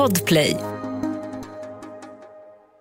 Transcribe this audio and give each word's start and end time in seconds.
Podplay. 0.00 0.56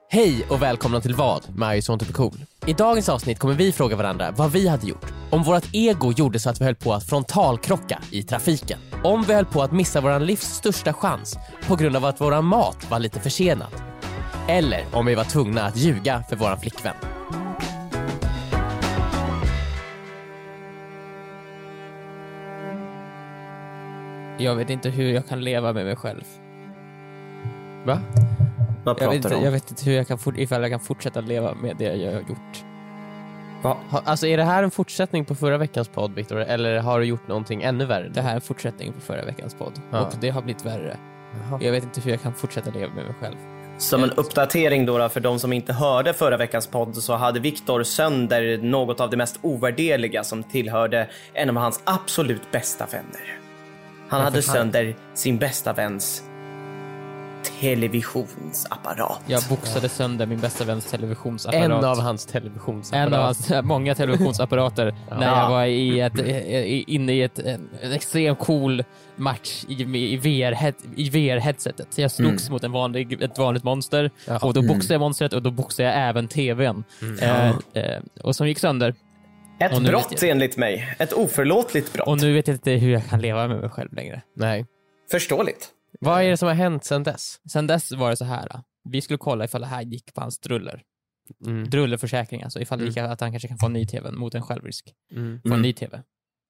Hej 0.09 0.45
och 0.49 0.61
välkomna 0.61 1.01
till 1.01 1.15
Vad 1.15 1.49
med 1.55 1.77
I 1.77 1.81
to 1.81 1.97
be 1.97 2.13
cool. 2.13 2.33
I 2.65 2.73
dagens 2.73 3.09
avsnitt 3.09 3.39
kommer 3.39 3.53
vi 3.53 3.71
fråga 3.71 3.95
varandra 3.95 4.31
vad 4.31 4.51
vi 4.51 4.67
hade 4.67 4.87
gjort 4.87 5.05
om 5.29 5.43
vårt 5.43 5.63
ego 5.73 6.11
gjorde 6.11 6.39
så 6.39 6.49
att 6.49 6.61
vi 6.61 6.65
höll 6.65 6.75
på 6.75 6.93
att 6.93 7.03
frontalkrocka 7.03 7.99
i 8.11 8.23
trafiken. 8.23 8.79
Om 9.03 9.23
vi 9.23 9.33
höll 9.33 9.45
på 9.45 9.61
att 9.61 9.71
missa 9.71 10.01
vår 10.01 10.19
livs 10.19 10.41
största 10.41 10.93
chans 10.93 11.37
på 11.67 11.75
grund 11.75 11.95
av 11.95 12.05
att 12.05 12.21
våran 12.21 12.45
mat 12.45 12.91
var 12.91 12.99
lite 12.99 13.19
försenad. 13.19 13.71
Eller 14.47 14.85
om 14.93 15.05
vi 15.05 15.15
var 15.15 15.23
tvungna 15.23 15.61
att 15.61 15.77
ljuga 15.77 16.23
för 16.29 16.35
våran 16.35 16.59
flickvän. 16.59 16.95
Jag 24.37 24.55
vet 24.55 24.69
inte 24.69 24.89
hur 24.89 25.13
jag 25.13 25.27
kan 25.27 25.41
leva 25.43 25.73
med 25.73 25.85
mig 25.85 25.95
själv. 25.95 26.23
Va? 27.85 27.99
Vad 28.83 28.91
Jag 28.91 28.97
pratar 28.97 29.11
vet, 29.11 29.11
du 29.11 29.15
inte, 29.15 29.35
om? 29.35 29.43
jag 29.43 29.51
vet 29.51 29.71
inte 29.71 29.85
hur 29.85 29.93
jag 29.93 30.07
kan, 30.07 30.17
ifall 30.35 30.61
jag 30.61 30.71
kan 30.71 30.79
fortsätta 30.79 31.21
leva 31.21 31.53
med 31.53 31.75
det 31.77 31.95
jag 31.95 32.13
har 32.13 32.19
gjort. 32.19 32.63
Va? 33.61 33.77
Ha, 33.89 34.01
alltså 34.05 34.27
är 34.27 34.37
det 34.37 34.43
här 34.43 34.63
en 34.63 34.71
fortsättning 34.71 35.25
på 35.25 35.35
förra 35.35 35.57
veckans 35.57 35.87
podd 35.87 36.15
Viktor? 36.15 36.37
Eller 36.37 36.79
har 36.79 36.99
du 36.99 37.05
gjort 37.05 37.27
någonting 37.27 37.63
ännu 37.63 37.85
värre? 37.85 38.09
Det 38.09 38.21
här 38.21 38.31
är 38.31 38.35
en 38.35 38.41
fortsättning 38.41 38.93
på 38.93 39.01
förra 39.01 39.25
veckans 39.25 39.55
podd. 39.55 39.81
Ja. 39.91 40.01
Och 40.01 40.13
det 40.21 40.29
har 40.29 40.41
blivit 40.41 40.65
värre. 40.65 40.97
Jaha. 41.49 41.59
Jag 41.61 41.71
vet 41.71 41.83
inte 41.83 42.01
hur 42.01 42.11
jag 42.11 42.21
kan 42.21 42.33
fortsätta 42.33 42.71
leva 42.71 42.93
med 42.93 43.05
mig 43.05 43.13
själv. 43.21 43.35
Som 43.77 44.03
en 44.03 44.11
uppdatering 44.11 44.85
då, 44.85 44.97
då 44.97 45.09
för 45.09 45.19
de 45.19 45.39
som 45.39 45.53
inte 45.53 45.73
hörde 45.73 46.13
förra 46.13 46.37
veckans 46.37 46.67
podd 46.67 46.95
så 46.95 47.15
hade 47.15 47.39
Viktor 47.39 47.83
sönder 47.83 48.57
något 48.57 48.99
av 48.99 49.09
det 49.09 49.17
mest 49.17 49.39
ovärdeliga 49.41 50.23
som 50.23 50.43
tillhörde 50.43 51.09
en 51.33 51.49
av 51.49 51.55
hans 51.55 51.81
absolut 51.83 52.51
bästa 52.51 52.85
vänner. 52.85 53.39
Han 54.09 54.21
hade 54.21 54.41
sönder 54.41 54.95
sin 55.13 55.37
bästa 55.37 55.73
väns 55.73 56.28
televisionsapparat. 57.59 59.21
Jag 59.27 59.43
boxade 59.49 59.89
sönder 59.89 60.25
min 60.25 60.39
bästa 60.39 60.63
väns 60.65 60.85
televisionsapparat. 60.91 61.63
En 61.65 61.71
av 61.71 61.99
hans 61.99 62.25
televisionsapparat. 62.25 63.07
En 63.07 63.13
av 63.13 63.23
hans 63.23 63.51
många 63.63 63.95
televisionsapparater 63.95 64.85
när 65.19 65.27
Ja. 65.27 65.41
jag 65.43 65.49
var 65.49 65.65
i 65.65 65.99
ett, 65.99 66.19
i- 66.19 66.83
inne 66.87 67.13
i 67.13 67.21
ett, 67.23 67.39
en, 67.39 67.69
en 67.81 67.91
extremt 67.91 68.39
cool 68.39 68.83
match 69.15 69.65
i, 69.67 69.73
i 69.83 70.17
VR-head- 70.17 70.73
i 70.95 71.09
VR-headsetet. 71.09 71.87
Jag 71.95 72.11
slogs 72.11 72.49
mot 72.49 72.63
en 72.63 72.71
vanlig, 72.71 73.21
ett 73.23 73.37
vanligt 73.37 73.63
monster 73.63 74.11
Jaha. 74.27 74.39
och 74.39 74.53
då 74.53 74.61
boxade 74.61 74.93
jag 74.93 74.99
monstret 75.01 75.33
och 75.33 75.41
då 75.41 75.51
boxade 75.51 75.89
jag 75.89 75.97
även 76.09 76.27
TVn. 76.27 76.83
Eh, 77.21 77.49
eh, 77.49 77.55
och 78.23 78.35
som 78.35 78.47
gick 78.47 78.59
sönder. 78.59 78.95
Ett 79.61 79.79
brott 79.83 80.23
enligt 80.23 80.57
mig. 80.57 80.95
Ett 80.99 81.13
oförlåtligt 81.13 81.93
brott. 81.93 82.07
Och 82.07 82.21
nu 82.21 82.33
vet 82.33 82.47
jag 82.47 82.55
inte 82.55 82.71
hur 82.71 82.91
jag 82.91 83.07
kan 83.09 83.21
leva 83.21 83.47
med 83.47 83.59
mig 83.59 83.69
själv 83.69 83.93
längre. 83.93 84.21
Nej. 84.35 84.65
Förståeligt. 85.11 85.69
Vad 85.99 86.23
är 86.23 86.29
det 86.29 86.37
som 86.37 86.47
har 86.47 86.55
hänt 86.55 86.83
sedan 86.85 87.03
dess? 87.03 87.39
Sen 87.51 87.67
dess 87.67 87.91
var 87.91 88.09
det 88.09 88.15
så 88.17 88.25
här. 88.25 88.61
Vi 88.89 89.01
skulle 89.01 89.17
kolla 89.17 89.45
ifall 89.45 89.61
det 89.61 89.67
här 89.67 89.81
gick 89.81 90.13
på 90.13 90.21
hans 90.21 90.39
druller. 90.39 90.83
Mm. 91.45 91.69
Drullerförsäkring 91.69 92.43
alltså. 92.43 92.59
Ifall 92.61 92.79
det 92.79 92.85
gick 92.85 92.97
att 92.97 93.21
han 93.21 93.31
kanske 93.31 93.47
kan 93.47 93.57
få 93.57 93.65
en 93.65 93.73
ny 93.73 93.85
TV 93.87 94.11
mot 94.11 94.35
en 94.35 94.41
självrisk. 94.41 94.93
Mm. 95.11 95.41
Få 95.41 95.47
en 95.47 95.51
Mm. 95.53 95.61
ny 95.61 95.73
TV. 95.73 95.97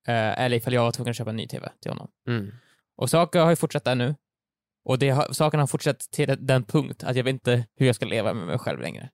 Eh, 0.08 0.40
eller 0.42 0.58
ifall 0.58 0.74
jag 0.74 0.84
var 0.84 0.92
tvungen 0.92 1.10
att 1.10 1.18
köpa 1.18 1.30
en 1.30 1.36
ny 1.36 1.48
TV 1.48 1.70
till 1.82 1.92
honom. 1.92 2.08
Mm. 2.28 2.52
Och 2.98 3.10
saker 3.10 3.40
har 3.40 3.50
ju 3.50 3.56
fortsatt 3.56 3.84
där 3.84 3.96
nu. 3.96 4.16
Och 4.86 5.00
det 5.00 5.10
har, 5.10 5.34
sakerna 5.34 5.64
har 5.64 5.68
fortsatt 5.68 6.00
till 6.00 6.38
den 6.40 6.64
punkt 6.64 7.04
att 7.04 7.16
jag 7.16 7.24
vet 7.24 7.34
inte 7.34 7.66
hur 7.76 7.86
jag 7.86 7.96
ska 7.96 8.06
leva 8.06 8.34
med 8.34 8.48
mig 8.48 8.58
själv 8.60 8.80
längre. 8.82 9.10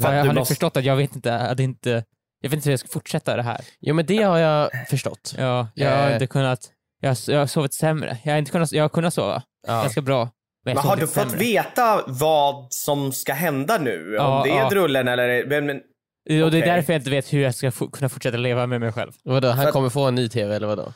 För 0.00 0.12
jag 0.14 0.24
har 0.24 0.34
måste- 0.34 0.54
förstått 0.54 0.76
att 0.76 0.84
jag 0.84 0.96
vet 0.96 1.16
inte, 1.16 1.34
att 1.38 1.56
det 1.56 1.62
inte, 1.62 2.04
jag 2.40 2.50
vet 2.50 2.56
inte 2.56 2.68
hur 2.68 2.72
jag 2.72 2.80
ska 2.80 2.88
fortsätta 2.88 3.36
det 3.36 3.42
här. 3.42 3.60
Jo 3.80 3.94
men 3.94 4.06
det 4.06 4.22
har 4.22 4.38
jag 4.38 4.88
förstått. 4.88 5.34
Ja, 5.38 5.68
jag 5.74 5.96
har 5.96 6.06
Eh. 6.08 6.12
inte 6.12 6.26
kunnat, 6.26 6.72
jag, 7.00 7.10
har- 7.10 7.32
jag 7.32 7.38
har 7.38 7.46
sovit 7.46 7.74
sämre. 7.74 8.18
Jag 8.24 8.32
har 8.32 8.38
inte 8.38 8.50
kunnat, 8.50 8.72
jag 8.72 8.84
har 8.84 8.88
kunnat 8.88 9.14
sova 9.14 9.42
Ja. 9.66 9.72
ganska 9.82 10.00
bra. 10.02 10.30
Men, 10.64 10.74
Men 10.74 10.84
har 10.84 10.96
du 10.96 11.06
fått 11.06 11.10
sämre. 11.30 11.38
veta 11.38 12.04
vad 12.06 12.66
som 12.70 13.12
ska 13.12 13.32
hända 13.32 13.78
nu? 13.78 14.14
Ja, 14.18 14.36
Om 14.38 14.48
det 14.48 14.50
är 14.56 14.62
ja. 14.62 14.68
drullen 14.68 15.08
eller... 15.08 15.46
Men, 15.46 15.66
men, 15.66 15.76
Och 16.44 16.50
det 16.50 16.58
är 16.62 16.66
därför 16.66 16.92
jag 16.92 17.00
inte 17.00 17.10
vet 17.10 17.32
hur 17.32 17.40
jag 17.40 17.54
ska 17.54 17.70
kunna 17.70 18.08
fortsätta 18.08 18.36
leva 18.36 18.66
med 18.66 18.80
mig 18.80 18.92
själv. 18.92 19.12
Vadå, 19.24 19.48
han 19.50 19.66
att- 19.66 19.72
kommer 19.72 19.88
få 19.88 20.04
en 20.08 20.14
ny 20.14 20.28
TV 20.28 20.54
eller 20.56 20.66
vadå? 20.66 20.92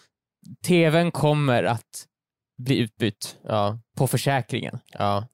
TVn 0.67 1.11
kommer 1.11 1.65
att 1.65 2.07
bli 2.63 2.79
utbytt 2.79 3.37
Ja, 3.45 3.79
på 3.97 4.07
försäkringen 4.07 4.79
ja, 4.99 5.27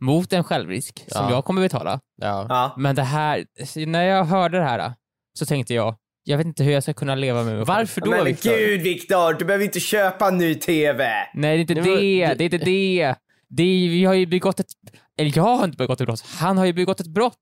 mot 0.00 0.32
en 0.32 0.44
självrisk 0.44 1.04
som 1.08 1.24
Ja. 1.24 1.30
jag 1.30 1.44
kommer 1.44 1.62
betala. 1.62 2.00
ja. 2.16 2.46
ja. 2.48 2.74
Men 2.76 2.96
det 2.96 3.02
här, 3.02 3.46
när 3.86 4.02
jag 4.02 4.24
hörde 4.24 4.58
det 4.58 4.64
här 4.64 4.92
så 5.38 5.46
tänkte 5.46 5.74
jag, 5.74 5.96
jag 6.28 6.36
vet 6.38 6.46
inte 6.46 6.64
hur 6.64 6.72
jag 6.72 6.82
ska 6.82 6.92
kunna 6.94 7.14
leva 7.14 7.38
med 7.42 7.46
mig 7.46 7.54
själv. 7.54 7.66
Varför 7.66 8.00
då 8.00 8.10
Men 8.10 8.24
Viktor? 8.24 8.50
gud 8.50 8.82
Viktor, 8.82 9.32
du 9.38 9.44
behöver 9.44 9.64
inte 9.64 9.80
köpa 9.80 10.28
en 10.28 10.38
ny 10.38 10.54
TV. 10.54 11.08
Nej, 11.34 11.56
det 11.56 11.58
är 11.58 11.60
inte 11.60 11.74
Det 11.74 11.80
var- 11.80 11.96
det, 11.96 12.22
är 12.22 12.42
inte 12.42 12.58
det. 12.58 13.14
det 13.48 13.64
är, 13.84 13.88
vi 13.90 14.04
har 14.04 14.14
ju 14.14 14.26
begått 14.26 14.60
ett, 14.60 14.66
eller 15.18 15.32
jag 15.36 15.42
har 15.42 15.64
inte 15.64 15.76
begått 15.76 16.00
ett 16.00 16.06
brott, 16.06 16.24
han 16.38 16.58
har 16.58 16.64
ju 16.66 16.72
begått 16.72 17.00
ett 17.00 17.06
brott. 17.06 17.34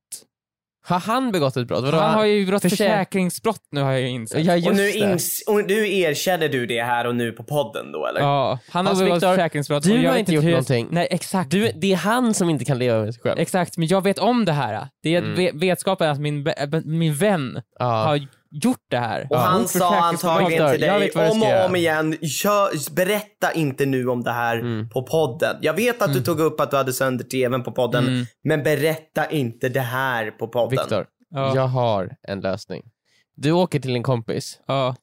Har 0.87 0.99
han 0.99 1.33
begått 1.33 1.57
ett 1.57 1.69
brott? 1.69 1.85
Vadå, 1.85 1.97
han 1.97 2.15
har 2.15 2.25
ju 2.25 2.47
Försäk- 2.47 2.71
försäkringsbrott 2.71 3.61
nu 3.71 3.81
har 3.83 3.93
jag 3.93 4.01
ju 4.01 4.09
insett. 4.09 4.45
Ja, 4.45 4.55
Och 4.71 4.77
nu, 4.77 4.91
ins- 4.91 5.43
och 5.49 5.65
nu 5.69 5.93
erkänner 5.99 6.49
du 6.49 6.67
det 6.67 6.83
här 6.83 7.07
och 7.07 7.15
nu 7.17 7.33
på 7.33 7.43
podden 7.45 7.93
då 7.93 8.07
eller? 8.07 8.21
Ja, 8.21 8.59
han 8.71 8.87
har 8.87 8.95
begått 9.05 9.21
försäkringsbrott. 9.23 9.83
du 9.83 9.93
och 9.99 10.05
jag 10.05 10.11
har 10.11 10.19
inte 10.19 10.33
gjort 10.33 10.45
hur 10.45 10.51
någonting. 10.51 10.89
Nej, 10.91 11.09
exakt. 11.11 11.51
Du, 11.51 11.71
det 11.75 11.93
är 11.93 11.97
han 11.97 12.35
som 12.35 12.51
inte 12.51 12.65
kan 12.65 12.79
leva 12.79 13.01
med 13.05 13.15
sig 13.15 13.23
själv. 13.23 13.39
Exakt, 13.41 13.77
men 13.79 13.89
jag 13.89 14.03
vet 14.05 14.19
om 14.19 14.45
det 14.45 14.53
här. 14.53 14.89
Det 15.03 15.15
är 15.15 15.19
Mm. 15.23 15.35
ve- 15.35 15.51
vetskapen 15.55 16.11
att 16.11 16.21
min, 16.21 16.49
min 16.85 17.15
vän 17.15 17.63
Ja. 17.79 17.85
har 17.85 18.27
gjort 18.63 18.85
det 18.91 18.97
här. 18.99 19.27
Och 19.31 19.39
han 19.39 19.61
Mot 19.61 19.71
sa 19.71 20.01
antagligen 20.01 20.73
till 20.73 20.83
Jag 20.83 21.01
dig 21.01 21.07
vet 21.07 21.15
vad 21.17 21.25
jag 21.25 21.33
om 21.33 21.43
och 21.43 21.65
om 21.67 21.77
igen, 21.77 22.17
kör, 22.27 22.95
berätta 22.95 23.53
inte 23.53 23.87
nu 23.87 24.09
om 24.09 24.23
det 24.23 24.33
här 24.33 24.57
Mm. 24.59 24.89
på 24.89 25.03
podden. 25.03 25.57
Jag 25.61 25.75
vet 25.75 26.03
att 26.03 26.13
du 26.13 26.21
tog 26.23 26.41
upp 26.41 26.61
att 26.61 26.71
du 26.71 26.77
hade 26.77 26.93
sönder 26.93 27.25
tvn 27.25 27.63
på 27.63 27.73
podden, 27.73 28.07
Mm. 28.07 28.25
men 28.45 28.63
berätta 28.63 29.31
inte 29.31 29.69
det 29.69 29.81
här 29.81 30.31
på 30.31 30.49
podden. 30.49 30.71
Viktor, 30.71 31.07
Ja. 31.31 31.53
jag 31.57 31.67
har 31.67 32.17
en 32.29 32.41
lösning. 32.41 32.83
Du 33.37 33.53
åker 33.53 33.81
till 33.81 33.97
en 33.97 34.03
kompis. 34.03 34.61
Ja, 34.67 34.97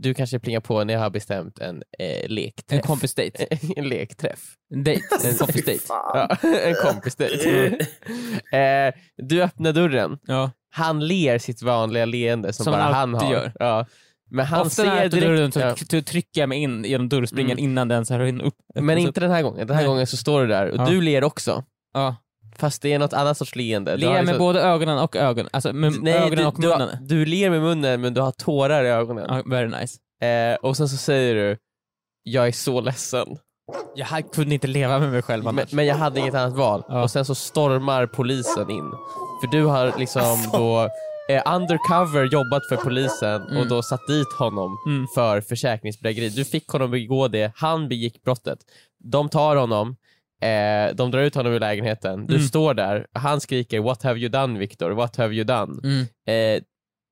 Du 0.00 0.14
kanske 0.14 0.38
plingar 0.38 0.60
på 0.60 0.84
när 0.84 0.94
jag 0.94 1.00
har 1.00 1.10
bestämt 1.10 1.58
en 1.58 1.82
eh, 1.98 2.28
lekträff. 2.28 2.78
en 2.78 2.82
kompis 2.86 3.14
date. 3.14 3.46
en 3.76 3.88
lekträff. 3.88 4.40
En 4.74 4.84
date. 4.84 5.00
En 5.28 5.34
kompis 5.36 5.64
date. 5.64 5.78
Fan. 5.78 6.28
Ja, 6.42 6.48
en 6.58 6.74
kompis 6.74 7.16
eh, 8.52 8.94
Du 9.16 9.42
öppnar 9.42 9.72
dörren. 9.72 10.18
Ja. 10.26 10.50
Han 10.76 11.06
ler 11.06 11.38
sitt 11.38 11.62
vanliga 11.62 12.04
leende 12.04 12.52
som, 12.52 12.64
Som 12.64 12.72
bara 12.72 12.82
han 12.82 13.14
har. 13.14 13.32
gör. 13.32 13.52
Ja. 13.58 13.86
Men 14.30 14.46
han 14.46 14.60
Ofta 14.60 14.70
ser 14.82 15.08
direkt... 15.08 15.26
dörren 15.26 15.52
så 15.52 15.60
ja. 15.60 15.74
t- 15.74 16.02
trycker 16.02 16.40
jag 16.40 16.48
mig 16.48 16.58
in 16.62 16.84
genom 16.84 17.08
dörrspringan 17.08 17.50
Mm. 17.52 17.64
innan 17.64 17.88
den 17.88 18.06
så 18.06 18.14
här 18.14 18.24
in 18.24 18.40
upp. 18.40 18.54
Men 18.74 18.98
inte 18.98 19.20
den 19.20 19.30
här 19.30 19.42
gången. 19.42 19.66
Den 19.66 19.76
här 19.76 19.82
Nej. 19.82 19.88
gången 19.88 20.06
så 20.06 20.16
står 20.16 20.40
du 20.40 20.46
där 20.46 20.70
och 20.70 20.76
Ja. 20.78 20.86
du 20.86 21.00
ler 21.00 21.24
också. 21.24 21.64
Ja. 21.94 22.16
Fast 22.58 22.82
det 22.82 22.92
är 22.92 22.98
något 22.98 23.12
annat 23.12 23.38
sorts 23.38 23.56
leende. 23.56 23.92
Du 23.92 23.96
Le 23.98 24.06
har 24.06 24.14
med 24.14 24.22
liksom- 24.24 24.38
både 24.38 24.60
ögonen 24.60 24.98
och 24.98 25.16
ögonen. 25.16 25.48
Alltså 25.52 25.72
med 25.72 25.92
Nej, 26.02 26.14
ögonen 26.14 26.36
du, 26.38 26.44
och 26.46 26.54
du, 26.60 26.68
har- 26.68 26.78
munnen. 26.78 27.06
du 27.06 27.24
ler 27.26 27.50
med 27.50 27.60
munnen 27.62 28.00
men 28.00 28.14
du 28.14 28.20
har 28.20 28.32
tårar 28.32 28.84
i 28.84 28.88
ögonen. 28.88 29.26
Ja, 29.28 29.42
very 29.46 29.68
nice. 29.80 29.98
Eh, 30.26 30.54
och 30.54 30.76
sen 30.76 30.88
så 30.88 30.96
säger 30.96 31.34
du, 31.34 31.56
jag 32.22 32.48
är 32.48 32.52
så 32.52 32.80
ledsen. 32.80 33.26
Jag 33.94 34.32
kunde 34.32 34.54
inte 34.54 34.66
leva 34.66 34.98
med 34.98 35.10
mig 35.10 35.22
själv 35.22 35.44
Men, 35.44 35.58
annars. 35.58 35.72
men 35.72 35.86
jag 35.86 35.94
hade 35.94 36.20
inget 36.20 36.34
annat 36.34 36.56
val. 36.56 36.82
Ja. 36.88 37.02
Och 37.02 37.10
sen 37.10 37.24
så 37.24 37.34
stormar 37.34 38.06
polisen 38.06 38.70
in. 38.70 38.90
För 39.40 39.46
du 39.50 39.64
har 39.64 39.98
liksom 39.98 40.22
Alltså. 40.22 40.50
då 40.58 40.88
eh, 41.34 41.42
undercover 41.54 42.24
jobbat 42.32 42.66
för 42.68 42.76
polisen 42.76 43.42
och 43.42 43.50
Mm. 43.50 43.68
då 43.68 43.82
satt 43.82 44.06
dit 44.08 44.32
honom 44.38 44.76
Mm. 44.86 45.06
för 45.14 45.40
försäkringsbedrägeri. 45.40 46.28
Du 46.28 46.44
fick 46.44 46.68
honom 46.68 46.90
begå 46.90 47.28
det, 47.28 47.52
han 47.56 47.88
begick 47.88 48.22
brottet. 48.22 48.58
De 49.04 49.28
tar 49.28 49.56
honom, 49.56 49.96
eh, 50.42 50.94
de 50.94 51.10
drar 51.10 51.20
ut 51.20 51.34
honom 51.34 51.52
ur 51.52 51.60
lägenheten. 51.60 52.26
Du 52.26 52.34
Mm. 52.34 52.46
står 52.46 52.74
där, 52.74 53.06
han 53.12 53.40
skriker 53.40 53.80
“What 53.80 54.02
have 54.02 54.18
you 54.20 54.28
done 54.28 54.58
Victor? 54.58 54.90
What 54.90 55.16
have 55.16 55.34
you 55.34 55.44
done?” 55.44 55.80
Mm. 55.84 56.06
eh, 56.56 56.62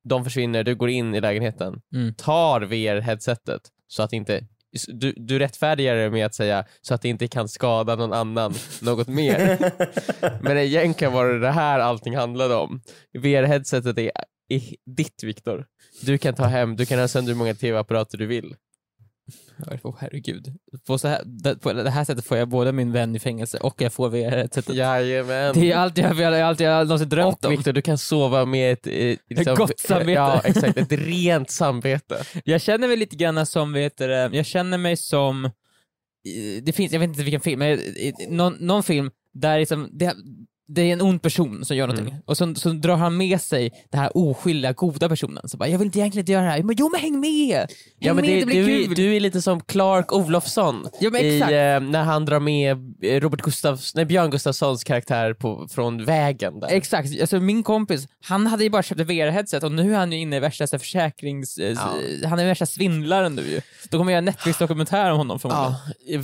De 0.07 0.25
försvinner, 0.25 0.65
du 0.65 0.75
går 0.75 0.89
in 0.89 1.15
i 1.15 1.21
lägenheten, 1.21 1.81
Mm. 1.95 2.15
tar 2.15 2.61
VR-headsetet 2.61 3.61
så 3.89 4.03
att 4.03 4.13
inte 4.13 4.41
du, 4.89 5.13
du 5.17 5.39
rättfärdigar 5.39 5.97
det 5.97 6.11
med 6.11 6.27
att 6.27 6.35
säga 6.35 6.65
så 6.81 6.95
att 6.95 7.03
det 7.03 7.09
inte 7.09 7.29
kan 7.29 7.49
skada 7.49 7.97
någon 7.97 8.13
annan 8.13 8.55
något 8.83 9.09
mer. 9.09 9.59
Men 10.43 10.59
egentligen 10.59 11.13
var 11.13 11.27
det 11.27 11.39
det 11.39 11.51
här 11.51 11.81
allting 11.81 12.17
handlade 12.17 12.55
om. 12.55 12.81
VR-headsetet 13.19 13.99
är, 13.99 14.11
är 14.49 14.63
ditt 14.97 15.23
Viktor. 15.23 15.67
Du 16.03 16.19
kan 16.19 16.35
ta 16.35 16.45
hem, 16.45 16.77
du 16.77 16.87
kan 16.87 16.99
ha 16.99 17.09
sönder 17.09 17.33
hur 17.33 17.39
många 17.39 17.55
tv-apparater 17.55 18.19
du 18.19 18.27
vill. 18.27 18.57
Åh 19.83 19.95
herregud. 20.01 20.55
På, 20.87 20.99
så 20.99 21.09
här, 21.09 21.55
på 21.55 21.73
det 21.73 21.91
här 21.91 22.05
sättet 22.05 22.25
får 22.25 22.37
jag 22.39 22.49
både 22.49 22.73
min 22.73 22.93
vän 22.93 23.17
i 23.17 23.19
fängelse 23.19 23.59
och 23.59 23.83
jag 23.83 23.93
får 23.93 24.11
VR-headsetet. 24.11 24.75
Jajamän. 24.75 25.55
Det 25.55 25.73
är 25.73 25.77
allt 25.77 25.99
jag, 25.99 26.17
jag, 26.21 26.41
allt 26.41 26.61
jag 26.61 26.87
någonsin 26.87 27.09
drömt 27.09 27.35
Och 27.39 27.45
om. 27.45 27.51
Viktor, 27.51 27.73
du 27.73 27.83
kan 27.83 27.99
sova 27.99 28.45
med 28.45 28.73
ett, 28.73 28.87
eh, 28.87 29.17
liksom, 29.29 29.55
gott 29.57 29.79
samvete. 29.81 30.11
Ja, 30.13 30.41
exakt. 30.45 30.79
Ett 30.79 30.93
rent 30.93 31.51
samvete. 31.51 32.25
Jag 32.45 32.61
känner 32.61 32.89
mig 32.89 32.97
lite 32.97 33.17
grann 33.17 33.47
som, 33.47 33.73
vet 33.73 33.99
du, 33.99 34.07
det, 34.07 34.31
jag 34.33 34.47
känner 34.47 34.79
mig 34.79 34.97
som, 34.97 35.51
i- 36.25 36.61
det 36.61 36.73
finns, 36.73 36.93
jag 36.93 37.01
vet 37.01 37.09
inte 37.09 37.23
vilken 37.23 37.41
film, 37.41 37.59
men 37.59 37.79
någon, 38.29 38.53
någon 38.61 38.83
film 38.83 39.11
där 39.35 39.59
liksom, 39.59 39.89
det, 39.93 40.15
det 40.69 40.83
är 40.83 40.93
en 40.93 41.03
ond 41.03 41.23
person 41.23 41.65
som 41.65 41.77
gör 41.77 41.87
någonting 41.87 42.09
Mm. 42.13 42.23
och 42.27 42.37
så, 42.37 42.55
så 42.55 42.69
drar 42.69 42.97
han 42.97 43.17
med 43.17 43.41
sig 43.41 43.71
den 43.91 44.01
här 44.01 44.11
oskyldiga, 44.17 44.73
goda 44.73 45.09
personen. 45.09 45.49
Så 45.49 45.57
bara, 45.57 45.69
jag 45.69 45.79
vill 45.79 45.87
inte 45.87 45.99
egentligen 45.99 46.23
inte 46.23 46.33
göra 46.33 46.45
det 46.45 46.51
här. 46.51 46.63
Men, 46.63 46.77
jo 46.79 46.89
men 46.93 47.01
häng 47.01 47.21
med! 47.21 47.57
Häng 47.59 47.67
Ja, 47.99 48.15
men 48.15 48.25
med, 48.27 48.35
det, 48.35 48.41
det 48.41 48.47
blir 48.47 48.65
du, 48.67 48.81
är- 48.81 48.85
kul! 48.85 48.95
du 48.95 49.17
är 49.17 49.21
lite 49.21 49.43
som 49.43 49.61
Clark 49.61 50.13
Olofsson 50.13 50.89
Ja, 51.01 51.11
men 51.11 51.21
i, 51.25 51.39
eh, 51.39 51.81
när 51.91 52.03
han 52.03 52.25
drar 52.25 52.41
med 52.41 52.95
eh, 53.03 53.21
Robert 53.21 53.41
Gustafs, 53.43 53.95
nej, 53.95 54.05
Björn 54.05 54.31
Gustafssons 54.31 54.85
karaktär 54.85 55.35
på, 55.35 55.69
från 55.71 56.05
vägen 56.05 56.61
där. 56.61 56.69
Exakt, 56.69 57.21
alltså 57.21 57.41
min 57.41 57.63
kompis, 57.63 58.09
han 58.25 58.47
hade 58.47 58.65
ju 58.65 58.71
bara 58.71 58.83
köpt 58.83 59.01
ett 59.01 59.07
VR-headset 59.09 59.65
och 59.65 59.73
nu 59.73 59.93
är 59.95 59.99
han 59.99 60.13
ju 60.13 60.19
inne 60.19 60.37
i 60.37 60.41
värsta 60.41 60.67
så 60.67 60.79
försäkrings... 60.79 61.59
eh, 61.59 61.73
Ja. 62.23 62.29
Han 62.29 62.39
är 62.39 62.47
värsta 62.47 62.67
svindlaren 62.67 63.35
nu 63.35 63.43
ju. 63.43 63.61
Då 63.91 63.99
kommer 63.99 64.13
jag 64.13 64.17
göra 64.17 64.19
en 64.19 64.25
Netflix-dokumentär 64.25 65.11
om 65.11 65.17
honom 65.19 65.39
förmodligen. 65.39 65.75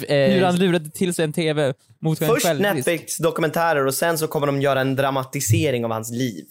ja, 0.09 0.15
eh, 0.15 0.33
Hur 0.33 0.43
han 0.43 0.57
lurade 0.59 0.91
till 0.91 1.15
sig 1.15 1.25
en 1.25 1.33
TV 1.33 1.75
mot 2.03 2.19
Först. 2.19 2.47
Netflix-dokumentärer 2.59 3.87
och 3.87 3.95
sen 3.95 4.19
så 4.19 4.27
kommer 4.31 4.47
de 4.47 4.61
göra 4.61 4.81
en 4.81 4.97
dramatisering 4.97 5.85
av 5.85 5.91
hans 5.91 6.11
liv. 6.13 6.45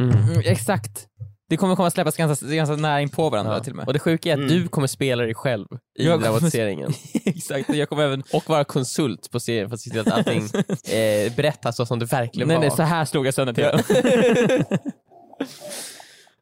Mm, 0.00 0.40
exakt. 0.44 1.06
Det 1.48 1.56
kommer 1.56 1.76
komma 1.76 1.90
släppas 1.90 2.16
ganska, 2.16 2.46
ganska 2.46 2.76
nära 2.76 3.00
in 3.00 3.08
på 3.08 3.30
varandra 3.30 3.60
till 3.60 3.72
och 3.72 3.76
med. 3.76 3.86
Och 3.86 3.92
det 3.92 3.98
sjuka 3.98 4.28
är 4.28 4.32
att 4.32 4.38
Mm. 4.38 4.48
du 4.48 4.68
kommer 4.68 4.86
spela 4.86 5.22
dig 5.22 5.34
själv 5.34 5.66
i 5.98 6.06
Jag 6.06 6.20
dramatiseringen. 6.22 6.92
exakt, 7.24 7.68
och 7.68 7.74
jag 7.76 7.88
kommer 7.88 8.02
även... 8.02 8.22
Och 8.32 8.48
vara 8.48 8.64
konsult 8.64 9.30
på 9.30 9.40
serien 9.40 9.68
för 9.68 9.74
att 9.74 9.80
se 9.80 9.90
till 9.90 10.00
att 10.00 10.12
allting 10.12 10.42
eh, 10.92 11.34
berättas 11.36 11.76
så 11.76 11.86
som 11.86 11.98
det 11.98 12.04
verkligen 12.06 12.48
Nej, 12.48 12.56
var. 12.56 12.62
nej, 12.62 12.70
så 12.70 12.82
här 12.82 13.04
slog 13.04 13.26
jag 13.26 13.34
sönder 13.34 13.54
TVn. 13.54 13.80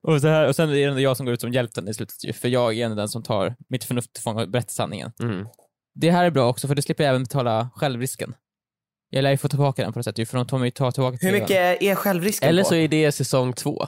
och, 0.02 0.20
så 0.20 0.28
här, 0.28 0.48
och 0.48 0.56
sen 0.56 0.70
är 0.70 0.90
det 0.94 1.00
jag 1.00 1.16
som 1.16 1.26
går 1.26 1.32
ut 1.34 1.40
som 1.40 1.52
hjälten 1.52 1.88
i 1.88 1.94
slutet 1.94 2.24
ju, 2.24 2.32
för 2.32 2.48
jag 2.48 2.78
är 2.78 2.88
den 2.88 3.08
som 3.08 3.22
tar 3.22 3.56
mitt 3.68 3.84
förnuft 3.84 4.12
till 4.12 4.22
fånga 4.22 4.42
och 4.42 4.48
berättar 4.50 4.70
sanningen. 4.70 5.12
Mm. 5.22 5.46
Det 5.94 6.10
här 6.10 6.24
är 6.24 6.30
bra 6.30 6.48
också, 6.48 6.68
för 6.68 6.74
det 6.74 6.82
slipper 6.82 7.04
jag 7.04 7.10
även 7.10 7.22
betala 7.22 7.70
självrisken. 7.74 8.34
Jag 9.10 9.22
lär 9.22 9.30
ju 9.30 9.36
få 9.36 9.48
tillbaka 9.48 9.82
den 9.82 9.92
på 9.92 9.98
något 9.98 10.04
sätt 10.04 10.18
ju, 10.18 10.26
för 10.26 10.36
de 10.38 10.46
kommer 10.46 10.64
ju 10.64 10.70
ta 10.70 10.92
tillbaka 10.92 11.18
Hur 11.20 11.32
mycket 11.32 11.82
är 11.82 11.94
självrisken 11.94 12.48
Eller 12.48 12.62
på? 12.62 12.68
så 12.68 12.74
är 12.74 12.88
det 12.88 13.12
säsong 13.12 13.52
två. 13.52 13.86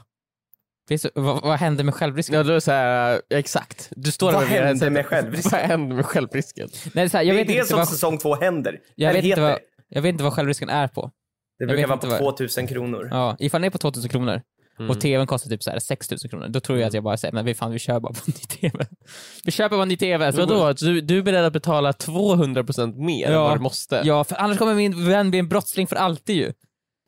Finns 0.88 1.02
det, 1.02 1.10
vad, 1.14 1.42
vad 1.42 1.58
händer 1.58 1.84
med 1.84 1.94
självrisken? 1.94 2.34
Ja, 2.36 2.42
då 2.42 2.50
är 2.50 2.54
det 2.54 2.60
så 2.60 2.70
här, 2.72 3.20
exakt. 3.34 3.88
Du 3.90 4.12
står 4.12 4.32
Vad 4.32 4.34
där 4.34 4.40
med 4.40 4.48
händer 4.48 4.66
headsetet. 4.66 4.92
med 4.92 5.06
självrisken? 5.06 5.50
Vad 5.52 5.60
händer 5.60 5.96
med 5.96 6.06
självrisken? 6.06 6.68
Nej, 6.94 7.08
så 7.08 7.16
här, 7.16 7.24
jag, 7.24 7.36
det 7.36 7.40
är 7.40 7.44
vet 7.44 7.46
det 7.48 7.54
inte 7.54 7.66
som 7.68 7.78
vad, 7.78 7.88
säsong 7.88 8.18
två 8.18 8.34
händer. 8.34 8.80
jag, 8.94 9.08
vet 9.12 9.16
inte 9.16 9.28
heter. 9.28 9.42
vad, 9.42 9.58
jag 9.88 10.02
vet 10.02 10.08
inte 10.08 10.24
vad 10.24 10.32
självrisken 10.32 10.68
är 10.68 10.88
på. 10.88 11.10
Det 11.58 11.66
brukar 11.66 11.86
vara 11.86 11.98
på 11.98 12.06
vad- 12.06 12.18
2000 12.18 12.66
kronor. 12.66 13.08
Ja, 13.10 13.36
ifall 13.38 13.60
den 13.60 13.66
är 13.66 13.70
på 13.70 13.78
2000 13.78 14.10
kronor 14.10 14.42
Mm. 14.82 14.90
och 14.90 15.00
tvn 15.00 15.26
kostar 15.26 15.50
typ 15.50 15.62
så 15.62 15.70
här 15.70 15.78
6000 15.78 16.30
kronor, 16.30 16.48
då 16.48 16.60
tror 16.60 16.78
jag 16.78 16.86
att 16.88 16.94
jag 16.94 17.04
bara 17.04 17.16
säger 17.16 17.32
men 17.34 17.44
vi, 17.44 17.54
fan, 17.54 17.72
vi 17.72 17.78
kör 17.78 18.00
bara 18.00 18.12
på 18.12 18.18
en 18.26 18.32
ny 18.36 18.70
tv. 18.70 18.86
Vi 19.44 19.52
köper 19.52 19.76
bara 19.76 19.82
en 19.82 19.88
ny 19.88 19.96
tv. 19.96 20.30
Vadå? 20.30 20.72
Du, 20.72 21.00
du 21.00 21.18
är 21.18 21.22
beredd 21.22 21.44
att 21.44 21.52
betala 21.52 21.92
200% 21.92 22.94
mer 22.96 23.26
än 23.26 23.32
Ja. 23.32 23.42
vad 23.42 23.56
du 23.58 23.62
måste? 23.62 24.02
Ja, 24.04 24.24
för 24.24 24.36
annars 24.36 24.58
kommer 24.58 24.74
min 24.74 25.08
vän 25.08 25.30
bli 25.30 25.38
en 25.38 25.48
brottsling 25.48 25.86
för 25.86 25.96
alltid 25.96 26.36
ju. 26.36 26.52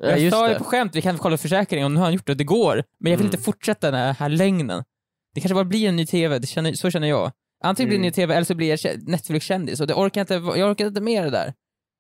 Ja, 0.03 0.09
jag 0.09 0.19
just 0.19 0.37
sa 0.37 0.47
ju 0.49 0.53
det. 0.53 0.59
på 0.59 0.65
skämt, 0.65 0.95
vi 0.97 1.03
kan 1.03 1.19
kolla 1.19 1.37
försäkringen 1.37 1.85
och 1.85 1.91
nu 1.91 1.97
har 1.99 2.05
han 2.05 2.13
gjort 2.15 2.27
det, 2.27 2.35
det 2.35 2.45
går. 2.45 2.85
Men 3.01 3.13
jag 3.13 3.19
vill 3.19 3.27
Mm. 3.27 3.35
inte 3.35 3.45
fortsätta 3.45 3.91
den 3.91 4.01
här, 4.01 4.13
här 4.15 4.29
lögnen. 4.29 4.85
Det 5.35 5.41
kanske 5.41 5.55
bara 5.55 5.65
blir 5.65 5.89
en 5.89 5.97
ny 5.97 6.07
TV, 6.07 6.39
det 6.39 6.47
känner, 6.47 6.73
så 6.73 6.91
känner 6.91 7.09
jag. 7.09 7.33
Antingen 7.65 7.89
blir 7.89 7.99
det 7.99 8.01
en 8.01 8.05
Mm. 8.05 8.09
ny 8.09 8.13
TV 8.13 8.35
eller 8.35 8.45
så 8.45 8.55
blir 8.55 8.69
jag 8.69 8.77
kä- 8.77 9.03
Netflix-kändis 9.11 9.81
och 9.81 9.87
det 9.87 9.95
orkar 9.95 10.21
jag 10.21 10.23
inte, 10.41 10.59
jag 10.61 10.71
orkar 10.71 10.87
inte 10.87 11.01
med 11.01 11.25
det 11.25 11.31
där. 11.31 11.55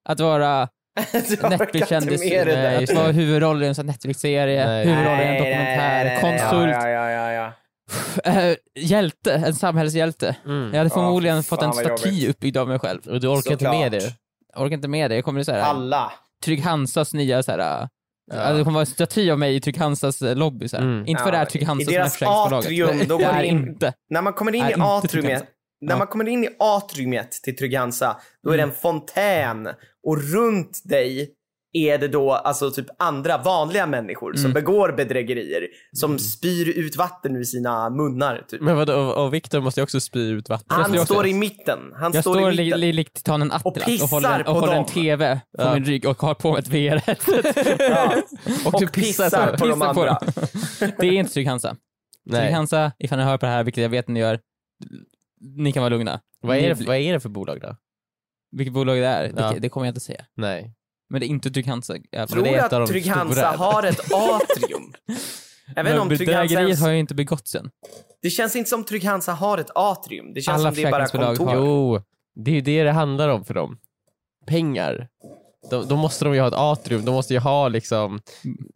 Att 0.09 0.21
vara 0.21 0.69
Netflix-kändis, 1.51 2.21
med 2.31 2.47
det 2.47 2.95
vara 2.95 3.13
huvudroll 3.13 3.63
i 3.63 3.67
en 3.67 3.75
sån 3.75 3.89
här 3.89 3.93
Netflix-serie, 3.93 4.67
huvudroll 4.85 5.21
i 5.21 5.23
en 5.25 5.37
dokumentär, 5.39 6.05
nej, 6.05 6.05
nej, 6.05 6.21
konsult, 6.21 6.71
Ja, 6.73 6.89
ja, 6.89 7.11
ja, 7.11 7.33
ja, 7.33 7.53
ja. 8.25 8.55
hjälte, 8.81 9.35
en 9.35 9.55
samhällshjälte. 9.55 10.37
Mm. 10.47 10.71
Jag 10.73 10.79
hade 10.79 10.91
Ja, 10.91 10.95
förmodligen 10.95 11.43
fy 11.43 11.49
fått 11.49 11.63
en 11.63 11.73
staty 11.73 12.29
uppbyggd 12.29 12.57
av 12.57 12.69
mig 12.69 12.79
själv. 12.79 13.01
Och 13.07 13.21
du 13.21 13.29
orkar 13.29 13.53
inte 13.53 13.69
med 13.71 13.93
det? 13.93 14.13
Jag 14.55 14.63
orkar 14.63 14.75
inte 14.75 14.89
med 14.89 15.11
det, 15.11 15.15
jag 15.15 15.25
kommer 15.25 15.43
så 15.43 15.53
här, 15.53 15.61
Alla. 15.61 16.13
Trygg 16.45 16.63
Hansas 16.63 17.15
nya 17.15 17.43
så 17.43 17.51
här, 17.53 17.59
Ja. 17.59 17.89
ja. 18.37 18.53
det 18.53 18.59
kommer 18.65 18.75
vara 18.75 18.81
en 18.83 18.87
staty 18.87 19.31
av 19.31 19.39
mig 19.39 19.57
i 19.57 19.61
Trygg 19.61 19.79
Hansas 19.79 20.23
eh, 20.23 20.37
lobby. 20.37 20.69
Så 20.69 20.77
här. 20.77 20.85
Mm. 20.85 21.07
Inte 21.07 21.23
för 21.23 21.33
det 21.33 21.39
är 21.39 21.45
Trygg 21.45 21.63
I 21.63 21.67
Hansa 21.67 21.85
som 21.85 21.95
är 21.95 21.99
deras 21.99 22.13
försäkringsbolaget. 22.13 22.67
atrium, 22.67 23.09
då 23.09 23.19
det 23.19 23.25
går 23.25 23.33
det 23.33 23.47
in- 23.47 23.59
inte. 23.69 23.93
När 24.11 24.23
man 24.23 24.33
kommer 24.33 24.55
in 24.55 24.65
i 24.69 24.75
atriumet. 24.79 25.45
När 25.87 25.97
man 25.97 26.07
kommer 26.07 26.29
in 26.29 26.45
i 26.45 26.49
atriumet 26.59 27.33
till 27.33 27.57
Trygg-Hansa, 27.57 28.17
då 28.43 28.51
är 28.51 28.57
det 28.57 28.63
en 28.63 28.73
fontän 28.73 29.69
och 30.07 30.33
runt 30.33 30.81
dig 30.85 31.31
är 31.77 31.99
det 31.99 32.09
då 32.09 32.33
alltså 32.33 32.71
typ 32.71 32.87
andra 32.99 33.39
vanliga 33.39 33.87
människor 33.87 34.33
som 34.33 34.45
Mm. 34.45 34.53
begår 34.55 34.93
bedrägerier, 34.93 35.69
som 35.93 36.19
spyr 36.19 36.69
ut 36.69 36.97
vatten 36.97 37.37
ur 37.37 37.45
sina 37.45 37.91
munnar. 37.91 38.45
Typ. 38.49 38.61
Men 38.61 38.77
vadå, 38.77 38.95
och, 38.95 39.25
och 39.25 39.35
Viktor 39.35 39.61
måste 39.61 39.81
ju 39.81 39.83
också 39.83 40.01
spy 40.01 40.21
ut 40.31 40.49
vatten. 40.49 40.67
Han 40.69 40.93
jag 40.95 41.03
också- 41.03 41.15
står 41.15 41.27
i 41.27 41.35
mitten. 41.35 41.79
Han 41.95 42.13
Jag 42.15 42.25
står, 42.25 42.35
står 42.35 42.53
i 42.53 42.57
mitten. 42.65 42.81
li, 42.81 42.93
likt 42.93 43.15
titanen 43.15 43.53
Atlas 43.53 43.67
och, 43.77 43.85
pissar 43.85 44.07
håller, 44.07 44.39
och 44.41 44.45
på 44.47 44.53
håller 44.53 44.73
en. 44.75 44.85
TV 44.85 45.41
på 45.57 45.63
Ja. 45.63 45.75
min 45.75 45.85
rygg 45.85 46.07
och 46.09 46.23
har 46.23 46.35
på 46.35 46.53
mig 46.53 46.59
ett 46.61 46.69
VR-headset. 46.69 47.77
Ja. 47.91 48.15
Och, 48.67 48.75
Och 48.75 48.81
du 48.81 48.87
pissar, 48.87 49.25
pissar 49.25 49.51
på 49.53 49.57
på 49.59 49.67
dem. 49.67 49.79
de 49.79 49.95
på 49.95 50.01
andra. 50.01 50.19
dem. 50.81 50.93
Det 50.99 51.07
är 51.07 51.13
inte 51.13 51.33
Trygg 51.33 51.47
Hansa. 51.49 51.69
Trygg 51.69 51.79
Nej. 52.25 52.53
Hansa, 52.53 52.93
ifall 52.99 53.19
ni 53.19 53.25
hör 53.25 53.39
på 53.39 53.47
det 53.47 53.53
här, 53.53 53.65
vilket 53.65 53.83
jag 53.83 53.91
vet 53.91 54.09
ni 54.09 54.21
gör, 54.21 54.39
ni 55.57 55.73
kan 55.73 55.81
vara 55.83 55.91
lugna. 55.91 56.21
Vad 56.41 56.57
är, 56.57 56.75
det, 56.75 56.87
vad 56.87 56.97
är 56.97 57.13
det 57.13 57.21
för 57.21 57.29
bolag 57.29 57.61
då? 57.61 57.77
Vilket 58.57 58.75
bolag 58.75 58.97
det 58.97 59.07
är, 59.07 59.33
Ja. 59.37 59.53
det, 59.53 59.59
det 59.59 59.69
kommer 59.69 59.87
jag 59.87 59.91
inte 59.91 60.01
säga. 60.01 60.25
Nej. 60.37 60.75
Men 61.11 61.21
det 61.21 61.27
är 61.27 61.29
inte 61.29 61.51
Trygg 61.51 61.67
Hansa. 61.67 61.97
i 61.97 62.01
alla 62.17 62.27
fall. 62.27 62.43
Tror 62.43 62.45
du 62.45 62.61
att 62.61 62.89
Trygg-Hansa 62.89 63.47
har 63.57 63.83
ett 63.83 64.01
atrium? 64.13 64.93
Jag 65.77 65.85
vet 65.85 65.91
inte 65.91 65.93
Men 65.93 65.99
om 66.01 66.09
Trygg-Hansa 66.09 66.27
bedrägeriet 66.27 66.61
ens... 66.69 66.81
har 66.81 66.91
ju 66.91 66.99
inte 66.99 67.15
begåtts 67.15 67.55
än. 67.55 67.71
Det 68.23 68.31
känns 68.31 68.57
inte 68.57 68.71
som 68.71 68.85
Trygg-Hansa 68.85 69.33
har 69.33 69.59
ett 69.59 69.71
atrium. 69.75 70.35
Det 70.35 70.41
känns 70.41 70.61
Alla 70.61 70.73
som 70.73 70.83
det 70.83 70.89
är 70.89 70.91
bara 70.91 71.07
kontor. 71.09 71.47
har- 71.47 71.55
Jo, 71.57 72.03
det 72.35 72.51
är 72.51 72.55
ju 72.55 72.61
det 72.61 72.83
det 72.85 72.93
handlar 72.93 73.29
om 73.29 73.45
för 73.45 73.55
dem. 73.55 73.79
Pengar. 74.47 75.09
Då, 75.71 75.83
då 75.83 75.97
måste 75.97 76.25
de 76.25 76.35
ju 76.35 76.41
ha 76.41 76.49
ett 76.49 76.55
atrium, 76.55 77.05
de 77.05 77.11
måste 77.15 77.35
ju 77.35 77.41
ha 77.41 77.69
liksom 77.69 78.21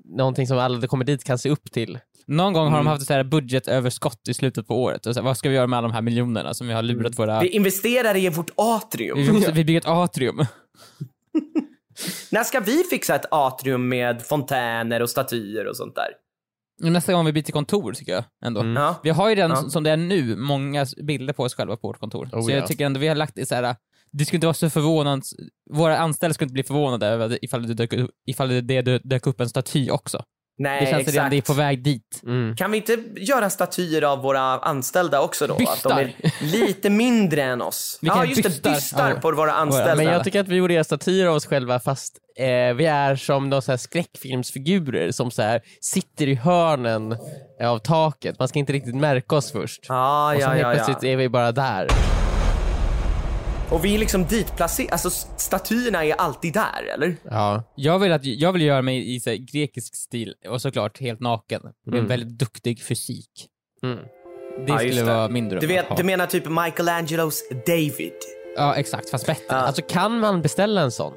någonting 0.05 0.47
som 0.47 0.59
alla 0.59 0.79
som 0.81 0.89
kommer 0.89 1.05
dit 1.05 1.25
kan 1.25 1.39
se 1.39 1.51
upp 1.51 1.73
till. 1.73 1.99
Någon 2.29 2.53
gång 2.53 2.65
har 2.65 2.71
de 2.71 2.81
Mm. 2.81 2.87
haft 2.87 3.03
ett 3.03 3.07
så 3.09 3.15
här 3.15 3.25
budgetöverskott 3.25 4.29
i 4.29 4.35
slutet 4.35 4.67
på 4.67 4.83
året. 4.83 5.07
Och 5.07 5.15
så 5.15 5.21
här, 5.21 5.25
vad 5.25 5.37
ska 5.37 5.49
vi 5.49 5.55
göra 5.55 5.67
med 5.67 5.77
alla 5.79 5.89
de 5.89 5.95
här 5.95 6.03
miljonerna 6.03 6.55
som 6.55 6.67
vi 6.67 6.73
har 6.73 6.83
lurat 6.83 7.19
våra... 7.19 7.41
Vi 7.41 7.49
investerar 7.49 8.17
i 8.17 8.29
vårt 8.29 8.51
atrium. 8.57 9.19
Vi, 9.19 9.33
måste, 9.33 9.53
vi 9.53 9.65
bygger 9.65 9.81
ett 9.81 9.87
atrium. 9.87 10.37
När 12.31 12.45
ska 12.45 12.61
vi 12.61 12.85
fixa 12.91 13.15
ett 13.15 13.27
atrium 13.31 13.89
med 13.89 14.23
fontäner 14.23 15.03
och 15.03 15.11
statyer 15.11 15.67
och 15.67 15.77
sånt 15.77 15.95
där? 15.95 16.09
Nästa 16.91 17.13
gång 17.13 17.27
vi 17.27 17.33
byter 17.33 17.53
kontor 17.53 17.93
tycker 17.93 18.13
jag 18.13 18.25
ändå. 18.45 18.61
Mm. 18.61 18.83
Ja. 18.83 19.01
Vi 19.03 19.11
har 19.11 19.29
ju 19.29 19.35
redan 19.35 19.51
Ja. 19.51 19.71
som 19.71 19.83
det 19.85 19.91
är 19.91 19.97
nu 19.97 20.37
många 20.37 20.87
bilder 21.07 21.33
på 21.33 21.43
oss 21.43 21.55
själva 21.55 21.77
på 21.77 21.89
vårt 21.89 22.01
kontor. 22.01 22.29
Oh, 22.33 22.45
så 22.45 22.51
jag 22.51 22.63
ja. 22.63 22.67
tycker 22.67 22.87
ändå 22.87 23.01
vi 23.01 23.09
har 23.09 23.15
lagt 23.15 23.35
det 23.35 23.47
så 23.47 23.55
här. 23.55 23.77
Det 24.13 24.25
skulle 24.25 24.37
inte 24.37 24.47
vara 24.47 24.55
så 24.55 24.71
förvånande, 24.71 25.25
våra 25.71 25.99
anställda 25.99 26.35
skulle 26.35 26.47
inte 26.47 26.53
bli 26.53 26.63
förvånade 26.63 27.39
ifall 27.43 27.67
det 27.67 27.75
dök, 27.75 27.93
ifall 28.27 28.67
det 28.67 28.99
dök 28.99 29.27
upp 29.27 29.41
en 29.41 29.49
staty 29.49 29.91
också. 29.91 30.23
Nej, 30.59 30.81
Det 30.81 30.87
känns 30.87 31.01
exakt. 31.01 31.17
redan 31.17 31.31
det 31.31 31.37
är 31.37 31.43
på 31.43 31.53
väg 31.53 31.83
dit. 31.83 32.21
Mm. 32.27 32.57
Kan 32.57 32.71
vi 32.71 32.77
inte 32.77 32.99
göra 33.17 33.51
statyer 33.51 34.03
av 34.03 34.23
våra 34.23 34.41
anställda 34.41 35.21
också 35.21 35.47
då? 35.47 35.55
Bystar. 35.55 35.91
Att 35.91 35.97
de 35.97 36.03
är 36.03 36.15
lite 36.53 36.91
mindre 36.91 37.43
än 37.43 37.63
oss. 37.63 37.99
Vi 38.03 38.09
ja, 38.09 38.15
kan 38.15 38.29
just 38.29 38.43
det. 38.43 38.49
bystar. 38.49 38.71
Bystar 38.75 39.11
Ja. 39.11 39.21
på 39.21 39.33
våra 39.33 39.53
anställda. 39.53 39.95
Men 39.97 40.05
jag 40.07 40.25
tycker 40.25 40.41
att 40.41 40.49
vi 40.49 40.61
borde 40.61 40.75
göra 40.75 40.85
statyer 40.85 41.27
av 41.27 41.35
oss 41.37 41.47
själva 41.47 41.81
fast 41.81 42.17
eh, 42.39 42.75
vi 42.75 42.87
är 42.87 43.17
som 43.17 43.51
de 43.51 43.63
så 43.63 43.73
här 43.73 43.77
skräckfilmsfigurer 43.77 45.11
som 45.11 45.31
så 45.31 45.43
här 45.43 45.61
sitter 45.81 46.27
i 46.29 46.35
hörnen 46.35 47.17
av 47.63 47.79
taket. 47.79 48.39
Man 48.39 48.49
ska 48.49 48.59
inte 48.59 48.73
riktigt 48.73 48.95
märka 48.97 49.37
oss 49.37 49.53
först. 49.53 49.87
Ja, 49.89 50.35
och 50.35 50.43
så 50.43 50.49
ja, 50.49 50.49
helt 50.51 50.63
ja, 50.63 50.73
plötsligt 50.73 51.03
ja. 51.03 51.09
är 51.09 51.17
vi 51.17 51.29
bara 51.29 51.53
där. 51.53 51.89
Och 53.71 53.85
vi 53.85 53.95
är 53.95 53.99
liksom 53.99 54.25
ditplacerade. 54.27 54.93
Alltså 54.93 55.11
statyerna 55.37 56.05
är 56.05 56.13
alltid 56.15 56.53
där, 56.53 56.83
eller? 56.95 57.17
Ja. 57.25 57.63
Jag 57.75 57.99
vill, 57.99 58.13
att, 58.13 58.25
jag 58.25 58.53
vill 58.53 58.63
göra 58.63 58.83
mig 58.83 59.15
i 59.15 59.21
så 59.21 59.31
här, 59.31 59.37
grekisk 59.37 59.95
stil 59.97 60.35
och 60.49 60.63
såklart 60.63 61.01
helt 61.01 61.21
naken. 61.21 61.63
Med 61.63 61.73
en 61.87 61.95
Mm. 61.95 62.07
väldigt 62.09 62.39
duktig 62.39 62.83
fysik. 62.83 63.31
Mm. 63.83 63.99
Det 64.67 64.73
Ja, 64.73 64.79
skulle 64.79 64.95
det. 64.95 65.03
vara 65.03 65.29
min 65.29 65.49
dröm 65.49 65.61
Du, 65.61 65.67
vet, 65.67 65.97
du 65.97 66.05
menar 66.05 66.27
typ 66.27 66.45
Michelangelos 66.49 67.43
David? 67.67 68.13
Ja, 68.57 68.75
exakt. 68.75 69.11
Fast 69.11 69.27
bättre. 69.27 69.45
Ja. 69.49 69.55
Alltså 69.57 69.83
kan 69.83 70.21
man 70.21 70.43
beställa 70.43 70.81
en 70.81 70.91
sån 70.91 71.13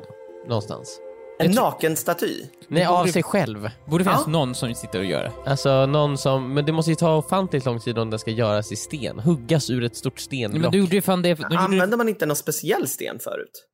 någonstans? 0.48 1.00
En 1.46 1.52
nakenstaty? 1.52 2.44
Nej, 2.68 2.86
av 2.86 3.06
sig 3.08 3.24
själv. 3.24 3.70
Borde 3.86 4.04
finnas 4.04 4.24
Ja. 4.26 4.32
någon 4.32 4.56
som 4.56 4.76
sitter 4.76 5.00
och 5.00 5.06
gör 5.06 5.24
det. 5.24 5.50
Alltså 5.50 5.86
någon 5.86 6.18
som, 6.18 6.54
men 6.54 6.66
det 6.66 6.72
måste 6.72 6.92
ju 6.92 6.96
ta 6.96 7.16
ofantligt 7.18 7.66
lång 7.66 7.80
tid 7.80 7.98
om 7.98 8.10
den 8.10 8.20
ska 8.20 8.32
göras 8.32 8.72
i 8.72 8.76
sten. 8.76 9.20
Huggas 9.20 9.70
ur 9.70 9.84
ett 9.84 9.96
stort 9.96 10.14
Nej, 10.16 10.22
stenblock. 10.24 10.62
men 10.62 10.72
du 10.72 10.78
gjorde 10.78 10.96
ju 10.96 11.02
fan 11.02 11.22
det... 11.22 11.34
Du 11.34 11.44
gjorde, 11.44 11.58
Använder 11.60 11.98
man 11.98 12.10
inte 12.10 12.26
någon 12.26 12.36
speciell 12.36 12.88
sten 12.88 13.20
förut? 13.20 13.68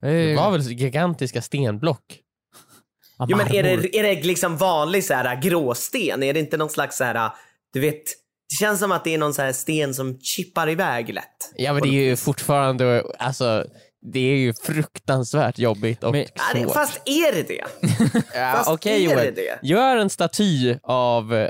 Det 0.00 0.36
var 0.36 0.50
väl 0.50 0.60
gigantiska 0.62 1.42
stenblock? 1.42 2.18
Jo 3.28 3.36
men 3.36 3.54
är 3.54 3.62
det, 3.62 3.98
är 3.98 4.02
det 4.02 4.22
liksom 4.22 4.56
vanlig 4.56 5.04
så 5.04 5.14
här 5.14 5.42
gråsten? 5.42 6.22
Är 6.22 6.34
det 6.34 6.40
inte 6.40 6.56
någon 6.56 6.70
slags 6.70 6.96
så 6.96 7.04
här, 7.04 7.30
du 7.72 7.80
vet, 7.80 8.02
det 8.50 8.56
känns 8.60 8.80
som 8.80 8.92
att 8.92 9.04
det 9.04 9.14
är 9.14 9.18
någon 9.18 9.34
så 9.34 9.42
här 9.42 9.52
sten 9.52 9.94
som 9.94 10.20
chippar 10.20 10.68
iväg 10.70 11.14
lätt. 11.14 11.52
Ja 11.56 11.72
men 11.72 11.82
det 11.82 11.88
är 11.88 12.02
ju 12.04 12.16
fortfarande, 12.16 13.04
alltså 13.18 13.64
det 14.02 14.20
är 14.20 14.36
ju 14.36 14.52
fruktansvärt 14.54 15.58
jobbigt 15.58 16.04
och 16.04 16.12
Men- 16.12 16.26
svårt. 16.54 16.72
fast 16.74 17.00
är 17.04 17.32
det 17.34 17.42
det? 17.42 17.64
Ja, 18.34 18.64
Okej 18.68 18.98
det 19.06 19.14
Joel, 19.14 19.34
det? 19.34 19.58
gör 19.68 19.96
en 19.96 20.10
staty 20.10 20.76
av 20.82 21.34
eh, 21.34 21.48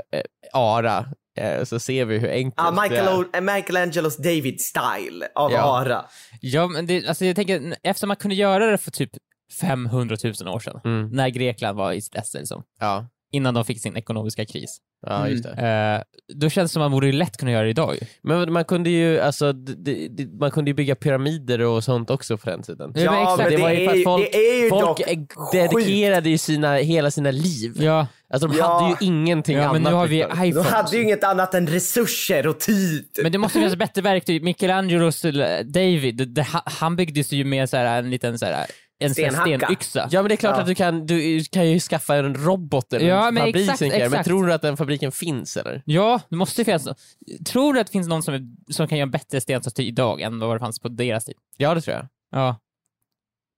Ara 0.53 1.05
eh, 1.37 1.63
så 1.63 1.79
ser 1.79 2.05
vi 2.05 2.17
hur 2.17 2.29
enkelt 2.29 2.53
Ja, 2.57 2.71
det 2.71 2.77
är. 2.77 2.89
Michael, 2.89 3.25
eh, 3.33 3.41
Michelangelos 3.55 4.17
David-style 4.17 5.27
av 5.35 5.51
Ja. 5.51 5.61
Ara. 5.81 6.05
Ja, 6.41 6.67
men 6.67 6.85
det, 6.85 7.07
alltså 7.07 7.25
jag 7.25 7.35
tänker, 7.35 7.75
eftersom 7.83 8.07
man 8.07 8.17
kunde 8.17 8.35
göra 8.35 8.65
det 8.71 8.77
för 8.77 8.91
typ 8.91 9.11
500 9.61 10.17
000 10.43 10.55
år 10.55 10.59
sedan, 10.59 10.79
Mm. 10.85 11.09
när 11.09 11.29
Grekland 11.29 11.77
var 11.77 11.93
i 11.93 11.97
esse 11.97 12.37
liksom. 12.39 12.63
Ja. 12.79 13.07
Innan 13.31 13.53
de 13.53 13.65
fick 13.65 13.81
sin 13.81 13.97
ekonomiska 13.97 14.45
kris. 14.45 14.77
Ja, 15.07 15.27
just 15.27 15.43
det. 15.43 16.03
Eh, 16.29 16.35
då 16.35 16.49
känns 16.49 16.71
det 16.71 16.73
som 16.73 16.81
att 16.81 16.85
man 16.85 16.91
borde 16.91 17.11
lätt 17.11 17.37
kunna 17.37 17.51
göra 17.51 17.63
det 17.63 17.69
idag. 17.69 17.97
Men 18.23 18.53
man 18.53 18.65
kunde 18.65 18.89
ju 18.89 19.19
alltså, 19.19 19.53
man 20.39 20.51
kunde 20.51 20.71
ju 20.71 20.75
bygga 20.75 20.95
pyramider 20.95 21.61
och 21.61 21.83
sånt 21.83 22.09
också 22.09 22.37
på 22.37 22.49
den 22.49 22.63
tiden. 22.63 22.91
Ja, 22.95 23.11
men 23.11 23.21
exakt. 23.23 23.49
det 23.49 23.57
var 23.57 23.71
ju 23.71 23.87
för 23.89 23.97
att 23.97 24.03
folk, 24.03 24.29
det 24.31 24.37
är 24.37 24.63
ju 24.63 24.69
folk 24.69 24.85
dock 24.85 25.01
dedikerade 25.51 26.29
ju 26.29 26.37
sina, 26.37 26.75
hela 26.75 27.11
sina 27.11 27.31
liv. 27.31 27.73
Ja, 27.75 28.07
Alltså 28.33 28.47
de 28.47 28.57
Ja. 28.57 28.79
hade 28.79 28.89
ju 28.89 29.07
ingenting 29.07 29.57
ja 29.57 29.63
annat. 29.63 29.73
men 29.73 29.83
nu 29.83 29.97
har 29.97 30.07
vi. 30.07 30.19
De 30.19 30.45
iPhones. 30.45 30.67
hade 30.67 30.97
ju 30.97 31.03
inget 31.03 31.23
annat 31.23 31.53
än 31.53 31.67
resurser 31.67 32.47
och 32.47 32.59
tid. 32.59 33.05
Men 33.23 33.31
det 33.31 33.37
måste 33.37 33.59
finnas 33.59 33.75
bättre 33.75 34.01
verktyg. 34.01 34.43
Michelangelos 34.43 35.25
eh, 35.25 35.65
David, 35.65 36.15
det, 36.17 36.25
det, 36.25 36.47
han 36.65 36.95
byggdes 36.95 37.31
ju 37.31 37.43
med 37.43 37.69
så 37.69 37.77
här, 37.77 37.99
en 37.99 38.09
liten 38.09 38.39
så 38.39 38.45
här, 38.45 38.65
en 39.01 39.13
stenyxa. 39.15 40.07
Ja 40.11 40.21
men 40.21 40.29
det 40.29 40.35
är 40.35 40.37
klart 40.37 40.55
Ja. 40.55 40.61
att 40.61 40.67
du 40.67 40.75
kan, 40.75 41.05
du 41.05 41.43
kan 41.43 41.69
ju 41.69 41.79
skaffa 41.79 42.15
en 42.15 42.35
robot 42.35 42.93
eller 42.93 43.07
Ja, 43.07 43.27
en 43.27 43.33
men 43.33 43.43
fabrik 43.43 43.55
exakt, 43.63 43.79
som 43.79 43.89
det. 43.89 43.97
Men 43.97 44.07
exakt. 44.07 44.27
tror 44.27 44.47
du 44.47 44.53
att 44.53 44.61
den 44.61 44.77
fabriken 44.77 45.11
finns 45.11 45.57
eller? 45.57 45.81
Ja, 45.85 46.21
det 46.29 46.35
måste 46.35 46.61
ju 46.61 46.65
finnas. 46.65 46.87
Tror 47.45 47.73
du 47.73 47.79
att 47.79 47.87
det 47.87 47.91
finns 47.91 48.07
någon 48.07 48.23
som, 48.23 48.33
är, 48.33 48.41
som 48.73 48.87
kan 48.87 48.97
göra 48.97 49.05
en 49.05 49.11
bättre 49.11 49.41
stenstaty 49.41 49.83
idag 49.83 50.21
än 50.21 50.39
vad 50.39 50.55
det 50.55 50.59
fanns 50.59 50.79
på 50.79 50.89
deras 50.89 51.25
tid? 51.25 51.35
Ja 51.57 51.73
det 51.75 51.81
tror 51.81 51.95
jag. 51.97 52.07
Ja. 52.31 52.55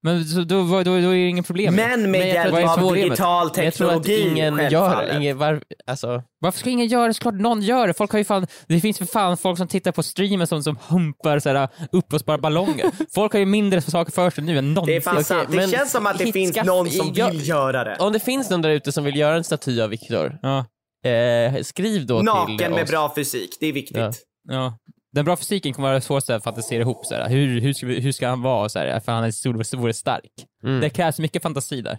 Men 0.05 0.25
så, 0.25 0.39
då, 0.41 0.63
då, 0.63 0.83
då, 0.83 0.91
är 0.93 1.01
det 1.11 1.27
inget 1.29 1.45
problem. 1.47 1.75
Men 1.75 2.11
med 2.11 2.27
hjälp 2.27 2.55
det 2.55 2.69
av 2.73 2.93
digital 2.93 3.49
Men 3.55 3.65
jag 3.65 3.73
tror 3.73 3.87
att 3.91 4.03
teknologi 4.03 4.29
ingen 4.31 4.57
gör 4.57 4.69
självfallet. 4.69 5.11
det. 5.11 5.17
Ingen, 5.17 5.37
var, 5.37 5.63
alltså, 5.87 6.23
Varför 6.39 6.59
ska 6.59 6.69
ingen 6.69 6.87
göra 6.87 7.07
det? 7.07 7.13
Såklart 7.13 7.33
någon 7.33 7.61
gör 7.61 7.87
det. 7.87 7.93
Folk 7.93 8.11
har 8.11 8.17
ju 8.19 8.25
fan, 8.25 8.47
det 8.67 8.79
finns 8.79 8.97
för 8.97 9.05
fan 9.05 9.37
folk 9.37 9.57
som 9.57 9.67
tittar 9.67 9.91
på 9.91 10.03
streamen 10.03 10.47
som, 10.47 10.63
som 10.63 10.77
humpar 10.87 11.39
så 11.39 11.49
här, 11.49 11.67
upp 11.91 12.13
och 12.13 12.19
sparar 12.19 12.37
ballonger. 12.37 12.91
Folk 13.15 13.33
har 13.33 13.39
ju 13.39 13.45
mindre 13.45 13.81
saker 13.81 14.11
för 14.11 14.29
sig 14.29 14.43
nu 14.43 14.57
än 14.57 14.65
Det 14.65 14.71
någonsin. 14.73 14.95
är 14.95 15.01
fan 15.01 15.23
sant. 15.23 15.47
Det 15.51 15.55
men 15.57 15.69
känns 15.69 15.91
som 15.91 16.05
att 16.07 16.17
det 16.17 16.31
finns 16.31 16.63
någon 16.65 16.89
som 16.89 17.11
jag- 17.15 17.31
vill 17.31 17.47
göra 17.47 17.83
det. 17.83 17.95
om 17.99 18.13
det 18.13 18.19
finns 18.19 18.49
någon 18.49 18.61
där 18.61 18.69
ute 18.69 18.91
som 18.91 19.03
vill 19.03 19.15
göra 19.17 19.35
en 19.35 19.43
staty 19.43 19.81
av 19.81 19.89
Viktor, 19.89 20.37
Ja, 20.41 20.65
eh, 21.09 21.61
skriv 21.63 22.05
då 22.05 22.17
till 22.19 22.25
Naken 22.25 22.71
med 22.71 22.83
oss. 22.83 22.89
bra 22.89 23.13
fysik, 23.15 23.49
det 23.59 23.67
är 23.67 23.73
viktigt. 23.73 23.97
Ja. 23.97 24.11
ja. 24.49 24.77
Den 25.13 25.25
bra 25.25 25.35
fysiken 25.35 25.73
kommer 25.73 25.89
vara 25.89 26.01
svårt 26.01 26.29
att 26.29 26.43
fantisera 26.43 26.81
ihop. 26.81 27.05
Så 27.05 27.15
här. 27.15 27.29
Hur, 27.29 27.61
hur, 27.61 27.73
ska 27.73 27.85
vi, 27.85 27.99
hur 27.99 28.11
ska 28.11 28.27
han 28.27 28.41
vara? 28.41 28.69
Så 28.69 28.79
här, 28.79 28.99
för 28.99 29.11
han 29.11 29.23
är 29.23 29.31
stor, 29.31 29.63
stor 29.63 29.89
och 29.89 29.95
stark. 29.95 30.31
Mm. 30.63 30.81
Det 30.81 30.89
krävs 30.89 31.19
mycket 31.19 31.41
fantasi 31.43 31.81
där. 31.81 31.97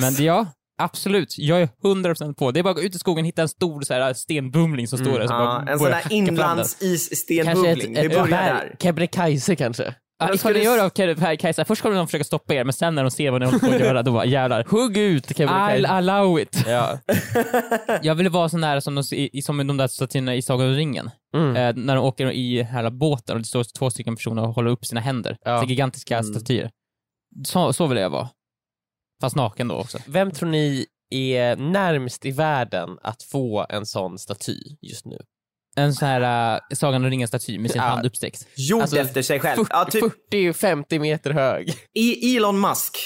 Men 0.00 0.14
ja, 0.24 0.46
absolut. 0.82 1.38
Jag 1.38 1.62
är 1.62 1.68
100% 1.82 2.34
på. 2.34 2.50
Det 2.50 2.60
är 2.60 2.64
bara 2.64 2.70
att 2.70 2.76
gå 2.76 2.82
ut 2.82 2.94
i 2.94 2.98
skogen 2.98 3.24
och 3.24 3.28
hitta 3.28 3.42
en 3.42 3.48
stor 3.48 3.80
så 3.82 3.94
här, 3.94 4.14
stenbumling 4.14 4.88
som 4.88 4.98
står 4.98 5.18
där. 5.18 5.26
Så 5.26 5.32
Ja, 5.32 5.38
bara 5.38 5.72
en 5.72 5.78
sån 5.78 6.12
inlandsisstenbubbling. 6.12 7.96
ett, 7.96 8.02
Det 8.02 8.08
börjar 8.08 8.26
där. 8.26 8.76
Kebnekaise 8.78 9.56
kanske? 9.56 9.94
Ska 10.22 10.38
skulle 10.38 10.58
ni 10.58 10.64
göra 10.64 10.84
av 10.84 10.90
Ke- 10.90 11.36
Kajsa? 11.36 11.64
Först 11.64 11.82
kommer 11.82 11.96
de 11.96 12.06
försöka 12.06 12.24
stoppa 12.24 12.54
er, 12.54 12.64
men 12.64 12.72
sen 12.72 12.94
när 12.94 13.02
de 13.02 13.10
ser 13.10 13.30
vad 13.30 13.40
ni 13.40 13.46
håller 13.46 13.58
på 13.58 13.66
att 13.66 13.80
göra, 13.80 14.02
då 14.02 14.12
bara 14.12 14.24
jävlar. 14.24 14.64
Hugg 14.68 14.96
ut 14.96 15.26
I'll 15.26 15.34
Kebnekaise. 15.36 15.88
allow 15.88 16.40
it. 16.40 16.64
Ja. 16.66 16.98
Jag 18.02 18.14
ville 18.14 18.30
vara 18.30 18.48
så 18.48 18.56
nära 18.56 18.80
som 18.80 18.94
de, 18.94 19.02
i- 19.16 19.42
som 19.42 19.66
de 19.66 19.76
där 19.76 19.86
statyerna 19.88 20.34
i 20.34 20.42
Sagan 20.42 20.66
om 20.68 20.74
ringen. 20.74 21.10
Mm. 21.36 21.56
Eh, 21.56 21.84
när 21.84 21.96
de 21.96 22.04
åker 22.04 22.30
i 22.32 22.62
hela 22.62 22.90
båten 22.90 23.34
och 23.36 23.40
det 23.42 23.46
står 23.48 23.64
två 23.78 23.90
stycken 23.90 24.16
personer 24.16 24.42
och 24.42 24.48
håller 24.54 24.70
upp 24.70 24.86
sina 24.86 25.00
händer. 25.00 25.36
Ja. 25.44 25.60
Så 25.62 25.66
gigantiska 25.68 26.18
Mm. 26.18 26.34
statyer. 26.34 26.70
Så, 27.46 27.72
så 27.72 27.86
vill 27.86 27.98
jag 27.98 28.10
vara. 28.10 28.28
Fast 29.20 29.36
naken 29.36 29.68
då 29.68 29.74
också. 29.74 29.98
Vem 30.06 30.30
tror 30.30 30.48
ni 30.48 30.86
är 31.10 31.56
närmst 31.56 32.24
i 32.26 32.30
världen 32.30 32.98
att 33.02 33.22
få 33.22 33.66
en 33.68 33.86
sån 33.86 34.18
staty 34.18 34.58
just 34.82 35.06
nu? 35.06 35.18
En 35.76 35.94
sån 35.94 36.08
här 36.08 36.54
uh, 36.54 36.60
Sagan 36.74 37.04
om 37.04 37.10
ringen-staty 37.10 37.58
med 37.58 37.70
sin 37.70 37.80
Ja. 37.82 37.88
hand 37.88 38.06
uppsträckt. 38.06 38.46
Gjord 38.56 38.82
Alltså, 38.82 38.98
efter 38.98 39.22
sig 39.22 39.40
själv. 39.40 39.56
40, 39.56 39.68
Ja, 39.72 39.84
typ 39.84 40.04
40-50 40.32 40.98
meter 40.98 41.30
hög. 41.30 41.74
i 41.94 42.36
Elon 42.36 42.60
Musk. 42.60 42.96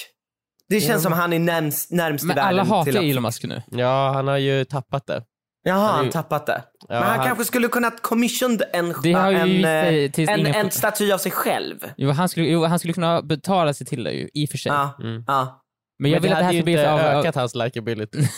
Det 0.69 0.81
känns 0.81 1.03
som 1.03 1.13
han 1.13 1.33
är 1.33 1.39
närmst, 1.39 1.91
närmst 1.91 2.25
i 2.25 2.27
Men 2.27 2.37
världen. 2.37 2.49
alla 2.49 2.65
hatar 2.65 2.93
till 2.93 3.11
Elon 3.11 3.23
Musk 3.23 3.45
nu. 3.45 3.63
Ja, 3.71 4.13
han 4.15 4.29
har 4.29 4.37
ju 4.37 4.65
tappat 4.65 5.07
det. 5.07 5.23
Jaha, 5.65 5.77
Han 5.79 5.89
är 5.91 5.93
han 5.97 6.05
ju- 6.05 6.11
tappat 6.11 6.47
det. 6.47 6.63
Ja, 6.81 6.87
Men 6.89 7.03
han, 7.03 7.19
han- 7.19 7.27
kanske 7.27 7.45
skulle 7.45 7.69
kunnat 7.69 8.03
commissioned 8.03 8.63
en, 8.73 8.95
Det 9.03 9.13
har 9.13 9.31
ju 9.31 9.37
en, 9.37 9.63
sig 9.63 10.25
eh, 10.25 10.31
en, 10.35 10.47
en 10.47 10.71
staty 10.71 11.13
av 11.13 11.19
sig 11.19 11.33
själv. 11.33 11.77
Jo 11.97 12.11
han, 12.11 12.29
skulle, 12.29 12.47
jo, 12.49 12.65
han 12.65 12.79
skulle 12.79 12.95
kunna 12.95 13.23
betala 13.23 13.75
sig 13.75 13.87
till 13.87 14.05
det 14.05 14.13
ju, 14.13 14.29
i 14.35 14.47
och 14.47 14.51
för 14.51 14.59
sig. 14.59 14.73
Ja, 14.73 14.97
Mm. 15.03 15.25
ja. 15.27 15.65
Men 15.99 16.11
jag 16.11 16.17
Men 16.17 16.23
vill 16.23 16.31
det 16.31 16.37
att 16.37 16.41
det 16.41 16.45
här 16.45 16.45
hade 16.45 16.57
ju 16.57 16.61
ska 16.61 16.65
bli 16.65 16.73
inte 16.73 16.85
så 16.85 16.91
av... 16.91 17.01
ökat 17.01 17.35
hans 17.35 17.55
likability. 17.55 18.19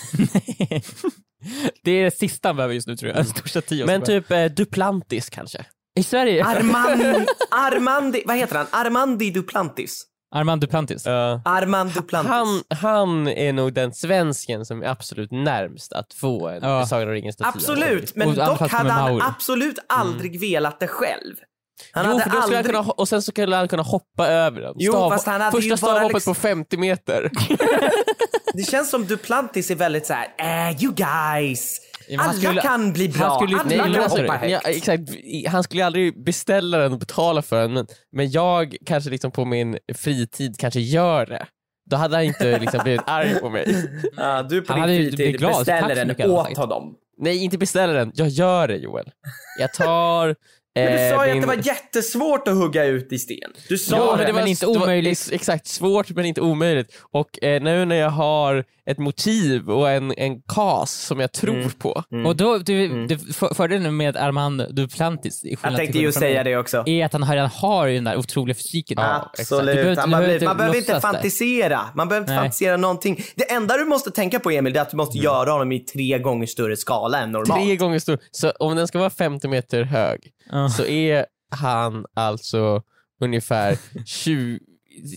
Det 1.85 1.91
är 1.91 2.05
det 2.05 2.11
sista 2.11 2.49
han 2.49 2.57
behöver 2.57 2.75
just 2.75 2.87
nu 2.87 2.97
tror 2.97 3.11
jag. 3.11 3.19
En 3.19 3.25
stor 3.25 3.49
staty. 3.49 3.81
av 3.83 3.87
Men 3.87 4.03
typ 4.03 4.31
eh, 4.31 4.45
Duplantis 4.45 5.31
kanske? 5.31 5.65
I 5.99 6.03
Sverige? 6.03 6.45
Armand, 6.45 7.03
Armandi, 7.51 8.23
vad 8.27 8.37
heter 8.37 8.57
han? 8.57 8.67
Armandi 8.71 9.31
Duplantis. 9.31 10.07
Armand 10.35 10.61
Duplantis. 10.61 11.07
Armand 11.07 11.91
Duplantis. 11.95 12.31
Han, 12.31 12.63
han 12.69 13.29
är 13.29 13.53
nog 13.53 13.73
den 13.73 13.93
svensken 13.95 14.65
som 14.65 14.83
är 14.83 14.87
absolut 14.87 15.31
närmst 15.31 15.93
att 15.93 16.15
få 16.15 16.49
en 16.49 16.63
Ja. 16.63 16.87
Sagan 16.87 17.09
om 17.09 17.15
ringen-staty. 17.15 17.51
Absolut, 17.55 18.17
men 18.17 18.35
dock 18.35 18.61
hade 18.61 18.91
han 18.91 19.23
absolut 19.23 19.79
aldrig 19.89 20.41
velat 20.41 20.81
det 20.81 20.89
själv. 20.89 21.37
Han 21.93 22.05
Jo, 22.05 22.11
hade 22.13 22.23
för 22.23 22.31
då 22.31 22.43
skulle 22.43 22.59
aldrig... 22.59 22.75
han 22.77 22.85
kunna, 22.85 22.95
och 22.97 23.09
sen 23.09 23.23
så 23.23 23.31
skulle 23.31 23.57
han 23.57 23.69
kunna 23.69 23.83
hoppa 23.83 24.27
över 24.29 24.61
den. 24.61 24.75
Jo, 24.79 24.93
fast 24.93 25.27
han 25.27 25.41
hade 25.41 25.57
första 25.57 25.77
stavhoppet 25.77 26.15
liksom- 26.15 26.35
på 26.35 26.41
50 26.41 26.77
meter. 26.77 27.31
Det 28.55 28.63
känns 28.63 28.91
som 28.91 29.07
Duplantis 29.07 29.71
är 29.71 29.75
väldigt 29.75 30.07
så 30.07 30.13
här, 30.15 30.29
äh, 30.71 30.85
you 30.85 30.95
guys. 30.95 31.81
Ja, 32.09 32.21
Alla 32.23 32.33
skulle- 32.33 32.61
kan 32.61 32.93
bli 32.93 33.09
bra, 33.09 33.27
han 33.27 33.39
skulle 33.39 33.61
alla 33.77 33.85
Nej, 33.87 33.95
kan 33.95 34.11
hoppa 34.11 34.37
högt. 34.37 34.53
Ja, 34.53 34.61
exakt. 34.71 35.03
Han 35.49 35.63
skulle 35.63 35.87
aldrig 35.87 36.25
beställa 36.25 36.79
den 36.79 36.93
och 36.93 36.99
betala 36.99 37.43
för 37.43 37.61
den, 37.63 37.73
men, 37.73 37.87
men 38.13 38.31
jag 38.31 38.77
kanske 38.87 39.11
liksom 39.11 39.31
på 39.31 39.45
min 39.45 39.79
fritid 39.95 40.59
kanske 40.59 40.81
gör 40.81 41.27
det. 41.27 41.47
Då 41.91 41.97
hade 41.97 42.17
han 42.17 42.25
inte 42.25 42.59
liksom 42.59 42.81
blivit 42.83 43.01
arg 43.07 43.41
på 43.41 43.51
mig. 43.51 43.89
Ja, 44.17 44.43
du 44.43 44.63
på 44.63 44.73
Han 44.73 44.89
din 44.89 44.99
fritid 44.99 45.17
blivit 45.17 45.39
glad, 45.39 45.59
beställer 45.59 46.05
den 46.05 46.31
åt 46.31 46.57
honom. 46.57 46.95
Nej, 47.19 47.45
inte 47.45 47.59
beställa 47.59 47.93
den. 47.93 48.13
Jag 48.15 48.29
gör 48.29 48.69
det 48.69 48.77
Joel. 48.77 49.11
Jag 49.59 49.73
tar... 49.75 50.37
Men 50.75 50.87
du 50.93 50.99
eh, 50.99 51.17
sa 51.17 51.27
ju 51.27 51.33
min- 51.35 51.45
att 51.45 51.51
det 51.51 51.57
var 51.57 51.65
jättesvårt 51.67 52.49
att 52.49 52.55
hugga 52.55 52.85
ut 52.85 53.13
i 53.13 53.19
sten. 53.19 53.51
Du 53.69 53.79
sa 53.79 53.97
Ja, 53.97 54.11
det. 54.13 54.17
men 54.17 54.27
det 54.27 54.33
var 54.33 54.47
inte 54.47 54.67
det 54.67 54.73
var 54.79 54.83
omöjligt. 54.85 55.13
ex- 55.13 55.33
exakt, 55.33 55.67
svårt 55.67 56.11
men 56.11 56.25
inte 56.25 56.41
omöjligt. 56.41 56.99
Och 57.13 57.45
eh, 57.45 57.63
nu 57.63 57.85
när 57.85 57.97
jag 57.97 58.11
har 58.11 58.65
ett 58.91 58.99
motiv 58.99 59.71
och 59.71 59.91
en, 59.91 60.13
en 60.17 60.43
kas 60.43 60.93
som 60.93 61.21
jag 61.21 61.33
tror 61.33 61.55
Mm. 61.55 61.71
på. 61.71 62.03
Och 62.27 62.37
då, 62.37 62.59
du, 62.59 63.07
du, 63.07 63.19
för, 63.19 63.55
fördelen 63.55 63.97
med 63.97 64.17
Armand 64.17 64.75
Duplantis, 64.75 65.45
i 65.45 65.57
Jag 65.63 65.77
tänkte 65.77 65.99
ju 65.99 66.13
säga 66.13 66.45
det 66.45 66.57
också. 66.57 66.83
är 66.87 67.05
att 67.05 67.13
han 67.13 67.31
redan 67.33 67.49
har 67.49 67.87
ju 67.87 67.95
den 67.95 68.05
där 68.05 68.17
otroliga 68.17 68.55
fysiken. 68.55 68.97
Ja. 69.01 69.31
Du 69.37 69.43
Absolut. 69.43 69.67
behöver 69.75 69.91
inte- 69.91 70.07
man, 70.07 70.11
du 70.11 70.27
behöver 70.27 70.35
inte 70.35 70.45
man 70.47 70.57
behöver 70.57 70.77
inte 70.79 70.93
där. 70.93 71.01
fantisera. 71.01 71.81
Man 71.95 72.09
behöver 72.09 72.25
inte 72.25 72.33
Nej. 72.35 72.43
fantisera 72.43 72.77
någonting. 72.77 73.25
Det 73.35 73.51
enda 73.53 73.77
du 73.77 73.85
måste 73.85 74.11
tänka 74.11 74.41
på 74.41 74.51
Emil, 74.51 74.73
det 74.73 74.79
är 74.79 74.83
att 74.83 74.91
du 74.91 74.97
måste 74.97 75.19
göra 75.19 75.51
honom 75.53 75.73
i 75.73 75.81
tre 75.81 76.19
gånger 76.19 76.47
större 76.47 76.77
skala 76.77 77.19
än 77.21 77.33
normalt. 77.33 77.63
Tre 77.67 77.77
gånger 77.77 77.99
stor. 77.99 78.19
Så 78.31 78.51
om 78.51 78.77
den 78.77 78.89
ska 78.89 78.99
vara 78.99 79.11
50 79.11 79.49
meter 79.49 79.83
hög 79.83 80.21
Ja. 80.53 80.69
så 80.69 80.85
är 80.85 81.27
han 81.57 82.05
alltså 82.17 82.83
ungefär 83.23 83.77
20, 84.07 84.59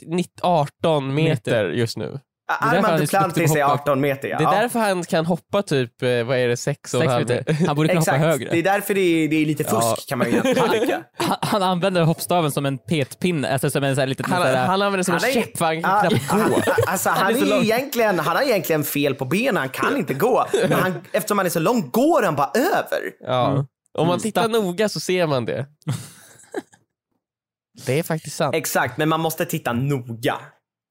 19, 0.08 0.32
18 0.42 1.14
meter 1.14 1.70
just 1.70 1.98
nu. 1.98 2.06
är 2.06 2.20
han 2.48 2.76
Armand 2.78 2.94
är 2.96 3.00
Duplantis 3.00 3.56
är 3.56 3.66
på 3.66 3.72
att 3.72 3.80
18 3.82 4.02
meter 4.02 4.28
ja. 4.28 4.38
Det 4.38 4.44
är 4.44 4.54
ja. 4.56 4.62
därför 4.62 4.80
han 4.80 5.04
kan 5.04 5.26
hoppa 5.26 5.62
typ, 5.62 6.02
eh, 6.04 6.24
vad 6.24 6.38
är 6.38 6.48
det, 6.48 6.58
6 6.58 6.94
och 6.94 7.00
meter. 7.06 7.66
Han 7.68 7.76
borde 7.76 7.90
kunna 7.90 8.00
hoppa 8.02 8.12
högre. 8.18 8.50
det 8.52 8.60
är 8.60 8.64
därför 8.64 8.94
det 8.94 9.02
är, 9.02 9.28
det 9.28 9.36
är 9.36 9.46
lite 9.46 9.64
fusk 9.64 9.76
Ja. 9.84 9.96
kan 10.08 10.18
man 10.18 10.32
ju 10.32 10.42
tycka. 10.42 11.04
Han, 11.18 11.38
han 11.42 11.64
använder 11.64 12.02
hoppstaven 12.04 12.52
som 12.52 12.66
en 12.66 12.78
petpinne, 12.78 13.54
alltså 13.54 13.70
som 13.70 13.84
en 13.84 13.96
sån 13.96 14.00
här 14.00 14.08
liten... 14.08 14.26
Han, 14.30 14.42
sån 14.42 14.48
här- 14.56 14.66
han 14.68 14.82
använder 14.82 15.04
som 15.04 15.14
Han 15.14 15.24
en 15.24 15.30
är- 15.30 15.34
käpp 15.34 15.58
för 15.58 15.66
han 15.66 15.82
kan 15.82 16.10
knappt 16.20 16.30
gå. 16.56 16.62
Alltså, 16.88 17.10
han, 17.10 17.34
är 17.34 17.38
så 17.38 17.46
är 17.46 17.50
lång. 17.50 17.62
egentligen, 17.64 18.20
han 18.20 18.36
har 18.36 18.44
egentligen 18.44 18.84
fel 18.84 19.16
på 19.16 19.26
benen, 19.26 19.58
han 19.58 19.70
kan 19.70 19.98
inte 19.98 20.14
gå. 20.14 20.46
Men 20.62 20.72
han, 20.74 20.94
eftersom 21.12 21.38
han 21.38 21.46
är 21.46 21.50
så 21.52 21.60
lång 21.60 21.90
går 21.92 22.24
han 22.24 22.36
bara 22.36 22.52
över. 22.56 23.12
Ja. 23.20 23.66
Om 23.94 24.08
man 24.08 24.20
tittar 24.20 24.50
noga 24.50 24.90
så 24.90 25.00
ser 25.00 25.28
man 25.28 25.46
det. 25.46 25.66
Det 27.86 28.00
är 28.00 28.04
faktiskt 28.04 28.36
sant. 28.36 28.56
Exakt, 28.56 28.98
men 28.98 29.10
man 29.10 29.20
måste 29.20 29.46
titta 29.46 29.74
noga. 29.74 30.36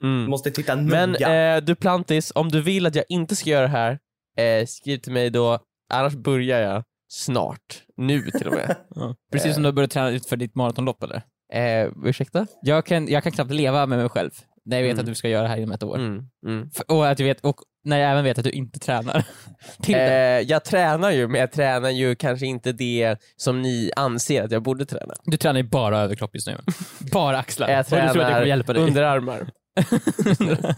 Mm. 0.03 0.31
Måste 0.31 0.51
titta 0.51 0.75
noga. 0.75 1.07
Men 1.07 1.57
eh, 1.57 1.65
Duplantis, 1.65 2.33
om 2.35 2.49
du 2.49 2.63
vill 2.63 2.87
att 2.87 2.95
jag 2.95 3.05
inte 3.09 3.37
ska 3.37 3.51
göra 3.51 3.63
det 3.63 3.69
här, 3.69 3.99
eh, 4.39 4.67
skriv 4.67 4.99
till 4.99 5.13
mig 5.13 5.31
då, 5.31 5.59
annars 5.93 6.15
börjar 6.15 6.61
jag 6.61 6.85
snart. 7.13 7.83
Nu 7.97 8.31
till 8.31 8.47
och 8.49 8.55
med. 8.55 8.77
Ja. 8.95 9.17
Precis 9.33 9.55
som 9.55 9.63
du 9.63 9.67
har 9.67 9.73
börjat 9.73 9.91
träna 9.91 10.11
ut 10.11 10.27
för 10.27 10.37
ditt 10.37 10.55
maratonlopp 10.55 11.03
eller? 11.03 11.23
eh, 11.53 11.89
ursäkta? 12.05 12.47
Jag 12.63 12.87
kan, 12.87 13.09
jag 13.09 13.23
kan 13.23 13.33
knappt 13.33 13.51
leva 13.51 13.87
med 13.87 13.99
mig 13.99 14.09
själv 14.09 14.31
när 14.65 14.77
jag 14.77 14.83
vet 14.85 14.93
Mm. 14.93 15.01
att 15.01 15.07
du 15.07 15.15
ska 15.15 15.29
göra 15.29 15.43
det 15.43 15.49
här 15.49 15.57
inom 15.57 15.73
ett 15.73 15.83
år. 15.83 15.97
Mm, 15.99 16.23
mm. 16.47 16.71
F- 16.77 16.83
Och, 16.89 17.09
att 17.09 17.19
jag 17.19 17.27
vet, 17.27 17.41
och 17.41 17.57
när 17.85 17.99
jag 17.99 18.11
även 18.11 18.25
vet 18.25 18.39
att 18.39 18.45
du 18.45 18.51
inte 18.51 18.79
tränar. 18.79 19.25
Till 19.83 19.95
det. 19.95 20.13
Eh, 20.13 20.41
jag 20.51 20.65
tränar 20.65 21.11
ju, 21.11 21.29
men 21.29 21.41
jag 21.41 21.53
tränar 21.53 21.91
ju 21.91 22.15
kanske 22.15 22.47
inte 22.47 22.73
det 22.73 23.17
som 23.37 23.63
ni 23.63 23.91
anser 23.97 24.43
att 24.43 24.51
jag 24.53 24.63
borde 24.63 24.85
träna. 24.87 25.15
Du 25.25 25.37
tränar 25.37 25.61
ju 25.61 25.69
bara 25.69 25.99
överkropp 26.01 26.35
just 26.35 26.47
nu. 26.47 26.57
Bara 27.13 27.39
axlar. 27.39 27.69
Jag 27.69 27.79
och 27.81 27.85
du 27.85 27.91
tror 27.91 28.01
att 28.01 28.15
det 28.15 28.25
kommer 28.25 28.45
hjälpa 28.47 28.73
dig. 28.73 28.83
underarmar. 28.83 29.47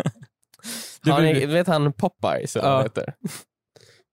Du 1.02 1.12
Har 1.12 1.20
ni, 1.22 1.46
vet 1.46 1.66
han 1.66 1.82
eller 1.82 1.92
vad 2.62 2.72
Ja. 2.72 2.74
han 2.76 2.82
heter? 2.82 3.14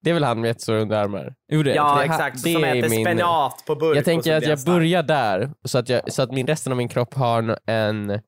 Det 0.02 0.10
är 0.10 0.14
väl 0.14 0.24
han 0.24 0.40
med 0.40 0.48
jättestora 0.48 0.80
underarmar? 0.80 1.34
Jo, 1.52 1.62
det. 1.62 1.74
ja, 1.74 1.96
det- 1.98 2.04
exakt. 2.04 2.44
det 2.44 2.52
som 2.52 2.64
är 2.64 2.76
äter 2.76 2.88
min- 2.88 3.04
spenat 3.04 3.64
på 3.66 3.74
burk. 3.74 3.96
Jag 3.96 3.98
och 4.00 4.04
tänker 4.04 4.30
så 4.30 4.36
att 4.36 4.40
blir 4.40 4.48
jag 4.48 4.50
han 4.50 4.58
stark. 4.58 4.74
börjar 4.74 5.02
där, 5.02 5.50
så 5.64 5.78
att, 5.78 5.88
jag, 5.88 6.12
så 6.12 6.22
att 6.22 6.32
min, 6.32 6.46
resten 6.46 6.72
av 6.72 6.76
min 6.76 6.88
kropp 6.88 7.14
har 7.14 7.58
en, 7.66 8.20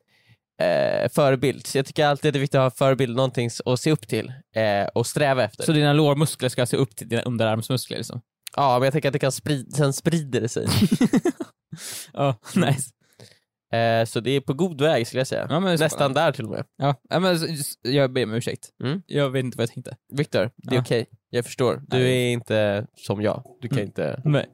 eh, 0.60 1.08
förebild. 1.08 1.66
Så 1.66 1.78
jag 1.78 1.86
tycker 1.86 2.06
alltid 2.06 2.32
det 2.32 2.38
är 2.38 2.40
viktigt 2.40 2.54
att 2.54 2.60
ha 2.60 2.64
en 2.64 2.70
förebild, 2.70 3.16
någonting 3.16 3.50
att 3.64 3.80
se 3.80 3.90
upp 3.90 4.08
till 4.08 4.32
eh, 4.56 4.86
och 4.94 5.06
sträva 5.06 5.44
efter. 5.44 5.64
Så 5.64 5.72
dina 5.72 5.92
lårmuskler 5.92 6.48
ska 6.48 6.66
se 6.66 6.76
upp 6.76 6.96
till 6.96 7.08
dina 7.08 7.22
underarmsmuskler 7.22 7.96
liksom? 7.96 8.20
Ja, 8.56 8.78
men 8.78 8.84
jag 8.86 8.92
tänker 8.92 9.08
att 9.08 9.12
det 9.12 9.18
kan 9.18 9.32
sprida, 9.32 9.76
sen 9.76 9.92
sprider 9.92 10.40
det 10.40 10.48
sig. 10.48 10.66
Ja, 12.12 12.36
nice. 12.54 12.90
Eh, 13.74 14.04
så 14.04 14.20
det 14.20 14.30
är 14.30 14.40
på 14.40 14.52
god 14.54 14.80
väg 14.80 15.06
skulle 15.06 15.20
jag 15.20 15.26
säga. 15.26 15.46
Ja, 15.50 15.60
men 15.60 15.76
Nästan 15.78 16.12
där 16.14 16.32
till 16.32 16.44
och 16.44 16.50
med. 16.50 16.64
Ja, 16.76 16.94
ja, 17.10 17.20
men 17.20 17.38
jag 17.82 18.12
ber 18.12 18.24
om 18.24 18.34
ursäkt. 18.34 18.68
Mm. 18.84 19.02
Jag 19.06 19.30
vet 19.30 19.44
inte 19.44 19.58
vad 19.58 19.62
jag 19.62 19.70
tänkte. 19.74 19.96
Viktor, 20.12 20.50
det 20.56 20.70
är 20.70 20.74
Ja. 20.74 20.80
okej. 20.80 21.06
Jag 21.30 21.44
förstår. 21.44 21.82
Du 21.86 21.96
Nej. 21.98 22.28
är 22.28 22.32
inte 22.32 22.86
som 22.96 23.22
jag. 23.22 23.42
Du 23.60 23.68
kan 23.68 23.78
Mm. 23.78 23.86
inte 23.88 24.20
Nej, 24.24 24.46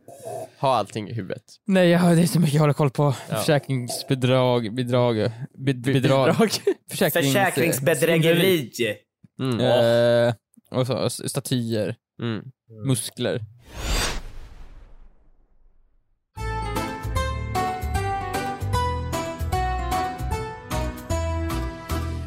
ha 0.61 0.77
allting 0.77 1.09
i 1.09 1.13
huvudet. 1.13 1.43
Nej 1.67 1.89
jag 1.89 1.99
har, 1.99 2.15
det 2.17 2.23
är 2.23 2.27
så 2.27 2.41
mycket 2.41 2.55
jag 2.55 2.61
håller 2.61 2.75
koll 2.75 2.91
på. 2.91 3.15
Ja. 3.29 3.37
Försäkringsbidrag, 3.37 4.75
bidrag, 4.75 5.31
bid, 5.59 5.81
bidrag. 5.81 6.35
Försäkrings, 6.91 7.27
Försäkringsbedrägeri. 7.27 8.71
Mm. 9.41 9.61
Eh, 9.61 10.35
och 10.71 10.87
så, 10.87 11.11
statyer, 11.29 11.97
Mm. 12.23 12.45
muskler. 12.87 13.41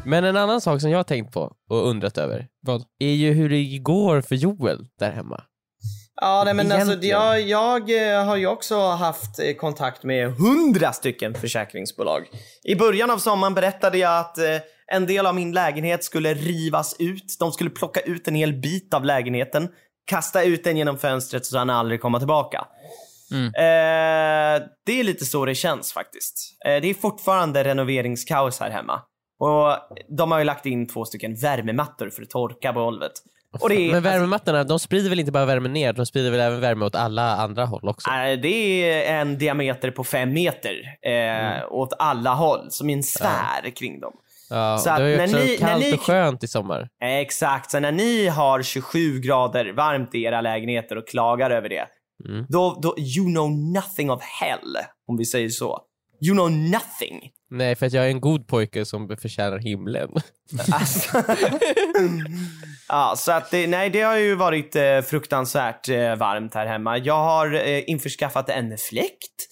Men 0.06 0.24
en 0.24 0.38
annan 0.38 0.62
sak 0.62 0.82
som 0.82 0.90
jag 0.90 1.00
har 1.00 1.04
tänkt 1.04 1.34
på 1.34 1.56
och 1.70 1.88
undrat 1.90 2.18
över 2.18 2.48
Vad? 2.62 2.84
är 3.00 3.14
ju 3.14 3.34
hur 3.34 3.50
det 3.50 3.78
går 3.78 4.22
för 4.22 4.36
Joel 4.36 4.88
där 5.00 5.12
hemma. 5.12 5.44
Ja, 6.22 6.42
nej, 6.46 6.54
men 6.54 6.72
alltså, 6.72 6.88
Egentligen. 6.88 7.20
jag, 7.50 7.88
jag 7.88 8.16
eh, 8.18 8.26
har 8.26 8.36
ju 8.36 8.48
också 8.48 8.80
haft 8.80 9.40
eh, 9.40 9.54
kontakt 9.54 10.04
med 10.04 10.34
hundra 10.34 10.94
stycken 10.94 11.34
försäkringsbolag. 11.34 12.30
I 12.64 12.76
början 12.76 13.12
av 13.12 13.18
sommaren 13.18 13.54
berättade 13.54 13.98
jag 13.98 14.20
att 14.20 14.38
eh, 14.38 14.58
en 14.88 15.06
del 15.06 15.26
av 15.26 15.36
min 15.36 15.52
lägenhet 15.52 16.04
skulle 16.04 16.34
rivas 16.34 16.96
ut. 17.00 17.36
De 17.40 17.52
skulle 17.52 17.70
plocka 17.70 18.00
ut 18.00 18.28
en 18.28 18.36
hel 18.36 18.54
bit 18.54 18.94
av 18.94 19.06
lägenheten, 19.06 19.70
kasta 20.06 20.44
ut 20.44 20.64
den 20.64 20.78
genom 20.78 20.98
fönstret 20.98 21.46
så 21.46 21.58
han 21.58 21.70
aldrig 21.70 22.02
komma 22.02 22.20
tillbaka. 22.20 22.68
Mm. 23.32 23.46
Eh, 23.46 24.68
det 24.86 25.00
är 25.00 25.04
lite 25.04 25.26
så 25.26 25.46
det 25.46 25.56
känns 25.56 25.94
faktiskt. 25.94 26.58
Eh, 26.66 26.82
det 26.82 26.88
är 26.88 26.94
fortfarande 26.94 27.64
renoveringskaos 27.64 28.60
här 28.60 28.70
hemma. 28.70 29.02
Och 29.44 29.78
de 30.18 30.32
har 30.32 30.40
ju 30.40 30.46
lagt 30.46 30.66
in 30.66 30.88
två 30.88 31.06
stycken 31.06 31.36
värmemattor 31.36 32.10
för 32.10 32.22
att 32.22 32.30
torka 32.30 32.72
golvet. 32.72 33.12
Är, 33.72 33.92
Men 33.92 34.04
värmemattorna, 34.04 34.64
de 34.64 34.80
sprider 34.80 35.10
väl 35.10 35.20
inte 35.20 35.32
bara 35.32 35.46
värme 35.46 35.70
ner, 35.70 35.94
de 35.94 36.06
sprider 36.06 36.32
väl 36.32 36.40
även 36.40 36.62
värme 36.62 36.86
åt 36.86 36.96
alla 36.96 37.36
andra 37.36 37.66
håll 37.66 37.90
också? 37.90 38.10
Nej, 38.12 38.38
det 38.38 38.48
är 39.08 39.20
en 39.22 39.38
diameter 39.38 39.92
på 39.92 40.04
fem 40.04 40.34
meter 40.34 40.74
eh, 41.02 41.72
åt 41.72 41.94
alla 42.00 42.34
håll, 42.34 42.68
som 42.70 42.90
en 42.90 43.04
sfär 43.04 43.70
kring 43.76 44.00
dem. 44.00 44.14
Ja, 44.50 44.78
Så 44.78 44.90
det 44.90 44.96
är 44.96 45.08
ju 45.08 45.18
när 45.18 45.24
också 45.24 45.38
ni- 45.38 45.58
kallt 45.58 45.84
ni- 45.84 45.94
och 45.96 46.02
skönt 46.02 46.44
i 46.44 46.48
sommar. 46.48 46.88
Exakt, 47.04 47.72
så 47.72 47.80
när 47.80 47.92
ni 47.92 48.28
har 48.28 48.62
27 48.62 49.20
grader 49.20 49.74
varmt 49.74 50.16
i 50.16 50.24
era 50.24 50.42
lägenheter 50.42 50.98
och 50.98 51.08
klagar 51.08 51.52
över 51.52 51.70
det, 51.70 51.86
Mm. 52.30 52.46
då, 52.50 52.80
då 52.82 52.96
you 53.00 53.26
know 53.26 53.52
nothing 53.52 54.12
of 54.12 54.22
hell, 54.24 54.78
om 55.08 55.18
vi 55.18 55.26
säger 55.26 55.50
så. 55.50 55.80
You 56.26 56.36
know 56.36 56.52
nothing. 56.52 57.30
Nej, 57.56 57.76
för 57.76 57.86
att 57.86 57.94
jag 57.94 58.06
är 58.06 58.10
en 58.10 58.22
god 58.22 58.48
pojke 58.48 58.86
som 58.86 59.18
förtjänar 59.18 59.58
himlen. 59.58 60.10
Alltså. 60.72 61.24
ja, 62.88 63.14
så 63.18 63.32
att 63.32 63.52
det, 63.52 63.68
nej, 63.68 63.90
det 63.90 64.02
har 64.02 64.18
ju 64.18 64.36
varit 64.36 64.76
eh, 64.76 65.02
fruktansvärt 65.02 65.90
eh, 65.90 66.16
varmt 66.16 66.54
här 66.54 66.66
hemma. 66.66 66.98
Jag 66.98 67.24
har 67.24 67.54
eh, 67.54 67.90
införskaffat 67.90 68.50
en 68.50 68.78
fläkt. 68.78 69.48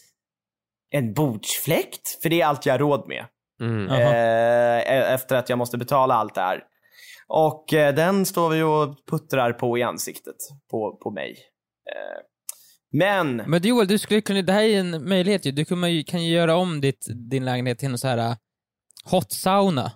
En 0.89 1.13
bordsfläkt, 1.13 2.21
för 2.21 2.29
det 2.29 2.41
är 2.41 2.45
allt 2.45 2.65
jag 2.65 2.73
har 2.73 2.79
råd 2.79 3.07
med. 3.07 3.25
Mm. 3.61 3.87
Eh, 3.89 5.13
efter 5.13 5.35
att 5.35 5.49
jag 5.49 5.57
måste 5.57 5.77
betala 5.77 6.13
allt 6.13 6.35
det 6.35 6.41
här. 6.41 6.63
Och 7.27 7.73
eh, 7.73 7.95
den 7.95 8.25
står 8.25 8.49
vi 8.49 8.61
och 8.61 8.95
puttrar 9.09 9.53
på 9.53 9.77
i 9.77 9.83
ansiktet 9.83 10.35
på, 10.71 10.99
på 11.03 11.11
mig. 11.11 11.35
Eh, 12.93 12.97
men, 12.97 13.35
Men 13.37 13.61
Joel, 13.61 13.87
du 13.87 13.97
skulle 13.97 14.21
kunna, 14.21 14.41
det 14.41 14.53
här 14.53 14.63
är 14.63 14.79
en 14.79 15.09
möjlighet 15.09 15.45
ju. 15.45 15.51
Du 15.51 15.65
kan 15.65 15.93
ju, 15.93 16.03
kan 16.03 16.23
ju 16.25 16.31
göra 16.33 16.55
om 16.55 16.81
ditt, 16.81 17.07
din 17.09 17.45
lägenhet 17.45 17.79
till 17.79 17.89
en 17.91 17.97
så 17.97 18.07
här 18.07 18.17
uh, 18.29 18.35
hot 19.05 19.31
sauna 19.31 19.91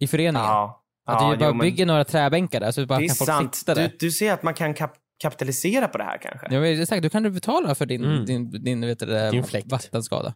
i 0.00 0.06
föreningen. 0.06 0.34
ja. 0.46 0.84
Att 1.06 1.22
ja, 1.22 1.30
du 1.30 1.36
bara 1.36 1.48
jo, 1.48 1.54
men 1.54 1.64
bygger 1.64 1.86
några 1.86 2.04
träbänkar 2.04 2.60
där 2.60 2.70
så 2.72 2.86
bara 2.86 2.98
kan 2.98 3.08
folk 3.16 3.30
sant. 3.30 3.54
sitta 3.54 3.74
där. 3.74 3.88
Du, 3.88 3.96
du 4.00 4.10
ser 4.10 4.32
att 4.32 4.42
man 4.42 4.54
kan 4.54 4.74
kap 4.74 4.94
kapitalisera 5.22 5.88
på 5.88 5.98
det 5.98 6.04
här 6.04 6.18
kanske? 6.18 6.46
Ja, 6.50 6.60
men 6.60 6.80
exakt, 6.82 7.02
då 7.02 7.08
kan 7.10 7.22
du 7.22 7.30
betala 7.30 7.74
för 7.74 7.86
din, 7.86 8.04
Mm. 8.04 8.24
din, 8.24 8.50
din, 8.64 8.80
vet 8.86 8.98
du, 8.98 9.30
Din 9.30 9.44
fläkt. 9.44 9.66
Ja, 9.70 9.76
vattenskada. 9.76 10.34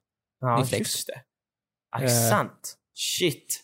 din 0.57 0.67
fläkt. 0.67 0.79
just 0.81 1.07
det. 1.07 1.21
Ja, 1.93 1.99
det 1.99 2.05
är 2.05 2.09
Eh. 2.25 2.31
sant. 2.31 2.75
Shit. 2.95 3.62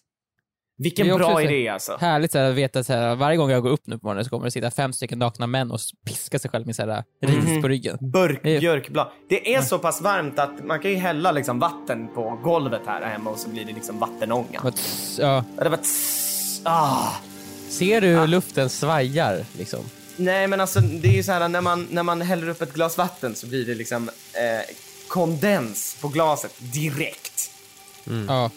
Vilken 0.79 1.17
bra 1.17 1.35
så- 1.35 1.41
idé 1.41 1.69
alltså. 1.69 1.97
Härligt 2.01 2.33
så 2.33 2.39
här, 2.39 2.51
att 2.51 2.55
veta 2.57 2.85
så 2.85 2.93
här, 2.93 3.15
varje 3.15 3.37
gång 3.37 3.51
jag 3.51 3.63
går 3.63 3.71
upp 3.71 3.87
nu 3.87 3.99
på 3.99 4.07
morgonen 4.07 4.25
så 4.25 4.31
kommer 4.31 4.45
det 4.45 4.51
sitta 4.51 4.71
fem 4.71 4.93
stycken 4.93 5.19
nakna 5.19 5.47
män 5.47 5.71
och 5.71 5.81
piska 6.07 6.39
sig 6.39 6.51
själv 6.51 6.67
med 6.67 6.77
så 6.77 6.83
här, 6.87 7.05
ris 7.23 7.45
Mhm. 7.45 7.63
på 7.63 7.69
ryggen. 7.69 7.99
Burk, 8.01 8.41
Det 8.43 8.57
är- 8.57 8.61
björkblad. 8.61 9.09
Det 9.29 9.55
är 9.55 9.63
så 9.63 9.79
pass 9.79 10.01
varmt 10.01 10.39
att 10.39 10.65
man 10.65 10.81
kan 10.81 10.91
ju 10.91 10.97
hälla 10.97 11.33
liksom 11.33 11.59
vatten 11.59 12.09
på 12.15 12.41
golvet 12.43 12.81
här 12.87 13.03
hemma 13.07 13.31
och 13.31 13.39
så 13.39 13.49
blir 13.49 13.65
det 13.65 13.73
liksom 13.73 13.99
vattenånga. 13.99 14.71
Tss, 14.71 15.19
Ja, 15.23 15.45
Det 15.57 15.69
var 15.69 15.79
ah. 16.65 17.13
Ser 17.69 18.01
du 18.01 18.07
hur 18.07 18.27
luften 18.27 18.71
svajar 18.71 19.45
liksom? 19.59 19.81
Nej 20.17 20.47
men 20.47 20.61
alltså 20.61 20.81
det 20.81 21.09
är 21.09 21.13
ju 21.13 21.23
så 21.23 21.33
här 21.33 21.49
när 21.49 21.61
man, 21.61 21.87
när 21.91 22.03
man 22.03 22.21
häller 22.23 22.49
upp 22.49 22.63
ett 22.63 22.73
glas 22.75 22.99
vatten 22.99 23.35
så 23.35 23.47
blir 23.47 23.67
det 23.67 23.75
liksom 23.75 24.09
eh, 24.33 24.75
kondens 25.09 25.97
på 26.01 26.09
glaset 26.09 26.55
direkt. 26.59 27.51
ja. 28.29 28.51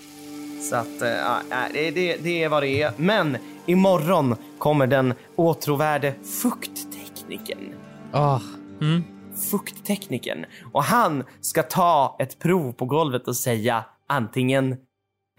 Så 0.69 0.75
att, 0.75 1.01
eh, 1.01 1.09
ja, 1.09 1.41
det, 1.73 1.91
det, 1.91 2.15
det 2.23 2.43
är 2.43 2.49
vad 2.49 2.63
det 2.63 2.81
är. 2.81 2.91
Men 2.97 3.37
imorgon 3.65 4.35
kommer 4.57 4.87
den 4.87 5.13
åtråvärde 5.35 6.13
fuktteknikern. 6.41 7.73
Ah, 8.11 8.39
Mm. 8.81 9.03
Fuktteknikern. 9.51 10.45
Och 10.71 10.83
han 10.83 11.23
ska 11.41 11.63
ta 11.63 12.17
ett 12.19 12.39
prov 12.39 12.71
på 12.71 12.85
golvet 12.85 13.27
och 13.27 13.35
säga 13.35 13.85
antingen 14.09 14.75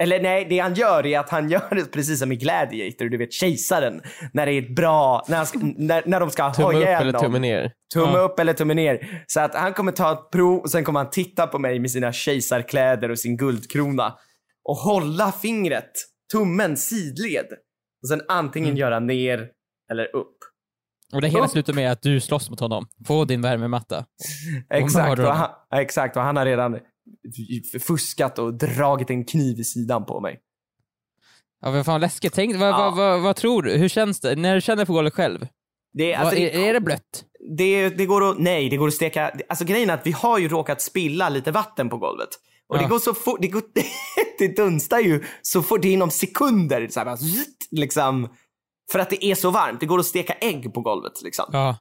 eller 0.01 0.23
nej, 0.23 0.47
det 0.49 0.59
han 0.59 0.75
gör 0.75 1.07
är 1.07 1.19
att 1.19 1.31
han 1.31 1.49
gör 1.51 1.75
det 1.75 1.93
precis 1.93 2.19
som 2.19 2.33
i 2.33 2.37
Gladiator, 2.37 3.05
du 3.05 3.17
vet 3.17 3.33
kejsaren. 3.33 4.01
När 4.33 4.47
det 4.47 4.53
är 4.53 4.63
ett 4.63 4.75
bra, 4.77 5.25
när, 5.29 5.45
ska, 5.45 5.59
när, 5.63 6.03
när 6.07 6.21
de 6.21 6.31
ska 6.31 6.43
ha 6.43 6.55
tumme 6.55 6.69
upp 6.69 6.75
ihjäl 6.75 7.09
eller 7.09 7.19
tumme 7.19 7.39
ner? 7.39 7.73
Tumme 7.95 8.13
Ja. 8.15 8.19
upp 8.21 8.39
eller 8.41 8.53
tumme 8.53 8.75
ner. 8.75 9.23
Så 9.27 9.41
att 9.41 9.55
han 9.55 9.73
kommer 9.73 9.93
ta 9.93 10.13
ett 10.13 10.31
prov 10.33 10.59
och 10.61 10.71
sen 10.71 10.85
kommer 10.85 11.01
han 11.01 11.11
titta 11.11 11.47
på 11.47 11.59
mig 11.59 11.79
med 11.79 11.91
sina 11.91 12.13
kejsarkläder 12.13 13.11
och 13.11 13.19
sin 13.19 13.37
guldkrona. 13.37 14.15
Och 14.65 14.77
hålla 14.77 15.33
fingret, 15.33 15.93
tummen 16.33 16.77
sidled. 16.77 17.47
Och 18.03 18.09
sen 18.09 18.23
antingen 18.29 18.69
Mm. 18.69 18.79
göra 18.79 19.01
ner 19.01 19.49
eller 19.93 20.17
upp. 20.17 20.37
Och 21.15 21.21
det 21.21 21.29
hela 21.29 21.49
slutar 21.49 21.73
med 21.73 21.93
att 21.93 22.03
du 22.03 22.21
slåss 22.21 22.51
mot 22.51 22.61
honom 22.61 22.87
på 23.07 23.25
din 23.25 23.43
värmematta. 23.43 24.05
Exakt 24.71 25.19
och, 25.21 25.27
han, 25.27 25.51
exakt, 25.75 26.17
och 26.17 26.23
han 26.23 26.37
har 26.37 26.45
redan 26.45 26.79
fuskat 27.81 28.39
och 28.39 28.55
dragit 28.55 29.11
en 29.11 29.25
kniv 29.25 29.59
i 29.61 29.65
sidan 29.65 30.05
på 30.05 30.21
mig. 30.21 30.41
Ja, 31.61 31.71
vad 31.71 31.87
fan 31.87 32.01
läskigt. 32.01 32.33
Tänk, 32.35 32.57
vad, 32.57 32.69
Ja. 32.69 32.79
vad, 32.79 32.97
vad, 32.97 33.23
vad 33.23 33.37
tror 33.37 33.63
du? 33.63 33.73
Hur 33.73 33.89
känns 33.89 34.21
det? 34.21 34.37
När 34.37 34.55
du 34.55 34.61
känner 34.61 34.85
på 34.85 34.93
golvet 34.93 35.15
själv? 35.15 35.47
Det, 35.93 36.13
är- 36.13 36.19
alltså, 36.19 36.35
vad, 36.35 36.43
det, 36.43 36.55
är, 36.65 36.69
är 36.69 36.73
det 36.73 36.81
blött? 36.81 37.25
det, 37.59 37.89
det 37.89 38.07
går 38.07 38.31
att, 38.31 38.39
nej, 38.39 38.69
det 38.71 38.77
går 38.77 38.89
att 38.89 38.95
steka. 38.95 39.33
Alltså 39.49 39.65
grejen 39.65 39.91
är 39.91 39.95
att 39.95 40.07
vi 40.07 40.13
har 40.13 40.39
ju 40.39 40.49
råkat 40.49 40.83
spilla 40.83 41.29
lite 41.29 41.51
vatten 41.51 41.89
på 41.89 41.99
golvet. 41.99 42.29
Och 42.73 42.79
det 42.79 42.85
Ja. 42.85 42.89
går 42.89 42.99
så 42.99 43.15
fort, 43.15 43.39
det, 43.41 43.49
går, 43.49 43.63
det 44.39 44.57
dunstar 44.57 44.99
ju 44.99 45.25
så 45.43 45.63
fort, 45.63 45.83
det 45.83 45.89
är 45.89 45.93
inom 45.93 46.11
sekunder. 46.11 46.89
Så 46.89 47.01
här, 47.01 47.05
bara, 47.05 47.17
liksom, 47.71 48.29
för 48.93 48.99
att 48.99 49.11
det 49.11 49.25
är 49.25 49.35
så 49.35 49.51
varmt. 49.51 49.81
Det 49.81 49.87
går 49.87 49.99
att 49.99 50.07
steka 50.07 50.33
ägg 50.33 50.75
på 50.75 50.81
golvet 50.81 51.23
liksom. 51.23 51.45
Ja. 51.53 51.77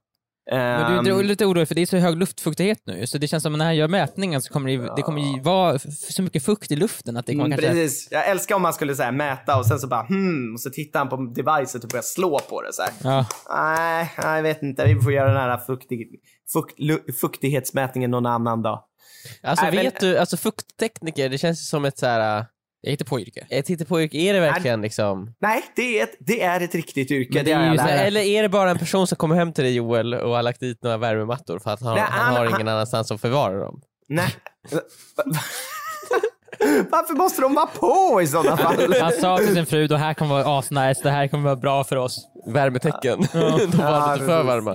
Men 0.51 0.97
Ehm, 0.97 1.04
du 1.04 1.19
är 1.19 1.23
lite 1.23 1.45
orolig 1.45 1.67
för 1.67 1.75
det 1.75 1.82
är 1.82 1.86
så 1.86 1.97
hög 1.97 2.17
luftfuktighet 2.17 2.82
nu, 2.86 3.08
så 3.08 3.17
det 3.17 3.27
känns 3.27 3.43
som 3.43 3.54
att 3.54 3.58
när 3.58 3.65
han 3.65 3.75
gör 3.75 3.88
mätningen 3.88 4.41
så 4.41 4.54
kommer 4.54 4.77
det, 4.77 4.95
det 4.95 5.01
kommer 5.01 5.43
vara 5.43 5.80
så 5.80 6.21
mycket 6.21 6.45
fukt 6.45 6.71
i 6.71 6.75
luften 6.75 7.17
att 7.17 7.25
det 7.25 7.34
kommer 7.34 7.45
Mm, 7.45 7.58
kanske... 7.58 7.73
Precis. 7.73 8.08
Jag 8.12 8.30
älskar 8.30 8.56
om 8.56 8.62
man 8.62 8.73
skulle 8.73 8.95
så 8.95 9.04
här, 9.04 9.12
mäta 9.12 9.58
och 9.58 9.65
sen 9.65 9.80
så 9.80 9.88
bara 9.88 10.04
hmm, 10.04 10.54
och 10.54 10.62
så 10.62 10.69
tittar 10.69 10.99
han 10.99 11.10
på 11.10 11.15
devicet 11.15 11.84
och 11.84 11.89
börjar 11.89 12.04
slå 12.04 12.39
på 12.39 12.62
det 12.62 12.73
så. 12.73 12.84
Ja. 13.04 13.25
Nej, 13.49 14.13
jag 14.17 14.43
vet 14.43 14.63
inte. 14.63 14.86
Vi 14.86 15.01
får 15.01 15.13
göra 15.13 15.27
den 15.27 15.38
här 15.38 15.58
fuktig, 15.58 16.08
fukt, 16.54 16.75
fuktighetsmätningen 17.21 18.12
någon 18.12 18.25
annan 18.25 18.62
dag. 18.62 18.84
Alltså 19.43 19.65
Nej, 19.65 19.75
men- 19.75 19.84
vet 19.84 19.99
du, 19.99 20.17
alltså 20.17 20.38
fukttekniker, 20.38 21.30
det 21.30 21.38
känns 21.38 21.69
som 21.69 21.86
ett 21.86 21.97
så 21.97 22.06
här 22.06 22.45
äh, 22.84 22.88
Jag 22.88 22.91
hittar 22.91 23.06
på 23.06 23.20
yrke. 23.20 23.46
ett 23.50 23.67
hittepåyrke. 23.67 24.17
Är 24.17 24.34
det 24.34 24.39
verkligen 24.39 24.82
liksom? 24.82 25.34
Nej, 25.41 25.63
det 25.76 26.00
är 26.00 26.04
ett, 26.04 26.15
det 26.20 26.41
är 26.41 26.62
ett 26.62 26.76
riktigt 26.76 27.12
yrke. 27.12 27.30
Men 27.34 27.46
det 27.46 27.52
är 27.52 27.72
ju 27.72 27.78
så 27.78 27.84
här-. 27.84 28.06
Eller 28.06 28.22
är 28.22 28.41
det 28.44 28.50
bara 28.50 28.70
en 28.72 28.78
person 28.80 29.08
som 29.08 29.15
kommer 29.15 29.36
hem 29.36 29.54
till 29.54 29.63
dig 29.63 29.74
Joel 29.76 30.13
och 30.13 30.36
har 30.36 30.44
lagt 30.44 30.60
dit 30.60 30.84
några 30.84 30.98
värmemattor 30.98 31.60
för 31.60 31.72
att 31.72 31.82
han, 31.82 31.94
Nej, 31.96 32.04
han 32.10 32.26
han- 32.26 32.36
har 32.36 32.46
han- 32.46 32.56
ingen 32.56 32.67
annanstans 32.67 33.12
att 33.12 33.22
förvara 33.22 33.58
dem? 33.60 33.82
Nej. 34.10 34.30
Varför 36.91 37.13
måste 37.13 37.41
de 37.41 37.54
vara 37.54 37.65
på 37.67 38.22
i 38.22 38.28
sådana 38.28 38.58
fall? 38.58 38.94
Han 39.02 39.12
sa 39.12 39.38
till 39.38 39.54
sin 39.54 39.65
fru, 39.65 39.88
det 39.88 39.98
här 39.98 40.13
kommer 40.13 40.44
vara 40.44 40.60
asnice, 40.60 41.00
det 41.04 41.10
här 41.10 41.28
kommer 41.28 41.44
vara 41.44 41.56
bra 41.56 41.84
för 41.84 41.96
oss. 41.96 42.28
Värmetecken. 42.48 43.20
De 43.34 43.39
var 43.78 43.84
Ja, 43.86 44.13
lite 44.13 44.26
för 44.26 44.44
varma. 44.44 44.72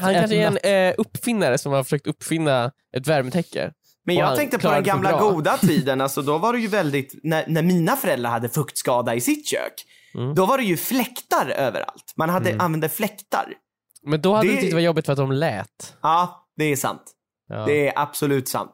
Han 0.00 0.14
kanske 0.14 0.36
är 0.36 0.50
ett 0.56 0.64
en 0.64 0.88
eh, 0.88 0.94
uppfinnare 0.98 1.58
som 1.58 1.72
har 1.72 1.82
försökt 1.84 2.06
uppfinna 2.06 2.72
ett 2.96 3.06
värmetäcke. 3.06 3.70
Men 4.06 4.16
jag 4.16 4.36
tänkte 4.36 4.58
på 4.58 4.70
den 4.70 4.82
gamla 4.82 5.20
goda 5.20 5.56
tiden, 5.56 6.00
alltså 6.00 6.22
då 6.22 6.38
var 6.38 6.52
det 6.52 6.58
ju 6.58 6.68
väldigt, 6.68 7.14
när, 7.22 7.44
när 7.48 7.62
mina 7.62 7.96
föräldrar 7.96 8.30
hade 8.30 8.48
fuktskada 8.48 9.14
i 9.14 9.20
sitt 9.20 9.46
kök, 9.48 9.72
Mm. 10.14 10.34
då 10.34 10.46
var 10.46 10.58
det 10.58 10.64
ju 10.64 10.76
fläktar 10.76 11.50
överallt. 11.50 12.12
Man 12.16 12.28
hade, 12.30 12.56
använde 12.58 12.88
fläktar. 12.88 13.52
Men 14.02 14.20
då 14.20 14.34
hade 14.34 14.48
Det- 14.48 14.54
du 14.54 14.60
tyckt 14.60 14.70
det 14.70 14.74
var 14.74 14.80
jobbigt 14.80 15.06
för 15.06 15.12
att 15.12 15.18
de 15.18 15.32
lät. 15.32 15.96
Ja, 16.02 16.46
det 16.56 16.64
är 16.64 16.76
sant. 16.76 17.02
Ja, 17.48 17.64
Det 17.66 17.88
är 17.88 17.92
absolut 17.96 18.48
sant. 18.48 18.72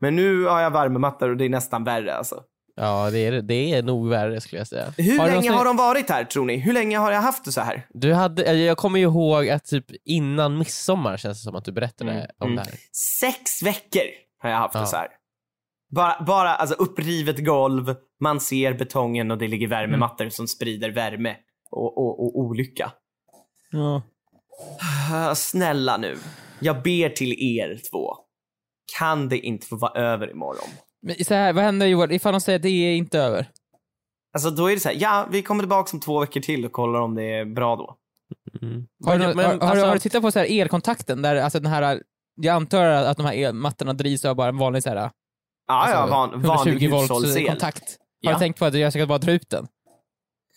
Men 0.00 0.16
nu 0.16 0.44
har 0.44 0.60
jag 0.60 0.70
värmemattor 0.70 1.30
och 1.30 1.36
det 1.36 1.44
är 1.44 1.48
nästan 1.48 1.84
värre 1.84 2.14
alltså. 2.14 2.42
ja 2.76 3.10
det, 3.10 3.18
är, 3.18 3.32
det 3.42 3.72
är 3.74 3.82
nog 3.82 4.08
värre 4.08 4.40
skulle 4.40 4.60
jag 4.60 4.66
säga. 4.68 4.92
Hur 4.96 5.18
Har 5.18 5.26
länge 5.26 5.50
har 5.50 5.64
de 5.64 5.76
varit 5.76 6.10
här 6.10 6.24
tror 6.24 6.44
ni? 6.46 6.56
Hur 6.56 6.72
länge 6.72 6.98
har 6.98 7.12
jag 7.12 7.20
haft 7.20 7.44
det 7.44 7.52
så 7.52 7.60
här? 7.60 7.86
Du 7.90 8.14
hade, 8.14 8.42
eh, 8.44 8.54
jag 8.56 8.76
kommer 8.78 8.98
ju 8.98 9.04
ihåg 9.04 9.48
att 9.48 9.64
typ 9.64 9.86
innan 10.04 10.58
midsommar 10.58 11.16
känns 11.16 11.38
det 11.38 11.44
som 11.44 11.56
att 11.56 11.64
du 11.64 11.72
berättade 11.72 12.10
Mm, 12.10 12.26
om 12.38 12.46
mm. 12.52 12.56
det 12.56 12.70
här. 12.70 12.78
Sex 13.20 13.62
veckor 13.62 14.02
har 14.38 14.50
jag 14.50 14.56
haft 14.56 14.74
Ja. 14.74 14.80
det 14.80 14.86
så 14.86 14.96
här. 14.96 15.08
Bara, 15.90 16.24
bara 16.26 16.54
alltså 16.54 16.74
upprivet 16.74 17.44
golv, 17.44 17.94
man 18.20 18.40
ser 18.40 18.74
betongen 18.74 19.30
och 19.30 19.38
det 19.38 19.48
ligger 19.48 19.68
värmemattor 19.68 20.28
som 20.28 20.48
sprider 20.48 20.90
värme 20.90 21.36
och, 21.70 21.98
och, 21.98 22.20
och 22.24 22.38
olycka. 22.38 22.92
Ja. 23.70 24.02
Ah, 25.12 25.34
Snälla 25.34 25.96
nu. 25.96 26.16
Jag 26.60 26.82
ber 26.82 27.08
till 27.08 27.32
er 27.58 27.80
två. 27.90 28.14
Kan 28.98 29.28
det 29.28 29.38
inte 29.38 29.66
få 29.66 29.76
vara 29.76 29.92
över 30.00 30.30
imorgon? 30.30 30.68
Men 31.02 31.24
så 31.24 31.34
här, 31.34 31.52
vad 31.52 31.64
händer 31.64 31.86
Joel 31.86 32.12
ifall 32.12 32.32
de 32.32 32.40
säger 32.40 32.56
att 32.58 32.62
det 32.62 32.68
är 32.68 32.96
inte 32.96 33.18
över? 33.18 33.46
Alltså 34.32 34.50
då 34.50 34.66
är 34.70 34.74
det 34.74 34.80
så 34.80 34.88
här, 34.88 34.96
ja 35.00 35.28
vi 35.30 35.42
kommer 35.42 35.62
tillbaka 35.62 35.90
om 35.96 36.00
två 36.00 36.20
veckor 36.20 36.40
till 36.40 36.64
och 36.64 36.72
kollar 36.72 37.00
om 37.00 37.14
det 37.14 37.24
är 37.24 37.44
bra 37.44 37.76
då. 37.76 37.96
Mm. 38.62 38.86
Har, 39.04 39.12
du, 39.12 39.18
Men- 39.18 39.26
har, 39.28 39.34
men 39.34 39.44
har, 39.44 39.54
du- 39.58 39.66
alltså- 39.66 39.86
har 39.86 39.92
du 39.94 39.98
tittat 40.00 40.22
på 40.22 40.30
så 40.32 40.38
här 40.38 40.60
elkontakten 40.60 41.22
där, 41.22 41.36
alltså 41.36 41.60
den 41.60 41.70
här, 41.72 42.02
jag 42.40 42.54
antar 42.54 42.84
att 42.84 43.16
de 43.16 43.26
här 43.26 43.34
elmattorna 43.34 43.92
drivs 43.92 44.24
av 44.24 44.36
bara 44.36 44.48
en 44.48 44.58
vanlig 44.58 44.82
så 44.82 44.88
här, 44.88 44.96
Ja, 44.96 45.10
ja, 45.66 45.74
alltså, 45.74 46.14
van, 46.14 46.30
vanlig 46.42 46.72
120 46.82 46.90
volts 46.90 47.04
hushållsel. 47.10 47.46
kontakt. 47.46 47.82
Har 48.24 48.30
Ja. 48.30 48.32
du 48.32 48.38
tänkt 48.38 48.58
på 48.58 48.64
att 48.64 48.74
jag 48.74 48.92
ska 48.92 49.06
bara 49.06 49.18
dra 49.18 49.32
ut 49.32 49.50
den? 49.50 49.66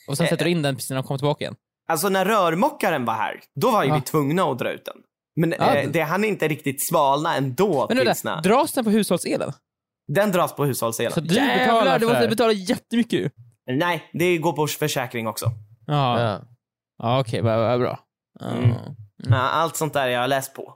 Och 0.07 0.17
sen 0.17 0.25
Eh, 0.25 0.29
sätter 0.29 0.45
du 0.45 0.51
in 0.51 0.61
den 0.61 0.75
precis 0.75 0.89
när 0.89 0.97
de 0.97 1.03
kommer 1.03 1.17
tillbaka 1.17 1.43
igen? 1.43 1.55
Alltså 1.89 2.09
när 2.09 2.25
rörmokaren 2.25 3.05
var 3.05 3.13
här, 3.13 3.39
då 3.61 3.71
var 3.71 3.83
ju 3.83 3.89
Ja. 3.89 3.95
vi 3.95 4.01
tvungna 4.01 4.43
att 4.43 4.59
dra 4.59 4.71
ut 4.71 4.85
den. 4.85 4.95
Men 5.35 5.51
Ja. 5.59 5.75
eh, 5.75 5.89
det 5.89 6.01
hann 6.01 6.23
inte 6.23 6.47
riktigt 6.47 6.87
svalna 6.87 7.35
ändå 7.35 7.85
Men 7.89 7.97
tills 7.97 8.23
när... 8.23 8.41
dras 8.41 8.73
den 8.73 8.83
på 8.83 8.89
hushållselen? 8.89 9.53
Den 10.07 10.31
dras 10.31 10.55
på 10.55 10.65
hushållselen. 10.65 11.11
Så 11.11 11.19
du 11.19 11.35
Jävlar, 11.35 11.57
betalar 11.65 11.93
du 11.99 11.99
för 11.99 12.13
måste 12.13 12.21
det? 12.25 12.29
betala 12.29 12.51
jättemycket 12.51 13.19
ju. 13.19 13.29
Nej, 13.71 14.09
det 14.13 14.37
går 14.37 14.53
på 14.53 14.67
försäkring 14.67 15.27
också. 15.27 15.45
Ja, 15.87 16.21
ja. 16.21 16.41
Ja. 16.97 17.19
okej, 17.19 17.41
vad 17.41 17.57
vad 17.59 17.79
bra. 17.79 17.99
Ja. 18.39 18.47
Mm. 18.47 18.71
Ja, 19.17 19.37
allt 19.37 19.75
sånt 19.75 19.93
där 19.93 20.07
jag 20.07 20.19
har 20.21 20.27
läst 20.27 20.53
på. 20.55 20.75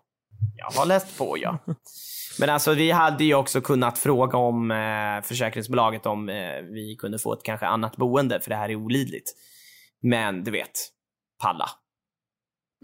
Jag 0.58 0.80
har 0.80 0.86
läst 0.86 1.18
på, 1.18 1.38
ja. 1.38 1.58
Men 2.40 2.50
alltså 2.50 2.74
vi 2.74 2.92
hade 2.92 3.24
ju 3.24 3.34
också 3.36 3.62
kunnat 3.62 3.98
fråga 4.00 4.38
om 4.38 4.72
eh, 4.72 5.22
försäkringsbolaget 5.24 6.06
om 6.06 6.30
eh, 6.30 6.36
vi 6.74 6.96
kunde 7.00 7.20
få 7.20 7.34
ett 7.34 7.44
kanske 7.44 7.66
annat 7.66 7.98
boende 7.98 8.40
för 8.40 8.50
det 8.50 8.56
här 8.56 8.70
är 8.70 8.76
olidligt. 8.76 9.34
Men 10.02 10.44
du 10.44 10.52
vet, 10.52 10.72
palla. 11.42 11.70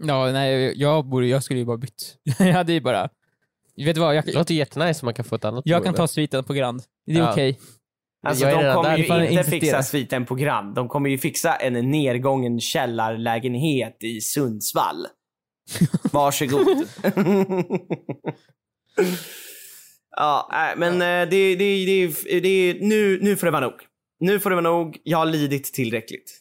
Ja, 0.02 0.30
nej, 0.32 0.80
jag, 0.80 1.06
borde, 1.06 1.26
jag 1.26 1.42
skulle 1.42 1.60
ju 1.60 1.66
bara 1.66 1.76
bytt. 1.76 2.16
jag 2.38 2.52
hade 2.52 2.72
ju 2.72 2.80
bara, 2.80 3.08
vet 3.76 3.94
du 3.94 4.00
vad, 4.00 4.14
jag, 4.16 4.24
Det 4.24 4.32
låter 4.34 4.54
jättenice 4.54 5.02
om 5.02 5.06
man 5.06 5.14
kan 5.14 5.24
få 5.24 5.34
ett 5.36 5.44
annat 5.44 5.62
jag 5.66 5.78
kan 5.78 5.82
boende. 5.92 5.96
ta 5.96 6.08
sviten 6.08 6.44
på 6.44 6.52
Grand. 6.52 6.82
Det 7.06 7.12
är 7.12 7.16
Ja. 7.18 7.32
okej. 7.32 7.60
Alltså 8.26 8.44
Jag 8.44 8.62
är 8.62 8.66
de 8.66 8.74
kommer 8.74 8.96
ju 8.96 9.02
inte 9.04 9.32
investera. 9.32 9.60
fixa 9.60 9.82
sviten 9.82 10.24
på 10.26 10.34
Grand. 10.34 10.74
De 10.74 10.88
kommer 10.88 11.10
ju 11.10 11.18
fixa 11.18 11.54
en 11.56 11.90
nedgången 11.90 12.60
källarlägenhet 12.60 13.96
i 14.04 14.20
Sundsvall. 14.20 15.06
Varsågod. 16.12 16.88
ja, 20.16 20.48
nej, 20.52 20.74
men 20.76 20.92
eh, 21.02 21.28
det, 21.30 21.56
det, 21.56 21.84
det, 21.86 22.40
det, 22.40 22.76
nu, 22.80 23.18
nu 23.22 23.36
får 23.36 23.46
det 23.46 23.50
vara 23.50 23.60
nog. 23.66 23.74
Nu 24.20 24.40
får 24.40 24.50
det 24.50 24.56
vara 24.56 24.70
nog. 24.70 24.98
Jag 25.02 25.18
har 25.18 25.26
lidit 25.26 25.64
tillräckligt. 25.64 26.38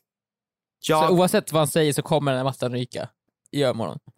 Så 0.80 0.92
Jag, 0.92 1.12
oavsett 1.12 1.52
vad 1.52 1.60
han 1.60 1.68
säger 1.68 1.94
så 1.94 2.02
kommer 2.02 2.32
den 2.32 2.38
här 2.40 2.44
mattan 2.44 2.72
ryka 2.72 3.10
i 3.52 3.64
övermorgon. 3.64 4.00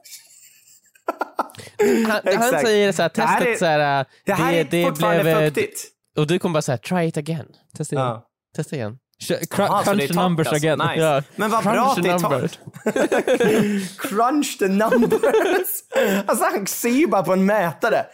Han, 2.08 2.22
han 2.38 2.50
säger 2.50 2.92
så 2.92 3.02
här, 3.02 3.12
Det 3.16 3.22
här 3.22 3.38
testet 3.39 3.56
är- 3.56 3.60
så 3.60 3.66
här, 3.66 4.00
äh, 4.02 4.06
det 4.26 4.34
här 4.34 4.54
är 4.54 4.86
fortfarande 4.89 5.24
blev, 5.24 5.46
fuktigt. 5.48 5.88
Och 6.18 6.28
du 6.28 6.39
kommer 6.39 6.54
bara 6.54 6.62
säga 6.62 6.78
try 6.78 7.06
it 7.08 7.18
again. 7.18 7.46
Testa 7.78 7.96
igen. 7.96 8.06
Ja. 8.08 8.28
Testa 8.56 8.76
igen. 8.76 8.98
Cr- 9.30 9.40
det 9.40 9.46
crunch 9.86 10.08
the 10.08 10.14
numbers 10.14 10.48
alltså. 10.48 10.68
again. 10.68 10.80
Nice. 10.80 11.02
Ja. 11.02 11.24
Men 11.36 11.52
vad 11.52 11.64
bra 11.64 11.92
att 11.92 11.96
Crunch 11.96 12.04
det 12.04 12.10
är 12.10 12.20
torrt. 12.20 13.98
Crunch 13.98 14.58
the 14.60 14.68
numbers. 14.68 15.84
alltså 16.28 16.46
han 16.46 16.68
ser 16.68 17.08
bara 17.08 17.24
på 17.24 17.34
en 17.34 17.46
mätare. 17.46 18.06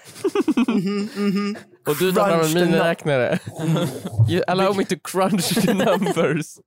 Och 1.88 1.96
du 1.96 2.12
tar 2.14 2.30
fram 2.30 2.40
en 2.40 2.40
Crunch 2.40 2.54
miniräknare. 2.56 3.40
You 4.30 4.44
allow 4.48 4.78
me 4.78 4.86
to 4.86 4.96
crunch 5.04 5.62
the 5.66 5.74
numbers. 5.74 6.58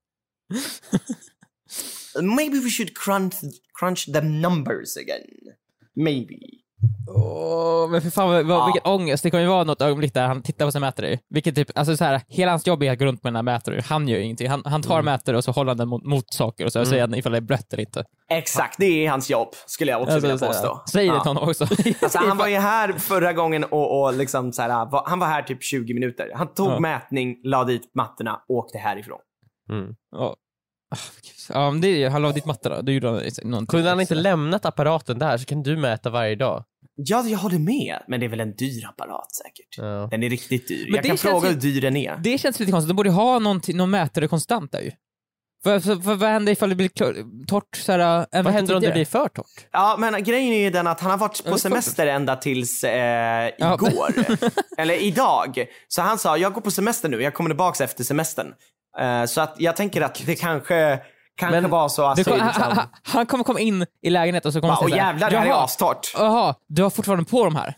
Maybe 2.21 2.59
we 2.61 2.71
should 2.71 2.99
crunch, 2.99 3.35
crunch 3.79 4.13
the 4.13 4.21
numbers 4.21 4.97
again. 4.97 5.55
Maybe. 5.95 6.62
Åh, 7.09 7.91
men 7.91 8.03
för 8.03 8.11
fan 8.11 8.29
vad, 8.29 8.47
Ja. 8.51 8.67
vilken 8.67 8.93
ångest. 8.93 9.23
Det 9.23 9.31
kommer 9.31 9.43
ju 9.43 9.49
vara 9.49 9.65
något 9.65 9.81
ögonblick 9.83 10.15
där 10.15 10.27
han 10.27 10.43
tittar 10.43 10.65
på 10.67 10.73
sin 10.73 10.81
mätare. 10.81 11.19
Vilket 11.31 11.55
typ, 11.55 11.79
alltså 11.79 11.97
så 11.97 12.05
här, 12.05 12.21
hela 12.29 12.53
hans 12.53 12.67
jobb 12.67 12.83
är 12.83 12.93
att 12.93 12.99
gå 12.99 13.05
runt 13.05 13.23
med 13.25 13.33
den 13.33 13.37
här 13.37 13.43
mätaren. 13.43 13.83
Han 13.85 14.09
gör 14.09 14.19
ju 14.19 14.25
ingenting. 14.25 14.49
Han, 14.49 14.63
han 14.65 14.83
tar 14.83 15.03
mätare 15.03 15.37
och 15.37 15.45
så 15.45 15.53
håller 15.53 15.71
han 15.71 15.77
den 15.77 15.89
mot, 15.89 16.05
mot 16.05 16.33
saker 16.33 16.65
och 16.65 16.73
så 16.73 16.85
säger 16.85 17.01
han 17.03 17.15
ifall 17.15 17.33
det 17.33 17.39
är 17.39 17.43
blött 17.43 17.73
eller 17.73 17.81
inte. 17.83 18.05
Exakt, 18.31 18.75
det 18.79 19.07
är 19.07 19.11
hans 19.11 19.31
jobb 19.31 19.49
skulle 19.67 19.91
jag 19.91 20.03
också 20.03 20.15
Alltså, 20.15 20.29
vilja 20.29 20.47
påstå. 20.47 20.83
Säg 20.93 21.09
det 21.09 21.15
Ja. 21.15 21.21
till 21.23 21.29
honom 21.29 21.49
också. 21.49 21.65
Alltså, 22.03 22.19
han 22.19 22.37
var 22.39 22.47
ju 22.47 22.57
här 22.59 22.93
förra 22.93 23.33
gången 23.33 23.65
och, 23.65 24.03
och 24.03 24.15
liksom 24.15 24.53
så 24.53 24.63
här, 24.63 24.91
var, 24.91 25.03
han 25.07 25.19
var 25.19 25.27
här 25.27 25.43
typ 25.43 25.63
20 25.63 25.95
minuter. 25.95 26.31
Han 26.35 26.55
tog 26.55 26.69
Ja. 26.69 26.81
mätning, 26.81 27.37
la 27.45 27.65
dit 27.65 27.91
mattorna, 27.95 28.41
åkte 28.49 28.79
härifrån. 28.79 29.19
Mm. 29.71 29.95
Ja. 30.11 30.37
Ah. 30.95 30.97
Ja, 31.49 31.71
men 31.71 31.81
det 31.81 31.89
är 32.05 32.11
han 32.11 32.23
la 32.23 32.33
dit 32.33 32.47
någonting 32.47 33.67
Kunde 33.67 33.89
han 33.89 34.01
inte 34.01 34.15
lämnat 34.15 34.65
apparaten 34.67 35.19
där 35.19 35.39
så 35.39 35.45
kan 35.45 35.63
du 35.63 35.77
mäta 35.77 36.11
varje 36.11 36.35
dag. 36.35 36.65
Ja, 36.97 37.25
jag 37.27 37.39
håller 37.39 37.59
med. 37.59 37.99
Men 38.09 38.21
det 38.21 38.27
är 38.27 38.29
väl 38.31 38.41
en 38.41 38.55
dyr 38.57 38.87
apparat 38.89 39.35
säkert. 39.35 39.77
Ja. 39.79 40.09
Den 40.11 40.23
är 40.23 40.31
riktigt 40.31 40.69
dyr. 40.69 40.85
Men 40.87 40.95
jag 40.95 41.05
kan 41.05 41.19
fråga 41.19 41.49
ju- 41.49 41.55
hur 41.55 41.61
dyr 41.61 41.81
den 41.81 41.97
är. 41.97 42.17
Det 42.17 42.39
känns 42.39 42.61
lite 42.61 42.73
konstigt. 42.73 42.89
De 42.89 42.95
borde 42.97 43.11
ha 43.11 43.39
någonting- 43.39 43.77
någon 43.77 43.91
mätare 43.91 44.29
konstant 44.29 44.73
där 44.73 44.81
ju. 44.81 44.91
För, 45.65 45.81
för, 45.81 45.97
för 45.97 46.15
vad 46.15 46.31
händer 46.31 46.53
ifall 46.53 46.69
det 46.69 46.75
blir 46.75 46.89
torrt 47.47 47.77
såhär, 47.77 47.99
en 47.99 48.27
Vad 48.33 48.45
vecka 48.45 48.51
händer 48.57 48.75
om 48.77 48.83
det 48.83 48.91
blir 48.93 49.05
för 49.05 49.29
torrt? 49.29 49.67
Ja, 49.73 49.97
men 49.99 50.25
grejen 50.25 50.53
är 50.53 50.59
ju 50.61 50.71
den 50.71 50.87
att 50.87 51.01
han 51.01 51.11
har 51.11 51.19
varit 51.19 51.45
på 51.45 51.59
semester 51.59 52.07
ända 52.07 52.37
tills 52.37 52.85
eh, 52.85 53.51
Ja. 53.59 53.75
igår. 53.75 54.15
Eller 54.79 54.95
idag. 55.03 55.67
Så 55.89 56.03
han 56.03 56.19
sa, 56.19 56.37
jag 56.37 56.53
går 56.53 56.61
på 56.61 56.71
semester 56.71 57.09
nu, 57.09 57.23
jag 57.23 57.35
kommer 57.35 57.51
tillbaka 57.51 57.85
efter 57.85 58.05
semestern. 58.05 58.55
Eh, 59.01 59.25
så 59.25 59.41
att 59.41 59.55
jag 59.59 59.77
tänker 59.77 60.01
att 60.03 60.23
det 60.27 60.35
kanske, 60.35 60.99
kanske 61.47 61.61
Men 61.61 61.71
var 61.71 61.89
så 61.89 62.03
att... 62.05 62.17
Du 62.17 62.25
kom, 62.25 62.39
han, 62.41 62.47
liksom, 62.49 62.63
han, 62.77 62.87
han 63.03 63.27
kommer 63.27 63.45
komma 63.45 63.61
in 63.61 63.87
i 64.03 64.11
lägenheten 64.11 64.49
och 64.49 64.53
så 64.53 64.61
kommer 64.61 64.75
han 64.75 64.85
Åh 64.85 64.91
säga 64.91 65.05
jävlar, 65.05 65.31
det 65.31 65.39
här 65.39 65.45
är 65.47 65.51
"Jaha, 65.51 65.65
astort. 65.65 66.13
Jaha, 66.17 66.55
du 66.69 66.83
har 66.83 66.91
fortfarande 66.91 67.25
på 67.25 67.45
de 67.45 67.57
här? 67.57 67.75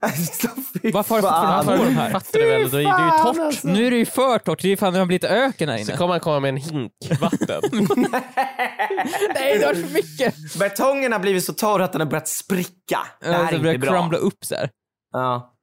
Så 0.32 0.48
Varför 0.92 1.14
har 1.14 1.22
du 1.22 1.28
fortfarande 1.28 1.78
på 1.78 1.84
de 1.84 1.90
här? 1.96 2.10
Fattar 2.10 2.38
du 2.38 2.48
väl? 2.50 2.70
Det 2.70 2.76
är 2.78 2.82
det 2.82 2.88
är 2.88 3.04
ju 3.04 3.24
torrt. 3.24 3.38
alltså. 3.38 3.68
Nu 3.68 3.86
är 3.86 3.90
det 3.90 3.96
ju 3.96 4.06
för 4.06 4.38
torrt, 4.38 4.62
det 4.62 4.68
är 4.68 4.70
ju 4.70 4.76
fan 4.76 4.92
det 4.92 4.98
har 4.98 5.06
blivit 5.06 5.24
öken 5.24 5.68
här 5.68 5.76
Så 5.76 5.82
inne. 5.82 5.96
kommer 5.96 6.14
han 6.14 6.20
komma 6.20 6.40
med 6.40 6.48
en 6.48 6.56
hink 6.56 6.92
vatten. 7.20 7.60
Nej, 9.34 9.58
det 9.58 9.66
har 9.66 9.74
för 9.74 9.92
mycket! 9.94 10.58
Betongen 10.58 11.12
har 11.12 11.18
blivit 11.18 11.44
så 11.44 11.52
torr 11.52 11.80
att 11.82 11.92
den 11.92 12.00
har 12.00 12.08
börjat 12.08 12.28
spricka. 12.28 12.98
Det 13.20 13.26
här 13.32 13.50
det 13.50 13.56
är 13.56 13.66
inte 13.74 13.78
bra. 13.78 13.92
crumbla 13.92 14.18
upp 14.18 14.44
så 14.44 14.54
här. 14.54 14.70
Ja. 15.12 15.54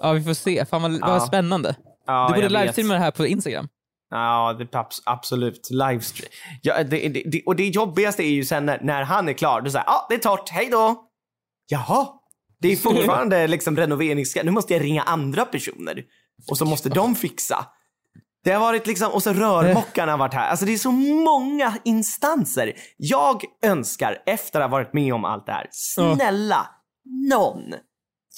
Ja, 0.00 0.12
vi 0.12 0.22
får 0.24 0.34
se. 0.34 0.64
Fan 0.64 0.82
vad, 0.82 0.92
Ja. 0.92 1.06
vad 1.06 1.22
spännande. 1.22 1.74
Ja, 2.06 2.26
du 2.28 2.34
borde 2.42 2.48
livestreama 2.60 2.94
det 2.94 3.00
här 3.00 3.10
på 3.10 3.26
Instagram. 3.26 3.68
Ja, 4.10 4.56
det 4.58 4.74
absolut. 5.04 5.68
Livestream. 5.70 6.30
Ja, 6.62 6.82
det, 6.82 7.08
det, 7.08 7.22
det, 7.26 7.42
och 7.46 7.56
det 7.56 7.68
jobbigaste 7.68 8.22
är 8.22 8.30
ju 8.30 8.44
sen 8.44 8.66
när, 8.66 8.80
när 8.82 9.02
han 9.02 9.28
är 9.28 9.32
klar. 9.32 9.60
Du 9.60 9.70
säger 9.70 9.84
ja, 9.86 9.92
ah, 9.92 10.06
det 10.08 10.14
är 10.14 10.18
torrt, 10.18 10.48
hej 10.48 10.68
då. 10.70 11.04
Jaha. 11.66 12.08
Det 12.60 12.72
är 12.72 12.76
fortfarande 12.76 13.46
liksom 13.46 13.76
renoveringsskatt. 13.76 14.44
Nu 14.44 14.50
måste 14.50 14.72
jag 14.72 14.82
ringa 14.82 15.02
andra 15.02 15.44
personer. 15.44 16.04
Och 16.50 16.58
så 16.58 16.64
måste 16.64 16.88
de 16.88 17.14
fixa. 17.14 17.66
Det 18.44 18.52
har 18.52 18.60
varit 18.60 18.86
liksom, 18.86 19.12
och 19.12 19.22
så 19.22 19.32
rörmokarna 19.32 20.12
har 20.12 20.18
varit 20.18 20.34
här. 20.34 20.48
Alltså 20.48 20.66
det 20.66 20.72
är 20.72 20.78
så 20.78 20.92
många 20.92 21.78
instanser. 21.84 22.72
Jag 22.96 23.44
önskar, 23.62 24.22
efter 24.26 24.60
att 24.60 24.70
ha 24.70 24.78
varit 24.78 24.92
med 24.92 25.14
om 25.14 25.24
allt 25.24 25.46
det 25.46 25.52
här, 25.52 25.66
snälla 25.70 26.66
någon, 27.30 27.74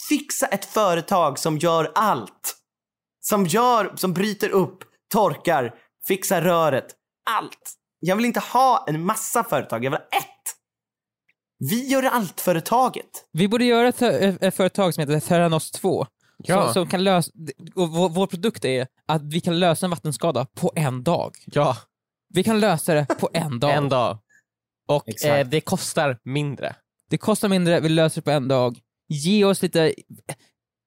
fixa 0.08 0.46
ett 0.46 0.64
företag 0.64 1.38
som 1.38 1.58
gör 1.58 1.92
allt. 1.94 2.56
Som 3.20 3.46
gör, 3.46 3.92
som 3.96 4.12
bryter 4.12 4.48
upp, 4.48 4.84
torkar, 5.12 5.74
fixar 6.08 6.42
röret. 6.42 6.86
Allt. 7.30 7.74
Jag 8.00 8.16
vill 8.16 8.24
inte 8.24 8.40
ha 8.40 8.84
en 8.88 9.04
massa 9.04 9.44
företag, 9.44 9.84
jag 9.84 9.90
vill 9.90 9.98
ha 10.00 10.06
ett. 10.18 10.28
Vi 11.58 11.86
gör 11.86 12.02
allt-företaget. 12.02 13.06
Vi 13.32 13.48
borde 13.48 13.64
göra 13.64 13.88
ett, 13.88 14.02
ett, 14.02 14.42
ett 14.42 14.54
företag 14.54 14.94
som 14.94 15.00
heter 15.00 15.20
Theranos 15.28 15.70
2. 15.70 16.06
Ja. 16.36 16.64
Som, 16.64 16.74
som 16.74 16.86
kan 16.86 17.04
lösa, 17.04 17.30
och 17.74 17.90
vår, 17.90 18.08
vår 18.08 18.26
produkt 18.26 18.64
är 18.64 18.86
att 19.06 19.22
vi 19.22 19.40
kan 19.40 19.60
lösa 19.60 19.86
en 19.86 19.90
vattenskada 19.90 20.46
på 20.54 20.72
en 20.76 21.02
dag. 21.02 21.36
Ja, 21.46 21.76
Vi 22.34 22.44
kan 22.44 22.60
lösa 22.60 22.94
det 22.94 23.06
på 23.18 23.28
en 23.32 23.60
dag. 23.60 23.72
en 23.72 23.88
dag. 23.88 24.18
Och 24.88 25.24
eh, 25.24 25.46
det 25.46 25.60
kostar 25.60 26.18
mindre. 26.24 26.76
Det 27.10 27.18
kostar 27.18 27.48
mindre, 27.48 27.80
vi 27.80 27.88
löser 27.88 28.20
det 28.20 28.24
på 28.24 28.30
en 28.30 28.48
dag. 28.48 28.78
Ge 29.08 29.44
oss 29.44 29.62
lite... 29.62 29.94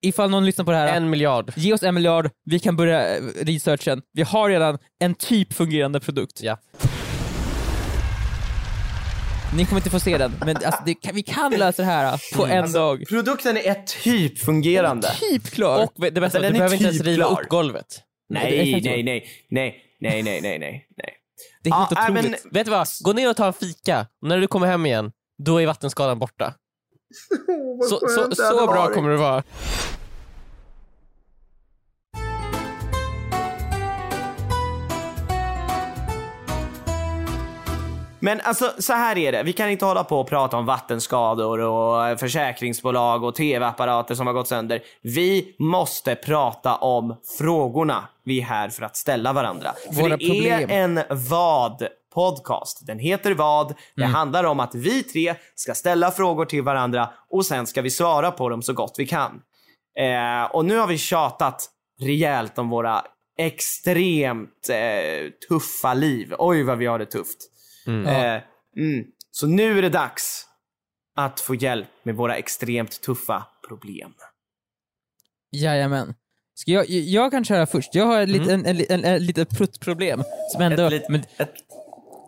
ifall 0.01 0.29
någon 0.29 0.45
lyssnar 0.45 0.65
på 0.65 0.71
det 0.71 0.77
här, 0.77 0.97
En 0.97 1.09
miljard. 1.09 1.53
ge 1.55 1.73
oss 1.73 1.83
en 1.83 1.95
miljard, 1.95 2.29
vi 2.45 2.59
kan 2.59 2.75
börja 2.75 3.15
eh, 3.17 3.21
researchen. 3.41 4.01
Vi 4.13 4.21
har 4.23 4.49
redan 4.49 4.77
en 4.99 5.15
typ 5.15 5.53
fungerande 5.53 5.99
produkt. 5.99 6.41
Ja. 6.43 6.57
Ni 9.55 9.65
kommer 9.65 9.79
inte 9.79 9.89
få 9.89 9.99
se 9.99 10.17
den, 10.17 10.31
men 10.45 10.55
alltså, 10.55 10.81
det, 10.85 10.93
kan- 10.93 11.15
vi 11.15 11.23
kan 11.23 11.51
lösa 11.53 11.81
det 11.81 11.87
här 11.87 12.21
på 12.35 12.45
en 12.47 12.71
dag. 12.71 13.03
Produkten 13.09 13.57
är 13.57 13.83
typ 14.03 14.39
fungerande. 14.39 15.07
Typ 15.31 15.43
klar. 15.51 15.83
Och 15.83 15.91
det 15.97 16.11
bästa, 16.11 16.23
Alltså, 16.25 16.39
den 16.39 16.51
du 16.51 16.55
är 16.55 16.59
behöver 16.59 16.75
inte 16.75 16.85
ens 16.87 17.01
riva 17.01 17.25
klar. 17.27 17.41
upp 17.41 17.49
golvet. 17.49 17.85
är 18.29 18.33
Nej, 18.33 18.81
nej, 18.83 19.03
nej, 19.03 19.27
nej, 19.49 19.81
nej, 20.01 20.23
nej, 20.23 20.41
nej, 20.41 20.59
nej, 20.59 20.87
det 21.63 21.69
är 21.69 21.73
helt 21.73 21.91
Ja, 21.91 21.97
äh, 21.97 22.03
otroligt. 22.11 22.23
men- 22.43 22.51
Vet 22.53 22.65
du 22.65 22.71
vad? 22.71 22.87
Gå 23.03 23.13
ner 23.13 23.29
och 23.29 23.35
ta 23.37 23.47
en 23.47 23.53
fika. 23.53 24.07
Och 24.21 24.27
när 24.27 24.37
du 24.39 24.47
kommer 24.47 24.67
hem 24.67 24.85
igen, 24.85 25.11
då 25.43 25.61
är 25.61 25.65
vattenskadan 25.67 26.19
borta. 26.19 26.53
Så, 27.89 27.99
så, 28.07 28.35
så 28.35 28.67
bra 28.67 28.87
kommer 28.87 29.09
det 29.09 29.17
vara. 29.17 29.43
Men 38.25 38.41
alltså 38.43 38.71
så 38.79 38.93
här 38.93 39.17
är 39.17 39.31
det, 39.31 39.43
vi 39.43 39.53
kan 39.53 39.69
inte 39.69 39.85
hålla 39.85 40.03
på 40.03 40.19
och 40.19 40.29
prata 40.29 40.57
om 40.57 40.65
vattenskador 40.65 41.59
och 41.59 42.19
försäkringsbolag 42.19 43.23
och 43.23 43.35
tv-apparater 43.35 44.15
som 44.15 44.27
har 44.27 44.33
gått 44.33 44.47
sönder. 44.47 44.81
Vi 45.01 45.55
måste 45.59 46.15
prata 46.15 46.75
om 46.75 47.15
frågorna 47.37 48.07
vi 48.23 48.39
är 48.39 48.43
här 48.43 48.69
för 48.69 48.83
att 48.83 48.95
ställa 48.95 49.33
varandra. 49.33 49.71
För 49.85 50.01
Våra 50.01 50.17
det 50.17 50.27
problem. 50.27 50.69
är 50.69 50.83
en 50.83 50.99
vad 51.29 51.87
podcast. 52.15 52.87
Den 52.87 52.99
heter 52.99 53.31
vad. 53.31 53.73
Det 53.95 54.05
handlar 54.05 54.43
om 54.43 54.59
att 54.59 54.75
vi 54.75 55.03
tre 55.03 55.35
ska 55.55 55.73
ställa 55.73 56.11
frågor 56.11 56.45
till 56.45 56.61
varandra 56.63 57.09
och 57.29 57.45
sen 57.45 57.67
ska 57.67 57.81
vi 57.81 57.89
svara 57.89 58.31
på 58.31 58.49
dem 58.49 58.61
så 58.61 58.73
gott 58.73 58.95
vi 58.97 59.07
kan. 59.07 59.41
Eh, 59.99 60.55
och 60.55 60.65
nu 60.65 60.77
har 60.77 60.87
vi 60.87 60.97
tjatat 60.97 61.69
rejält 62.01 62.57
om 62.57 62.69
våra 62.69 63.03
extremt 63.37 64.69
eh, 64.69 65.29
tuffa 65.49 65.93
liv. 65.93 66.33
Oj 66.37 66.63
vad 66.63 66.77
vi 66.77 66.85
har 66.85 66.99
det 66.99 67.05
tufft. 67.05 67.37
Eh, 67.87 68.41
mm. 68.77 69.05
Så 69.31 69.47
nu 69.47 69.77
är 69.77 69.81
det 69.81 69.89
dags 69.89 70.45
att 71.15 71.39
få 71.39 71.55
hjälp 71.55 71.87
med 72.03 72.15
våra 72.15 72.35
extremt 72.35 73.01
tuffa 73.01 73.45
problem. 73.67 74.13
Jajamän. 75.51 76.13
Ska 76.53 76.71
jag, 76.71 76.89
jag 76.89 77.31
kan 77.31 77.45
köra 77.45 77.65
först. 77.65 77.95
Jag 77.95 78.05
har 78.05 78.21
ett 78.21 78.29
litet, 78.29 78.49
en, 78.49 78.65
en, 78.65 78.85
en, 78.89 79.03
en, 79.03 79.25
litet 79.25 79.49
pruttproblem 79.57 80.23
som 80.51 80.61
ändå... 80.61 80.83
Ett 80.83 81.09
men, 81.09 81.23
ett- 81.37 81.53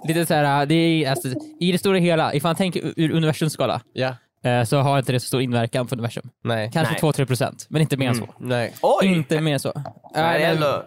lite 0.07 0.25
så 0.25 0.33
här, 0.33 0.65
det 0.65 0.75
är, 0.75 1.09
alltså, 1.11 1.27
I 1.59 1.71
det 1.71 1.77
stora 1.77 1.97
hela, 1.97 2.33
ifall 2.33 2.49
man 2.49 2.55
tänker 2.55 2.93
ur 2.95 3.11
universums 3.11 3.53
skala, 3.53 3.81
Ja. 3.93 4.15
eh, 4.43 4.63
så 4.63 4.77
har 4.77 4.99
inte 4.99 5.11
det 5.11 5.19
så 5.19 5.27
stor 5.27 5.41
inverkan 5.41 5.87
på 5.87 5.95
universum. 5.95 6.29
Nej. 6.43 6.71
Kanske 6.73 6.93
Nej. 6.93 7.01
2-3 7.01 7.25
procent, 7.25 7.65
men 7.69 7.81
inte 7.81 7.97
mer 7.97 8.09
än 8.09 8.15
så. 8.15 8.27
Nej. 8.39 8.73
Oj! 8.81 9.05
Inte 9.07 9.41
mer 9.41 9.53
än 9.53 9.59
så. 9.59 9.71
Nej, 9.75 9.83
det 10.13 10.45
är 10.45 10.53
men- 10.53 10.63
ändå, 10.63 10.83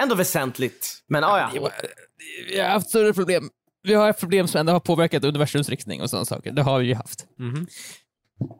ändå 0.00 0.14
väsentligt. 0.14 0.88
Men 1.08 1.24
ah, 1.24 1.38
ja. 1.54 1.68
Vi 2.52 2.60
har 2.60 2.68
haft 2.68 2.88
större 2.88 3.12
problem. 3.12 3.50
Vi 3.82 3.94
har 3.94 4.06
haft 4.06 4.20
problem 4.20 4.48
som 4.48 4.60
ändå 4.60 4.72
har 4.72 4.80
påverkat 4.80 5.24
universums 5.24 5.68
riktning 5.68 6.02
och 6.02 6.10
sådana 6.10 6.24
saker. 6.24 6.52
Det 6.52 6.62
har 6.62 6.78
vi 6.78 6.86
ju 6.86 6.94
haft. 6.94 7.24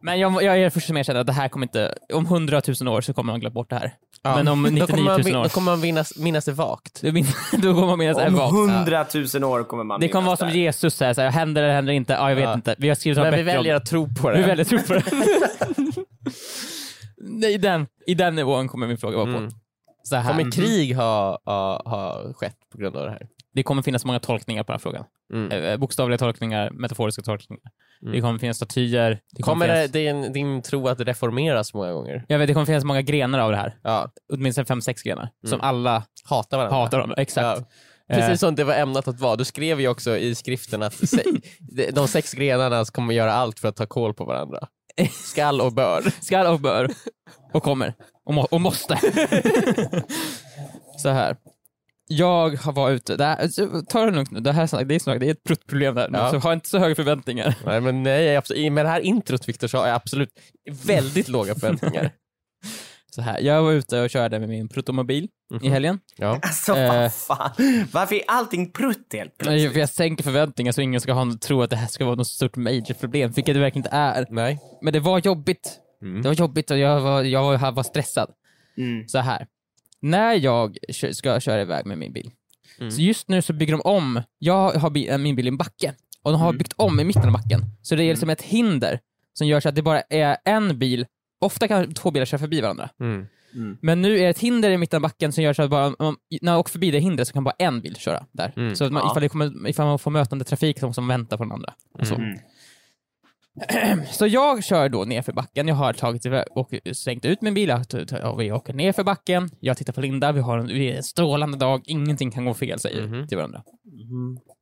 Men 0.03 0.19
jag, 0.21 0.43
jag 0.43 0.59
är 0.59 0.71
först 0.71 0.87
som 0.87 0.97
erkänner 0.97 1.21
att 1.21 1.27
det 1.27 1.33
här 1.33 1.49
kommer 1.49 1.67
inte... 1.67 1.95
Om 2.13 2.25
100 2.27 2.63
000 2.81 2.89
år 2.95 3.01
så 3.01 3.15
kommer 3.15 3.33
man 3.33 3.41
glömma 3.41 3.55
bort 3.55 3.71
det 3.71 3.77
här. 3.77 3.95
Ja. 4.23 4.37
Men 4.37 4.49
om 4.49 4.63
Då 4.63 4.69
99 4.71 4.87
kommer 4.87 5.03
000 5.03 5.05
man, 5.13 5.21
min- 5.25 5.37
år, 5.37 5.43
då 5.43 5.49
kommer 5.49 5.73
man 5.73 5.81
minnas, 5.81 6.17
minnas 6.19 6.45
det 6.45 6.53
vagt. 6.53 7.03
då, 7.03 7.13
min, 7.13 7.25
då 7.53 7.75
kommer 7.75 7.87
man 7.87 7.99
minnas 7.99 8.17
det 8.17 8.27
Om 8.27 8.35
vagt. 8.35 8.53
hundratusen 8.55 9.45
år 9.45 9.65
kommer 9.65 9.85
man 9.85 10.01
Det 10.01 10.09
kommer 10.09 10.27
vara 10.27 10.37
som 10.37 10.47
det 10.49 10.53
här. 10.55 10.61
Jesus, 10.61 10.95
så 10.95 11.05
här, 11.05 11.15
så 11.15 11.21
här, 11.21 11.31
händer 11.31 11.63
eller 11.63 11.75
händer 11.75 11.93
inte? 11.93 12.13
Ja, 12.13 12.29
jag 12.29 12.37
vet 12.37 12.45
Ja. 12.45 12.55
inte. 12.55 12.75
Vi 12.79 12.89
har 12.89 12.95
skrivit 12.95 13.19
Men 13.19 13.35
vi 13.35 13.41
om 13.41 13.47
väljer 13.47 13.75
att 13.75 13.87
tro 13.87 14.15
på 14.15 14.31
det. 14.31 14.37
Vi 14.37 14.43
väljer 14.43 14.65
att 14.65 14.69
tro 14.69 14.79
på 14.79 14.93
det. 14.95 15.05
Nej, 17.17 17.55
i, 17.55 17.59
den, 17.59 17.87
I 18.07 18.15
den 18.15 18.35
nivån 18.35 18.69
kommer 18.69 18.87
min 18.87 18.99
fråga 18.99 19.17
vara 19.17 19.33
på. 19.33 19.39
Mm. 19.39 19.51
Så 20.03 20.17
här. 20.17 20.31
Kommer 20.31 20.51
krig 20.51 20.97
ha, 20.97 21.39
ha, 21.45 21.83
ha 21.85 22.33
skett 22.35 22.57
på 22.73 22.79
grund 22.79 22.97
av 22.97 23.05
det 23.05 23.11
här? 23.11 23.27
Det 23.55 23.63
kommer 23.63 23.83
finnas 23.83 24.05
många 24.05 24.19
tolkningar 24.21 24.63
på 24.63 24.73
den 24.73 24.75
här 24.75 24.83
frågan. 24.83 25.05
Mm. 25.33 25.53
Eh, 25.65 25.77
Bokstavliga 25.77 26.19
tolkningar, 26.19 26.71
metaforiska 26.71 27.23
tolkningar. 27.23 27.63
Mm. 28.03 28.13
Det 28.15 28.21
kommer 28.21 28.39
finnas 28.39 28.57
statyer. 28.57 29.21
Det 29.33 29.43
kommer 29.43 29.67
Kommer 29.67 29.75
det, 29.75 29.93
finnas, 29.93 29.93
din, 29.93 30.33
din 30.33 30.63
tro 30.63 30.89
att 30.89 31.01
reformeras 31.01 31.75
många 31.75 31.93
gånger? 31.93 32.25
jag 32.29 32.39
vet, 32.39 32.49
det 32.49 32.55
kommer 32.55 32.67
finnas 32.67 32.85
många 32.85 33.03
grenar 33.03 33.39
av 33.39 33.51
det 33.51 33.57
här. 33.57 33.77
Ja. 33.83 34.11
Åtminstone 34.33 34.65
fem, 34.65 34.81
sex 34.83 35.03
grenar. 35.03 35.29
Som 35.47 35.55
Mm. 35.61 35.67
alla 35.69 36.03
Hatar 36.25 36.57
varandra. 36.57 36.77
hatar 36.77 36.97
varandra. 36.99 37.17
Exakt. 37.23 37.61
Ja. 38.07 38.17
Precis 38.17 38.41
som 38.41 38.55
det 38.55 38.65
var 38.65 38.75
ämnat 38.75 39.09
att 39.09 39.21
vara. 39.21 39.37
Du 39.37 39.45
skrev 39.45 39.81
ju 39.81 39.89
också 39.89 40.17
i 40.17 40.35
skriften 40.35 40.83
att 40.83 41.03
de 41.93 42.09
sex 42.09 42.33
grenarna 42.33 42.85
kommer 42.85 43.15
göra 43.15 43.33
allt 43.33 43.59
för 43.61 43.69
att 43.69 43.77
ta 43.77 43.87
koll 43.87 44.15
på 44.15 44.25
varandra. 44.25 44.59
Skall 45.11 45.61
och 45.61 45.73
bör. 45.73 46.03
Skall 46.25 46.47
och 46.47 46.61
bör. 46.61 46.91
Och 47.53 47.63
kommer. 47.63 47.95
Och, 48.27 48.35
må, 48.35 48.43
och 48.51 48.61
måste. 48.61 48.99
så 51.03 51.09
här. 51.09 51.37
Jag 52.07 52.57
har 52.57 52.73
varit 52.73 52.95
ute, 52.97 53.17
det 53.17 53.25
här, 53.25 53.49
så 53.49 53.83
ta 53.83 54.05
det 54.05 54.11
lugnt 54.11 54.31
nu, 54.31 54.41
det 54.41 54.53
här 54.53 54.85
det 54.85 54.95
är, 54.95 54.99
snart, 54.99 55.21
det 55.21 55.27
är 55.27 55.31
ett 55.31 55.45
pruttproblem 55.45 55.95
där, 55.95 56.11
Ja. 56.13 56.31
så 56.31 56.39
ha 56.39 56.53
inte 56.53 56.69
så 56.69 56.79
höga 56.79 56.95
förväntningar. 56.95 57.55
Nej, 57.67 57.81
men 57.81 58.03
nej, 58.03 58.37
absolut, 58.37 58.73
med 58.73 58.85
det 58.85 58.89
här 58.89 59.01
introt 59.01 59.49
Viktor 59.49 59.69
så 59.69 59.79
har 59.79 59.87
jag 59.87 59.95
absolut 59.97 60.31
väldigt 60.85 61.29
låga 61.29 61.55
förväntningar. 61.61 62.11
Så 63.15 63.23
här. 63.23 63.41
Jag 63.41 63.63
var 63.63 63.73
ute 63.73 64.01
och 64.01 64.11
körde 64.11 64.39
med 64.41 64.49
min 64.49 64.69
pruttomobil 64.69 65.29
i 65.63 65.69
helgen. 65.69 66.01
Ja. 66.17 66.39
Alltså 66.43 66.77
Eh. 66.77 66.93
vad 67.03 67.15
fan. 67.15 67.51
Varför 67.93 68.15
är 68.15 68.23
allting 68.27 68.73
prutt 68.73 69.13
helt 69.13 69.31
Nej, 69.31 69.31
plötsligt? 69.39 69.73
för 69.73 69.81
jag 69.81 69.89
sänker 69.89 70.25
förväntningar 70.25 70.73
så 70.73 70.81
ingen 70.81 71.01
ska 71.01 71.13
ha, 71.13 71.33
tro 71.41 71.63
att 71.63 71.71
det 71.71 71.77
här 71.77 71.87
ska 71.87 72.05
vara 72.05 72.15
något 72.15 72.27
stort 72.27 72.57
major 72.57 72.95
problem, 72.95 73.31
vilket 73.33 73.55
det 73.55 73.61
verkligen 73.61 73.87
inte 73.87 73.97
är. 73.97 74.27
Nej. 74.31 74.59
Men 74.83 74.93
det 74.93 75.01
var 75.01 75.19
jobbigt. 75.19 75.79
Mm. 76.03 76.23
Det 76.23 76.29
var 76.29 76.35
jobbigt 76.35 76.71
och 76.71 76.79
jag 76.79 77.01
var, 77.01 77.23
jag 77.23 77.43
var, 77.59 77.73
var 77.73 77.83
stressad. 77.83 78.31
Mm. 78.79 79.09
Så 79.09 79.19
här. 79.19 79.47
När 80.05 80.35
jag 80.35 80.77
ska 81.13 81.41
köra 81.41 81.61
iväg 81.63 81.87
med 81.87 81.99
min 81.99 82.13
bil, 82.13 82.31
Mm. 82.79 82.91
så 82.91 83.01
just 83.03 83.29
nu 83.29 83.43
så 83.43 83.53
bygger 83.53 83.73
de 83.73 83.81
om, 83.81 84.23
jag 84.39 84.71
har 84.73 85.09
äh, 85.11 85.19
min 85.19 85.37
bil 85.37 85.47
i 85.47 85.49
en 85.49 85.57
backe, 85.57 85.95
och 86.23 86.33
de 86.33 86.41
har 86.41 86.49
Mm. 86.49 86.59
byggt 86.59 86.73
om 86.77 87.01
i 87.01 87.05
mitten 87.05 87.27
av 87.27 87.33
backen. 87.33 87.61
Så 87.83 87.95
det 87.95 88.05
är 88.05 88.15
som 88.17 88.31
ett 88.31 88.43
hinder 88.43 89.01
som 89.33 89.47
gör 89.47 89.61
så 89.61 89.69
att 89.69 89.75
det 89.75 89.83
bara 89.83 90.01
är 90.01 90.37
en 90.45 90.79
bil, 90.79 91.07
ofta 91.41 91.69
kan 91.69 91.95
två 91.95 92.11
bilar 92.11 92.27
köra 92.27 92.39
förbi 92.39 92.61
varandra. 92.61 92.89
Mm. 93.01 93.27
Men 93.83 94.03
nu 94.03 94.19
är 94.19 94.23
det 94.23 94.29
ett 94.29 94.39
hinder 94.39 94.71
i 94.71 94.79
mitten 94.79 94.97
av 94.97 95.03
backen 95.03 95.33
som 95.33 95.45
gör 95.45 95.53
så 95.53 95.63
att 95.63 95.71
bara, 95.71 95.89
när 95.89 96.43
man 96.43 96.57
åker 96.57 96.71
förbi 96.73 96.91
det 96.91 96.99
hindret 96.99 97.29
så 97.29 97.35
kan 97.35 97.45
bara 97.45 97.55
en 97.59 97.81
bil 97.81 97.97
köra 97.97 98.27
där. 98.33 98.53
Mm. 98.57 98.75
Så 98.77 98.85
att 98.85 98.93
man, 98.93 99.03
Ja. 99.05 99.11
ifall, 99.11 99.23
det 99.23 99.29
kommer, 99.29 99.69
ifall 99.69 99.87
man 99.87 99.99
får 99.99 100.11
mötande 100.11 100.45
trafik 100.45 100.79
som, 100.79 100.95
som 100.95 101.09
väntar 101.09 101.37
på 101.37 101.43
den 101.45 101.53
andra. 101.53 101.75
Och 101.99 102.07
så. 102.07 102.15
Mm. 102.15 102.39
så 104.11 104.27
jag 104.27 104.65
kör 104.65 104.89
då 104.89 105.05
ner 105.05 105.23
för 105.23 105.33
backen, 105.33 105.69
jag 105.69 105.75
har 105.75 105.93
tagit 105.93 106.27
och 106.51 106.71
svängt 106.93 107.25
ut 107.25 107.41
min 107.43 107.55
bil, 107.55 107.71
och 108.25 108.41
vi 108.41 108.53
åker 108.53 108.73
ner 108.75 108.93
för 108.93 109.05
backen, 109.05 109.51
jag 109.61 109.77
tittar 109.77 109.93
på 109.93 110.01
Linda, 110.01 110.33
vi 110.33 110.41
har 110.41 110.59
en, 110.59 110.67
vi 110.67 110.91
är 110.93 110.97
en 110.97 111.03
strålande 111.03 111.59
dag, 111.59 111.83
ingenting 111.87 112.31
kan 112.31 112.45
gå 112.45 112.55
fel 112.55 112.79
säger 112.79 113.01
vi 113.03 113.07
Mhm. 113.09 113.29
till 113.29 113.37
varandra. 113.37 113.63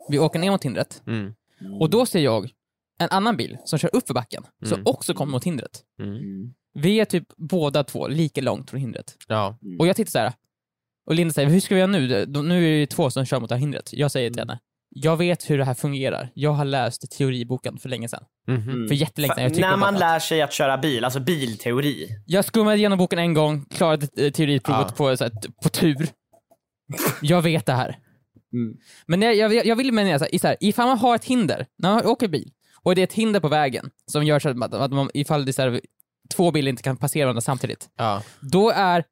Vi 0.09 0.19
åker 0.19 0.39
ner 0.39 0.51
mot 0.51 0.65
hindret, 0.65 1.03
Mm. 1.07 1.35
och 1.81 1.91
då 1.91 2.07
ser 2.07 2.21
jag 2.21 2.51
en 2.99 3.09
annan 3.11 3.37
bil 3.37 3.59
som 3.65 3.79
kör 3.79 3.97
upp 3.97 4.07
för 4.07 4.15
backen, 4.15 4.43
som 4.65 4.73
Mm. 4.75 4.87
också 4.87 5.15
kommer 5.15 5.33
mot 5.33 5.45
hindret. 5.45 5.81
Mm. 5.99 6.55
Vi 6.75 7.01
är 7.01 7.05
typ 7.05 7.25
båda 7.37 7.85
två 7.85 8.09
lika 8.09 8.41
långt 8.41 8.71
från 8.71 8.81
hindret. 8.81 9.17
Ja. 9.29 9.59
Och 9.79 9.87
jag 9.87 9.97
tittar 9.97 10.11
så 10.11 10.19
här. 10.19 10.33
och 11.07 11.15
Linda 11.15 11.35
säger, 11.35 11.49
hur 11.49 11.61
ska 11.61 11.75
vi 11.75 11.81
göra 11.81 11.91
nu? 11.91 12.27
Nu 12.27 12.75
är 12.77 12.81
det 12.81 12.87
två 12.87 13.11
som 13.11 13.25
kör 13.25 13.41
mot 13.41 13.49
det 13.49 13.55
här 13.55 13.61
hindret. 13.61 13.91
Jag 13.93 14.11
säger 14.11 14.31
till 14.31 14.39
henne, 14.39 14.59
jag 14.95 15.17
vet 15.17 15.51
hur 15.51 15.59
det 15.59 15.65
här 15.65 15.75
fungerar. 15.75 16.31
Jag 16.35 16.53
har 16.53 16.65
läst 16.65 17.11
teoriboken 17.19 17.79
för 17.79 17.89
länge 17.89 18.09
sedan. 18.09 18.25
Mhm. 18.47 18.89
För 18.89 18.95
jättelänge 18.95 19.35
sedan. 19.35 19.43
Jag 19.45 19.55
tycker 19.55 19.69
När 19.69 19.77
man 19.77 19.95
lär 19.95 20.19
sig 20.19 20.43
att 20.43 20.53
köra 20.53 20.79
bil, 20.79 21.05
alltså 21.05 21.21
bilteori. 21.21 22.09
Jag 22.27 22.45
skummade 22.45 22.77
igenom 22.77 22.99
boken 22.99 23.19
en 23.19 23.35
gång, 23.35 23.65
klarade 23.65 24.09
eh, 24.17 24.33
teoriprovet 24.33 24.87
Ja. 24.89 24.95
på, 24.97 25.17
så 25.17 25.25
här, 25.25 25.33
på 25.63 25.69
tur. 25.69 26.09
Jag 27.23 27.43
vet 27.43 27.67
det 27.67 27.73
här. 27.73 27.99
Mm. 28.53 28.77
Men 29.07 29.23
jag, 29.23 29.37
jag, 29.55 29.67
jag 29.67 29.77
vill 29.77 29.93
mena 29.93 30.19
så 30.19 30.25
här, 30.25 30.35
i 30.35 30.39
så 30.39 30.47
här, 30.47 30.57
ifall 30.61 30.87
man 30.89 30.99
har 30.99 31.15
ett 31.15 31.25
hinder, 31.25 31.67
när 31.79 31.95
man 31.95 32.07
åker 32.07 32.29
bil, 32.29 32.51
och 32.83 32.95
det 32.95 33.01
är 33.01 33.05
ett 33.05 33.13
hinder 33.13 33.41
på 33.41 33.49
vägen 33.49 33.91
som 34.11 34.25
gör 34.25 34.39
så 34.39 34.49
att, 34.49 34.75
att 34.75 34.93
man, 34.93 35.11
ifall 35.15 35.45
det 35.45 35.51
är 35.51 35.53
så 35.53 35.63
här, 35.63 35.81
två 36.35 36.51
bilar 36.51 36.69
inte 36.69 36.83
kan 36.83 36.97
passera 36.97 37.25
varandra 37.27 37.41
samtidigt, 37.41 37.89
Ja. 37.97 38.23
då 38.41 38.71
är 38.71 39.05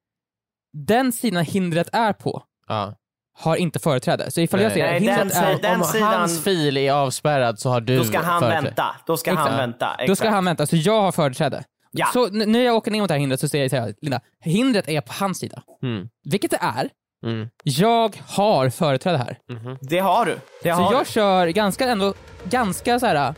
den 0.73 1.13
sidan 1.13 1.45
hindret 1.45 1.89
är 1.93 2.13
på 2.13 2.43
Ja. 2.69 2.95
Har 3.41 3.57
inte 3.57 3.79
företräde. 3.79 4.31
Så 4.31 4.41
ifall 4.41 4.61
jag 4.61 4.73
ser 4.73 4.83
Nej, 4.87 4.95
hindret 4.95 5.19
den 5.19 5.27
är... 5.27 5.31
säger- 5.31 5.59
Den 5.63 5.81
Om 5.81 5.87
sidan- 5.87 6.09
hans 6.21 6.45
fil 6.45 6.77
är 6.77 6.93
avspärrad 6.93 7.59
så 7.59 7.71
har 7.71 7.81
du 7.81 7.99
Då 7.99 8.05
ska 8.05 8.21
han 8.21 8.41
företräde. 8.41 8.63
vänta. 8.65 8.97
Då 9.07 9.17
ska 9.17 9.31
han 9.35 9.39
Exakt. 9.47 9.61
vänta. 9.61 9.87
Då 9.99 10.05
ska 10.05 10.13
Exakt. 10.13 10.31
han 10.31 10.45
vänta, 10.45 10.67
så 10.67 10.77
jag 10.77 11.01
har 11.03 11.13
företräde. 11.13 11.65
Ja. 11.93 12.07
Så 12.13 12.27
n- 12.27 12.43
när 12.47 12.61
jag 12.61 12.77
åker 12.77 12.91
ner 12.91 13.01
mot 13.01 13.09
det 13.09 13.15
här 13.15 13.19
hindret 13.21 13.41
så 13.41 13.49
säger 13.49 13.75
jag 13.77 13.87
till 13.87 13.95
Linda, 14.03 14.21
hindret 14.45 14.89
är 14.89 15.01
på 15.01 15.13
hans 15.13 15.39
sida. 15.39 15.63
Mm. 15.83 16.09
Vilket 16.31 16.51
det 16.51 16.59
är. 16.61 16.89
Mm. 17.27 17.49
Jag 17.65 18.17
har 18.27 18.71
företräde 18.71 19.19
här. 19.19 19.39
Det 19.81 19.99
har 19.99 20.27
du. 20.27 20.39
Det 20.63 20.75
Så 20.75 20.81
har 20.83 20.93
jag 20.93 21.03
du. 21.07 21.13
kör 21.13 21.47
ganska 21.47 21.89
ändå, 21.89 22.15
ganska 22.45 23.01
så 23.01 23.07
här. 23.07 23.35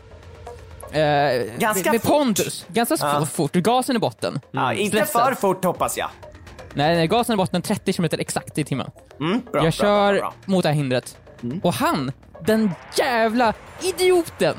Eh, 0.91 1.43
Ganska 1.57 1.83
med, 1.91 1.93
med 1.93 2.01
fort. 2.01 2.11
pondus. 2.11 2.65
Ganska 2.67 2.95
Ja. 2.99 3.25
fort. 3.25 3.51
Gasen 3.53 3.95
i 3.95 3.99
botten. 3.99 4.39
Ja, 4.51 4.73
inte 4.73 4.97
Stressad. 4.97 5.25
för 5.25 5.35
fort 5.35 5.65
hoppas 5.65 5.97
jag. 5.97 6.09
Nej, 6.73 6.95
nej, 6.95 7.07
gasen 7.07 7.33
i 7.33 7.37
botten 7.37 7.61
30 7.61 7.93
km 7.93 8.09
exakt 8.19 8.57
i 8.57 8.63
timmen. 8.63 8.91
Mm, 9.19 9.31
bra, 9.39 9.41
jag 9.53 9.61
bra, 9.63 9.71
kör 9.71 10.13
bra, 10.13 10.21
bra. 10.21 10.33
mot 10.45 10.63
det 10.63 10.69
här 10.69 10.75
hindret. 10.75 11.17
Och 11.63 11.73
han, 11.73 12.11
den 12.45 12.71
jävla 12.97 13.53
idioten! 13.81 14.55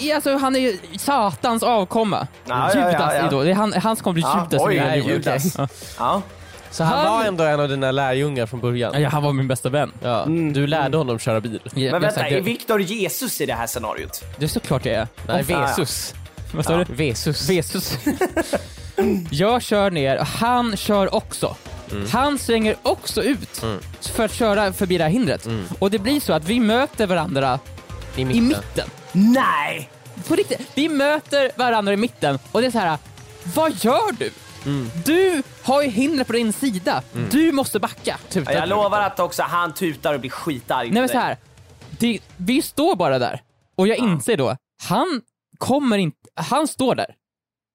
är 0.00 0.14
Alltså 0.14 0.36
han 0.36 0.56
är 0.56 0.60
ju 0.60 0.78
satans 0.98 1.62
avkomma. 1.62 2.26
Ja, 2.46 2.70
ja, 2.74 2.78
Judas 2.90 3.12
ja, 3.14 3.14
ja. 3.14 3.26
idol. 3.26 3.44
Det 3.44 3.50
är 3.50 3.54
han, 3.54 3.72
han 3.72 3.96
som 3.96 4.04
kommer 4.04 4.14
bli 4.14 4.22
Ja, 4.22 4.48
Judas. 4.50 4.66
oj, 4.66 4.82
oj, 4.92 5.04
Judas. 5.08 5.58
Ja. 5.58 5.68
Ja. 5.98 6.22
Så 6.70 6.84
han, 6.84 6.98
Han- 6.98 7.18
var 7.18 7.24
ändå 7.24 7.44
en 7.44 7.60
av 7.60 7.68
dina 7.68 7.90
lärjungar 7.90 8.46
från 8.46 8.60
början? 8.60 9.02
Ja, 9.02 9.08
han 9.08 9.22
var 9.22 9.32
min 9.32 9.48
bästa 9.48 9.68
vän. 9.68 9.92
Ja, 10.02 10.24
Du 10.52 10.66
lärde 10.66 10.96
honom 10.96 11.18
köra 11.18 11.40
bil? 11.40 11.60
Men 11.74 11.82
jag 11.82 12.00
vänta, 12.00 12.26
är 12.26 12.30
det, 12.34 12.40
Viktor 12.40 12.80
Jesus 12.80 13.40
i 13.40 13.46
det 13.46 13.54
här 13.54 13.66
scenariot? 13.66 14.24
det 14.38 14.44
är 14.44 14.48
såklart 14.48 14.84
jag 14.86 14.94
är. 14.94 15.08
Nej. 15.28 15.42
Vesus. 15.42 16.14
Vad 16.54 16.64
sa 16.64 16.76
du? 16.76 16.94
Vesus. 16.94 17.50
Vesus. 17.50 17.98
jag 19.30 19.62
kör 19.62 19.90
ner, 19.90 20.16
han 20.18 20.76
kör 20.76 21.14
också. 21.14 21.56
Mm. 21.92 22.08
Han 22.10 22.38
svänger 22.38 22.76
också 22.82 23.22
ut 23.22 23.64
för 24.00 24.24
att 24.24 24.32
köra 24.34 24.72
förbi 24.72 24.98
det 24.98 25.04
här 25.04 25.10
hindret. 25.10 25.46
Mm. 25.46 25.64
Och 25.78 25.90
det 25.90 25.98
blir 25.98 26.20
så 26.20 26.32
att 26.32 26.44
vi 26.44 26.60
möter 26.60 27.06
varandra 27.06 27.58
I 28.16 28.20
i 28.20 28.24
mitten. 28.24 28.48
mitten. 28.48 28.88
Nej! 29.12 29.90
På 30.28 30.34
riktigt, 30.34 30.60
vi 30.74 30.88
möter 30.88 31.50
varandra 31.56 31.92
i 31.92 31.96
mitten 31.96 32.38
och 32.52 32.60
det 32.60 32.66
är 32.66 32.70
så 32.70 32.78
här. 32.78 32.98
vad 33.54 33.84
gör 33.84 34.12
du? 34.18 34.30
Mm. 34.66 34.90
Du 35.04 35.42
har 35.62 35.82
ju 35.82 35.88
hindret 35.88 36.26
på 36.26 36.32
din 36.32 36.52
sida. 36.52 37.02
Du 37.30 37.52
måste 37.52 37.78
backa. 37.78 38.18
Ja, 38.32 38.42
jag 38.52 38.68
lovar 38.68 39.00
att 39.00 39.20
också 39.20 39.42
han 39.42 39.74
tutar 39.74 40.14
och 40.14 40.20
blir 40.20 40.30
skitarg 40.30 40.90
Nej 40.90 41.02
men 41.02 41.08
så 41.08 41.18
här. 41.18 41.36
Det, 41.98 42.18
vi 42.36 42.62
står 42.62 42.96
bara 42.96 43.18
där 43.18 43.42
och 43.76 43.88
jag 43.88 43.98
inser 43.98 44.36
då, 44.36 44.56
han 44.82 45.22
kommer 45.58 45.98
inte, 45.98 46.18
han 46.34 46.68
står 46.68 46.94
där. 46.94 47.14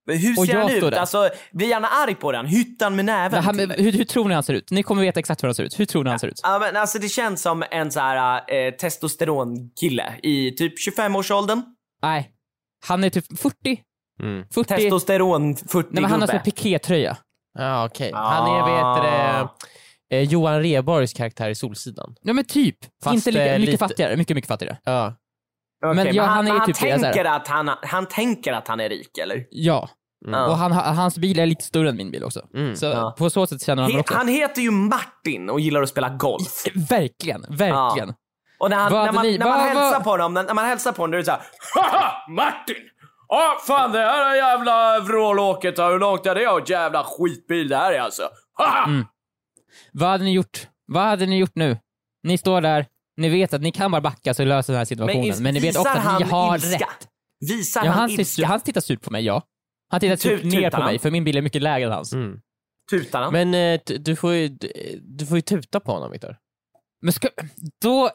Men 0.09 0.17
hur 0.17 0.39
och 0.39 0.45
ser 0.45 0.53
jag 0.53 0.59
han 0.61 0.69
står 0.69 0.83
ut? 0.87 0.91
där. 0.93 0.99
Alltså, 0.99 1.29
blir 1.51 1.73
han 1.73 1.85
arg 1.85 2.15
på 2.15 2.31
den? 2.31 2.45
Hyttan 2.45 2.95
med 2.95 3.05
näven 3.05 3.31
Men 3.31 3.43
han, 3.43 3.57
till 3.57 3.69
dig? 3.69 3.83
hur, 3.83 3.91
hur 3.91 4.03
tror 4.05 4.27
ni 4.27 4.33
han 4.33 4.43
ser 4.43 4.53
ut? 4.53 4.71
Ni 4.71 4.83
kommer 4.83 5.01
veta 5.01 5.19
exakt 5.19 5.43
hur 5.43 5.47
han 5.47 5.55
ser 5.55 5.63
ut. 5.63 5.79
Hur 5.79 5.85
tror 5.85 6.03
ni 6.03 6.09
han 6.09 6.19
ser 6.19 6.27
ut? 6.27 6.39
Ja, 6.43 6.59
men 6.59 6.75
alltså 6.77 6.99
det 6.99 7.09
känns 7.09 7.41
som 7.41 7.63
en 7.71 7.91
så 7.91 7.99
här 7.99 8.41
eh, 8.53 8.71
testosteronkille 8.73 10.13
i 10.23 10.51
typ 10.51 10.73
25-årsåldern. 10.97 11.61
Nej, 12.01 12.31
han 12.87 13.03
är 13.03 13.09
typ 13.09 13.39
40. 13.39 13.81
Mm. 14.21 14.45
40. 14.53 14.67
Testosteron 14.75 15.55
40 15.55 15.73
Nej, 15.91 16.01
men 16.01 16.03
han 16.11 16.21
har 16.21 16.27
gubbe. 16.27 16.37
sån 16.39 16.43
pikétröja. 16.43 17.17
Ja, 17.59 17.85
okej. 17.85 18.11
Han 18.13 18.55
är, 18.55 18.65
vet 18.65 19.03
det, 19.03 20.17
eh, 20.17 20.23
Johan 20.23 20.61
Rheborgs 20.61 21.13
karaktär 21.13 21.49
i 21.49 21.55
Solsidan. 21.55 22.15
Ja 22.21 22.33
men 22.33 22.45
typ. 22.45 22.77
Fast, 23.03 23.15
inte 23.15 23.31
lika, 23.31 23.45
eh, 23.45 23.51
mycket 23.59 23.65
lite- 23.71 23.77
fattigare. 23.77 24.17
Mycket, 24.17 24.35
mycket 24.35 24.47
fattigare. 24.47 24.77
Ja. 24.83 25.15
Okej, 25.85 25.95
men 26.05 26.15
ja, 26.15 26.23
han, 26.23 26.35
han 26.35 26.47
är 26.47 26.51
ju 26.51 26.57
han 26.59 26.67
typ 26.67 26.77
här. 26.77 26.99
tänker 26.99 27.25
att 27.25 27.47
han, 27.47 27.71
han 27.81 28.05
tänker 28.05 28.53
att 28.53 28.67
han 28.67 28.79
är 28.79 28.89
rik, 28.89 29.17
eller? 29.17 29.45
Ja. 29.49 29.89
Ja. 30.27 30.45
Och 30.47 30.57
han, 30.57 30.71
hans 30.71 31.17
bil 31.17 31.39
är 31.39 31.45
lite 31.45 31.63
större 31.63 31.89
än 31.89 31.95
min 31.97 32.11
bil 32.11 32.23
också. 32.23 32.41
Mm. 32.55 32.75
Så 32.75 32.85
Ja. 32.85 33.15
på 33.17 33.29
så 33.29 33.47
sätt 33.47 33.61
känner 33.65 33.83
han 33.83 33.91
He, 33.91 33.99
också. 33.99 34.13
han 34.13 34.27
heter 34.27 34.61
ju 34.61 34.71
Martin 34.71 35.49
och 35.49 35.59
gillar 35.59 35.81
att 35.81 35.89
spela 35.89 36.09
golf. 36.09 36.63
Verkligen, 36.89 37.41
verkligen. 37.49 38.13
Och 38.59 38.69
när, 38.69 38.77
han, 38.77 38.91
när, 38.93 39.11
man, 39.11 39.25
ni- 39.25 39.37
när 39.37 39.45
man 39.45 39.57
vad- 39.57 39.67
hälsar 39.67 39.91
vad- 39.91 40.03
på 40.03 40.09
honom, 40.09 40.33
när, 40.33 40.43
när 40.43 40.53
man 40.53 40.65
hälsar 40.65 40.91
på 40.91 41.01
honom, 41.01 41.11
då 41.11 41.15
är 41.17 41.19
det 41.19 41.25
såhär 41.25 41.41
Haha! 41.75 42.11
Martin! 42.29 42.75
Ja, 43.27 43.57
fan 43.67 43.91
det 43.91 43.99
här 43.99 44.35
jävla 44.35 44.99
vrålåket, 44.99 45.79
hur 45.79 45.99
långt 45.99 46.25
är 46.25 46.35
det? 46.35 46.47
Och 46.47 46.69
jävla 46.69 47.03
skitbil 47.03 47.69
det 47.69 47.77
här 47.77 47.91
är 47.93 47.99
alltså. 47.99 48.23
Haha! 48.53 48.85
Mm. 48.87 49.05
Vad 49.91 50.09
hade 50.09 50.23
ni 50.23 50.33
gjort? 50.33 50.67
Vad 50.87 51.03
hade 51.03 51.25
ni 51.25 51.37
gjort 51.37 51.55
nu? 51.55 51.77
Ni 52.23 52.37
står 52.37 52.61
där, 52.61 52.85
ni 53.17 53.29
vet 53.29 53.53
att 53.53 53.61
ni 53.61 53.71
kan 53.71 53.91
bara 53.91 54.01
backa 54.01 54.33
så 54.33 54.43
löser 54.43 54.73
den 54.73 54.77
här 54.77 54.85
situationen. 54.85 55.23
is- 55.23 55.39
Men, 55.39 55.53
ni 55.53 55.59
vet 55.59 55.77
också 55.77 55.89
att 55.97 56.19
ni 56.19 56.25
har 56.25 56.55
ilska? 56.55 56.85
rätt. 56.85 57.07
Visar 57.49 57.85
Ja, 57.85 57.91
han, 57.91 57.99
han, 57.99 58.09
ilska? 58.09 58.47
han 58.47 58.59
tittar 58.59 58.81
surt 58.81 59.01
på 59.01 59.11
mig, 59.11 59.25
ja. 59.25 59.41
Han 59.89 59.99
tittar 59.99 60.15
Tut- 60.15 60.41
typ 60.41 60.51
ner 60.53 60.69
på 60.69 60.83
mig, 60.83 60.99
för 60.99 61.11
min 61.11 61.23
bil 61.23 61.37
är 61.37 61.41
mycket 61.41 61.61
lägre 61.61 61.85
än 61.87 61.91
hans. 61.93 62.13
Mm. 62.13 62.39
Tutar 62.89 63.21
han? 63.21 63.33
Men 63.33 63.53
eh, 63.53 63.79
du, 63.85 63.97
du, 63.97 64.15
får 64.15 64.33
ju, 64.33 64.47
du, 64.47 64.71
du 65.01 65.25
får 65.25 65.37
ju 65.37 65.41
tuta 65.41 65.79
på 65.79 65.91
honom, 65.91 66.11
Viktor. 66.11 66.35
Men 67.01 67.13
ska, 67.13 67.27
då 67.81 68.05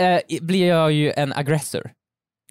eh, 0.00 0.20
blir 0.40 0.68
jag 0.68 0.92
ju 0.92 1.12
en 1.12 1.32
aggressor. 1.32 1.90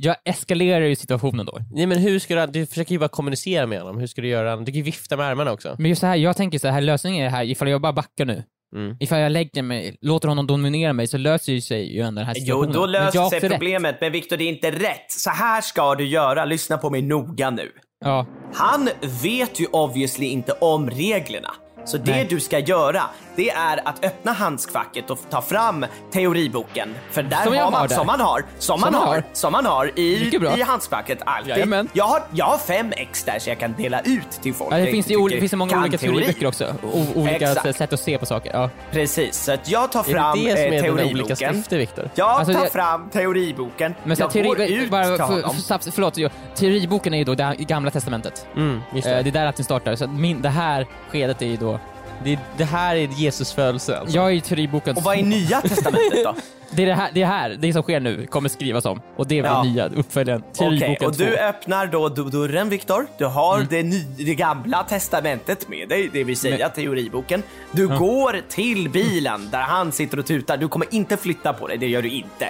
Jag 0.02 0.16
eskalerar 0.26 0.86
ju 0.86 0.96
situationen 0.96 1.46
då. 1.46 1.58
Nej, 1.72 1.86
men 1.86 1.98
hur 1.98 2.20
ska 2.20 2.46
du, 2.46 2.52
du 2.60 2.66
försöker 2.66 2.92
ju 2.92 3.00
bara 3.00 3.10
kommunicera 3.10 3.66
med 3.68 3.80
honom. 3.82 3.98
Hur 4.00 4.08
ska 4.08 4.22
du 4.22 4.28
göra? 4.28 4.56
Du 4.58 4.66
kan 4.66 4.74
ju 4.76 4.82
vifta 4.82 5.18
med 5.18 5.26
armarna 5.26 5.52
också. 5.52 5.76
Men 5.80 5.90
just 5.90 6.02
så 6.02 6.08
här, 6.08 6.16
jag 6.16 6.38
tänker 6.38 6.60
så 6.60 6.68
här, 6.68 6.82
lösningen 6.82 7.20
är 7.22 7.24
det 7.26 7.36
här, 7.36 7.44
ifall 7.44 7.70
jag 7.70 7.82
bara 7.82 7.94
backar 7.94 8.26
nu, 8.26 8.44
Mm. 8.76 8.98
ifall 9.00 9.20
jag 9.20 9.32
lägger 9.32 9.62
mig, 9.62 9.98
låter 10.02 10.28
honom 10.28 10.48
dominera 10.48 10.94
mig, 10.94 11.08
så 11.08 11.18
löser 11.18 11.54
ju 11.54 11.62
sig 11.62 11.96
ju 11.96 12.02
ändå 12.02 12.20
den 12.20 12.28
här 12.28 12.36
Jo, 12.38 12.42
situationen. 12.42 12.74
då 12.74 12.80
Men 12.82 12.94
jag 12.94 13.06
löser 13.06 13.12
sig 13.12 13.22
också 13.22 13.36
rätt. 13.36 13.52
problemet. 13.52 13.98
Men 14.02 14.12
Viktor, 14.12 14.38
det 14.38 14.44
är 14.44 14.50
inte 14.50 14.72
rätt. 14.72 15.06
Så 15.12 15.30
här 15.30 15.62
ska 15.62 15.96
du 15.96 16.06
göra. 16.08 16.46
Lyssna 16.46 16.78
på 16.78 16.90
mig 16.90 17.02
noga 17.02 17.50
nu. 17.50 17.72
Ja. 18.06 18.26
Han 18.54 18.90
vet 19.24 19.60
ju 19.60 19.66
obviously 19.66 20.26
inte 20.26 20.52
om 20.52 20.90
reglerna. 20.90 21.54
Så 21.86 21.98
det 21.98 22.12
Nej. 22.12 22.28
du 22.30 22.40
ska 22.40 22.60
göra, 22.60 23.02
det 23.36 23.50
är 23.50 23.88
att 23.88 24.06
öppna 24.06 24.32
handskfacket 24.32 25.10
och 25.10 25.20
ta 25.30 25.42
fram 25.42 25.86
teoriboken. 26.14 26.96
För 27.12 27.24
där 27.24 27.44
Som 27.44 27.54
jag 27.56 27.64
har 27.64 27.72
man, 27.72 27.82
har 27.82 27.88
som 27.88 28.08
man 28.08 28.20
har, 28.20 28.44
som, 28.60 28.80
man 28.82 28.92
man 28.94 29.02
har, 29.02 29.08
har. 29.14 29.24
som 29.34 29.52
man 29.52 29.66
har 29.66 29.92
i, 30.00 30.32
i 30.58 30.62
handskfacket 30.62 31.18
alltid. 31.26 31.50
Jajamän. 31.52 31.90
Jag 31.94 32.04
har, 32.04 32.22
jag 32.32 32.46
har 32.46 32.58
fem 32.58 32.94
ex 32.98 33.24
där 33.24 33.40
så 33.40 33.50
jag 33.50 33.60
kan 33.60 33.74
dela 33.78 34.00
ut 34.02 34.32
till 34.42 34.54
folk. 34.54 34.74
Ja, 34.74 34.78
det 34.78 34.84
jag 34.84 34.92
finns, 34.92 35.06
tycker 35.06 35.40
finns 35.40 35.52
det 35.52 35.58
många 35.58 35.80
olika 35.82 35.98
teori. 35.98 36.14
teoriböcker 36.14 36.48
också. 36.48 36.76
O 36.94 37.06
olika 37.16 37.52
Exakt. 37.52 37.78
sätt 37.78 37.94
att 37.94 38.00
se 38.00 38.18
på 38.18 38.26
saker. 38.26 38.52
Ja. 38.54 38.70
Precis, 38.92 39.36
så 39.44 39.52
att 39.54 39.70
jag 39.70 39.92
tar 39.92 40.00
Är 40.00 40.04
fram 40.04 40.40
det 40.40 40.46
det 40.46 40.52
som 40.64 40.74
eh, 40.74 40.78
är 40.78 40.82
dina 40.82 40.94
olika 40.94 41.04
teoriboken. 41.06 41.36
skrifter, 41.36 41.78
Viktor? 41.78 42.10
Jag 42.16 42.30
Alltså, 42.30 42.54
tar 42.54 42.62
det- 42.64 42.70
fram 42.70 43.10
teoriboken, 43.10 43.96
Men 44.04 44.16
så 44.18 44.24
jag 44.24 44.34
här, 44.34 44.44
går 44.44 44.56
teori, 44.56 44.74
ut 44.74 44.92
bara, 44.92 45.04
till 45.06 45.16
för, 45.18 45.24
honom. 45.24 45.56
för, 45.56 45.92
förlåt, 45.92 46.18
teoriboken 46.56 47.14
är 47.14 47.18
ju 47.18 47.24
då 47.24 47.36
det 47.36 47.56
gamla 47.60 47.92
testamentet. 47.92 48.48
Mm, 48.56 48.82
just 48.94 49.08
Eh, 49.08 49.14
det. 49.16 49.22
det 49.24 49.30
är 49.30 49.32
där 49.32 49.46
allting 49.46 49.66
startar. 49.66 49.96
Så 49.96 50.04
att 50.04 50.12
min, 50.12 50.42
det 50.42 50.50
här 50.50 50.88
skedet 51.12 51.42
är 51.42 51.46
ju 51.46 51.58
då... 51.58 51.80
Det, 52.24 52.40
det 52.58 52.64
här 52.64 52.96
är 52.96 53.08
Jesus 53.08 53.54
födelse 53.54 53.98
alltså. 53.98 54.16
Jag 54.16 54.26
är 54.26 54.30
ju 54.32 54.40
teoriboken. 54.42 54.98
Och 54.98 55.04
vad 55.04 55.18
är 55.18 55.24
nya 55.24 55.62
testamentet 55.62 56.24
då? 56.24 56.36
Det 56.74 56.82
är 56.84 56.88
det 56.88 56.94
här, 56.96 57.12
det 57.14 57.26
här, 57.26 57.50
det 57.60 57.74
som 57.74 57.84
sker 57.84 58.00
nu, 58.00 58.26
kommer 58.28 58.50
skrivas 58.50 58.86
om. 58.86 59.02
Och 59.16 59.28
det 59.28 59.40
är 59.40 59.44
Ja. 59.44 59.54
den 59.64 59.74
nya 59.74 59.88
uppföljaren, 59.88 60.42
Okej, 60.42 60.54
teoriboken 60.80 61.08
och 61.08 61.18
2. 61.18 61.24
du 61.24 61.38
öppnar 61.38 61.88
då 61.88 62.10
dörren 62.10 62.70
Viktor. 62.70 63.08
Du 63.18 63.26
har 63.26 63.56
Mm. 63.56 63.68
det, 63.70 63.84
ny, 63.84 64.04
det 64.18 64.36
gamla 64.36 64.84
testamentet 64.84 65.70
med 65.70 65.90
dig, 65.90 66.10
det 66.14 66.24
vill 66.24 66.38
säga 66.38 66.70
teoriboken. 66.70 67.44
Du 67.72 67.88
går 67.88 68.42
till 68.50 68.90
bilen 68.90 69.50
där 69.52 69.62
han 69.62 69.92
sitter 69.92 70.20
och 70.20 70.26
tutar. 70.26 70.58
Du 70.58 70.68
kommer 70.68 70.88
inte 70.92 71.18
flytta 71.18 71.54
på 71.54 71.68
dig, 71.68 71.78
det 71.78 71.88
gör 71.88 72.02
du 72.02 72.10
inte. 72.10 72.50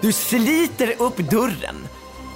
Du 0.00 0.12
sliter 0.12 0.92
upp 0.98 1.16
dörren. 1.16 1.76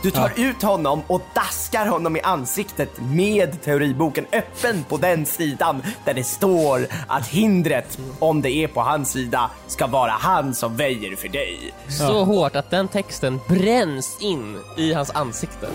Du 0.04 0.10
tar 0.10 0.32
ut 0.36 0.62
honom 0.62 1.02
och 1.06 1.22
daskar 1.34 1.86
honom 1.86 2.16
i 2.16 2.20
ansiktet 2.20 2.90
med 3.00 3.62
teoriboken 3.62 4.26
öppen 4.32 4.84
på 4.88 4.96
den 4.96 5.26
sidan 5.26 5.82
där 6.04 6.14
det 6.14 6.24
står 6.24 6.86
att 7.08 7.28
hindret, 7.28 7.98
om 8.18 8.42
det 8.42 8.50
är 8.50 8.68
på 8.68 8.80
hans 8.80 9.12
sida, 9.12 9.50
ska 9.66 9.86
vara 9.86 10.10
han 10.10 10.54
som 10.54 10.76
väjer 10.76 11.16
för 11.16 11.28
dig. 11.28 11.74
Så 11.88 12.24
hårt 12.24 12.56
att 12.56 12.70
den 12.70 12.88
texten 12.88 13.40
bränns 13.48 14.18
in 14.20 14.58
i 14.76 14.92
hans 14.92 15.10
ansikte. 15.10 15.68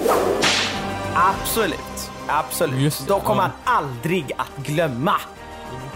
Absolut, 1.14 2.12
absolut. 2.28 2.80
Just 2.80 3.08
det, 3.08 3.14
Då 3.14 3.20
kommer 3.20 3.44
ja. 3.44 3.52
han 3.64 3.86
aldrig 3.86 4.32
att 4.38 4.66
glömma. 4.66 5.16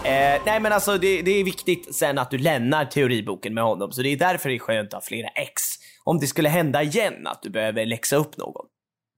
Eh, 0.03 0.41
nej 0.45 0.59
men 0.59 0.71
alltså 0.71 0.97
det, 0.97 1.21
det 1.21 1.31
är 1.31 1.43
viktigt 1.43 1.95
sen 1.95 2.17
att 2.17 2.31
du 2.31 2.37
lämnar 2.37 2.85
teoriboken 2.85 3.53
med 3.53 3.63
honom 3.63 3.91
så 3.91 4.01
det 4.01 4.09
är 4.09 4.17
därför 4.17 4.49
det 4.49 4.55
är 4.55 4.59
skönt 4.59 4.87
att 4.87 4.93
ha 4.93 5.01
flera 5.01 5.27
ex. 5.27 5.82
Om 6.03 6.19
det 6.19 6.27
skulle 6.27 6.49
hända 6.49 6.83
igen 6.83 7.27
att 7.27 7.41
du 7.41 7.49
behöver 7.49 7.85
läxa 7.85 8.15
upp 8.15 8.37
någon. 8.37 8.65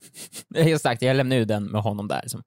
Exakt, 0.55 1.01
jag 1.01 1.15
lämnar 1.17 1.35
ju 1.35 1.45
den 1.45 1.63
med 1.63 1.81
honom 1.81 2.07
där. 2.07 2.19
Liksom. 2.21 2.43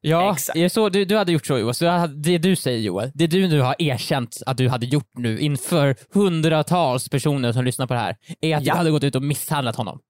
Ja, 0.00 0.32
Exakt. 0.32 0.72
så, 0.72 0.88
du, 0.88 1.04
du 1.04 1.16
hade 1.16 1.32
gjort 1.32 1.46
så 1.46 1.58
Joel, 1.58 1.74
så 1.74 1.86
hade- 1.86 2.14
det 2.14 2.38
du 2.38 2.56
säger 2.56 2.78
Joel, 2.78 3.10
det 3.14 3.26
du 3.26 3.48
nu 3.48 3.60
har 3.60 3.76
erkänt 3.78 4.36
att 4.46 4.56
du 4.56 4.68
hade 4.68 4.86
gjort 4.86 5.10
nu 5.18 5.38
inför 5.40 5.96
hundratals 6.14 7.08
personer 7.08 7.52
som 7.52 7.64
lyssnar 7.64 7.86
på 7.86 7.94
det 7.94 8.00
här, 8.00 8.16
är 8.40 8.56
att 8.56 8.64
Ja. 8.66 8.72
du 8.72 8.78
hade 8.78 8.90
gått 8.90 9.04
ut 9.04 9.14
och 9.14 9.22
misshandlat 9.22 9.76
honom. 9.76 10.00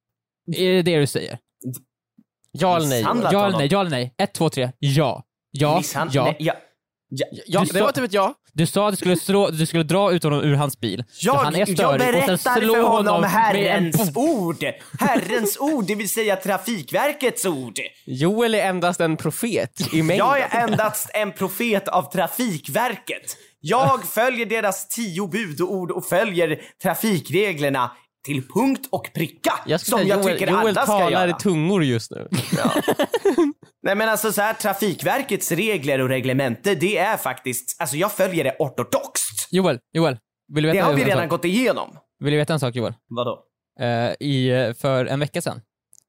Är 0.56 0.72
det 0.72 0.82
det 0.82 0.98
du 0.98 1.06
säger? 1.06 1.38
Ja 2.52 2.76
eller 2.76 2.86
nej? 2.86 3.02
Ja 3.32 3.46
eller 3.46 3.58
nej? 3.58 3.68
Ja 3.70 3.80
eller 3.80 3.90
nej? 3.90 4.14
Ett, 4.18 4.34
två, 4.34 4.48
tre. 4.50 4.70
Ja. 4.78 5.24
Ja. 5.50 5.78
Misshand- 5.78 6.10
Ja. 6.12 6.24
Nej, 6.24 6.36
ja. 6.38 6.54
Ja, 7.08 7.26
Ja, 7.46 7.60
Du 7.60 7.66
det 7.66 7.78
sa- 7.78 7.84
var 7.84 7.92
typ 7.92 8.04
ett 8.04 8.12
ja. 8.12 8.34
Du 8.52 8.66
sa 8.66 8.86
att 8.88 8.92
du 8.92 8.96
skulle, 8.96 9.16
slå, 9.16 9.50
du 9.50 9.66
skulle 9.66 9.82
dra 9.82 10.12
ut 10.12 10.22
honom 10.24 10.40
ur 10.44 10.54
hans 10.54 10.80
bil. 10.80 11.04
Jag, 11.20 11.34
han 11.34 11.54
är 11.54 11.58
jag 11.58 11.68
störig, 11.68 11.92
och 11.92 11.98
berättar 11.98 12.36
för 12.60 12.82
honom 12.82 13.24
en 13.24 13.30
Herrens 13.30 14.16
ord. 14.16 14.64
Herrens 15.00 15.58
ord, 15.60 15.84
det 15.86 15.94
vill 15.94 16.08
säga 16.08 16.36
Trafikverkets 16.36 17.44
ord. 17.44 17.78
Joel 18.06 18.54
är 18.54 18.58
endast 18.64 19.00
en 19.00 19.16
profet 19.16 19.80
i 19.94 20.02
mängden. 20.02 20.16
Jag 20.26 20.40
är 20.40 20.60
endast 20.68 21.10
en 21.14 21.32
profet 21.32 21.88
av 21.88 22.12
Trafikverket. 22.12 23.36
Jag 23.60 24.04
följer 24.04 24.46
deras 24.46 24.88
tio 24.88 25.28
budord 25.28 25.90
och 25.90 26.06
följer 26.06 26.60
trafikreglerna 26.82 27.90
till 28.24 28.48
punkt 28.48 28.88
och 28.92 29.10
pricka. 29.14 29.52
Jag 29.66 29.80
som 29.80 29.98
säga 29.98 30.08
jag 30.08 30.22
Joel, 30.24 30.32
tycker 30.38 30.52
Joel 30.52 30.60
alla 30.66 30.72
ska 30.72 30.86
talar 30.86 31.10
göra. 31.10 31.30
i 31.30 31.34
tungor 31.34 31.84
just 31.84 32.10
nu. 32.10 32.28
Nej 33.82 33.94
men 33.94 34.08
alltså 34.08 34.32
så 34.32 34.40
här, 34.42 34.54
Trafikverkets 34.54 35.52
regler 35.52 35.98
och 36.00 36.08
reglemente, 36.08 36.74
det 36.74 36.98
är 36.98 37.16
faktiskt, 37.16 37.80
alltså 37.80 37.96
jag 37.96 38.12
följer 38.12 38.44
det 38.44 38.56
ortodoxt. 38.58 39.48
Joel, 39.50 39.78
Joel. 39.92 40.18
Vill 40.54 40.62
du 40.64 40.68
Det 40.70 40.72
veta 40.76 40.86
har 40.86 40.94
vi 40.94 41.04
redan 41.04 41.22
sak? 41.22 41.30
gått 41.30 41.44
igenom. 41.44 41.96
Vill 42.24 42.32
du 42.32 42.36
veta 42.38 42.52
en 42.52 42.60
sak 42.60 42.74
Joel? 42.74 42.94
Vadå? 43.08 43.42
Eh, 43.80 44.26
i, 44.28 44.74
för 44.80 45.06
en 45.06 45.20
vecka 45.20 45.40
sedan, 45.42 45.60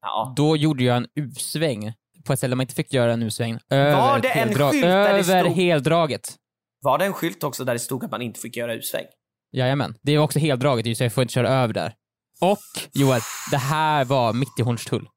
Ja. 0.02 0.32
då 0.36 0.56
gjorde 0.56 0.84
jag 0.84 0.96
en 0.96 1.06
U-sväng 1.20 1.92
på 2.26 2.32
ett 2.32 2.38
ställe 2.38 2.54
man 2.56 2.64
inte 2.64 2.74
fick 2.74 2.92
göra 2.92 3.12
en 3.12 3.22
U-sväng. 3.22 3.58
Över 3.70 3.96
Var 3.96 4.18
det 4.18 4.28
en 4.28 4.48
heldra- 4.48 4.70
skylt 4.70 4.82
där 4.82 5.04
det 5.04 5.08
Över 5.10 5.22
stod- 5.42 5.52
heldraget. 5.56 6.34
Var 6.80 6.98
det 6.98 7.04
en 7.04 7.12
skylt 7.12 7.44
också 7.44 7.64
där 7.64 7.72
det 7.72 7.78
stod 7.78 8.04
att 8.04 8.10
man 8.10 8.22
inte 8.22 8.40
fick 8.40 8.56
göra 8.56 8.74
U-sväng? 8.74 9.04
Jajamän. 9.52 9.94
Det 10.02 10.12
är 10.12 10.18
också 10.18 10.38
heldraget 10.38 10.86
ju, 10.86 10.94
så 10.94 11.02
jag 11.04 11.12
får 11.12 11.22
inte 11.22 11.34
köra 11.34 11.48
över 11.48 11.74
där. 11.74 11.94
Och 12.40 12.58
Joel, 12.92 13.20
det 13.50 13.56
här 13.56 14.04
var 14.04 14.32
mitt 14.32 14.58
i 14.58 14.62
Hornstull. 14.62 15.08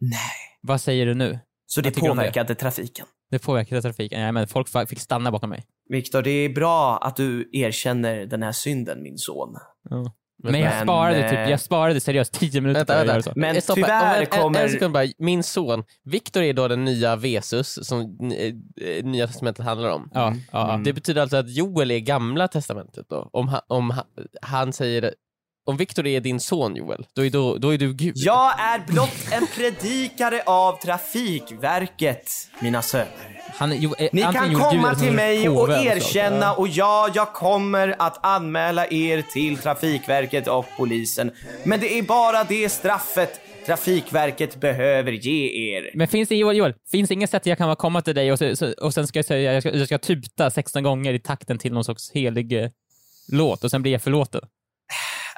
Nej. 0.00 0.20
Vad 0.62 0.80
säger 0.80 1.06
du 1.06 1.14
nu? 1.14 1.38
Så 1.66 1.80
det 1.80 1.88
om 1.88 2.02
det? 2.02 2.08
påverkade 2.08 2.54
trafiken. 2.54 3.06
Det 3.30 3.38
påverkade 3.38 3.82
trafiken. 3.82 4.20
Jajamän, 4.20 4.46
folk 4.48 4.68
fa- 4.68 4.86
fick 4.86 5.00
stanna 5.00 5.30
bakom 5.32 5.50
mig. 5.50 5.64
Viktor, 5.88 6.22
det 6.22 6.30
är 6.30 6.48
bra 6.48 6.98
att 6.98 7.16
du 7.16 7.50
erkänner 7.52 8.26
den 8.26 8.42
här 8.42 8.52
synden, 8.52 9.02
min 9.02 9.18
son. 9.18 9.56
Men 10.44 10.60
jag 10.60 10.70
Men, 10.70 10.82
sparade 10.86 11.28
typ, 11.30 11.38
eh, 11.38 11.50
jag 11.50 11.60
sparade 11.60 12.00
seriöst 12.00 12.32
10 12.32 12.60
minuter 12.60 12.78
Vänta, 12.80 12.94
vänta. 12.96 13.12
göra 13.12 13.22
så. 13.22 13.32
Men 13.36 13.62
stoppa. 13.62 13.74
tyvärr 13.74 14.20
en, 14.20 14.26
kommer- 14.26 14.58
En, 14.58 14.64
en 14.66 14.70
sekund 14.72 14.92
bara. 14.94 15.06
Min 15.18 15.42
son, 15.42 15.84
Viktor 16.04 16.42
är 16.42 16.52
då 16.52 16.68
den 16.68 16.84
nya 16.84 17.16
Jesus 17.16 17.78
som 17.88 18.00
eh, 18.32 18.54
eh, 18.88 19.04
Nya 19.04 19.26
Testamentet 19.26 19.64
handlar 19.64 19.90
om. 19.90 20.10
Ja, 20.14 20.34
ja, 20.52 20.70
ja. 20.72 20.80
Det 20.84 20.92
betyder 20.92 21.22
alltså 21.22 21.36
att 21.36 21.50
Joel 21.50 21.90
är 21.90 21.98
Gamla 21.98 22.48
Testamentet 22.48 23.06
då? 23.08 23.30
Om 23.32 23.48
han, 23.48 23.60
om 23.68 23.90
han, 23.90 24.04
han 24.42 24.72
säger, 24.72 25.14
om 25.64 25.76
Viktor 25.76 26.06
är 26.06 26.20
din 26.20 26.40
son 26.40 26.76
Joel, 26.76 27.06
då 27.14 27.24
är, 27.26 27.30
då, 27.30 27.58
då 27.58 27.74
är 27.74 27.78
du 27.78 27.94
Gud. 27.94 28.12
Jag 28.16 28.60
är 28.60 28.86
blott 28.86 29.28
en 29.32 29.46
predikare 29.46 30.42
av 30.46 30.80
Trafikverket, 30.80 32.30
mina 32.60 32.82
söner. 32.82 33.42
Han, 33.54 33.80
jo, 33.80 33.94
eh, 33.98 34.08
Ni 34.12 34.22
kan 34.22 34.34
gjorde 34.34 34.48
Gud 34.48 34.58
komma 34.58 34.94
så 34.94 35.00
till 35.00 35.12
mig 35.12 35.48
och 35.48 35.56
påve 35.56 35.74
eller 35.74 36.00
så. 36.00 36.18
erkänna 36.18 36.54
och 36.54 36.68
ja, 36.68 37.08
jag 37.14 37.32
kommer 37.32 37.96
att 37.98 38.26
anmäla 38.26 38.86
er 38.86 39.22
till 39.22 39.58
Trafikverket 39.58 40.48
och 40.48 40.66
polisen. 40.76 41.30
Men 41.64 41.80
det 41.80 41.98
är 41.98 42.02
bara 42.02 42.44
det 42.44 42.68
straffet 42.68 43.40
Trafikverket 43.66 44.60
behöver 44.60 45.12
ge 45.12 45.74
er. 45.74 45.90
Men 45.94 46.08
finns 46.08 46.28
det, 46.28 46.36
Joel, 46.36 46.56
Joel, 46.56 46.74
finns 46.90 47.08
det 47.08 47.14
inget 47.14 47.30
sätt 47.30 47.46
jag 47.46 47.58
kan 47.58 47.76
komma 47.76 48.02
till 48.02 48.14
dig 48.14 48.32
och, 48.32 48.38
så, 48.38 48.56
så, 48.56 48.72
och 48.72 48.94
sen 48.94 49.06
ska 49.06 49.18
jag 49.18 49.26
säga, 49.26 49.52
jag 49.52 49.62
ska, 49.62 49.76
jag 49.76 49.86
ska 49.86 49.98
tuta 49.98 50.50
16 50.50 50.82
gånger 50.82 51.14
i 51.14 51.18
takten 51.20 51.58
till 51.58 51.72
någon 51.72 51.84
sorts 51.84 52.10
helig 52.12 52.52
eh, 52.52 52.70
låt 53.28 53.64
och 53.64 53.70
sen 53.70 53.82
blir 53.82 53.92
jag 53.92 54.02
förlåten? 54.02 54.40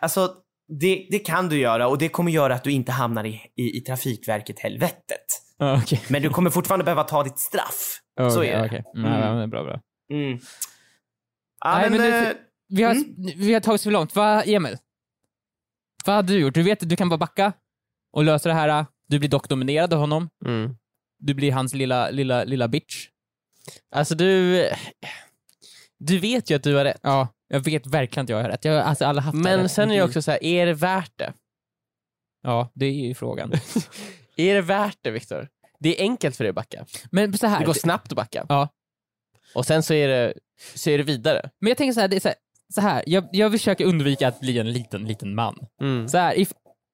Alltså, 0.03 0.35
det, 0.81 1.07
det 1.11 1.19
kan 1.19 1.49
du 1.49 1.59
göra 1.59 1.89
och 1.89 1.99
det 1.99 2.09
kommer 2.09 2.33
göra 2.33 2.55
att 2.55 2.65
du 2.65 2.71
inte 2.73 2.93
hamnar 2.93 3.25
i, 3.25 3.41
i, 3.57 3.77
i 3.79 3.81
Trafikverket 3.81 4.59
helvetet. 4.61 5.25
Ja, 5.59 5.79
okej. 5.83 6.01
Men 6.09 6.23
du 6.23 6.29
kommer 6.31 6.51
fortfarande 6.51 6.85
behöva 6.85 7.05
ta 7.05 7.23
ditt 7.23 7.39
straff. 7.39 8.01
Så 8.19 8.39
Okej, 8.39 8.51
är 8.51 8.59
det. 8.61 8.67
okej. 8.67 8.83
Mm, 8.97 9.13
ja, 9.13 9.41
ja, 9.41 9.47
bra, 9.47 9.65
bra. 9.65 9.81
Mm. 10.13 10.39
Ja, 11.65 11.79
Nej, 11.79 11.91
men, 11.91 12.01
men 12.01 12.11
det- 12.11 12.31
eh, 12.31 12.37
Vi 12.69 12.83
har, 12.83 12.93
Mm. 12.95 13.15
vi 13.37 13.55
har 13.55 13.61
tagit 13.61 13.81
så 13.81 13.91
långt. 13.91 14.17
Vad, 14.17 14.49
Emil? 14.49 14.77
Vad 16.07 16.17
hade 16.17 16.33
du 16.33 16.39
gjort? 16.41 16.55
Du 16.55 16.63
vet 16.63 16.83
att 16.83 16.89
du 16.89 16.97
kan 16.97 17.09
bara 17.09 17.19
backa 17.19 17.53
och 18.13 18.25
lösa 18.25 18.49
det 18.49 18.55
här. 18.55 18.87
Du 19.09 19.19
blir 19.19 19.29
dock 19.29 19.49
dominerad 19.49 19.93
av 19.95 20.01
honom. 20.01 20.29
Mm. 20.47 20.77
Du 21.19 21.35
blir 21.35 21.53
hans 21.53 21.75
lilla, 21.75 22.11
lilla, 22.11 22.45
lilla 22.45 22.69
bitch. 22.69 23.09
Alltså 23.95 24.15
du, 24.15 24.63
du 25.99 26.19
vet 26.19 26.51
ju 26.51 26.55
att 26.57 26.63
du 26.63 26.75
har 26.75 26.85
rätt. 26.85 27.01
Ja, 27.03 27.29
jag 27.49 27.61
vet 27.61 27.87
verkligen 27.87 28.25
att 28.25 28.29
jag 28.29 28.43
har 28.43 28.49
rätt. 28.49 28.65
Jag 28.65 28.73
har 28.73 28.81
alltså 28.81 29.05
alla 29.05 29.21
haft 29.21 29.37
Men 29.39 29.61
rätt. 29.63 29.73
sen 29.73 29.91
är 29.91 29.97
det 29.97 30.03
också 30.03 30.23
så 30.23 30.31
här, 30.31 30.45
är 30.45 30.67
det 30.67 30.75
värt 30.75 31.13
det? 31.17 31.33
Ja, 32.43 32.71
det 32.75 32.87
är 32.87 32.93
ju 32.93 33.15
frågan. 33.15 33.53
Är 34.37 34.55
det 34.55 34.63
värt 34.63 34.99
det 35.03 35.11
Viktor? 35.11 35.49
Det 35.79 35.99
är 35.99 36.03
enkelt 36.03 36.37
för 36.37 36.45
dig 36.45 36.49
att 36.49 36.55
backa. 36.55 36.87
Men 37.11 37.39
så 37.39 37.47
här. 37.47 37.59
Det 37.59 37.65
går 37.67 37.73
snabbt 37.73 38.13
att 38.13 38.17
backa. 38.17 38.47
Ja. 38.49 38.69
Och 39.55 39.67
sen 39.67 39.83
så 39.83 39.95
är 39.95 40.09
det, 40.09 40.35
så 40.75 40.91
är 40.91 40.99
det 40.99 41.05
vidare. 41.05 41.51
Men 41.61 41.69
jag 41.69 41.77
tänker 41.77 41.93
så 41.93 42.01
här, 42.01 42.09
det 42.09 42.17
är 42.17 42.21
så 42.21 42.29
här, 42.29 42.37
så 42.75 42.81
här 42.81 43.05
jag, 43.07 43.29
jag 43.33 43.53
försöker 43.53 43.85
undvika 43.85 44.29
att 44.29 44.41
bli 44.41 44.59
en 44.59 44.73
liten, 44.73 45.05
liten 45.05 45.35
man. 45.35 45.67
Mm. 45.81 46.09
Så 46.09 46.19
här, 46.19 46.39
if, 46.39 46.53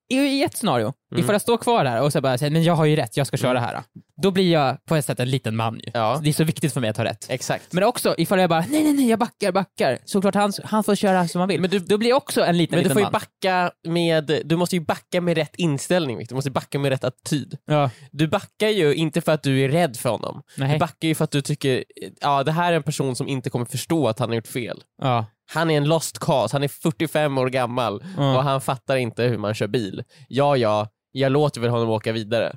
i, 0.09 0.17
i 0.17 0.43
ett 0.43 0.57
scenario, 0.57 0.93
Mm. 1.13 1.25
ifall 1.25 1.35
jag 1.35 1.43
står 1.43 1.57
kvar 1.57 1.85
här 1.85 2.03
och 2.03 2.13
så 2.13 2.21
bara 2.21 2.39
säger 2.39 2.51
men 2.53 2.63
jag 2.63 2.75
har 2.75 2.85
ju 2.85 2.97
rätt, 2.97 3.17
jag 3.17 3.27
ska 3.27 3.37
köra 3.37 3.61
här. 3.61 3.81
Då 4.23 4.31
blir 4.31 4.53
jag 4.53 4.85
på 4.85 4.97
ett 4.97 5.05
sätt 5.05 5.21
en 5.21 5.31
liten 5.31 5.57
man 5.57 5.75
ju. 5.75 5.91
Ja. 5.95 6.21
Det 6.23 6.29
är 6.29 6.33
så 6.33 6.45
viktigt 6.45 6.73
för 6.73 6.81
mig 6.81 6.91
att 6.91 6.97
ha 6.97 7.05
rätt. 7.05 7.27
Exakt. 7.29 7.73
Men 7.73 7.85
också 7.85 8.15
ifall 8.19 8.39
jag 8.41 8.51
bara, 8.51 8.65
nej 8.69 8.83
nej 8.85 8.93
nej 8.93 9.09
jag 9.11 9.19
backar, 9.19 9.53
backar. 9.53 9.99
Såklart 10.05 10.35
han, 10.35 10.53
han 10.65 10.85
får 10.85 10.95
köra 10.95 11.29
som 11.29 11.39
han 11.41 11.49
vill. 11.49 11.61
Men 11.61 11.71
du, 11.71 11.79
då 11.79 11.99
blir 11.99 12.09
jag 12.09 12.17
också 12.17 12.45
en 12.45 12.57
liten, 12.59 12.77
Men 12.79 12.85
du 12.85 12.91
får 12.91 13.01
ju 13.01 13.05
man. 13.05 13.13
backa 13.13 13.71
med, 13.89 14.41
du 14.45 14.57
måste 14.57 14.77
ju 14.77 14.81
backa 14.81 15.21
med 15.21 15.37
rätt 15.37 15.57
inställning. 15.57 16.27
Du 16.29 16.35
måste 16.35 16.51
backa 16.51 16.79
med 16.79 16.89
rätt 16.89 17.05
attityd. 17.05 17.57
Ja. 17.67 17.91
Du 18.11 18.29
backar 18.29 18.69
ju 18.69 18.95
inte 18.95 19.21
för 19.21 19.33
att 19.33 19.43
du 19.43 19.61
är 19.65 19.69
rädd 19.69 19.97
för 19.97 20.11
honom. 20.11 20.43
Nej. 20.57 20.73
Du 20.73 20.79
backar 20.79 21.09
ju 21.09 21.15
för 21.15 21.25
att 21.25 21.31
du 21.31 21.43
tycker, 21.43 21.85
ja 22.21 22.43
det 22.43 22.53
här 22.53 22.73
är 22.73 22.77
en 22.77 22.83
person 22.83 23.17
som 23.17 23.29
inte 23.29 23.51
kommer 23.51 23.65
förstå 23.65 24.09
att 24.09 24.19
han 24.19 24.29
har 24.29 24.37
gjort 24.37 24.47
fel. 24.47 24.83
Ja. 25.03 25.27
Han 25.53 25.71
är 25.71 25.77
en 25.77 25.85
lost 25.85 26.19
cause, 26.19 26.55
han 26.55 26.63
är 26.63 26.69
45 26.69 27.39
år 27.39 27.49
gammal 27.49 28.05
Ja. 28.17 28.37
och 28.37 28.43
han 28.45 28.61
fattar 28.61 28.97
inte 28.97 29.23
hur 29.23 29.39
man 29.39 29.55
kör 29.55 29.67
bil. 29.67 30.03
Ja, 30.29 30.57
ja, 30.57 30.89
jag 31.13 31.33
låter 31.33 31.61
väl 31.61 31.71
honom 31.71 31.91
åka 31.91 32.13
vidare. 32.13 32.57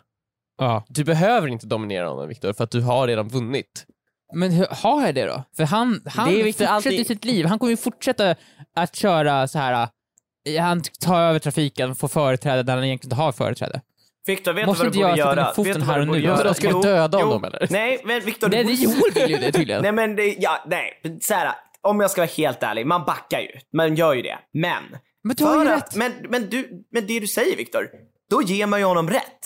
ja. 0.57 0.85
Du 0.89 1.03
behöver 1.03 1.47
inte 1.47 1.67
dominera 1.67 2.07
honom 2.09 2.27
Viktor, 2.27 2.53
för 2.53 2.63
att 2.63 2.71
du 2.71 2.81
har 2.81 3.07
redan 3.07 3.27
vunnit. 3.27 3.85
Men 4.35 4.51
hur, 4.51 4.67
har 4.69 5.05
jag 5.05 5.15
det 5.15 5.25
då? 5.25 5.43
För 5.57 5.63
han, 5.63 6.01
han 6.05 6.33
Det 6.33 6.43
fortsätter 6.43 6.65
alltid- 6.71 6.99
i 6.99 7.05
sitt 7.05 7.25
liv. 7.25 7.45
Han 7.45 7.59
kommer 7.59 7.69
ju 7.71 7.77
fortsätta 7.77 8.35
att 8.75 8.95
köra 8.95 9.47
så 9.47 9.59
här. 9.59 9.87
eh, 10.49 10.61
Han 10.63 10.81
tar 11.01 11.21
över 11.21 11.39
trafiken, 11.39 11.95
får 11.95 12.07
företräde 12.07 12.63
där 12.63 12.75
han 12.75 12.83
egentligen 12.83 13.07
inte 13.13 13.23
har 13.23 13.31
företräde. 13.31 13.81
Viktor, 14.27 14.53
vet 14.53 14.65
Måste 14.65 14.83
du 14.83 14.87
inte 14.87 14.99
vad 14.99 15.13
du 15.13 15.19
jag 15.19 15.27
borde 15.27 15.31
sätta 15.31 15.35
ner 15.35 15.41
göra? 15.41 15.53
foten 15.53 15.73
Vet 15.73 15.75
du 15.79 15.85
här 15.85 15.91
vad 15.91 15.99
och 15.99 16.05
du 16.05 16.07
borde 16.07 16.19
nu? 16.19 16.43
göra? 16.43 16.53
Ska 16.53 16.67
du 16.67 16.73
Jo, 16.73 16.81
döda 16.81 17.17
jo. 17.21 17.25
honom, 17.27 17.43
eller? 17.43 17.67
Nej, 17.69 18.01
men 18.05 18.21
Viktor, 18.21 18.49
Nej, 18.49 18.63
det 18.63 18.73
Joel 18.73 19.11
vill 19.15 19.29
ju 19.29 19.37
det 19.37 19.51
tydligen. 19.51 19.81
Nej 19.83 19.91
men 19.91 20.15
det, 20.15 20.35
ja, 20.39 20.63
nej. 20.67 21.01
Så 21.21 21.33
här, 21.33 21.53
om 21.81 21.99
jag 21.99 22.11
ska 22.11 22.21
vara 22.21 22.29
helt 22.37 22.63
ärlig, 22.63 22.85
man 22.87 23.05
backar 23.05 23.39
ju. 23.39 23.49
Man 23.73 23.95
gör 23.95 24.13
ju 24.13 24.21
det. 24.21 24.37
Men. 24.53 24.83
Men 25.23 25.35
du 25.35 25.43
har 25.43 25.53
ju 25.59 25.65
för 25.65 25.75
rätt. 25.75 25.83
att, 25.83 25.95
men, 25.95 26.11
men, 26.29 26.49
du, 26.49 26.85
men 26.91 27.07
det 27.07 27.19
du 27.19 27.27
säger 27.27 27.57
Viktor, 27.57 27.89
då 28.33 28.41
ger 28.41 28.65
man 28.67 28.79
ju 28.79 28.85
honom 28.85 29.09
rätt. 29.09 29.39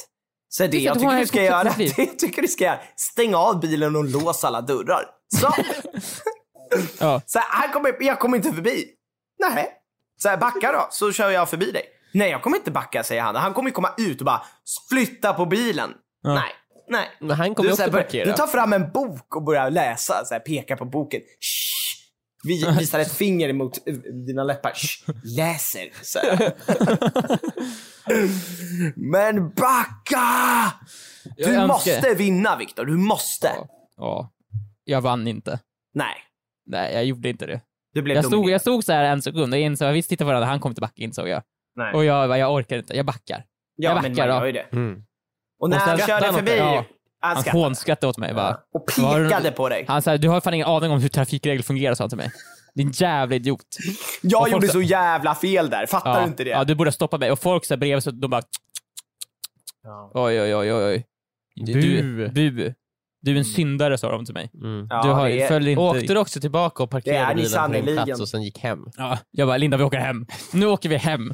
Så 0.49 0.67
det, 0.67 0.77
jag 0.77 0.99
tycker 0.99 1.17
du 1.19 1.25
ska 1.27 1.43
göra, 1.43 1.73
jag 1.97 2.19
tycker 2.19 2.41
du 2.41 2.47
ska 2.47 2.63
göra, 2.63 2.79
stäng 2.95 3.35
av 3.35 3.59
bilen 3.59 3.95
och 3.95 4.03
lås 4.05 4.43
alla 4.43 4.61
dörrar. 4.61 5.05
Så, 5.39 5.47
Ja. 6.99 7.21
så 7.25 7.39
här, 7.39 7.73
kommer, 7.73 8.03
jag 8.03 8.19
kommer 8.19 8.37
inte 8.37 8.53
förbi. 8.53 8.85
Nej. 9.39 9.69
Så 10.21 10.29
här, 10.29 10.37
backa 10.37 10.71
då, 10.71 10.87
så 10.91 11.11
kör 11.11 11.29
jag 11.29 11.49
förbi 11.49 11.71
dig. 11.71 11.83
Nej, 12.13 12.31
jag 12.31 12.41
kommer 12.41 12.57
inte 12.57 12.71
backa 12.71 13.03
säger 13.03 13.21
han. 13.21 13.35
Han 13.35 13.53
kommer 13.53 13.71
komma 13.71 13.89
ut 13.97 14.19
och 14.21 14.25
bara 14.25 14.45
flytta 14.89 15.33
på 15.33 15.45
bilen. 15.45 15.93
Nej, 16.23 16.51
nej. 16.89 17.07
Men 17.19 17.31
han 17.37 17.55
kommer 17.55 17.69
Du, 17.69 17.75
här, 17.75 17.83
också 17.83 17.91
börjar- 17.91 18.03
parkera. 18.05 18.25
du 18.25 18.33
tar 18.33 18.47
fram 18.47 18.73
en 18.73 18.91
bok 18.91 19.35
och 19.35 19.43
börjar 19.43 19.69
läsa, 19.69 20.25
så 20.25 20.33
här, 20.33 20.39
pekar 20.41 20.75
på 20.75 20.85
boken. 20.85 21.21
Shh. 21.21 21.76
Vi 22.43 22.65
visar 22.79 22.99
ett 22.99 23.11
finger 23.13 23.53
mot 23.53 23.87
eh, 23.87 23.93
dina 24.27 24.43
läppar. 24.43 24.71
Shh. 24.75 25.09
Läser. 25.23 25.89
Så 26.01 26.19
här. 26.19 26.53
Men 28.95 29.49
backa! 29.49 30.73
Du 31.37 31.43
Jag 31.43 31.49
önskar- 31.53 31.67
måste 31.67 32.13
vinna 32.17 32.55
Viktor, 32.57 32.85
du 32.85 32.97
måste. 32.97 33.51
ja. 33.97 34.33
Jag 34.83 35.01
vann 35.01 35.27
inte. 35.27 35.59
Nej, 35.93 36.15
Nej, 36.65 36.93
jag 36.93 37.05
gjorde 37.05 37.29
inte 37.29 37.45
det. 37.45 37.61
du 37.93 38.01
blev 38.01 38.15
Jag 38.15 38.25
stod, 38.25 38.49
jag 38.49 38.61
stod 38.61 38.83
så 38.83 38.93
här 38.93 39.03
en 39.03 39.21
sekund 39.21 39.53
och 39.53 39.59
insåg, 39.59 39.93
visst 39.93 40.09
titta 40.09 40.23
på 40.23 40.27
varandra, 40.27 40.47
han 40.47 40.59
kom 40.59 40.71
inte 40.71 40.81
backa 40.81 41.01
insåg 41.03 41.27
jag. 41.27 41.43
Nej. 41.75 41.93
Och 41.93 42.05
jag, 42.05 42.37
jag 42.39 42.53
orkar 42.53 42.77
inte, 42.77 42.97
jag 42.97 43.05
backar. 43.05 43.37
ja, 43.75 43.89
jag 43.89 44.01
men 44.03 44.11
backar 44.13 44.27
man 44.27 44.35
då. 44.37 44.41
gör 44.41 44.45
ju 44.45 44.51
det. 44.51 44.67
Mm. 44.71 45.03
Och 45.59 45.69
när 45.69 45.77
Och 45.77 45.81
han 45.81 45.97
körde 45.97 46.33
förbi. 46.33 46.57
Ja. 46.57 46.85
Han 47.19 47.33
Han 47.35 47.41
skrattade. 47.43 47.63
hånskrattade 47.63 48.09
åt 48.09 48.17
mig 48.17 48.33
bara. 48.33 48.57
Och 48.73 48.85
pekade 48.95 49.51
på 49.51 49.69
dig. 49.69 49.85
Han 49.87 50.01
sa, 50.01 50.17
du 50.17 50.29
har 50.29 50.41
fan 50.41 50.53
ingen 50.53 50.67
aning 50.67 50.91
om 50.91 51.01
hur 51.01 51.09
trafikregler 51.09 51.63
fungerar, 51.63 51.95
sa 51.95 52.03
han 52.03 52.09
till 52.09 52.17
mig. 52.17 52.31
Din 52.75 52.91
jävla 52.91 53.35
idiot. 53.35 53.61
Jag 54.21 54.41
och 54.41 54.49
gjorde 54.49 54.67
så 54.67 54.81
jävla 54.81 55.35
fel 55.35 55.69
där, 55.69 55.85
fattar 55.85 56.13
Ja, 56.13 56.19
du 56.19 56.25
inte 56.27 56.43
det? 56.43 56.49
ja, 56.49 56.63
du 56.63 56.75
borde 56.75 56.91
stoppa 56.91 57.17
mig. 57.17 57.31
Och 57.31 57.39
folk 57.39 57.65
så 57.65 57.73
här 57.73 57.79
bredvid, 57.79 58.03
så 58.03 58.11
de 58.11 58.29
bara... 58.29 58.41
Oj, 60.13 60.41
oj, 60.41 60.55
oj, 60.55 60.73
oj, 60.73 60.83
oj. 60.85 61.05
Du, 61.55 61.73
Bu. 61.73 62.27
du, 62.27 62.51
bu. 62.51 62.73
Du 63.21 63.33
är 63.33 63.37
en 63.37 63.45
syndare, 63.45 63.97
sa 63.97 64.11
de 64.11 64.25
till 64.25 64.33
mig. 64.33 64.51
Mm. 64.63 64.87
Ja, 64.89 65.01
du 65.03 65.09
har, 65.09 65.29
det 65.29 65.41
är- 65.41 65.47
följ 65.47 65.71
inte... 65.71 65.81
Åkte 65.81 66.13
du 66.13 66.17
också 66.19 66.39
tillbaka 66.39 66.83
och 66.83 66.89
är 66.89 66.91
parkerade 66.91 67.33
ni 67.35 67.41
bilen 67.41 67.67
på 67.67 67.73
din 67.91 67.95
plats 68.05 68.21
och 68.21 68.29
sen 68.29 68.43
gick 68.43 68.59
hem? 68.59 68.79
Ja, 68.97 69.17
jag 69.31 69.47
bara, 69.47 69.57
Linda 69.57 69.77
vi 69.77 69.83
åker 69.83 69.97
hem. 69.97 70.25
Nu 70.53 70.65
åker 70.65 70.89
vi 70.89 70.95
hem. 70.97 71.33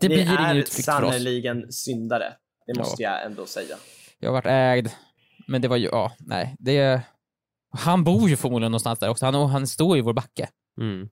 Det 0.00 0.08
Ni 0.08 0.14
blir 0.14 0.24
ingen 0.24 0.36
är 0.38 0.54
utflykt 0.54 0.84
för 0.84 1.02
oss. 1.02 1.10
sannerligen 1.10 1.72
syndare. 1.72 2.32
Det 2.66 2.78
måste 2.78 3.02
jag 3.02 3.24
ändå 3.26 3.46
säga. 3.46 3.76
Jag 4.24 4.30
har 4.30 4.34
varit 4.34 4.46
ägd. 4.46 4.88
Men 5.46 5.62
det 5.62 5.68
var 5.68 5.76
ju, 5.76 5.86
ja, 5.86 6.12
nej. 6.18 6.56
Det... 6.58 7.02
Han 7.76 8.04
bor 8.04 8.28
ju 8.28 8.36
förmodligen 8.36 8.72
någonstans 8.72 8.98
där 8.98 9.08
också. 9.08 9.24
Han, 9.26 9.34
han 9.34 9.66
står 9.66 9.98
i 9.98 10.00
vår 10.00 10.12
backe. 10.12 10.48
Mm. 10.80 11.08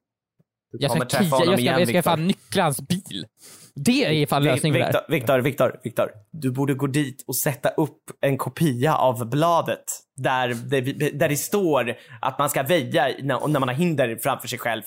Jag 0.79 0.91
ska, 0.91 1.05
träffa 1.05 1.25
kia, 1.25 1.39
honom 1.39 1.47
jag 1.49 1.59
ska, 1.59 1.63
igen, 1.63 1.79
jag 1.79 1.89
ska 1.89 2.03
fan 2.03 2.27
nyckla 2.27 2.63
hans 2.63 2.81
bil. 2.81 3.27
Det 3.75 4.23
är 4.23 4.27
fan 4.27 4.45
lösningen 4.45 4.83
här. 4.83 4.87
Viktor, 4.87 5.05
Viktor, 5.09 5.41
Viktor, 5.41 5.81
Viktor. 5.85 6.11
Du 6.31 6.51
borde 6.51 6.75
gå 6.75 6.87
dit 6.87 7.25
och 7.27 7.37
sätta 7.37 7.69
upp 7.69 8.03
en 8.21 8.39
kopia 8.39 8.97
av 8.97 9.31
bladet 9.31 9.85
där 10.17 10.49
det, 10.55 11.11
där 11.11 11.29
det 11.29 11.37
står 11.37 11.97
att 12.21 12.39
man 12.39 12.51
ska 12.51 12.63
väja 12.63 13.09
när, 13.23 13.49
när 13.49 13.61
man 13.61 13.69
har 13.69 13.75
hinder 13.75 14.19
framför 14.23 14.49
sig 14.49 14.59
själv 14.59 14.83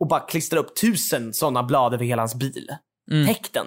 och 0.00 0.08
bara 0.08 0.20
klistra 0.20 0.58
upp 0.58 0.80
tusen 0.80 1.34
sådana 1.34 1.62
blad 1.62 1.94
över 1.94 2.04
hela 2.04 2.22
hans 2.22 2.34
bil. 2.34 2.68
Mm. 3.10 3.26
Täck 3.26 3.52
den. 3.52 3.66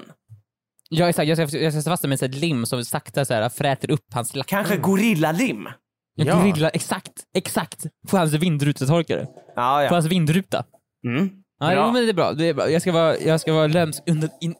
Ja, 0.90 1.10
exakt. 1.10 1.28
Jag 1.28 1.50
ska, 1.50 1.58
jag 1.58 1.74
ska 1.74 1.82
fast 1.92 2.02
den 2.04 2.10
med 2.10 2.24
ett 2.24 2.36
lim 2.36 2.66
som 2.66 2.86
sakta 2.86 3.26
så 3.26 3.34
här, 3.34 3.50
fräter 3.50 3.92
upp 3.92 4.06
hans 4.14 4.36
lack. 4.36 4.48
Kanske 4.48 4.78
gorillalim. 4.78 5.68
En 6.20 6.28
Ja. 6.28 6.40
gorilla, 6.40 6.70
exakt, 6.70 7.12
exakt. 7.36 7.86
På 8.10 8.18
hans 8.18 8.34
vindrutetorkare. 8.34 9.28
Ja, 9.56 9.78
På 9.78 9.84
ja. 9.84 9.90
hans 9.90 10.06
vindruta. 10.06 10.66
Mm. 11.08 11.30
Ja, 11.60 11.92
men 11.92 12.04
det 12.04 12.10
är 12.10 12.14
bra. 12.14 12.34
Det 12.34 12.46
är 12.46 12.54
bra. 12.54 12.70
Jag 12.70 12.82
ska 12.82 12.92
vara, 12.92 13.18
jag 13.20 13.42
ska 13.42 13.54
vara 13.54 13.68
lömsk 13.68 14.04
under, 14.10 14.30
in, 14.42 14.56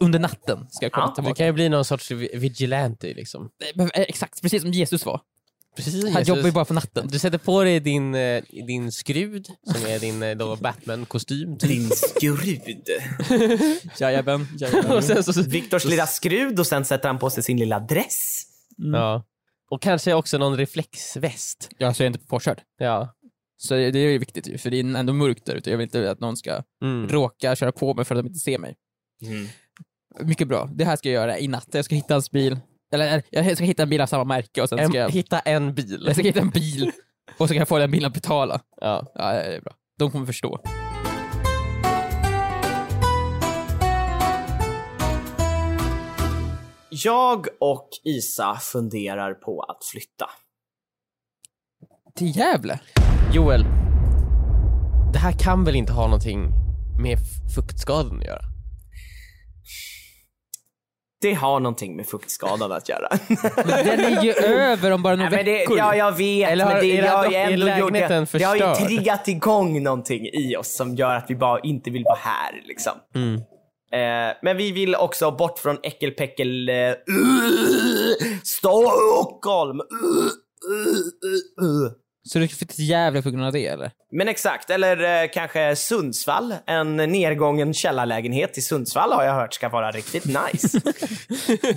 under 0.00 0.18
natten. 0.18 0.66
Ska 0.70 0.84
jag 0.84 0.92
komma 0.92 1.04
Ja, 1.06 1.10
Du 1.10 1.14
tillbaka. 1.14 1.34
kan 1.34 1.46
ju 1.46 1.52
bli 1.52 1.68
någon 1.68 1.84
sorts 1.84 2.10
vi- 2.10 2.30
vigilante 2.34 3.06
liksom. 3.06 3.48
Eh, 3.78 3.86
Exakt, 3.94 4.42
precis 4.42 4.62
som 4.62 4.70
Jesus 4.72 5.06
var. 5.06 5.20
Precis, 5.84 6.12
Han 6.14 6.22
jobbar 6.24 6.42
ju 6.44 6.52
bara 6.52 6.64
på 6.64 6.74
natten. 6.74 7.08
Du 7.08 7.18
sätter 7.18 7.38
på 7.38 7.64
dig 7.64 7.80
din, 7.80 8.14
eh, 8.14 8.42
din 8.50 8.92
skrud 8.92 9.46
som 9.72 9.86
är 9.86 9.98
din 9.98 10.22
eh, 10.22 10.36
då 10.36 10.56
Batman-kostym. 10.56 11.58
Typ. 11.58 11.70
Din 11.70 11.90
skrud. 11.90 12.88
Jajamän. 14.00 14.46
sen 15.02 15.24
så, 15.24 15.42
Viktors 15.42 15.84
lilla 15.84 16.06
skrud 16.06 16.60
och 16.60 16.66
sen 16.66 16.84
sätter 16.84 17.08
han 17.08 17.18
på 17.18 17.30
sig 17.30 17.42
sin 17.42 17.56
lilla 17.56 17.80
dress. 17.80 18.44
ja. 18.76 19.24
Och 19.70 19.82
kanske 19.82 20.14
också 20.14 20.38
någon 20.38 20.56
reflexväst. 20.56 21.70
Jag 21.78 21.96
så 21.96 22.02
är 22.02 22.04
jag 22.04 22.14
inte 22.14 22.26
påkörd. 22.26 22.60
Ja. 22.78 23.14
Så 23.56 23.74
det 23.74 23.90
det 23.90 23.98
är 23.98 24.08
ju 24.10 24.18
viktigt 24.18 24.48
ju, 24.48 24.58
för 24.58 24.70
det 24.70 24.76
är 24.80 24.96
ändå 24.96 25.12
mörkt 25.12 25.44
där 25.46 25.54
ute. 25.54 25.70
Jag 25.70 25.78
vill 25.78 25.84
inte 25.84 26.10
att 26.10 26.20
någon 26.20 26.36
ska 26.36 26.62
Mm. 26.82 27.08
råka 27.08 27.56
köra 27.56 27.72
på 27.72 27.94
mig 27.94 28.04
för 28.04 28.14
att 28.14 28.18
de 28.24 28.26
inte 28.26 28.38
ser 28.38 28.58
mig. 28.58 28.74
Mycket 30.20 30.48
bra. 30.48 30.70
Det 30.74 30.84
här 30.84 30.96
ska 30.96 31.08
jag 31.08 31.14
göra 31.22 31.38
i 31.38 31.48
natt. 31.48 31.68
Jag 31.72 31.84
ska 31.84 31.94
hitta 31.94 32.14
hans 32.14 32.30
bil. 32.30 32.58
Eller 32.92 33.22
jag 33.30 33.56
ska 33.56 33.64
hitta 33.64 33.82
en 33.82 33.88
bil 33.88 34.00
av 34.00 34.06
samma 34.06 34.24
märke 34.24 34.62
och 34.62 34.68
sen 34.68 34.78
En, 34.78 34.88
ska 34.88 34.98
jag, 34.98 35.10
hitta 35.10 35.38
en 35.38 35.74
bil. 35.74 36.02
jag 36.06 36.14
ska 36.14 36.24
hitta 36.24 36.40
en 36.40 36.50
bil 36.50 36.92
och 37.38 37.48
så 37.48 37.54
kan 37.54 37.56
jag 37.58 37.68
få 37.68 37.78
den 37.78 37.90
bilen 37.90 38.06
att 38.06 38.14
betala. 38.14 38.60
Ja. 38.80 39.12
Ja, 39.14 39.32
det 39.32 39.56
är 39.56 39.60
bra. 39.60 39.72
De 39.98 40.10
kommer 40.10 40.26
förstå. 40.26 40.60
Jag 46.90 47.46
och 47.60 47.88
Isa 48.04 48.56
funderar 48.60 49.34
på 49.34 49.60
att 49.62 49.84
flytta. 49.92 50.26
Till 52.14 52.36
Gävle? 52.36 52.80
Joel, 53.32 53.62
det 55.12 55.18
här 55.18 55.32
kan 55.32 55.64
väl 55.64 55.76
inte 55.76 55.92
ha 55.92 56.04
någonting 56.04 56.48
med 57.02 57.18
fuktskadan 57.54 58.18
att 58.18 58.24
göra? 58.24 58.42
Det 61.20 61.34
har 61.34 61.60
någonting 61.60 61.96
med 61.96 62.06
fuktskadan 62.06 62.72
att 62.72 62.88
göra. 62.88 63.08
Den 63.66 64.00
är 64.00 64.22
ju 64.24 64.32
över 64.32 64.90
om 64.90 65.02
bara 65.02 65.16
några 65.16 65.30
Nej, 65.30 65.38
men 65.38 65.44
det, 65.44 65.58
veckor. 65.58 65.78
ja, 65.78 65.96
jag 65.96 66.16
vet. 66.16 66.50
Eller 66.50 66.64
har- 66.64 66.72
men 66.72 66.80
det, 66.82 66.88
jag 66.88 67.30
ju 67.30 67.36
är 67.36 67.50
ändå 67.52 67.68
gjort 67.68 67.92
det. 67.92 68.38
Det 68.38 68.44
har 68.44 68.56
ju 68.56 68.86
triggat 68.86 69.28
igång 69.28 69.82
någonting 69.82 70.26
i 70.26 70.56
oss 70.56 70.76
som 70.76 70.94
gör 70.94 71.14
att 71.14 71.30
vi 71.30 71.36
bara 71.36 71.60
inte 71.60 71.90
vill 71.90 72.04
vara 72.04 72.18
här. 72.20 72.62
Liksom. 72.66 72.92
Mm. 73.14 73.34
Eh, 73.92 74.36
men 74.42 74.56
vi 74.56 74.72
vill 74.72 74.94
också 74.94 75.30
bort 75.30 75.58
från 75.58 75.78
äckelpäckel... 75.82 76.70
Uh, 76.70 76.94
Stockholm! 78.44 79.80
Uh, 79.80 79.86
uh, 80.70 80.86
uh, 81.64 81.84
uh. 81.84 81.90
Så 82.28 82.38
du 82.38 82.48
flyttar 82.48 82.74
till 82.74 82.88
Gävle 82.88 83.22
på 83.22 83.30
grund 83.30 83.44
av 83.44 83.52
det 83.52 83.66
eller? 83.66 83.90
Men 84.12 84.28
exakt, 84.28 84.70
eller 84.70 85.22
eh, 85.22 85.28
kanske 85.32 85.76
Sundsvall. 85.76 86.54
En 86.66 86.96
nedgången 86.96 87.74
källarlägenhet 87.74 88.58
i 88.58 88.60
Sundsvall 88.60 89.12
har 89.12 89.24
jag 89.24 89.34
hört 89.34 89.54
ska 89.54 89.68
vara 89.68 89.90
riktigt 89.90 90.24
nice. 90.24 90.80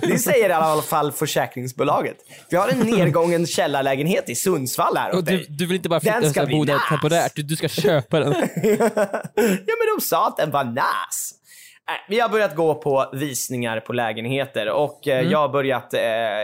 det 0.00 0.18
säger 0.18 0.48
i 0.48 0.52
alla 0.52 0.82
fall 0.82 1.12
försäkringsbolaget. 1.12 2.16
Vi 2.50 2.56
har 2.56 2.68
en 2.68 2.78
nedgången 2.98 3.46
källarlägenhet 3.46 4.28
i 4.30 4.34
Sundsvall 4.34 4.96
här 4.96 5.12
Och 5.12 5.18
åt 5.18 5.26
du, 5.26 5.36
dig. 5.36 5.46
du 5.48 5.66
vill 5.66 5.76
inte 5.76 5.88
bara 5.88 6.00
Den 6.00 6.14
flytta 6.14 6.30
ska 6.30 6.40
och 6.40 6.46
bli 6.46 6.56
bo 6.56 6.64
där 6.64 6.74
nice. 6.74 6.86
temporärt, 6.88 7.32
du, 7.36 7.42
du 7.42 7.56
ska 7.56 7.68
köpa 7.68 8.20
den. 8.20 8.32
ja 8.62 9.74
men 9.78 9.96
de 9.96 10.00
sa 10.00 10.28
att 10.28 10.36
den 10.36 10.50
var 10.50 10.64
nice. 10.64 11.34
Nej, 11.88 11.98
vi 12.08 12.20
har 12.20 12.28
börjat 12.28 12.56
gå 12.56 12.74
på 12.74 13.10
visningar 13.12 13.80
på 13.80 13.92
lägenheter 13.92 14.70
och 14.70 15.08
eh, 15.08 15.30
jag 15.30 15.38
har 15.38 15.48
börjat 15.48 15.94
eh, 15.94 16.00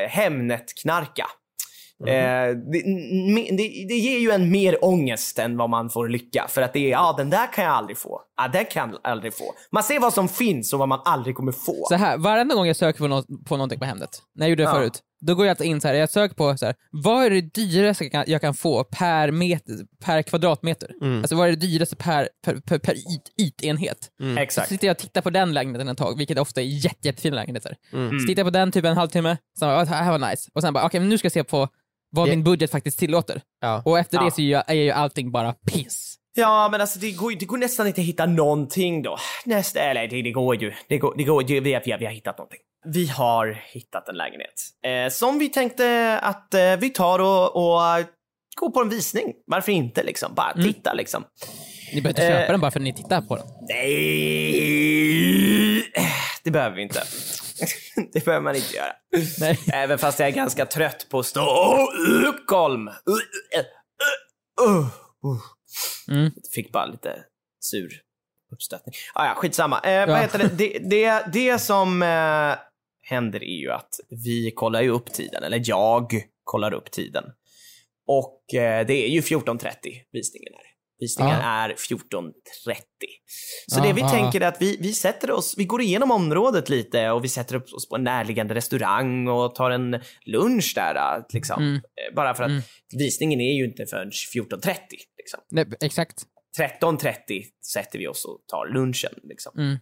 Hemnet-knarka. 0.09 1.27
Eh, 2.07 2.57
det, 2.73 2.83
me- 3.35 3.57
det, 3.57 3.87
det 3.89 3.95
ger 3.95 4.19
ju 4.19 4.31
en 4.31 4.51
mer 4.51 4.85
ångest 4.85 5.39
än 5.39 5.57
vad 5.57 5.71
man 5.71 5.91
får 5.91 6.09
lycka. 6.09 6.47
För 6.49 6.63
att 6.63 6.73
det 6.73 6.79
är, 6.79 6.91
ja 6.91 7.15
den 7.17 7.31
där 7.31 7.53
kan 7.53 7.65
jag 7.65 7.73
aldrig 7.75 7.99
få. 7.99 8.21
Ja, 8.37 8.49
den 8.49 8.65
kan 8.65 8.91
jag 8.91 9.01
aldrig 9.13 9.35
få. 9.35 9.55
Man 9.73 9.83
ser 9.83 10.01
vad 10.01 10.13
som 10.15 10.29
finns 10.29 10.73
och 10.73 10.79
vad 10.79 10.89
man 10.89 11.01
aldrig 11.05 11.37
kommer 11.37 11.53
få. 11.53 11.87
Så 11.89 11.95
här, 11.95 12.19
varenda 12.19 12.55
gång 12.55 12.67
jag 12.67 12.77
söker 12.77 12.99
på, 12.99 13.07
något, 13.09 13.27
på 13.47 13.57
någonting 13.57 13.79
på 13.79 13.85
Hemnet, 13.85 14.11
när 14.35 14.47
jag 14.47 14.51
gjorde 14.51 14.63
det 14.63 14.69
Ja. 14.69 14.75
förut, 14.75 15.01
då 15.21 15.35
går 15.35 15.47
jag 15.47 15.61
in 15.63 15.81
så 15.81 15.89
här, 15.89 15.95
jag 15.95 16.11
söker 16.11 16.35
på 16.35 16.57
så 16.57 16.67
här, 16.67 16.75
vad 16.91 17.25
är 17.27 17.31
det 17.31 17.41
dyraste 17.41 18.05
jag 18.05 18.13
kan, 18.13 18.25
jag 18.27 18.41
kan 18.41 18.55
få 18.55 18.85
per, 18.85 19.31
meter, 19.31 19.75
per 20.05 20.23
kvadratmeter? 20.23 20.91
Alltså 21.21 21.37
vad 21.37 21.47
är 21.49 21.51
det 21.51 21.57
dyraste 21.57 21.97
per, 21.97 22.29
per, 22.45 22.55
per, 22.55 22.79
per 22.79 22.93
yt, 22.95 23.23
ytenhet? 23.43 23.99
Så 24.21 24.41
Exakt. 24.41 24.69
sitter 24.69 24.87
jag 24.87 24.95
och 24.95 24.99
tittar 24.99 25.21
på 25.21 25.31
den 25.31 25.53
lägenheten 25.55 25.89
ett 25.89 25.99
tag, 25.99 26.19
vilket 26.19 26.39
ofta 26.39 26.61
är 26.61 26.65
jätte, 26.65 27.09
jättefina 27.09 27.37
lägenheter. 27.37 27.77
Mm. 27.93 28.19
Så 28.21 28.27
tittar 28.27 28.41
jag 28.41 28.47
på 28.47 28.59
den 28.59 28.73
typ 28.73 28.85
en 28.85 28.97
halvtimme, 28.97 29.37
sen 29.59 29.69
bara, 29.69 29.77
"Ah, 29.77 29.85
det 29.85 29.91
här 29.91 30.19
var 30.19 30.31
nice. 30.31 30.51
Och 30.55 30.63
sen 30.63 30.73
bara, 30.75 30.87
okej 30.87 31.01
men 31.01 31.09
nu 31.09 31.19
ska 31.19 31.27
jag 31.27 31.33
se 31.33 31.45
på 31.45 31.69
vad 32.11 32.29
Ja. 32.29 32.31
min 32.31 32.45
budget 32.45 32.71
faktiskt 32.71 32.99
tillåter. 32.99 33.41
Ja. 33.61 33.83
Och 33.85 33.99
efter 33.99 34.17
Ja. 34.17 34.25
det 34.25 34.31
så 34.31 34.41
är 34.41 34.45
ju, 34.45 34.55
är 34.67 34.75
ju 34.75 34.91
allting 34.91 35.33
bara 35.33 35.53
piss. 35.53 36.15
Ja, 36.37 36.69
men 36.73 36.81
alltså 36.81 36.99
det 36.99 37.11
går, 37.13 37.33
det 37.39 37.45
går 37.47 37.59
nästan 37.59 37.87
inte 37.87 38.01
att 38.01 38.07
hitta 38.07 38.27
någonting 38.27 39.03
då. 39.03 39.19
Nästa, 39.45 39.81
eller 39.81 40.09
det, 40.09 40.23
det 40.23 40.31
går 40.31 40.63
ju. 40.63 40.73
Det 40.89 40.99
går, 40.99 41.15
det 41.17 41.25
går 41.25 41.51
ju. 41.51 41.61
Vi 41.61 41.75
har, 41.75 41.83
vi 41.85 41.93
har, 41.93 41.99
vi 41.99 42.05
har 42.07 42.13
hittat 42.13 42.39
någonting. 42.39 42.61
Vi 42.87 43.07
har 43.07 43.63
hittat 43.73 44.09
en 44.09 44.17
lägenhet. 44.17 44.53
Eh, 44.87 45.11
som 45.13 45.39
vi 45.39 45.49
tänkte 45.49 46.19
att 46.23 46.55
eh, 46.55 46.77
vi 46.77 46.91
tar 46.91 47.19
och, 47.19 47.57
och 47.57 47.99
eh, 47.99 48.07
går 48.61 48.71
på 48.71 48.81
en 48.81 48.89
visning. 48.89 49.33
Varför 49.47 49.73
inte 49.73 50.03
liksom? 50.03 50.35
Bara 50.35 50.53
titta 50.63 50.93
liksom. 50.95 51.25
Ni 51.95 52.01
behöver 52.03 52.23
inte 52.23 52.35
Eh. 52.35 52.41
köpa 52.41 52.53
den 52.53 52.61
bara 52.61 52.71
för 52.71 52.81
att 52.81 52.85
ni 52.85 52.93
tittar 52.95 53.21
på 53.21 53.37
den. 53.37 53.47
Nej, 53.69 53.93
det 56.45 56.51
behöver 56.51 56.77
vi 56.77 56.83
inte. 56.83 57.03
det 58.13 58.25
behöver 58.25 58.45
man 58.45 58.57
inte 58.57 58.77
göra. 58.77 58.93
Nej. 59.41 59.59
Även 59.73 59.99
fast 59.99 60.19
jag 60.19 60.29
är 60.29 60.33
ganska 60.33 60.67
trött 60.67 61.07
på 61.11 61.23
Stockholm. 61.23 62.91
Mm. 66.11 66.33
Fick 66.55 66.73
bara 66.73 66.87
lite 66.87 67.25
sur 67.61 68.01
uppstötning. 68.53 68.95
Ah, 69.15 69.27
ja, 69.27 69.35
skitsamma. 69.35 69.81
Eh, 69.81 70.07
Vad 70.07 70.17
Ja. 70.17 70.21
heter 70.23 70.39
det? 70.39 70.49
Det, 70.59 70.79
det, 70.79 71.25
det 71.33 71.59
som 71.59 72.03
eh, 72.03 72.55
händer 73.03 73.43
är 73.43 73.61
ju 73.61 73.71
att 73.71 74.01
vi 74.25 74.51
kollar 74.51 74.83
ju 74.83 74.89
upp 74.91 75.13
tiden, 75.13 75.43
eller 75.43 75.63
jag 75.65 76.23
kollar 76.45 76.73
upp 76.75 76.91
tiden. 76.91 77.25
Och 78.07 78.55
eh, 78.55 78.87
det 78.87 78.95
är 79.07 79.09
ju 79.09 79.21
14.30 79.21 79.69
visningen 80.13 80.53
här. 80.57 80.68
Visningen 81.01 81.37
Ja. 81.43 81.47
är 81.47 81.69
14.30. 81.75 82.33
Så 83.67 83.81
det 83.81 83.93
vi 83.93 84.03
Aha. 84.03 84.11
tänker 84.11 84.41
är 84.41 84.47
att 84.49 84.63
vi, 84.63 84.77
vi 84.81 84.93
sätter 84.93 85.31
oss, 85.31 85.55
vi 85.59 85.65
går 85.65 85.83
igenom 85.83 86.11
området 86.11 86.69
lite 86.69 87.11
och 87.11 87.25
vi 87.25 87.29
sätter 87.29 87.55
upp 87.55 87.73
oss 87.73 87.89
på 87.89 87.97
en 87.97 88.05
närliggande 88.05 88.55
restaurang 88.55 89.29
och 89.29 89.55
tar 89.55 89.71
en 89.71 90.01
lunch 90.27 90.73
där. 90.75 91.25
Liksom. 91.33 91.63
Mm. 91.63 91.75
Eh, 91.75 92.15
Bara 92.17 92.35
för 92.35 92.43
att 92.45 92.51
Mm. 92.51 92.63
visningen 92.99 93.41
är 93.41 93.53
ju 93.59 93.65
inte 93.65 93.87
förrän 93.87 94.11
14.30. 94.35 94.77
Liksom. 95.19 95.41
Nej, 95.51 95.67
exakt. 95.81 96.23
13.30 96.59 97.45
sätter 97.73 97.99
vi 97.99 98.09
oss 98.09 98.25
och 98.25 98.39
tar 98.47 98.75
lunchen. 98.75 99.13
Liksom. 99.23 99.53
Mm. 99.59 99.77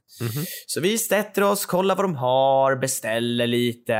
Så 0.66 0.80
vi 0.80 0.98
sätter 0.98 1.42
oss, 1.42 1.66
kollar 1.66 1.96
vad 1.96 2.04
de 2.04 2.14
har, 2.16 2.76
beställer 2.76 3.46
lite, 3.46 3.96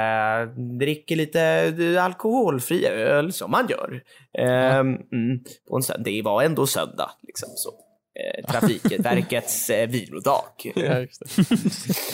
dricker 0.81 1.17
lite 1.17 1.73
alkoholfri 2.03 2.87
öl 2.87 3.33
som 3.33 3.51
man 3.51 3.67
gör. 3.69 4.03
Ehm, 4.39 4.89
mm, 4.89 5.45
söndag. 5.83 6.05
Det 6.11 6.23
var 6.23 6.43
ändå 6.43 6.67
söndag. 6.67 7.11
Liksom, 7.27 7.49
så. 7.57 7.71
Eh, 8.19 8.51
Trafikverkets 8.51 9.71
eh, 9.71 9.89
vilodag. 9.89 10.45
Ja, 10.75 10.83
det. 10.83 11.09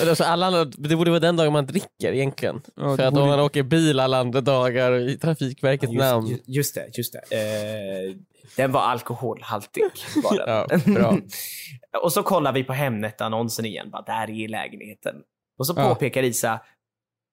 Alltså, 0.08 0.24
alla 0.24 0.64
det 0.64 0.96
borde 0.96 1.10
vara 1.10 1.20
den 1.20 1.36
dagen 1.36 1.52
man 1.52 1.66
dricker 1.66 2.12
egentligen. 2.12 2.60
Ja, 2.76 2.96
För 2.96 3.02
att 3.04 3.14
borde- 3.14 3.22
om 3.22 3.28
man 3.28 3.40
åker 3.40 3.62
bil 3.62 4.00
alla 4.00 4.18
andra 4.18 4.40
dagar 4.40 4.98
i 5.08 5.18
Trafikverkets 5.18 5.92
namn. 5.92 6.28
Just, 6.28 6.42
just 6.48 6.74
det, 6.74 6.88
just 6.98 7.12
det. 7.12 7.36
Eh, 7.36 8.14
den 8.56 8.72
var 8.72 8.80
alkoholhaltig. 8.80 9.82
Var 10.22 10.36
den. 10.66 10.94
Ja, 10.94 11.18
och 12.02 12.12
så 12.12 12.22
kollar 12.22 12.52
vi 12.52 12.64
på 12.64 12.72
Hemnet-annonsen 12.72 13.64
igen. 13.64 13.90
Bara, 13.90 14.02
där 14.02 14.30
är 14.30 14.48
lägenheten. 14.48 15.14
Och 15.58 15.66
så 15.66 15.74
Ja. 15.76 15.88
påpekar 15.88 16.22
Isa, 16.22 16.60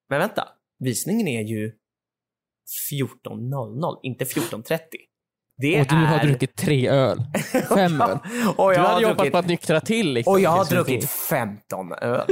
men 0.10 0.20
vänta, 0.20 0.48
visningen 0.80 1.28
är 1.28 1.42
ju 1.42 1.72
14.00, 2.92 4.00
inte 4.04 4.26
14.30. 4.26 4.80
Det 5.62 5.82
Och 5.82 5.88
du 5.88 5.96
har 5.96 6.20
är... 6.20 6.24
druckit 6.26 6.56
tre 6.56 6.90
öl. 6.90 7.18
Fem 7.70 8.02
öl. 8.02 8.18
Du 8.24 8.30
jag 8.58 8.68
hade 8.68 9.08
har 9.08 9.14
druckit... 9.16 9.32
på 9.32 9.38
att 9.38 9.48
nyktra 9.48 9.82
till. 9.82 10.14
Liksom. 10.14 10.34
Och 10.34 10.40
jag 10.40 10.50
har 10.50 10.66
druckit 10.66 11.10
15 11.10 11.94
öl. 11.94 12.26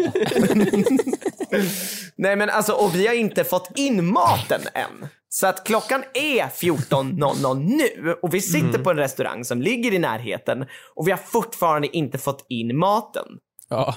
Nej 2.16 2.36
men 2.36 2.50
alltså, 2.50 2.74
och 2.74 2.96
vi 2.96 3.08
har 3.08 3.14
inte 3.14 3.44
fått 3.44 3.72
in 3.76 4.06
maten 4.06 4.62
än. 4.74 5.08
Så 5.30 5.48
att 5.48 5.64
klockan 5.64 6.04
är 6.14 6.44
14.00 6.44 7.56
nu 7.60 8.14
och 8.22 8.34
vi 8.34 8.42
sitter 8.42 8.84
på 8.84 8.92
en 8.92 8.98
restaurang 8.98 9.46
som 9.46 9.62
ligger 9.62 9.94
i 9.94 10.00
närheten 10.00 10.66
och 10.96 11.08
vi 11.08 11.12
har 11.12 11.18
fortfarande 11.18 11.98
inte 11.98 12.18
fått 12.18 12.46
in 12.50 12.78
maten. 12.78 13.26
Ja. 13.70 13.96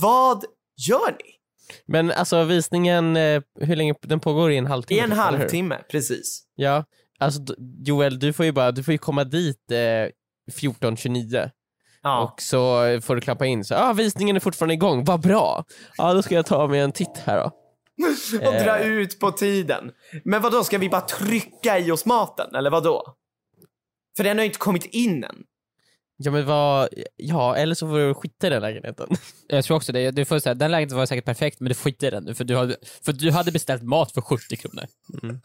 Vad 0.00 0.44
gör 0.88 1.10
ni? 1.10 1.34
Men 1.86 2.10
alltså 2.10 2.44
visningen, 2.44 3.16
eh, 3.16 3.42
hur 3.60 3.76
länge 3.76 3.94
den 4.00 4.20
pågår 4.20 4.52
i 4.52 4.56
en 4.56 4.66
halvtimme? 4.66 5.00
I 5.00 5.04
en 5.04 5.10
typ, 5.10 5.18
halvtimme, 5.18 5.78
precis. 5.90 6.42
Ja, 6.54 6.84
alltså 7.18 7.40
Joel 7.84 8.18
du 8.18 8.32
får 8.32 8.44
ju 8.44 8.52
bara, 8.52 8.72
du 8.72 8.82
får 8.82 8.92
ju 8.92 8.98
komma 8.98 9.24
dit 9.24 9.70
eh, 9.70 9.76
14.29 10.60 11.50
Ja. 12.02 12.22
och 12.22 12.42
så 12.42 12.60
får 13.00 13.14
du 13.14 13.20
klappa 13.20 13.46
in 13.46 13.64
så 13.64 13.74
ah, 13.74 13.92
visningen 13.92 14.36
är 14.36 14.40
fortfarande 14.40 14.74
igång, 14.74 15.04
vad 15.04 15.20
bra! 15.20 15.64
Ja 15.96 16.14
då 16.14 16.22
ska 16.22 16.34
jag 16.34 16.46
ta 16.46 16.66
mig 16.66 16.80
en 16.80 16.92
titt 16.92 17.18
här 17.24 17.38
då. 17.38 17.50
Och 18.46 18.52
dra 18.64 18.78
Eh. 18.78 18.86
ut 18.86 19.20
på 19.20 19.32
tiden. 19.32 19.90
Men 20.24 20.42
vad 20.42 20.52
då 20.52 20.64
ska 20.64 20.78
vi 20.78 20.88
bara 20.88 21.00
trycka 21.00 21.78
i 21.78 21.90
oss 21.90 22.04
maten, 22.06 22.54
eller 22.54 22.70
vad 22.70 22.84
då? 22.84 23.14
För 24.16 24.24
den 24.24 24.36
har 24.38 24.42
ju 24.42 24.46
inte 24.46 24.58
kommit 24.58 24.84
in 24.84 25.24
än. 25.24 25.36
Ja 26.16 26.30
men 26.30 26.46
vad, 26.46 26.88
ja 27.16 27.56
eller 27.56 27.74
så 27.74 27.88
får 27.88 27.98
du 27.98 28.14
skita 28.14 28.46
i 28.46 28.50
den 28.50 28.62
lägenheten. 28.62 29.08
Jag 29.48 29.64
tror 29.64 29.76
också 29.76 29.92
det. 29.92 30.10
Du 30.10 30.24
får 30.24 30.38
säga, 30.38 30.54
den 30.54 30.70
lägenheten 30.70 30.98
var 30.98 31.06
säkert 31.06 31.24
perfekt, 31.24 31.60
men 31.60 31.68
du 31.68 31.74
skiter 31.74 32.06
i 32.06 32.10
den 32.10 32.24
nu, 32.24 32.34
för 32.34 32.44
du 32.44 32.56
hade, 32.56 32.76
för 33.04 33.12
du 33.12 33.30
hade 33.30 33.52
beställt 33.52 33.82
mat 33.82 34.12
för 34.12 34.20
70 34.20 34.56
kronor. 34.56 34.84
Mm. 35.22 35.40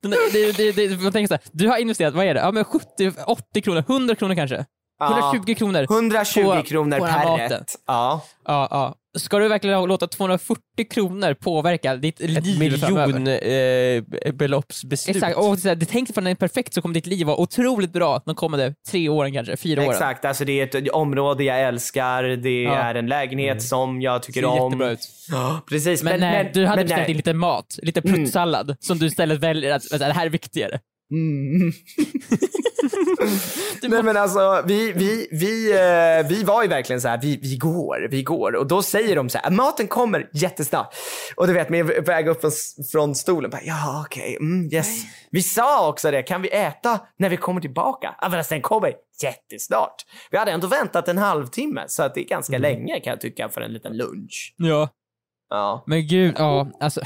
Den 0.00 0.10
där- 0.10 0.32
det, 0.32 0.52
det, 0.72 0.88
det, 0.88 1.02
man 1.02 1.12
tänker 1.12 1.28
så 1.28 1.34
här, 1.34 1.42
du 1.52 1.68
har 1.68 1.76
investerat, 1.78 2.14
vad 2.14 2.26
är 2.26 2.34
det? 2.34 2.40
Ja 2.40 2.52
men 2.52 2.64
70, 2.64 3.12
80 3.26 3.60
kronor, 3.62 3.78
100 3.88 4.14
kronor 4.14 4.34
kanske? 4.34 4.66
120 5.02 5.54
kronor. 5.54 5.82
120 5.82 6.42
På- 6.42 6.62
kronor 6.62 6.98
på 6.98 7.04
per 7.06 7.24
maten. 7.24 7.48
rätt. 7.50 7.74
Ja. 7.86 8.24
Ja, 8.44 8.68
ja. 8.70 8.94
Ska 9.18 9.38
du 9.38 9.48
verkligen 9.48 9.84
låta 9.84 10.06
240 10.06 10.62
kronor 10.90 11.34
påverka 11.34 11.96
ditt 11.96 12.20
Ett 12.20 12.46
liv 12.46 12.58
miljonbeloppsbeslut. 12.58 15.16
Exakt, 15.16 15.36
och 15.36 15.58
så 15.58 15.68
här, 15.68 15.74
det 15.76 15.86
tänk 15.86 16.08
när 16.08 16.14
den 16.22 16.26
är 16.30 16.34
perfekt 16.34 16.74
så 16.74 16.82
kommer 16.82 16.94
ditt 16.94 17.06
liv 17.06 17.26
vara 17.26 17.36
otroligt 17.40 17.92
bra 17.92 18.22
de 18.26 18.34
kommande 18.34 18.74
tre 18.90 19.08
åren 19.08 19.32
kanske, 19.32 19.56
fyra 19.56 19.80
åren. 19.80 19.90
Exakt, 19.90 20.24
alltså 20.24 20.44
det 20.44 20.60
är 20.74 20.76
ett 20.76 20.90
område 20.90 21.44
jag 21.44 21.60
älskar, 21.62 22.22
det 22.22 22.62
Ja. 22.62 22.74
är 22.74 22.94
en 22.94 23.06
lägenhet 23.06 23.62
som 23.62 24.02
jag 24.02 24.22
tycker 24.22 24.42
Det 24.42 24.48
ser 24.48 24.60
om. 24.60 24.72
jättebra 24.72 24.90
ut. 24.90 25.08
Ja, 25.30 25.60
Precis, 25.68 26.02
Men, 26.02 26.20
nej, 26.20 26.50
du 26.54 26.66
hade 26.66 26.76
men 26.76 26.84
beställt 26.86 27.08
nej. 27.08 27.16
lite 27.16 27.34
mat, 27.34 27.78
lite 27.82 28.02
pruttsallad, 28.02 28.76
som 28.80 28.98
du 28.98 29.06
istället 29.06 29.38
väljer 29.40 29.74
att 29.74 29.82
det 29.98 30.12
här 30.12 30.26
är 30.26 30.30
viktigare. 30.30 30.78
Mm. 31.12 31.72
Nej 33.82 34.02
men 34.02 34.16
alltså, 34.16 34.62
vi, 34.66 34.92
vi, 34.92 35.28
vi, 35.30 35.72
eh, 35.72 36.28
vi 36.28 36.44
var 36.44 36.62
ju 36.62 36.68
verkligen 36.68 37.00
så 37.00 37.08
här, 37.08 37.18
vi, 37.22 37.36
vi 37.42 37.56
går, 37.56 38.08
vi 38.10 38.22
går. 38.22 38.56
Och 38.56 38.66
då 38.66 38.82
säger 38.82 39.16
de 39.16 39.28
så 39.28 39.38
här, 39.38 39.50
maten 39.50 39.86
kommer 39.86 40.30
jättesnabbt. 40.32 40.96
Och 41.36 41.46
du 41.46 41.52
vet, 41.52 41.68
med 41.68 41.86
väg 41.86 42.28
upp 42.28 42.40
från, 42.40 42.50
från 42.92 43.14
stolen, 43.14 43.50
bara, 43.50 43.62
ja 43.62 44.04
okej, 44.06 44.36
mm, 44.40 44.68
yes. 44.72 45.02
Vi 45.30 45.42
sa 45.42 45.88
också 45.88 46.10
det, 46.10 46.22
kan 46.22 46.42
vi 46.42 46.48
äta 46.48 47.00
när 47.18 47.28
vi 47.28 47.36
kommer 47.36 47.60
tillbaka? 47.60 48.14
Ja 48.20 48.30
fast 48.30 48.50
den 48.50 48.62
kommer 48.62 48.92
jättesnart. 49.22 49.94
Vi 50.30 50.38
hade 50.38 50.50
ändå 50.50 50.66
väntat 50.66 51.08
en 51.08 51.18
halvtimme, 51.18 51.84
så 51.86 52.02
att 52.02 52.14
det 52.14 52.20
är 52.20 52.28
ganska 52.28 52.58
länge 52.58 53.00
kan 53.00 53.10
jag 53.10 53.20
tycka 53.20 53.48
för 53.48 53.60
en 53.60 53.72
liten 53.72 53.96
lunch. 53.96 54.54
Ja. 54.56 54.88
Ja. 55.50 55.84
Men 55.86 56.06
gud, 56.06 56.34
ja, 56.38 56.70
alltså. 56.80 57.00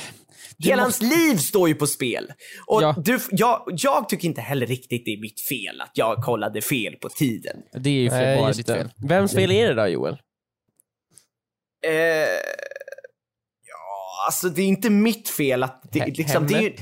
Hela 0.58 0.84
måste- 0.84 1.04
hans 1.04 1.16
liv 1.16 1.36
står 1.36 1.68
ju 1.68 1.74
på 1.74 1.86
spel. 1.86 2.32
Och 2.66 2.82
Ja. 2.82 2.94
du, 3.04 3.18
jag, 3.30 3.62
jag 3.66 4.08
tycker 4.08 4.28
inte 4.28 4.40
heller 4.40 4.66
riktigt 4.66 5.04
det 5.04 5.10
är 5.10 5.20
mitt 5.20 5.40
fel 5.40 5.80
att 5.80 5.90
jag 5.94 6.16
kollade 6.24 6.60
fel 6.62 6.96
på 6.96 7.08
tiden. 7.08 7.56
Det 7.72 7.90
är 7.90 7.94
ju 7.94 8.08
för 8.10 8.16
Nej, 8.16 8.38
bara 8.38 8.52
ditt 8.52 8.66
fel. 8.66 8.90
Vems 9.08 9.32
fel 9.32 9.50
är 9.50 9.68
det 9.68 9.74
då 9.74 9.86
Joel? 9.88 10.16
Eh, 11.86 11.90
ja, 13.66 14.26
alltså 14.26 14.48
det 14.48 14.62
är 14.62 14.66
inte 14.66 14.90
mitt 14.90 15.28
fel 15.28 15.62
att 15.62 15.82
det, 15.92 15.98
He- 16.00 16.16
liksom, 16.16 16.46
det 16.46 16.54
är 16.54 16.60
ju, 16.62 16.74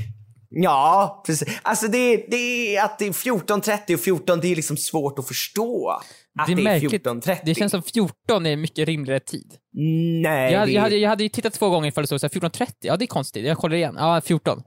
Ja, 0.57 1.23
precis. 1.27 1.49
Alltså 1.63 1.89
det, 1.89 2.17
det 2.17 2.77
är 2.77 2.85
att 2.85 2.99
det 2.99 3.05
är 3.07 3.13
14.30 3.13 3.95
och 3.95 4.01
14, 4.01 4.41
det 4.41 4.49
är 4.49 4.57
liksom 4.57 4.77
svårt 4.77 5.19
att 5.19 5.29
förstå. 5.29 6.01
Att 6.41 6.47
det 6.47 6.53
är, 6.53 6.57
märkligt. 6.57 7.05
14.30. 7.07 7.39
Det 7.45 7.55
känns 7.55 7.71
som 7.71 7.83
14 7.83 8.47
är 8.47 8.57
mycket 8.57 8.89
rimligare 8.89 9.21
tid. 9.21 9.53
Nej, 10.23 10.53
Jag, 10.53 10.59
hade- 10.61 10.71
det, 10.71 10.75
jag, 10.75 10.83
hade, 10.83 10.97
jag 10.97 11.09
hade 11.11 11.23
ju 11.23 11.29
tittat 11.29 11.53
två 11.53 11.71
gånger 11.71 11.89
ifall 11.89 12.03
det 12.03 12.07
stod 12.07 12.21
så 12.21 12.27
här 12.27 12.49
14.30, 12.49 12.73
ja 12.81 12.97
det 12.97 13.05
är 13.05 13.07
konstigt, 13.07 13.45
jag 13.47 13.59
kollar 13.59 13.77
igen, 13.77 13.95
ja 13.99 14.21
14. 14.25 14.63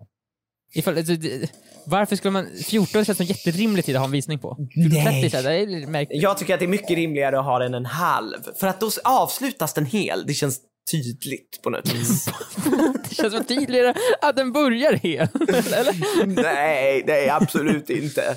Ifall, 0.74 0.98
alltså, 0.98 1.14
det, 1.16 1.52
varför 1.86 2.16
skulle 2.16 2.32
man, 2.32 2.48
14 2.66 3.06
känns 3.06 3.18
som 3.18 3.24
en 3.24 3.28
jätterimlig 3.28 3.86
tid 3.86 3.96
att 3.96 4.00
ha 4.00 4.06
en 4.06 4.12
visning 4.12 4.40
på. 4.40 4.58
14.30 4.76 4.90
Nej. 5.04 5.30
så 5.30 5.38
här, 5.38 5.44
det 5.44 5.56
är 5.56 5.68
lite 5.68 5.92
märkligt. 5.92 6.22
jag 6.24 6.38
tycker 6.38 6.54
att 6.54 6.60
det 6.60 6.66
är 6.66 6.68
mycket 6.68 6.90
rimligare 6.90 7.40
att 7.40 7.46
ha 7.46 7.60
den 7.60 7.74
en 7.74 7.86
halv. 7.86 8.38
För 8.60 8.68
att 8.68 8.80
då 8.80 8.90
avslutas 9.04 9.74
den 9.74 9.86
hel. 9.86 10.24
Det 10.28 10.34
känns 10.34 10.60
tydligt 10.92 11.60
på 11.64 11.70
något 11.70 11.94
vis. 11.94 12.26
Det 13.10 13.16
känns 13.16 13.34
som 13.34 13.44
tydligare 13.46 13.94
att 14.22 14.36
den 14.36 14.52
börjar 14.52 14.94
hel. 14.94 15.28
Eller? 15.48 16.44
nej, 16.44 17.04
nej 17.08 17.30
absolut 17.30 17.90
inte. 17.90 18.36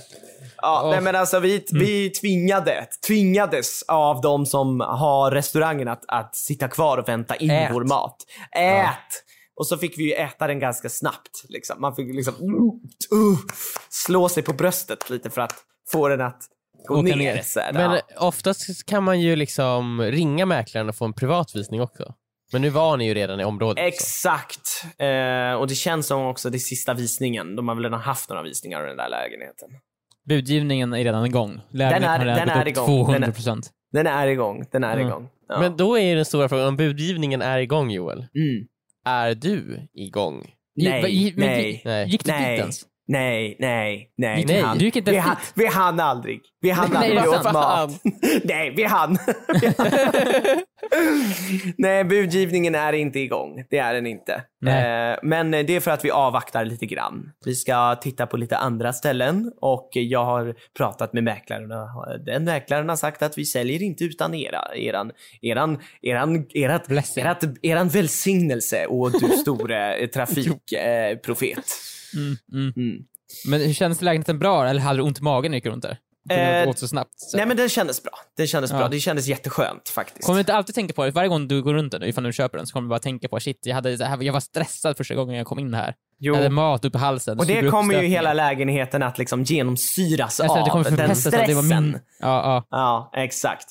Ja, 0.62 0.82
Åh. 0.84 0.90
nej 0.90 1.00
men 1.00 1.16
alltså 1.16 1.40
vi, 1.40 1.64
vi 1.72 2.10
tvingade, 2.10 2.86
tvingades 3.06 3.82
av 3.82 4.20
de 4.20 4.46
som 4.46 4.80
har 4.80 5.30
restaurangen 5.30 5.88
att, 5.88 6.04
att 6.08 6.36
sitta 6.36 6.68
kvar 6.68 6.98
och 6.98 7.08
vänta 7.08 7.36
in 7.36 7.50
Ät. 7.50 7.70
vår 7.72 7.84
mat. 7.84 8.16
Ät! 8.56 9.24
Och 9.56 9.66
så 9.66 9.78
fick 9.78 9.98
vi 9.98 10.02
ju 10.02 10.12
äta 10.12 10.46
den 10.46 10.58
ganska 10.58 10.88
snabbt. 10.88 11.44
Liksom. 11.48 11.80
Man 11.80 11.94
fick 11.96 12.14
liksom 12.14 12.34
uh, 13.14 13.36
slå 13.88 14.28
sig 14.28 14.42
på 14.42 14.52
bröstet 14.52 15.10
lite 15.10 15.30
för 15.30 15.40
att 15.40 15.54
få 15.90 16.08
den 16.08 16.20
att 16.20 16.42
gå 16.88 16.94
Åka 16.94 17.02
ner. 17.02 17.16
ner. 17.16 17.42
Så 17.42 17.60
här, 17.60 17.72
Men 17.72 17.92
ja. 17.92 18.00
oftast 18.18 18.86
kan 18.86 19.04
man 19.04 19.20
ju 19.20 19.36
liksom 19.36 20.02
ringa 20.02 20.46
mäklaren 20.46 20.88
och 20.88 20.96
få 20.96 21.04
en 21.04 21.12
privatvisning 21.12 21.82
också. 21.82 22.14
Men 22.52 22.62
nu 22.62 22.70
var 22.70 22.96
ni 22.96 23.06
ju 23.06 23.14
redan 23.14 23.40
i 23.40 23.44
området. 23.44 23.84
Exakt. 23.84 24.84
Eh, 24.98 25.52
och 25.52 25.66
det 25.66 25.74
känns 25.74 26.06
som 26.06 26.26
också 26.26 26.50
det 26.50 26.58
sista 26.58 26.94
visningen. 26.94 27.56
De 27.56 27.68
har 27.68 27.74
väl 27.74 27.84
redan 27.84 28.00
haft 28.00 28.28
några 28.28 28.42
visningar 28.42 28.80
av 28.80 28.86
den 28.86 28.96
där 28.96 29.08
lägenheten. 29.08 29.68
Budgivningen 30.28 30.92
är 30.92 31.04
redan 31.04 31.26
igång. 31.26 31.60
Lägenheten 31.70 32.08
har 32.08 32.18
redan 32.18 32.36
den 32.36 32.46
gått 32.46 32.56
är 32.56 32.60
upp 32.60 32.68
igång. 32.68 32.86
Den 32.86 32.94
är- 32.94 33.04
200 33.04 33.32
procent. 33.32 33.70
Den 33.92 34.06
är 34.06 34.26
igång. 34.26 34.64
Den 34.72 34.84
är 34.84 34.94
Mm. 34.96 35.06
igång. 35.06 35.28
Ja. 35.48 35.60
Men 35.60 35.76
då 35.76 35.98
är 35.98 36.16
den 36.16 36.24
stora 36.24 36.48
frågan, 36.48 36.68
om 36.68 36.76
budgivningen 36.76 37.42
är 37.42 37.58
igång 37.58 37.90
Joel, 37.90 38.18
mm. 38.18 38.66
är 39.06 39.34
du 39.34 39.88
igång? 39.94 40.46
Nej, 40.76 41.32
men, 41.36 41.46
nej, 41.46 41.82
nej. 41.84 42.08
Gick 42.08 42.24
du 42.24 42.30
nej. 42.30 42.50
dit 42.50 42.60
ens? 42.60 42.82
Nej, 43.10 43.56
nej, 43.58 44.10
nej. 44.16 44.44
Vi 44.48 44.60
hann. 44.60 44.78
du 44.78 44.84
gick 44.84 44.96
inte 44.96 45.10
vi, 45.10 45.16
dit? 45.16 45.52
vi 45.54 45.66
hann 45.66 46.00
aldrig. 46.00 46.40
Vi 46.60 46.70
hann 46.70 46.90
Nej, 46.92 47.18
aldrig. 47.18 47.40
åt 47.40 47.52
mat. 47.52 47.90
nej, 48.44 48.74
vi 48.76 48.84
hann. 48.84 49.18
nej, 51.78 52.04
budgivningen 52.04 52.74
är 52.74 52.92
inte 52.92 53.20
igång. 53.20 53.64
Det 53.70 53.78
är 53.78 53.94
den 53.94 54.06
inte. 54.06 54.42
Nej. 54.60 55.10
Eh, 55.12 55.18
men 55.22 55.50
det 55.50 55.70
är 55.70 55.80
för 55.80 55.90
att 55.90 56.04
vi 56.04 56.10
avvaktar 56.10 56.64
lite 56.64 56.86
grann. 56.86 57.32
Vi 57.44 57.54
ska 57.54 57.94
titta 57.94 58.26
på 58.26 58.36
lite 58.36 58.56
andra 58.56 58.92
ställen 58.92 59.52
och 59.60 59.88
jag 59.92 60.24
har 60.24 60.54
pratat 60.76 61.12
med 61.12 61.24
mäklaren. 61.24 61.68
Den 62.26 62.44
mäklaren 62.44 62.88
har 62.88 62.96
sagt 62.96 63.22
att 63.22 63.38
vi 63.38 63.44
säljer 63.44 63.82
inte 63.82 64.04
utan 64.04 64.34
era, 64.34 64.76
eran, 64.76 65.12
eran, 65.42 65.78
eran, 66.02 66.46
erat, 66.54 66.90
erat, 67.16 67.44
eran 67.62 67.88
välsignelse 67.88 68.86
och 68.86 69.12
du 69.12 69.28
store 69.28 70.06
trafikprofet. 70.14 71.64
Mm, 72.14 72.36
mm. 72.52 72.72
Mm. 72.76 73.02
Men 73.46 73.60
hur 73.60 73.72
kändes 73.72 74.02
lägenheten 74.02 74.38
bra 74.38 74.68
eller 74.68 74.80
hade 74.80 74.98
du 74.98 75.02
ont 75.02 75.18
i 75.18 75.22
magen 75.22 75.50
när 75.50 75.56
du 75.56 75.56
gick 75.56 75.66
runt 75.66 75.82
där? 75.82 75.98
Eh, 76.30 76.68
åt 76.68 76.78
så 76.78 76.88
snabbt. 76.88 77.10
Så. 77.16 77.36
Nej 77.36 77.46
men 77.46 77.56
den 77.56 77.68
kändes 77.68 78.02
bra. 78.02 78.12
Den 78.36 78.46
kändes 78.46 78.70
Ja. 78.70 78.78
bra. 78.78 78.88
Det 78.88 79.00
kändes 79.00 79.26
jätteskönt 79.26 79.88
faktiskt. 79.88 80.26
Kommer 80.26 80.36
du 80.36 80.40
inte 80.40 80.54
alltid 80.54 80.74
tänka 80.74 80.94
på 80.94 81.04
det? 81.04 81.10
Varje 81.10 81.28
gång 81.28 81.48
du 81.48 81.62
går 81.62 81.74
runt 81.74 81.92
den, 81.92 82.02
ifall 82.02 82.24
du 82.24 82.32
köper 82.32 82.58
den, 82.58 82.66
så 82.66 82.72
kommer 82.72 82.86
du 82.86 82.88
bara 82.88 82.98
tänka 82.98 83.28
på 83.28 83.40
shit, 83.40 83.58
jag, 83.62 83.74
hade, 83.74 83.90
jag 84.24 84.32
var 84.32 84.40
stressad 84.40 84.96
första 84.96 85.14
gången 85.14 85.36
jag 85.36 85.46
kom 85.46 85.58
in 85.58 85.74
här. 85.74 85.94
Jo. 86.18 86.32
Jag 86.34 86.38
hade 86.38 86.50
mat 86.50 86.84
upp 86.84 86.94
i 86.94 86.98
halsen. 86.98 87.38
Och 87.38 87.46
det 87.46 87.70
kommer 87.70 88.02
ju 88.02 88.08
hela 88.08 88.32
lägenheten 88.34 89.02
att 89.02 89.18
liksom 89.18 89.42
genomsyras 89.42 90.40
av 90.40 90.64
det 90.64 90.70
kommer 90.70 90.90
den 90.90 91.16
stressen. 91.16 91.68
min... 91.68 91.98
Ja, 92.20 92.26
ja. 92.28 92.66
Ja, 92.70 93.10
exakt. 93.22 93.66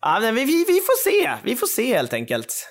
Ja, 0.00 0.18
men 0.20 0.34
vi, 0.34 0.44
vi, 0.44 0.64
får 0.64 1.10
se. 1.10 1.32
Vi 1.42 1.56
får 1.56 1.66
se 1.66 1.94
helt 1.94 2.12
enkelt. 2.12 2.66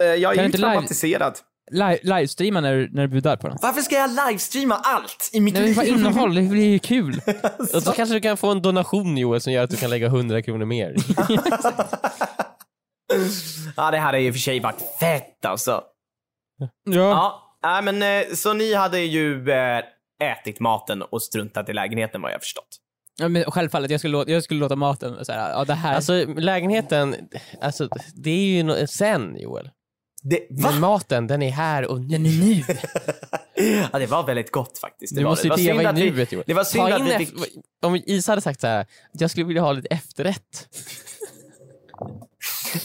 Eh, 0.00 0.06
Jag 0.06 0.32
är 0.32 0.34
Kan 0.34 0.44
ju 0.44 0.46
inte 0.46 0.58
live- 0.58 0.72
traumatiserad. 0.72 1.34
Live, 1.70 1.98
livestreama 2.02 2.60
när, 2.60 2.74
du- 2.74 2.90
när 2.92 3.02
du 3.02 3.08
budar 3.08 3.36
på 3.36 3.48
den. 3.48 3.58
Varför 3.62 3.80
ska 3.82 3.94
jag 3.94 4.10
livestreama 4.10 4.74
allt 4.74 5.30
i 5.32 5.40
mitt 5.40 5.54
Nej, 5.54 5.60
men 5.62 5.68
liv? 5.68 5.76
vad 5.76 5.86
innehåll, 5.86 6.34
det 6.34 6.42
blir 6.42 6.64
ju 6.64 6.78
kul. 6.78 7.20
Och 7.74 7.82
så 7.82 7.92
kanske 7.92 8.14
du 8.14 8.20
kan 8.20 8.36
få 8.36 8.50
en 8.50 8.62
donation 8.62 9.16
Joel 9.18 9.40
som 9.40 9.52
gör 9.52 9.64
att 9.64 9.70
du 9.70 9.76
kan 9.76 9.90
lägga 9.90 10.06
100 10.06 10.42
kronor 10.42 10.64
mer. 10.66 10.94
ja, 13.76 13.90
det 13.90 13.98
hade 13.98 14.18
ju 14.20 14.26
i 14.26 14.30
och 14.30 14.34
för 14.34 14.40
sig 14.40 14.60
varit 14.60 14.82
fett 15.00 15.44
alltså. 15.44 15.82
Ja. 16.84 16.92
Ja, 16.94 17.58
nej, 17.62 17.82
men 17.92 18.02
eh, 18.28 18.34
så 18.34 18.52
ni 18.52 18.74
hade 18.74 19.00
ju 19.00 19.50
eh, 19.50 19.82
ätit 20.22 20.60
maten 20.60 21.02
och 21.02 21.22
struntat 21.22 21.68
i 21.68 21.72
lägenheten 21.72 22.22
vad 22.22 22.32
jag 22.32 22.40
förstått. 22.40 22.68
ja 23.20 23.28
men 23.28 23.44
självfallet, 23.50 23.90
jag 23.90 24.00
skulle, 24.00 24.12
låta, 24.12 24.30
jag 24.30 24.44
skulle 24.44 24.60
låta 24.60 24.76
maten 24.76 25.24
så 25.24 25.32
här, 25.32 25.50
ja 25.50 25.64
det 25.64 25.74
här... 25.74 25.94
Alltså 25.94 26.24
lägenheten, 26.26 27.16
alltså, 27.60 27.88
det 28.14 28.30
är 28.30 28.44
ju 28.46 28.62
no- 28.62 28.86
sen 28.86 29.36
Joel. 29.40 29.70
Det? 30.26 30.46
Men 30.50 30.80
maten, 30.80 31.26
den 31.26 31.42
är 31.42 31.50
här 31.50 31.86
och 31.86 32.00
nu. 32.00 32.06
den 32.06 32.26
är 32.26 32.30
nu. 32.30 32.64
ja, 33.92 33.98
det 33.98 34.06
var 34.06 34.26
väldigt 34.26 34.50
gott 34.50 34.78
faktiskt. 34.78 35.14
Det 35.14 35.20
Du 35.20 35.24
var, 35.24 35.30
måste 35.30 35.48
det. 35.48 35.60
ju 35.62 35.74
leva 35.74 35.90
i 35.90 35.92
nuet 36.10 36.32
Joel. 36.32 36.44
Det 36.46 36.54
var 36.54 36.64
synd 36.64 36.84
att 36.84 37.02
vi 37.20 37.26
fick... 37.26 37.34
Om 37.82 37.96
Isa 38.06 38.32
hade 38.32 38.42
sagt 38.42 38.60
så 38.60 38.66
här, 38.66 38.86
jag 39.12 39.30
skulle 39.30 39.46
vilja 39.46 39.62
ha 39.62 39.72
lite 39.72 39.88
efterrätt. 39.88 40.68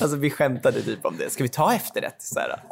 Alltså 0.02 0.18
vi 0.18 0.30
skämtade 0.30 0.82
typ 0.82 1.06
om 1.06 1.18
det. 1.18 1.30
Ska 1.30 1.44
vi 1.44 1.50
ta 1.50 1.74
efterrätt? 1.74 2.16
Så, 2.22 2.40
här, 2.40 2.64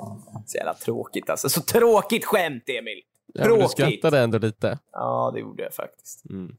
så 0.45 0.57
jävla 0.57 0.73
tråkigt 0.73 1.29
alltså. 1.29 1.49
Så 1.49 1.61
tråkigt 1.61 2.25
skämt 2.25 2.63
Emil! 2.69 3.01
Ja, 3.33 3.47
du 3.47 3.67
skrattade 3.67 4.19
ändå 4.19 4.37
lite. 4.37 4.79
Ja, 4.91 5.31
det 5.33 5.39
gjorde 5.39 5.63
jag 5.63 5.73
faktiskt. 5.73 6.29
Mm. 6.29 6.55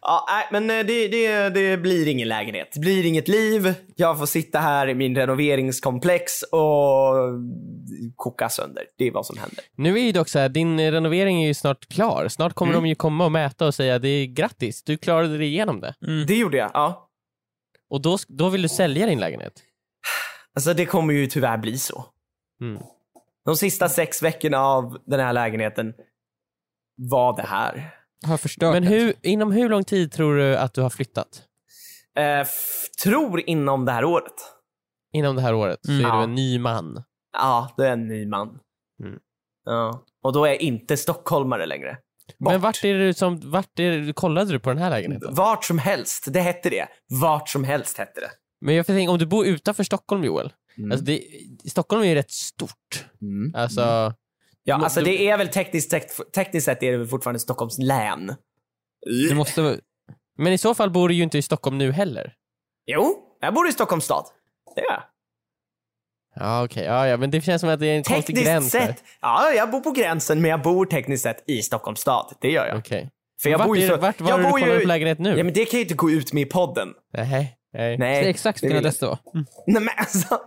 Ja, 0.00 0.26
nej, 0.30 0.48
men 0.60 0.78
eh, 0.80 0.86
det, 0.86 1.08
det, 1.08 1.48
det 1.48 1.76
blir 1.76 2.08
ingen 2.08 2.28
lägenhet. 2.28 2.68
Det 2.74 2.80
blir 2.80 3.06
inget 3.06 3.28
liv. 3.28 3.74
Jag 3.96 4.18
får 4.18 4.26
sitta 4.26 4.58
här 4.58 4.88
i 4.88 4.94
min 4.94 5.16
renoveringskomplex 5.16 6.42
och 6.42 7.14
koka 8.16 8.48
sönder. 8.48 8.84
Det 8.98 9.06
är 9.06 9.10
vad 9.12 9.26
som 9.26 9.38
händer. 9.38 9.64
Nu 9.76 9.98
är 9.98 10.02
ju 10.02 10.12
dock 10.12 10.28
så 10.28 10.38
här, 10.38 10.48
din 10.48 10.80
renovering 10.92 11.42
är 11.42 11.46
ju 11.46 11.54
snart 11.54 11.88
klar. 11.88 12.28
Snart 12.28 12.52
kommer 12.54 12.72
Mm. 12.72 12.82
de 12.82 12.88
ju 12.88 12.94
komma 12.94 13.24
och 13.24 13.32
mäta 13.32 13.66
och 13.66 13.74
säga 13.74 13.98
det 13.98 14.08
är 14.08 14.26
grattis, 14.26 14.82
du 14.82 14.96
klarade 14.96 15.38
dig 15.38 15.46
igenom 15.46 15.80
det. 15.80 15.94
Mm. 16.06 16.26
Det 16.26 16.34
gjorde 16.36 16.56
jag, 16.56 16.70
ja. 16.74 17.08
Och 17.90 18.00
då, 18.02 18.18
då 18.28 18.48
vill 18.48 18.62
du 18.62 18.68
sälja 18.68 19.06
din 19.06 19.20
lägenhet. 19.20 19.52
Alltså 20.54 20.74
det 20.74 20.86
kommer 20.86 21.14
ju 21.14 21.26
tyvärr 21.26 21.58
bli 21.58 21.78
så. 21.78 22.04
Mm. 22.60 22.82
De 23.44 23.56
sista 23.56 23.88
sex 23.88 24.22
veckorna 24.22 24.58
av 24.58 24.98
den 25.06 25.20
här 25.20 25.32
lägenheten 25.32 25.94
var 26.96 27.36
det 27.36 27.42
här. 27.42 27.94
Har 28.26 28.36
förstört 28.36 28.72
Men 28.74 28.82
hur, 28.82 29.14
inom 29.22 29.52
hur 29.52 29.68
lång 29.68 29.84
tid 29.84 30.12
tror 30.12 30.36
du 30.36 30.56
att 30.56 30.74
du 30.74 30.80
har 30.82 30.90
flyttat? 30.90 31.42
Eh, 32.18 32.46
tror 33.04 33.40
inom 33.48 33.84
det 33.84 33.92
här 33.92 34.04
året. 34.04 34.32
Inom 35.12 35.36
det 35.36 35.42
här 35.42 35.54
året 35.54 35.78
så 35.82 35.92
Mm. 35.92 36.04
är 36.04 36.10
du 36.10 36.16
Ja. 36.16 36.22
en 36.22 36.34
ny 36.34 36.58
man. 36.58 37.02
Ja, 37.32 37.74
det 37.76 37.88
är 37.88 37.92
en 37.92 38.08
ny 38.08 38.26
man. 38.26 38.48
Mm. 39.04 39.18
Ja. 39.64 40.04
Och 40.22 40.32
då 40.32 40.44
är 40.44 40.48
jag 40.48 40.60
inte 40.60 40.96
stockholmare 40.96 41.66
längre. 41.66 41.98
Men 42.38 42.60
vart 42.60 42.84
är 42.84 42.94
det 42.94 43.14
som, 43.14 43.50
vart 43.50 43.78
är 43.78 43.90
det, 43.98 44.12
kollade 44.12 44.52
du 44.52 44.58
på 44.60 44.68
den 44.70 44.78
här 44.78 44.90
lägenheten? 44.90 45.34
Vart 45.34 45.64
som 45.64 45.78
helst, 45.78 46.24
det 46.32 46.40
hette 46.40 46.70
det. 46.70 46.88
Vart 47.20 47.48
som 47.48 47.64
helst 47.64 47.98
hette 47.98 48.20
det. 48.20 48.30
Men 48.60 48.74
jag 48.74 48.86
får 48.86 48.92
tänka, 48.92 49.10
om 49.12 49.18
du 49.18 49.26
bor 49.26 49.46
utanför 49.46 49.84
Stockholm 49.84 50.24
Joel, 50.24 50.52
Mm. 50.78 50.92
alltså 50.92 51.04
det, 51.04 51.22
Stockholm 51.70 52.02
är 52.02 52.06
ju 52.06 52.14
rätt 52.14 52.30
stort. 52.30 53.06
Alltså, 53.54 54.14
Ja, 54.64 54.78
Må- 54.78 54.84
alltså 54.84 55.00
du- 55.00 55.06
det 55.06 55.28
är 55.28 55.38
väl 55.38 55.48
tekniskt, 55.48 55.90
sett- 55.90 56.32
tekniskt 56.34 56.64
sett 56.64 56.82
är 56.82 56.92
det 56.92 56.98
väl 56.98 57.06
fortfarande 57.06 57.40
Stockholms 57.40 57.78
län. 57.78 58.34
Du 59.28 59.34
måste... 59.34 59.80
men 60.38 60.52
i 60.52 60.58
så 60.58 60.74
fall 60.74 60.90
bor 60.90 61.08
du 61.08 61.14
ju 61.14 61.22
inte 61.22 61.38
i 61.38 61.42
Stockholm 61.42 61.78
nu 61.78 61.92
heller. 61.92 62.34
Jo, 62.86 63.14
jag 63.40 63.54
bor 63.54 63.68
i 63.68 63.72
Stockholms 63.72 64.04
stad. 64.04 64.24
Det 64.74 64.80
gör 64.80 64.90
jag. 64.92 65.02
Ja 66.34 66.64
okej, 66.64 66.84
ja, 66.84 67.06
ja 67.08 67.16
men 67.16 67.30
det 67.30 67.40
känns 67.40 67.60
som 67.60 67.70
att 67.70 67.80
det 67.80 67.86
är 67.86 67.96
en 67.96 68.02
konstig 68.04 68.26
Tekniskt 68.26 68.46
gräns 68.46 68.72
där. 68.72 68.80
sett, 68.86 69.04
ja 69.20 69.52
jag 69.52 69.70
bor 69.70 69.80
på 69.80 69.90
gränsen 69.90 70.40
men 70.42 70.50
jag 70.50 70.62
bor 70.62 70.86
tekniskt 70.86 71.22
sett 71.22 71.44
i 71.50 71.62
Stockholms 71.62 72.00
stad. 72.00 72.34
Det 72.40 72.50
gör 72.50 72.66
jag. 72.66 72.78
Okej. 72.78 73.10
För 73.42 73.50
jag 73.50 73.58
vart 73.58 73.66
bor 73.66 73.76
ju 73.78 73.88
så... 73.88 73.96
vart 73.96 74.20
var 74.20 74.30
jag 74.30 74.38
du 74.38 74.42
bor 74.42 74.50
kollar 74.50 74.74
ju... 74.74 74.80
på 74.80 74.86
lägenhet 74.88 75.18
nu? 75.18 75.36
Ja 75.38 75.44
men 75.44 75.52
det 75.54 75.64
kan 75.64 75.78
ju 75.78 75.82
inte 75.82 75.94
gå 75.94 76.10
ut 76.10 76.32
med 76.32 76.42
i 76.42 76.46
podden. 76.46 76.94
Nej, 77.12 77.56
nej. 77.72 77.98
Nej. 77.98 78.20
Det 78.20 78.26
är 78.26 78.30
exakt 78.30 78.62
vill- 78.62 78.76
adress 78.76 78.98
det 78.98 79.06
var. 79.06 79.18
Nej 79.66 79.82
men 79.82 79.88
alltså, 79.96 80.40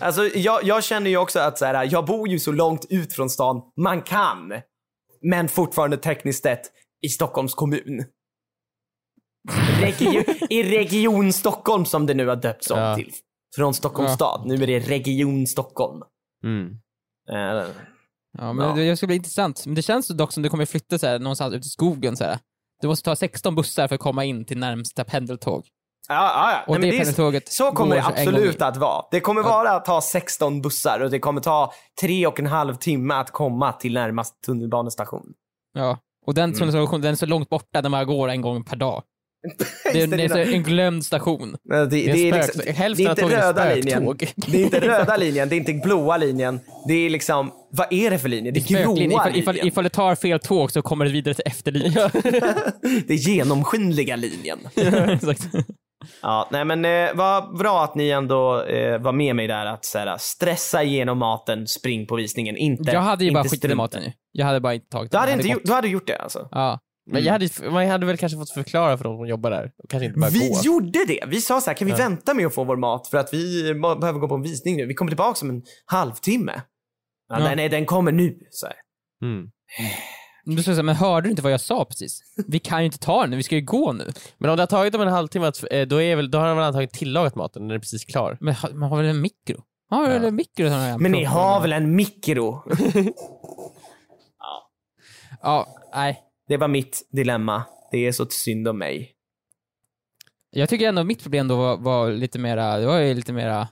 alltså 0.00 0.26
jag, 0.38 0.64
jag 0.64 0.84
känner 0.84 1.10
ju 1.10 1.16
också 1.16 1.38
att 1.38 1.58
så 1.58 1.64
här, 1.64 1.88
jag 1.92 2.06
bor 2.06 2.28
ju 2.28 2.38
så 2.38 2.52
långt 2.52 2.86
ut 2.90 3.12
från 3.12 3.30
stan 3.30 3.62
man 3.76 4.02
kan. 4.02 4.52
Men 5.22 5.48
fortfarande 5.48 5.96
tekniskt 5.96 6.42
sett 6.42 6.62
i 7.06 7.08
Stockholms 7.08 7.54
kommun. 7.54 8.04
Regio, 9.80 10.24
I 10.50 10.62
Region 10.62 11.32
Stockholm 11.32 11.84
som 11.84 12.06
det 12.06 12.14
nu 12.14 12.26
har 12.26 12.36
döpts 12.36 12.70
om 12.70 12.78
Ja. 12.78 12.96
till. 12.96 13.12
Från 13.56 13.74
Stockholms 13.74 14.10
Ja. 14.10 14.14
stad. 14.16 14.42
Nu 14.46 14.54
är 14.54 14.66
det 14.66 14.78
Region 14.78 15.46
Stockholm. 15.46 16.02
Mm. 16.44 16.66
Eh, 17.32 17.66
Ja, 18.38 18.52
men 18.52 18.66
Ja. 18.68 18.74
Det, 18.74 18.88
det 18.88 18.96
ska 18.96 19.06
bli 19.06 19.16
intressant. 19.16 19.66
Men 19.66 19.74
det 19.74 19.82
känns 19.82 20.08
dock 20.08 20.32
som 20.32 20.42
du 20.42 20.48
kommer 20.48 20.66
flytta 20.66 20.98
så 20.98 21.06
här, 21.06 21.18
någonstans 21.18 21.54
ut 21.54 21.66
i 21.66 21.68
skogen. 21.68 22.16
Så 22.16 22.24
här. 22.24 22.38
Du 22.80 22.88
måste 22.88 23.04
ta 23.04 23.16
16 23.16 23.54
bussar 23.54 23.88
för 23.88 23.94
att 23.94 24.00
komma 24.00 24.24
in 24.24 24.44
till 24.44 24.58
närmsta 24.58 25.04
pendeltåg. 25.04 25.66
Ja, 26.12 26.52
ja. 26.52 26.64
Och 26.66 26.80
Nej, 26.80 26.90
det 26.90 26.96
är- 26.96 26.98
pendeltåget 26.98 27.52
så 27.52 27.72
kommer 27.72 27.96
det 27.96 28.04
absolut 28.06 28.62
att 28.62 28.76
vara. 28.76 29.04
Det 29.10 29.20
kommer 29.20 29.42
vara 29.42 29.70
att 29.70 29.84
ta 29.84 30.00
16 30.00 30.62
bussar 30.62 31.00
och 31.00 31.10
det 31.10 31.18
kommer 31.18 31.40
ta 31.40 31.72
tre 32.00 32.26
och 32.26 32.40
en 32.40 32.46
halv 32.46 32.74
timme 32.74 33.14
att 33.14 33.30
komma 33.30 33.72
till 33.72 33.92
närmast 33.94 34.42
tunnelbanestation. 34.46 35.26
Ja. 35.74 35.98
Och 36.26 36.34
den, 36.34 36.54
mm. 36.54 37.00
den 37.00 37.04
är 37.04 37.14
så 37.14 37.26
långt 37.26 37.48
borta, 37.48 37.82
den 37.82 37.92
bara 37.92 38.04
går 38.04 38.28
en 38.28 38.40
gång 38.40 38.64
per 38.64 38.76
dag. 38.76 39.02
Det, 39.92 40.02
är- 40.02 40.06
det 40.06 40.24
är 40.24 40.54
en 40.54 40.62
glömd 40.62 41.04
station. 41.04 41.56
Det, 41.64 41.76
det, 41.76 41.86
Det 41.86 42.00
är, 42.30 42.34
är 42.34 42.42
spök, 42.42 42.56
liksom, 42.56 42.62
det 42.96 43.04
är 43.04 43.10
inte 43.10 43.22
är 43.22 43.28
röda 43.28 43.74
linjen. 43.74 44.16
Det 44.36 44.60
är 44.60 44.64
inte 44.64 44.80
röda 44.80 45.16
linjen, 45.16 45.48
det 45.48 45.54
är 45.54 45.56
inte 45.56 45.72
blåa 45.72 46.16
linjen. 46.16 46.60
Det 46.88 46.94
är 46.94 47.10
liksom, 47.10 47.52
vad 47.70 47.92
är 47.92 48.10
det 48.10 48.18
för 48.18 48.28
linje? 48.28 48.50
Det 48.50 48.60
är 48.60 48.68
gråa 48.68 48.82
Spöklinjen. 48.84 49.12
Ifall, 49.12 49.36
ifall, 49.36 49.54
linjen. 49.54 49.68
ifall 49.68 49.84
det 49.84 49.90
tar 49.90 50.14
fel 50.14 50.38
tåg 50.40 50.72
så 50.72 50.82
kommer 50.82 51.04
det 51.04 51.10
vidare 51.10 51.34
till 51.34 51.44
efterlinjen. 51.46 52.10
Det 52.82 53.14
är 53.14 53.28
genomskinliga 53.28 54.16
linjen. 54.16 54.58
Exakt. 54.74 55.42
Ja, 56.22 56.48
nej 56.50 56.64
men 56.64 56.84
eh, 56.84 57.14
vad 57.14 57.56
bra 57.58 57.84
att 57.84 57.94
ni 57.94 58.10
ändå 58.10 58.62
eh, 58.62 58.98
var 59.00 59.12
med 59.12 59.36
mig 59.36 59.46
där 59.46 59.66
att 59.66 59.84
så 59.84 59.98
här, 59.98 60.16
stressa 60.18 60.82
igenom 60.82 61.18
maten, 61.18 61.66
spring 61.66 62.06
på 62.06 62.16
visningen, 62.16 62.56
inte 62.56 62.92
Jag 62.92 63.00
hade 63.00 63.24
ju 63.24 63.32
bara 63.32 63.38
inte 63.40 63.48
skitit 63.48 63.64
i 63.64 63.68
strunta. 63.68 63.76
maten 63.76 64.02
ju. 64.02 64.12
Jag 64.32 64.46
hade 64.46 64.60
bara 64.60 64.74
inte 64.74 64.88
tagit 64.88 65.10
Du 65.12 65.14
den. 65.16 65.20
hade, 65.20 65.32
Jag 65.32 65.38
inte, 65.40 65.48
gått. 65.48 65.54
gjort- 65.56 65.66
du 65.66 65.72
hade 65.72 65.88
gjort 65.88 66.06
det 66.06 66.16
alltså? 66.18 66.48
Ja. 66.50 66.78
Men 67.10 67.24
jag 67.24 67.32
hade, 67.32 67.48
man 67.70 67.86
hade 67.88 68.06
väl 68.06 68.16
kanske 68.16 68.38
fått 68.38 68.50
förklara 68.50 68.96
för 68.96 69.04
de 69.04 69.16
som 69.16 69.26
jobbar 69.28 69.50
där. 69.50 69.70
Och 69.84 69.90
kanske 69.90 70.06
inte 70.06 70.18
bara 70.20 70.30
Vi 70.30 70.48
gå. 70.48 70.60
gjorde 70.62 71.04
det. 71.08 71.24
Vi 71.26 71.40
sa 71.40 71.60
så 71.60 71.70
här, 71.70 71.74
kan 71.76 71.86
vi 71.86 71.92
vänta 71.94 72.34
med 72.34 72.46
att 72.46 72.54
få 72.54 72.64
vår 72.64 72.76
mat 72.76 73.06
för 73.08 73.18
att 73.18 73.34
vi 73.34 73.74
må- 73.74 73.94
behöver 73.96 74.18
gå 74.20 74.28
på 74.28 74.34
en 74.34 74.42
visning 74.42 74.76
nu. 74.76 74.86
Vi 74.86 74.94
kommer 74.94 75.10
tillbaka 75.10 75.38
om 75.46 75.50
en 75.50 75.62
halvtimme. 75.86 76.52
Ja, 77.28 77.38
Ja. 77.38 77.44
Nej, 77.44 77.56
nej, 77.56 77.68
den 77.68 77.86
kommer 77.86 78.12
nu. 78.12 78.38
Så 78.50 78.66
här. 78.66 78.74
Mm. 79.22 79.50
Du 80.56 80.62
sa 80.62 80.70
så 80.70 80.76
här, 80.76 80.82
men 80.82 80.94
hörde 80.96 81.26
du 81.26 81.30
inte 81.30 81.42
vad 81.42 81.52
jag 81.52 81.60
sa 81.60 81.84
precis? 81.84 82.20
Vi 82.48 82.58
kan 82.58 82.78
ju 82.80 82.86
inte 82.86 82.98
ta 82.98 83.20
den 83.20 83.30
nu, 83.30 83.36
vi 83.36 83.42
ska 83.42 83.54
ju 83.54 83.60
gå 83.60 83.92
nu. 83.92 84.12
Men 84.38 84.50
om 84.50 84.56
det 84.56 84.62
har 84.62 84.66
tagit 84.66 84.92
dem 84.92 85.02
en 85.02 85.08
halvtimme, 85.08 85.46
att, 85.46 85.64
eh, 85.70 85.82
då, 85.86 86.02
är 86.02 86.16
väl, 86.16 86.30
då 86.30 86.38
har 86.38 86.46
de 86.48 86.56
väl 86.56 86.66
antagligen 86.66 86.90
tillagat 86.94 87.34
maten 87.34 87.62
när 87.62 87.68
den 87.68 87.76
är 87.76 87.80
precis 87.80 88.04
klar. 88.04 88.36
Men 88.40 88.54
ha- 88.54 88.70
man 88.74 88.90
har 88.90 88.96
väl 88.96 89.06
en 89.06 89.20
mikro? 89.20 89.62
Har 89.90 90.02
du 90.06 90.12
Ja. 90.12 90.18
väl 90.18 90.24
en 90.28 90.34
mikro? 90.34 90.68
som 90.68 90.78
jag 90.78 91.00
Men 91.00 91.12
ni 91.12 91.24
har 91.24 91.60
väl 91.60 91.72
en 91.72 91.96
mikro? 91.96 92.62
Ja, 95.42 95.66
nej. 95.94 96.20
Det 96.48 96.56
var 96.56 96.68
mitt 96.68 97.08
dilemma. 97.12 97.62
Det 97.92 98.06
är 98.06 98.12
så 98.12 98.26
synd 98.30 98.68
om 98.68 98.78
mig. 98.78 99.12
Jag 100.50 100.68
tycker 100.68 100.88
ändå 100.88 101.04
mitt 101.04 101.22
problem 101.22 101.48
då 101.48 101.56
var, 101.56 101.76
var 101.76 102.10
lite 102.12 102.38
mera, 102.38 102.78
det 102.78 102.86
var 102.86 102.98
ju 102.98 103.14
lite 103.14 103.32
mera, 103.32 103.68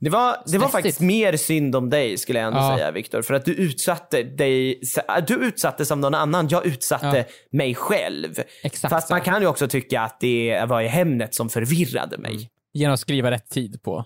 Det 0.00 0.10
var, 0.10 0.36
det 0.46 0.58
var 0.58 0.68
faktiskt 0.68 1.00
mer 1.00 1.36
synd 1.36 1.76
om 1.76 1.90
dig 1.90 2.18
skulle 2.18 2.38
jag 2.38 2.46
ändå 2.46 2.58
Ja. 2.58 2.76
säga 2.76 2.90
Viktor. 2.90 3.22
För 3.22 3.34
att 3.34 3.44
du 3.44 3.54
utsatte 3.54 4.22
dig, 4.22 4.80
du 5.26 5.34
utsatte 5.34 5.84
som 5.86 6.00
någon 6.00 6.14
annan, 6.14 6.48
jag 6.48 6.66
utsatte 6.66 7.16
Ja. 7.16 7.24
mig 7.52 7.74
själv. 7.74 8.34
exakt 8.62 8.90
Fast 8.92 9.08
så. 9.08 9.14
man 9.14 9.20
kan 9.20 9.40
ju 9.42 9.46
också 9.48 9.68
tycka 9.68 10.00
att 10.00 10.20
det 10.20 10.64
var 10.68 10.80
i 10.82 10.86
Hemnet 10.88 11.34
som 11.34 11.48
förvirrade 11.48 12.18
mig. 12.18 12.30
Mm. 12.34 12.44
genom 12.72 12.94
att 12.94 13.00
skriva 13.00 13.30
rätt 13.30 13.48
tid 13.50 13.82
på. 13.82 14.04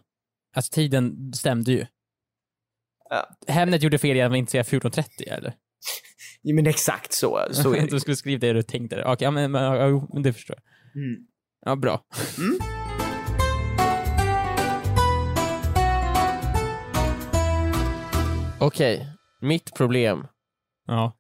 Alltså 0.57 0.73
tiden 0.73 1.33
stämde 1.37 1.73
ju. 1.73 1.87
Ja. 3.11 3.27
Hemnet 3.53 3.83
gjorde 3.83 3.99
fel 3.99 4.17
genom 4.17 4.33
att 4.33 4.39
inte 4.39 4.51
säga 4.53 4.63
14.30 4.63 5.05
eller? 5.29 5.55
Ja, 6.43 6.55
men 6.55 6.67
exakt 6.67 7.13
så, 7.13 7.47
så 7.51 7.75
är 7.75 7.81
det. 7.81 7.87
du 7.87 8.01
skulle 8.01 8.17
skriva 8.17 8.41
det 8.41 8.53
du 8.53 8.63
tänkte. 8.63 9.03
Okej, 9.05 9.17
ja, 9.25 9.31
men, 9.31 9.51
men, 9.51 9.63
ja, 9.63 10.07
det 10.23 10.33
förstår 10.33 10.57
jag. 10.57 11.03
Mm. 11.03 11.21
Ja, 11.67 11.77
bra. 11.77 12.01
Okej, 18.61 19.07
mitt 19.41 19.75
problem. 19.75 20.27
Ja. 20.87 21.13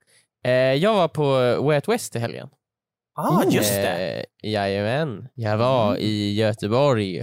Eh, 0.44 0.52
jag 0.52 0.94
var 0.94 1.08
på 1.08 1.22
Way 1.64 1.74
Out 1.76 1.88
West 1.88 2.16
i 2.16 2.18
helgen. 2.18 2.48
Ah, 3.14 3.44
just 3.50 3.72
det. 3.74 3.88
Mm. 3.88 4.24
Eh, 4.42 4.50
jajamän, 4.50 5.28
jag 5.34 5.56
var 5.56 5.96
i 5.96 6.34
Göteborg. 6.34 7.18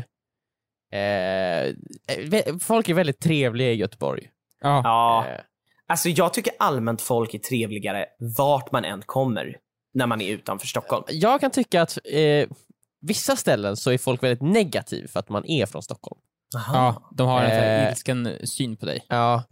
Eh, 0.91 1.74
vä- 2.07 2.59
folk 2.59 2.89
är 2.89 2.93
väldigt 2.93 3.20
trevliga 3.20 3.72
i 3.72 3.76
Göteborg. 3.76 4.30
Ja. 4.61 4.82
Ja, 4.84 5.26
Eh, 5.28 5.41
alltså 5.88 6.09
jag 6.09 6.34
tycker 6.34 6.53
allmänt 6.59 7.01
folk 7.01 7.34
är 7.34 7.39
trevligare 7.39 8.05
vart 8.38 8.72
man 8.72 8.86
än 8.86 9.01
kommer 9.01 9.57
när 9.93 10.07
man 10.07 10.22
är 10.22 10.32
utanför 10.34 10.68
Stockholm. 10.68 11.03
jag 11.09 11.39
kan 11.41 11.51
tycka 11.51 11.82
att 11.82 11.97
eh, 12.05 12.47
vissa 13.01 13.36
ställen 13.36 13.78
så 13.78 13.91
är 13.91 13.97
folk 13.97 14.24
väldigt 14.24 14.41
negativa 14.41 15.07
för 15.07 15.20
att 15.20 15.30
man 15.30 15.45
är 15.45 15.65
från 15.65 15.84
Stockholm. 15.84 16.22
Ja, 16.54 17.10
de 17.16 17.28
har 17.28 17.41
en 17.41 17.50
sån 17.50 17.60
här 17.60 17.84
Eh. 17.86 17.89
ilsken 17.89 18.30
syn 18.43 18.78
på 18.78 18.86
dig. 18.86 19.06
Ja, 19.08 19.43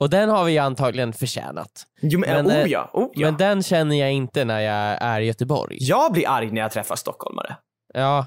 och 0.00 0.10
den 0.10 0.28
har 0.28 0.44
vi 0.44 0.58
antagligen 0.58 1.12
förtjänat. 1.12 1.70
Jo, 2.00 2.18
men, 2.20 2.46
Men, 2.46 2.56
eh, 2.56 2.64
oh 2.64 2.70
ja, 2.70 2.90
oh 2.92 3.10
ja. 3.14 3.26
Men 3.26 3.36
den 3.36 3.62
känner 3.62 3.96
jag 4.00 4.12
inte 4.12 4.44
när 4.44 4.60
jag 4.60 4.98
är 5.02 5.20
i 5.20 5.24
Göteborg. 5.26 5.76
Jag 5.80 6.12
blir 6.12 6.28
arg 6.28 6.50
när 6.50 6.60
jag 6.60 6.72
träffar 6.72 6.96
stockholmare. 6.96 7.56
Ja, 7.94 8.26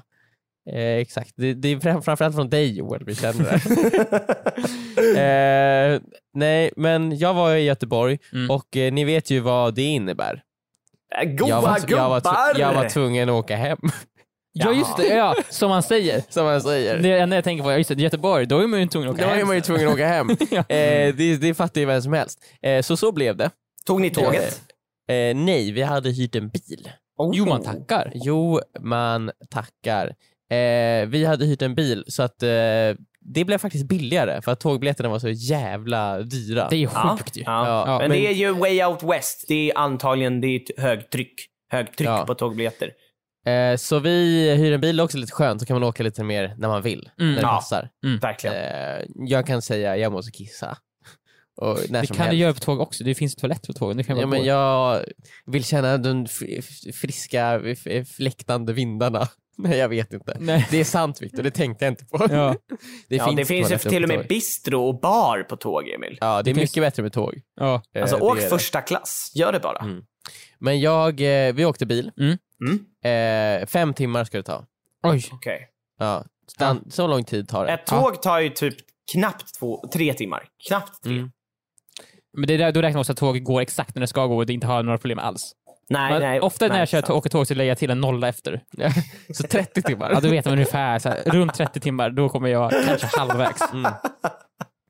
eh, 0.70 0.78
exakt. 0.96 1.32
Det, 1.36 1.54
det 1.54 1.68
är 1.68 1.80
fram- 1.80 2.02
framförallt 2.02 2.34
från 2.34 2.50
dig 2.50 2.78
Joel 2.78 3.04
vi 3.04 3.14
känner 3.14 3.44
det. 3.44 3.60
eh, 5.94 6.00
nej, 6.34 6.70
men 6.76 7.18
jag 7.18 7.34
var 7.34 7.54
i 7.54 7.60
Göteborg 7.64 8.18
Mm. 8.32 8.50
och 8.50 8.76
eh, 8.76 8.92
ni 8.92 9.04
vet 9.04 9.30
ju 9.30 9.40
vad 9.40 9.74
det 9.74 9.82
innebär. 9.82 10.42
Äh, 11.22 11.28
Goa 11.30 11.48
jag, 11.48 11.62
var, 11.62 11.78
gubbar! 11.80 12.02
jag, 12.02 12.08
var, 12.08 12.20
tv- 12.20 12.60
jag 12.60 12.74
var 12.74 12.88
tvungen 12.88 13.28
att 13.28 13.32
åka 13.34 13.56
hem, 13.56 13.78
Ja, 14.56 14.72
just 14.72 14.96
det. 14.96 15.06
Ja, 15.06 15.34
som 15.50 15.68
man 15.70 15.82
säger. 15.82 16.22
som 16.28 16.44
man 16.44 16.60
säger. 16.60 16.98
Det 16.98 17.18
enda 17.18 17.36
jag 17.36 17.44
tänker 17.44 17.64
på, 17.64 17.70
ja, 17.72 17.76
just 17.78 17.88
det, 17.88 18.02
Göteborg, 18.02 18.46
då 18.46 18.58
är 18.58 18.66
man 18.66 18.80
ju 18.80 18.86
tvungen 18.86 19.08
att 19.08 19.14
åka 19.14 19.24
Då 19.24 19.30
hem. 19.30 19.40
är 19.40 19.44
man 19.44 19.54
ju 19.54 19.60
tvungen 19.60 19.88
att 19.88 19.94
åka 19.94 20.06
hem. 20.06 20.28
Ja. 20.50 20.58
eh, 20.58 21.14
det, 21.14 21.36
det 21.40 21.54
fattar 21.54 21.80
ju 21.80 21.86
vem 21.86 22.02
som 22.02 22.12
helst. 22.12 22.38
Eh, 22.62 22.82
så 22.82 22.96
så 22.96 23.12
blev 23.12 23.36
det. 23.36 23.50
Tog 23.86 24.00
ni 24.00 24.10
tåget? 24.10 24.60
Eh, 25.10 25.36
nej, 25.36 25.72
vi 25.72 25.82
hade 25.82 26.10
hyrt 26.10 26.34
en 26.34 26.48
bil. 26.48 26.90
Jo, 27.32 27.46
man 27.46 27.62
tackar. 27.62 28.12
Jo, 28.14 28.60
man 28.80 29.30
tackar. 29.50 30.06
Eh, 30.50 31.06
vi 31.06 31.24
hade 31.28 31.46
hyrt 31.46 31.62
en 31.62 31.74
bil 31.74 32.04
så 32.08 32.22
att 32.22 32.42
eh, 32.42 32.48
det 33.34 33.44
blev 33.46 33.58
faktiskt 33.58 33.84
billigare 33.88 34.42
för 34.42 34.52
att 34.52 34.60
tågbiljetterna 34.60 35.08
var 35.08 35.18
så 35.18 35.28
jävla 35.28 36.18
dyra. 36.22 36.66
Det 36.70 36.76
är 36.82 36.86
sjukt 36.86 37.36
ju. 37.36 37.42
ja. 37.46 37.84
Ja, 37.86 37.98
men, 37.98 38.08
men- 38.08 38.10
det 38.10 38.26
är 38.28 38.32
ju 38.32 38.52
way 38.52 38.84
out 38.84 39.02
west. 39.02 39.44
Det 39.48 39.70
är 39.70 39.78
antagligen 39.78 40.40
det 40.40 40.46
är 40.46 40.56
ett 40.56 40.78
högtryck. 40.82 41.34
Högtryck 41.72 42.08
Ja. 42.08 42.24
på 42.26 42.34
tågbiljetter. 42.34 42.90
Eh, 43.44 43.76
så 43.76 43.98
vi 43.98 44.50
hyr 44.56 44.72
en 44.72 44.80
bil, 44.80 45.00
också 45.00 45.18
lite 45.18 45.32
skönt, 45.32 45.60
så 45.60 45.66
kan 45.66 45.74
man 45.80 45.88
åka 45.88 46.02
lite 46.02 46.24
mer 46.24 46.54
när 46.58 46.68
man 46.68 46.82
vill, 46.82 47.10
Mm. 47.20 47.34
när 47.34 47.40
det 47.42 47.46
Ja. 47.48 47.54
passar. 47.54 47.90
Verkligen. 48.20 48.56
Eh, 48.56 49.04
jag 49.16 49.46
kan 49.46 49.62
säga 49.62 49.96
jag 49.96 50.12
måste 50.12 50.32
kissa. 50.32 50.76
Och 51.56 51.78
när 51.88 52.00
Det 52.00 52.06
som 52.06 52.16
kan 52.16 52.24
du 52.24 52.28
helst. 52.30 52.40
göra 52.40 52.52
på 52.52 52.60
tåg 52.60 52.80
också. 52.80 53.04
Det 53.04 53.14
finns 53.14 53.34
toalett 53.36 53.66
på 53.66 53.72
tågen. 53.72 54.04
Kan 54.04 54.18
Ja, 54.18 54.26
men 54.26 54.38
på. 54.40 54.46
jag 54.46 55.00
vill 55.46 55.64
känna 55.64 55.98
de 55.98 56.26
friska, 56.94 57.60
fläktande 58.16 58.72
vindarna. 58.72 59.28
Nej, 59.58 59.78
jag 59.78 59.88
vet 59.88 60.12
inte. 60.12 60.36
Nej. 60.40 60.68
Det 60.70 60.80
är 60.80 60.84
sant 60.84 61.22
Viktor, 61.22 61.42
det 61.42 61.50
tänkte 61.50 61.84
jag 61.84 61.92
inte 61.92 62.04
på. 62.04 62.26
Ja. 62.30 62.54
Det 63.08 63.16
ja, 63.16 63.32
det 63.36 63.44
finns 63.44 63.70
ju 63.72 63.78
till 63.78 64.02
och 64.02 64.08
med 64.08 64.18
tåg. 64.18 64.26
bistro 64.28 64.82
och 64.88 65.00
bar 65.00 65.42
på 65.42 65.56
tåg, 65.56 65.88
Emil. 65.88 66.18
Ja, 66.20 66.26
det 66.26 66.50
är 66.50 66.54
Det 66.54 66.60
finns- 66.60 66.70
mycket 66.70 66.82
bättre 66.82 67.02
med 67.02 67.12
tåg. 67.12 67.34
Ja. 67.60 67.82
Eh, 67.94 68.02
Alltså 68.02 68.16
åk 68.16 68.38
är 68.38 68.48
första 68.48 68.80
klass. 68.80 69.32
Gör 69.34 69.52
det 69.52 69.60
bara. 69.60 69.78
Mm. 69.78 70.02
Men 70.58 70.80
jag, 70.80 71.20
eh, 71.48 71.54
vi 71.54 71.64
åkte 71.64 71.86
bil. 71.86 72.10
Mm. 72.20 72.38
Mm. 72.66 73.60
Eh, 73.62 73.66
fem 73.66 73.94
timmar 73.94 74.24
ska 74.24 74.36
det 74.36 74.42
ta. 74.42 74.64
Oj. 75.02 75.22
Okej. 75.32 75.68
Ja. 75.98 76.24
Stan- 76.56 76.90
Så 76.90 77.06
lång 77.06 77.24
tid 77.24 77.48
tar 77.48 77.66
det. 77.66 77.72
Ett 77.72 77.86
tåg 77.86 78.22
tar 78.22 78.40
ju 78.40 78.48
typ 78.48 78.74
knappt 79.12 79.54
två, 79.58 79.84
tre 79.92 80.14
timmar. 80.14 80.48
Knappt 80.68 81.02
tre. 81.02 81.12
Mm. 81.12 81.30
Men 82.36 82.46
det 82.46 82.54
är 82.54 82.58
där, 82.58 82.72
då 82.72 82.82
räknar 82.82 82.92
man 82.96 83.00
också 83.00 83.12
att 83.12 83.18
tåget 83.18 83.44
går 83.44 83.60
exakt 83.60 83.94
när 83.94 84.00
det 84.00 84.06
ska 84.06 84.26
gå 84.26 84.36
och 84.36 84.46
det 84.46 84.52
inte 84.52 84.66
har 84.66 84.82
några 84.82 84.98
problem 84.98 85.18
alls. 85.18 85.52
Nej, 85.88 86.12
Men 86.12 86.22
nej. 86.22 86.40
ofta 86.40 86.64
när 86.64 86.68
nej, 86.72 86.78
jag 86.78 86.88
kör, 86.88 87.12
åker 87.12 87.30
tåg 87.30 87.46
så 87.46 87.54
lägger 87.54 87.70
jag 87.70 87.78
till 87.78 87.90
en 87.90 88.00
nolla 88.00 88.28
efter. 88.28 88.62
Så 89.34 89.42
30 89.42 89.82
timmar. 89.82 90.10
Ja, 90.10 90.20
då 90.20 90.28
vet 90.28 90.44
man 90.44 90.52
ungefär, 90.54 90.98
så 90.98 91.08
här, 91.08 91.22
runt 91.26 91.54
30 91.54 91.80
timmar, 91.80 92.10
då 92.10 92.28
kommer 92.28 92.48
jag 92.48 92.70
kanske 92.86 93.06
halvvägs. 93.18 93.60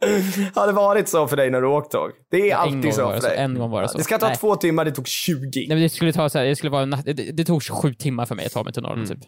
Har 0.55 0.67
det 0.67 0.73
varit 0.73 1.09
så 1.09 1.29
för 1.29 1.37
dig 1.37 1.51
när 1.51 1.61
du 1.61 1.67
åkt 1.67 1.93
tåg? 1.93 2.11
Det 2.31 2.51
är 2.51 2.57
alltid 2.57 2.95
så 2.95 3.07
för 3.09 3.15
det 3.15 3.21
så, 3.21 3.27
dig. 3.29 3.37
en 3.39 3.59
gång 3.59 3.71
var 3.71 3.83
det 3.83 3.89
så. 3.89 3.99
Det 3.99 4.05
ska 4.05 4.19
ta 4.19 4.27
Nej. 4.29 4.37
två 4.37 4.57
timmar, 4.57 4.85
det 4.85 4.91
tog 4.93 5.07
20. 5.07 5.37
Nej, 5.61 5.67
men 5.69 5.81
det 5.81 5.89
skulle 5.89 6.13
ta 6.13 6.29
så 6.29 6.39
här, 6.39 6.45
det 6.47 6.57
skulle 6.57 6.71
vara 6.71 6.83
en 6.83 6.91
natt, 6.91 7.05
det, 7.05 7.13
det 7.13 7.45
tog 7.45 7.63
27 7.63 7.95
timmar 7.95 8.27
för 8.27 8.35
mig 8.35 8.47
att 8.47 8.53
ta 8.53 8.63
mig 8.63 8.73
till 8.73 8.83
Norrland 8.83 9.09
typ. 9.09 9.19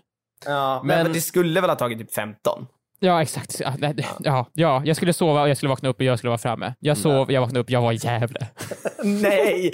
Ja, 0.47 0.83
men, 0.85 1.03
Men- 1.03 1.13
det 1.13 1.21
skulle 1.21 1.61
väl 1.61 1.71
ha 1.71 1.77
tagit 1.77 1.99
typ 1.99 2.15
15? 2.15 2.67
Ja, 3.01 3.23
exakt. 3.23 3.61
Ja, 3.61 3.73
nej, 3.79 3.95
det- 3.95 4.05
ja, 4.21 4.51
ja, 4.53 4.83
jag 4.85 4.97
skulle 4.97 5.13
sova 5.13 5.43
och 5.43 5.49
jag 5.49 5.57
skulle 5.57 5.71
vakna 5.71 5.89
upp 5.89 5.97
och 5.97 6.05
jag 6.05 6.19
skulle 6.19 6.29
vara 6.31 6.39
framme. 6.39 6.75
Jag 6.81 6.97
sov, 6.97 7.33
jag 7.33 7.41
vaknade 7.41 7.61
upp, 7.61 7.71
jag 7.71 7.83
var 7.83 7.93
i 7.93 7.97
Gävle. 8.03 8.41
Nej! 9.05 9.71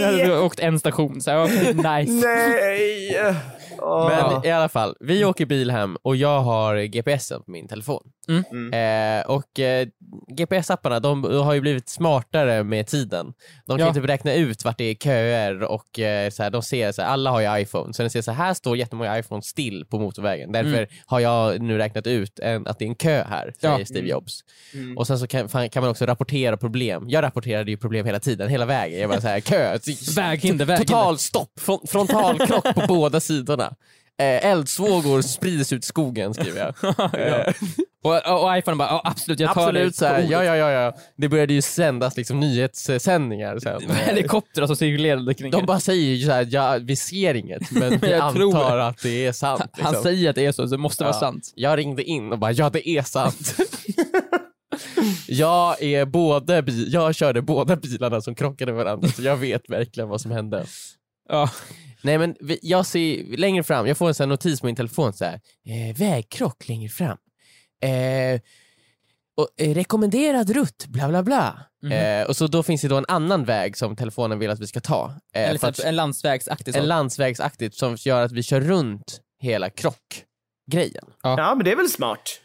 Jag 0.00 0.06
hade 0.06 0.16
Nej! 0.28 0.38
åkt 0.38 0.60
en 0.60 0.78
station, 0.78 1.20
så 1.20 1.30
jag 1.30 1.38
var 1.38 1.98
nice. 1.98 2.12
Nej! 2.26 3.34
Men 3.82 4.44
i 4.46 4.50
alla 4.50 4.68
fall, 4.68 4.96
vi 5.00 5.24
åker 5.24 5.46
bil 5.46 5.70
hem 5.70 5.96
och 6.02 6.16
jag 6.16 6.40
har 6.40 6.76
GPSen 6.82 7.42
på 7.42 7.50
min 7.50 7.68
telefon. 7.68 8.02
Eh, 8.72 9.26
och 9.30 9.58
eh, 9.60 9.88
GPS-apparna 10.36 11.00
de 11.00 11.24
har 11.24 11.54
ju 11.54 11.60
blivit 11.60 11.88
smartare 11.88 12.64
med 12.64 12.86
tiden. 12.86 13.32
De 13.66 13.78
kan 13.78 13.86
Ja. 13.86 13.94
typ 13.94 14.04
räkna 14.04 14.34
ut 14.34 14.64
vart 14.64 14.78
det 14.78 14.84
är 14.84 14.94
köer 14.94 15.62
och 15.62 15.98
eh, 15.98 16.30
så 16.30 16.42
här, 16.42 16.50
de 16.50 16.62
ser 16.62 16.92
så 16.92 17.02
här, 17.02 17.08
alla 17.08 17.30
har 17.30 17.40
ju 17.40 17.62
iPhone, 17.62 17.92
så 17.94 18.02
den 18.02 18.10
ser 18.10 18.22
så 18.22 18.32
här, 18.32 18.54
står 18.54 18.76
jättemånga 18.76 19.18
iPhone 19.18 19.42
still 19.42 19.84
på 19.90 19.98
motorvägen. 19.98 20.52
Därför 20.52 20.88
har 21.06 21.20
jag 21.20 21.60
nu 21.60 21.78
räknat 21.78 22.06
ut 22.06 22.38
en, 22.38 22.66
att 22.66 22.78
det 22.78 22.84
är 22.84 22.88
en 22.88 22.94
kö 22.94 23.24
här, 23.28 23.52
säger 23.60 23.78
Ja. 23.78 23.84
Steve 23.84 24.08
Jobs. 24.08 24.40
Och 24.96 25.06
sen 25.06 25.18
så 25.18 25.26
kan, 25.26 25.48
kan 25.48 25.82
man 25.82 25.90
också 25.90 26.06
rapportera 26.06 26.56
problem. 26.56 27.04
Jag 27.08 27.22
rapporterade 27.22 27.70
ju 27.70 27.76
problem 27.76 28.06
hela 28.06 28.20
tiden, 28.20 28.48
hela 28.48 28.64
vägen. 28.66 29.00
Jag 29.00 29.10
bara 29.10 29.20
så 29.20 29.28
här, 29.28 29.40
kö, 29.40 29.78
Väghinder, 30.16 30.64
väghinder. 30.64 30.76
total 30.76 31.18
stopp, 31.18 31.52
Fron- 31.60 31.86
frontalkrock 31.88 32.74
på 32.74 32.82
båda 32.88 33.20
sidorna. 33.20 33.69
Eh, 34.20 34.46
eldsvågor 34.50 35.22
sprids 35.22 35.72
ut 35.72 35.84
skogen 35.84 36.34
skriver 36.34 36.58
jag. 36.82 36.94
Eh, 37.14 37.52
Och, 38.02 38.42
och 38.42 38.58
iPhone 38.58 38.76
bara, 38.76 38.88
ja, 38.88 39.02
absolut, 39.04 39.40
jag 39.40 39.54
tar 39.54 39.62
Absolut 39.62 39.92
det 39.92 39.98
så 39.98 40.06
här, 40.06 40.26
ja, 40.30 40.44
ja, 40.44 40.56
ja, 40.56 40.70
ja. 40.70 40.96
Det 41.16 41.28
började 41.28 41.54
ju 41.54 41.62
sändas 41.62 42.16
liksom 42.16 42.40
nyhetssändningar 42.40 43.58
sen. 43.58 43.90
Helikoptrar 43.90 44.66
som 44.66 44.76
cirkulerade 44.76 45.34
kring 45.34 45.50
De 45.50 45.66
bara 45.66 45.80
säger 45.80 46.14
ju 46.14 46.26
så 46.26 46.32
här, 46.32 46.48
ja, 46.50 46.78
vi 46.82 46.96
ser 46.96 47.34
inget 47.34 47.70
men 47.70 47.98
vi 48.02 48.14
antar 48.14 48.78
att 48.78 49.02
det 49.02 49.26
är 49.26 49.32
sant. 49.32 49.60
Han 49.72 49.92
liksom. 49.92 50.02
säger 50.02 50.30
att 50.30 50.36
det 50.36 50.46
är 50.46 50.52
så, 50.52 50.68
så 50.68 50.74
det 50.74 50.78
måste 50.82 51.04
vara 51.04 51.14
Ja. 51.14 51.20
sant. 51.20 51.52
Jag 51.54 51.78
ringde 51.78 52.02
in 52.02 52.32
och 52.32 52.38
bara, 52.38 52.52
ja 52.52 52.70
det 52.70 52.88
är 52.88 53.02
sant. 53.02 53.54
jag, 55.26 55.82
är 55.82 56.04
både 56.04 56.64
jag 56.88 57.14
körde 57.14 57.42
båda 57.42 57.76
bilarna 57.76 58.20
som 58.20 58.34
krockade 58.34 58.72
med 58.72 58.84
varandra 58.84 59.08
så 59.08 59.22
jag 59.22 59.36
vet 59.36 59.70
verkligen 59.70 60.08
vad 60.08 60.20
som 60.20 60.30
hände. 60.30 60.64
Ja. 61.28 61.50
Nej 62.02 62.18
men 62.18 62.36
vi- 62.40 62.58
jag 62.62 62.86
ser 62.86 63.36
längre 63.36 63.62
fram, 63.62 63.86
jag 63.86 63.96
får 63.96 64.08
en 64.08 64.14
sån 64.14 64.24
här 64.24 64.28
notis 64.28 64.60
på 64.60 64.66
min 64.66 64.76
telefon 64.76 65.12
så 65.12 65.24
här, 65.24 65.34
eh, 65.66 65.96
vägkrock 65.96 66.68
längre 66.68 66.88
fram. 66.88 67.18
Eh, 67.82 68.40
och, 69.36 69.48
eh, 69.56 69.74
rekommenderad 69.74 70.50
rutt, 70.50 70.86
bla 70.86 71.08
bla 71.08 71.22
bla. 71.22 71.66
Mhm. 71.82 71.92
Eh, 71.92 72.26
och 72.26 72.36
så 72.36 72.46
då 72.46 72.62
finns 72.62 72.80
det 72.82 72.88
då 72.88 72.96
en 72.96 73.04
annan 73.08 73.44
väg 73.44 73.76
som 73.76 73.96
telefonen 73.96 74.38
vill 74.38 74.50
att 74.50 74.60
vi 74.60 74.66
ska 74.66 74.80
ta. 74.80 75.14
Eh, 75.34 75.42
Eller 75.48 75.58
för 75.58 75.72
så 75.72 75.82
att, 75.82 75.86
en 75.88 75.96
landsvägsaktig 75.96 76.68
en 76.74 76.80
sak. 76.80 76.88
landsvägsaktigt 76.88 77.74
som 77.76 77.96
gör 77.98 78.22
att 78.22 78.32
vi 78.32 78.42
kör 78.42 78.60
runt 78.60 79.20
hela 79.40 79.70
krockgrejen. 79.70 81.04
Ja, 81.22 81.54
men 81.54 81.64
det 81.64 81.72
är 81.72 81.76
väl 81.76 81.88
smart? 81.88 82.39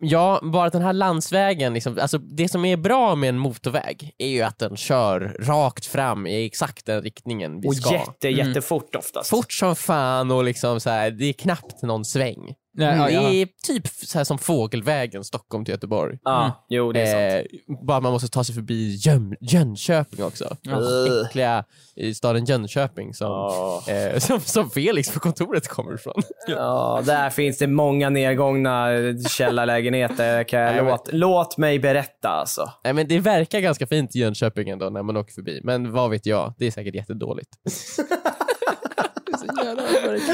Ja, 0.00 0.40
bara 0.42 0.66
att 0.66 0.72
den 0.72 0.82
här 0.82 0.92
landsvägen, 0.92 1.74
liksom, 1.74 1.98
alltså 2.00 2.18
det 2.18 2.48
som 2.48 2.64
är 2.64 2.76
bra 2.76 3.14
med 3.14 3.28
en 3.28 3.38
motorväg 3.38 4.14
är 4.18 4.28
ju 4.28 4.42
att 4.42 4.58
den 4.58 4.76
kör 4.76 5.36
rakt 5.40 5.86
fram 5.86 6.26
i 6.26 6.46
exakt 6.46 6.86
den 6.86 7.02
riktningen 7.02 7.60
vi 7.60 7.68
Och 7.68 7.76
ska. 7.76 7.92
jätte, 7.92 8.28
jättefort 8.28 8.94
oftast. 8.94 9.30
Fort 9.30 9.52
som 9.52 9.76
fan 9.76 10.30
och 10.30 10.44
liksom 10.44 10.80
så 10.80 10.90
här, 10.90 11.10
det 11.10 11.24
är 11.24 11.32
knappt 11.32 11.82
någon 11.82 12.04
sväng. 12.04 12.54
Nej, 12.78 13.14
ja, 13.14 13.20
det 13.20 13.42
är 13.42 13.48
typ 13.66 13.86
så 13.88 14.18
här 14.18 14.24
som 14.24 14.38
fågelvägen 14.38 15.24
Stockholm 15.24 15.64
till 15.64 15.72
Göteborg. 15.72 16.18
Ja, 16.24 16.66
jo 16.68 16.92
det 16.92 17.00
är 17.00 17.40
sant. 17.42 17.46
Eh, 17.68 17.86
bara 17.86 18.00
man 18.00 18.12
måste 18.12 18.28
ta 18.28 18.44
sig 18.44 18.54
förbi 18.54 18.94
Jöm, 19.00 19.34
Jönköping 19.40 20.24
också. 20.24 20.56
Ugh. 20.68 21.26
Äckliga 21.26 21.64
i 21.96 22.14
staden 22.14 22.44
Jönköping 22.44 23.14
som, 23.14 23.26
Ja. 23.26 23.82
eh, 23.88 24.18
som, 24.18 24.40
som 24.40 24.70
Felix 24.70 25.10
på 25.10 25.20
kontoret 25.20 25.68
kommer 25.68 25.94
ifrån. 25.94 26.22
Ja, 26.48 27.02
där 27.06 27.30
finns 27.30 27.58
det 27.58 27.66
många 27.66 28.10
nedgångna 28.10 28.88
källarlägenheter. 29.30 30.44
Kan 30.44 30.60
jag 30.60 30.72
Nej, 30.74 30.82
men- 30.82 30.90
låt, 30.90 31.08
låt 31.12 31.56
mig 31.58 31.78
berätta 31.78 32.28
alltså. 32.28 32.72
Nej, 32.84 32.92
men 32.92 33.08
det 33.08 33.18
verkar 33.20 33.60
ganska 33.60 33.86
fint 33.86 34.16
i 34.16 34.18
Jönköping 34.18 34.68
ändå 34.68 34.90
när 34.90 35.02
man 35.02 35.16
åker 35.16 35.32
förbi, 35.32 35.60
men 35.64 35.92
vad 35.92 36.10
vet 36.10 36.26
jag, 36.26 36.54
det 36.58 36.66
är 36.66 36.70
säkert 36.70 36.94
jättedåligt. 36.94 37.48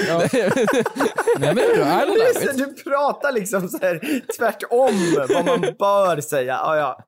Ja. 0.08 0.20
Nej 1.38 1.54
men 1.54 1.64
don't 1.64 2.06
love 2.06 2.52
it. 2.52 2.58
Du 2.58 2.82
pratar 2.82 3.32
liksom 3.32 3.68
så 3.68 3.78
här 3.82 4.00
tvärtom 4.38 5.24
vad 5.28 5.44
man 5.46 5.60
bör 5.78 6.20
säga. 6.20 6.52
Ja, 6.62 6.76
ja. 6.76 7.04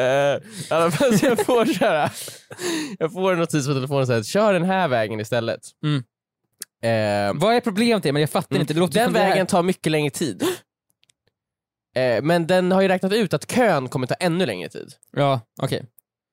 Eh, 0.00 0.36
I 0.36 0.40
alla 0.70 0.90
fall, 0.90 1.18
så 1.18 1.26
jag 1.26 1.46
får 1.46 1.66
köra. 1.66 2.10
Jag 2.98 3.12
får 3.12 3.32
en 3.32 3.38
notis 3.38 3.66
på 3.66 3.74
telefonen 3.74 4.06
som 4.06 4.12
säger 4.12 4.22
kör 4.22 4.52
den 4.52 4.64
här 4.64 4.88
vägen 4.88 5.20
istället. 5.20 5.60
Mm. 5.84 6.02
Eh, 6.84 7.40
Vad 7.40 7.54
är 7.54 7.60
problemet? 7.60 8.04
Men 8.04 8.16
jag 8.16 8.30
fattar 8.30 8.56
inte. 8.60 8.74
Det 8.74 8.80
låter 8.80 9.00
den 9.00 9.12
det 9.12 9.18
här- 9.18 9.28
vägen 9.28 9.46
tar 9.46 9.62
mycket 9.62 9.92
längre 9.92 10.10
tid. 10.10 10.42
Eh, 11.96 12.22
men 12.22 12.46
den 12.46 12.72
har 12.72 12.82
ju 12.82 12.88
räknat 12.88 13.12
ut 13.12 13.34
att 13.34 13.46
kön 13.52 13.88
kommer 13.88 14.06
ta 14.06 14.14
ännu 14.14 14.46
längre 14.46 14.68
tid. 14.68 14.92
Ja, 15.16 15.40
okej. 15.62 15.84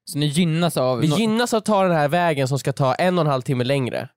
Så 0.06 0.18
ni 0.18 0.26
gynnas 0.26 0.78
av... 0.78 1.00
Vi 1.00 1.08
gynnas 1.08 1.54
att 1.54 1.66
ta 1.66 1.84
den 1.84 1.92
här 1.92 2.08
vägen 2.08 2.48
som 2.48 2.60
ska 2.60 2.74
ta 2.74 2.96
en 2.96 3.18
och 3.18 3.22
en 3.26 3.32
halv 3.32 3.42
timme 3.42 3.64
längre. 3.64 4.10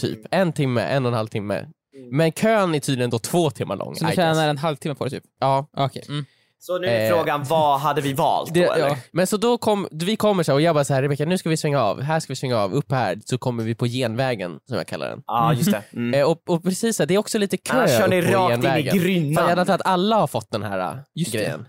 Typ 0.00 0.18
en 0.30 0.52
timme, 0.52 0.80
en 0.82 1.06
och 1.06 1.10
en 1.12 1.16
halv 1.16 1.28
timme. 1.28 1.66
Men 2.12 2.32
kön 2.32 2.74
är 2.74 2.80
tydligen 2.80 3.10
då 3.10 3.18
två 3.18 3.50
timmar 3.50 3.76
lång. 3.76 3.94
Så 3.96 4.04
I 4.04 4.06
guess. 4.06 4.16
tjänar 4.16 4.48
en 4.48 4.58
halvtimme 4.58 4.94
på 4.94 5.04
det 5.04 5.10
typ? 5.10 5.24
Ja, 5.40 5.66
Okej. 5.76 6.04
Mm. 6.08 6.24
Så 6.62 6.78
nu 6.78 6.86
är 6.86 7.10
Eh. 7.10 7.16
frågan, 7.16 7.44
vad 7.44 7.80
hade 7.80 8.00
vi 8.00 8.12
valt 8.12 8.54
Det, 8.54 8.66
då 8.66 8.72
eller? 8.72 8.88
ja. 8.88 8.96
men 9.12 9.26
så 9.26 9.36
då 9.36 9.58
kom, 9.58 9.88
vi 9.90 10.16
kommer 10.16 10.42
så 10.42 10.52
här 10.52 10.54
och 10.56 10.60
jag 10.62 10.74
bara 10.74 10.84
så 10.84 10.94
här, 10.94 11.02
Rebecka 11.02 11.24
nu 11.24 11.38
ska 11.38 11.48
vi 11.48 11.56
svänga 11.56 11.80
av, 11.82 12.00
här 12.00 12.20
ska 12.20 12.30
vi 12.32 12.36
svänga 12.36 12.58
av, 12.58 12.74
upp 12.74 12.92
här, 12.92 13.18
så 13.24 13.38
kommer 13.38 13.64
vi 13.64 13.74
på 13.74 13.86
genvägen 13.86 14.58
som 14.68 14.76
jag 14.76 14.86
kallar 14.86 15.08
den. 15.08 15.22
Ja, 15.26 15.52
just 15.54 15.70
det. 15.70 15.82
Mm. 15.92 16.20
Eh, 16.20 16.26
och, 16.30 16.42
och 16.50 16.62
precis 16.64 16.96
så 16.96 17.02
här, 17.02 17.06
det 17.08 17.14
är 17.14 17.18
också 17.18 17.38
lite 17.38 17.56
kö 17.56 17.76
Annars 17.76 17.90
kör 17.90 18.08
ni 18.08 18.20
upp 18.22 18.26
på 18.26 18.32
rakt 18.38 18.52
in 18.54 18.60
i 18.60 18.62
genvägen. 18.62 19.34
För 19.36 19.48
jag 19.48 19.58
antar 19.58 19.74
att 19.74 19.86
alla 19.86 20.16
har 20.16 20.26
fått 20.26 20.50
den 20.50 20.62
här 20.62 20.78
äh, 20.92 20.98
Just 21.14 21.32
det. 21.32 21.38
grejen, 21.38 21.66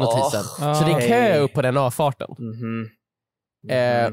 notisen. 0.00 0.42
Så 0.74 0.84
det 0.84 0.92
är 0.92 1.08
kö 1.08 1.14
Hej. 1.14 1.38
upp 1.40 1.52
på 1.52 1.62
den 1.62 1.76
avfarten. 1.76 2.28
Mhm. 2.38 2.88
Eh, 3.68 4.10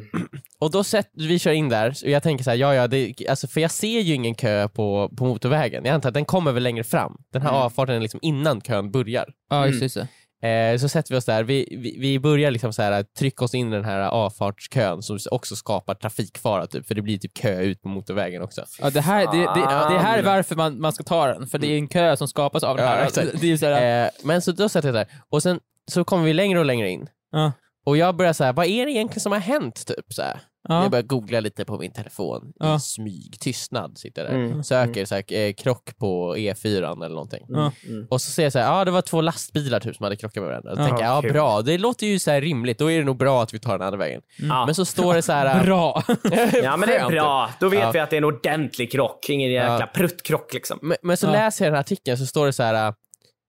och 0.59 0.71
då 0.71 0.83
sett, 0.83 1.09
vi 1.13 1.39
kör 1.39 1.51
in 1.51 1.69
där, 1.69 1.89
och 2.03 2.09
jag 2.09 2.23
tänker 2.23 2.43
så 2.43 2.49
här, 2.49 2.57
ja 2.57 2.73
ja, 2.75 2.87
det, 2.87 3.13
alltså, 3.29 3.47
för 3.47 3.61
jag 3.61 3.71
ser 3.71 3.99
ju 3.99 4.13
ingen 4.13 4.35
kö 4.35 4.67
på, 4.67 5.09
på 5.17 5.25
motorvägen. 5.25 5.85
Jag 5.85 5.93
antar 5.93 6.09
att 6.09 6.13
den 6.13 6.25
kommer 6.25 6.51
väl 6.51 6.63
längre 6.63 6.83
fram. 6.83 7.17
Den 7.33 7.41
här 7.41 7.49
Mm. 7.49 7.61
avfarten 7.61 7.95
är 7.95 7.99
liksom 7.99 8.19
innan 8.23 8.61
kön 8.61 8.91
börjar. 8.91 9.25
Ja, 9.49 9.67
just 9.67 9.79
det, 9.79 9.85
just. 9.85 9.97
Eh, 10.43 10.77
så 10.81 10.89
sätter 10.89 11.13
vi 11.13 11.17
oss 11.19 11.25
där, 11.25 11.43
vi, 11.43 11.77
vi, 11.81 11.95
vi 11.99 12.19
börjar 12.19 12.51
liksom 12.51 12.73
så 12.73 12.81
här, 12.81 13.03
trycka 13.03 13.45
oss 13.45 13.53
in 13.55 13.67
i 13.67 13.75
den 13.75 13.85
här 13.85 13.99
avfartskön 13.99 15.01
som 15.01 15.19
också 15.31 15.55
skapar 15.55 15.95
trafikfara, 15.95 16.67
typ, 16.67 16.87
för 16.87 16.95
det 16.95 17.01
blir 17.01 17.17
typ 17.17 17.33
kö 17.33 17.61
ut 17.61 17.81
på 17.81 17.89
motorvägen 17.89 18.41
också. 18.41 18.65
Ja, 18.81 18.89
det, 18.89 19.01
här, 19.01 19.19
det, 19.31 19.37
det, 19.37 19.45
Fan. 19.65 19.93
det 19.93 19.99
här 19.99 20.17
är 20.19 20.23
varför 20.23 20.55
man, 20.55 20.81
man 20.81 20.93
ska 20.93 21.03
ta 21.03 21.27
den, 21.27 21.47
för 21.47 21.57
det 21.57 21.67
är 21.67 21.77
en 21.77 21.87
kö 21.87 22.17
som 22.17 22.27
skapas 22.27 22.63
av 22.63 22.77
den 22.77 22.85
Ja, 22.85 22.91
här. 22.91 23.05
exakt. 23.05 23.27
Det 23.41 23.51
är 23.51 23.57
så 23.57 23.65
här 23.65 24.05
Eh, 24.05 24.09
men 24.23 24.41
så 24.41 24.51
då 24.51 24.69
sätter 24.69 24.87
jag 24.87 24.95
där, 24.95 25.07
och 25.29 25.43
sen 25.43 25.59
så 25.91 26.03
kommer 26.03 26.23
vi 26.25 26.33
längre 26.33 26.59
och 26.59 26.65
längre 26.65 26.89
in. 26.89 27.07
Ja. 27.31 27.51
Och 27.85 27.97
jag 27.97 28.15
börjar 28.15 28.33
så 28.33 28.43
här, 28.43 28.53
vad 28.53 28.65
är 28.65 28.85
det 28.85 28.91
egentligen 28.91 29.21
som 29.21 29.31
har 29.31 29.39
hänt? 29.39 29.85
Typ, 29.87 30.05
så 30.13 30.21
här. 30.21 30.39
ja. 30.67 30.81
Jag 30.81 30.91
börjar 30.91 31.03
googla 31.03 31.39
lite 31.39 31.65
på 31.65 31.77
min 31.77 31.91
telefon 31.93 32.53
Ja. 32.59 32.75
i 32.75 32.79
smyg, 32.79 33.37
tystnad, 33.39 33.97
sitter 33.97 34.23
där. 34.23 34.31
Mm. 34.31 34.63
Söker 34.63 35.05
så 35.05 35.15
här, 35.15 35.33
eh, 35.33 35.53
krock 35.53 35.97
på 35.97 36.35
E4 36.35 36.77
eller 36.77 37.09
någonting. 37.15 37.45
Mm. 37.49 38.07
Och 38.09 38.21
så 38.21 38.31
ser 38.31 38.43
jag 38.43 38.51
så 38.51 38.59
här, 38.59 38.65
ja 38.77 38.85
det 38.85 38.91
var 38.91 39.01
två 39.01 39.21
lastbilar 39.21 39.79
typ 39.79 39.95
som 39.95 40.03
hade 40.03 40.15
krockat 40.15 40.43
med 40.43 40.49
varandra. 40.49 40.73
Ja. 40.77 40.87
tänker 40.87 41.03
jag, 41.03 41.17
ja 41.17 41.21
Kul. 41.21 41.31
bra, 41.33 41.61
det 41.61 41.77
låter 41.77 42.07
ju 42.07 42.19
så 42.19 42.31
här 42.31 42.41
rimligt, 42.41 42.79
då 42.79 42.91
är 42.91 42.97
det 42.99 43.03
nog 43.05 43.17
bra 43.17 43.43
att 43.43 43.53
vi 43.53 43.59
tar 43.59 43.71
den 43.77 43.87
andra 43.87 43.97
vägen. 43.99 44.21
Ja. 44.39 44.65
Men 44.65 44.75
så 44.75 44.85
står 44.85 45.13
det 45.13 45.21
så 45.21 45.31
här... 45.31 45.63
Bra! 45.63 46.03
ja, 46.63 46.77
men 46.77 46.89
det 46.89 46.97
är 46.97 47.09
bra. 47.09 47.49
Då 47.59 47.69
vet 47.69 47.79
Ja. 47.79 47.91
vi 47.91 47.99
att 47.99 48.09
det 48.09 48.15
är 48.15 48.17
en 48.17 48.23
ordentlig 48.23 48.91
krock. 48.91 49.29
Ingen 49.29 49.51
jäkla 49.51 49.79
Ja. 49.79 49.87
pruttkrock 49.93 50.53
liksom. 50.53 50.79
Men, 50.81 50.97
men 51.03 51.17
så 51.17 51.25
Ja. 51.27 51.31
läser 51.31 51.65
jag 51.65 51.71
den 51.71 51.75
här 51.75 51.81
artikeln 51.81 52.17
så 52.17 52.25
står 52.25 52.45
det 52.45 52.53
så 52.53 52.63
här 52.63 52.93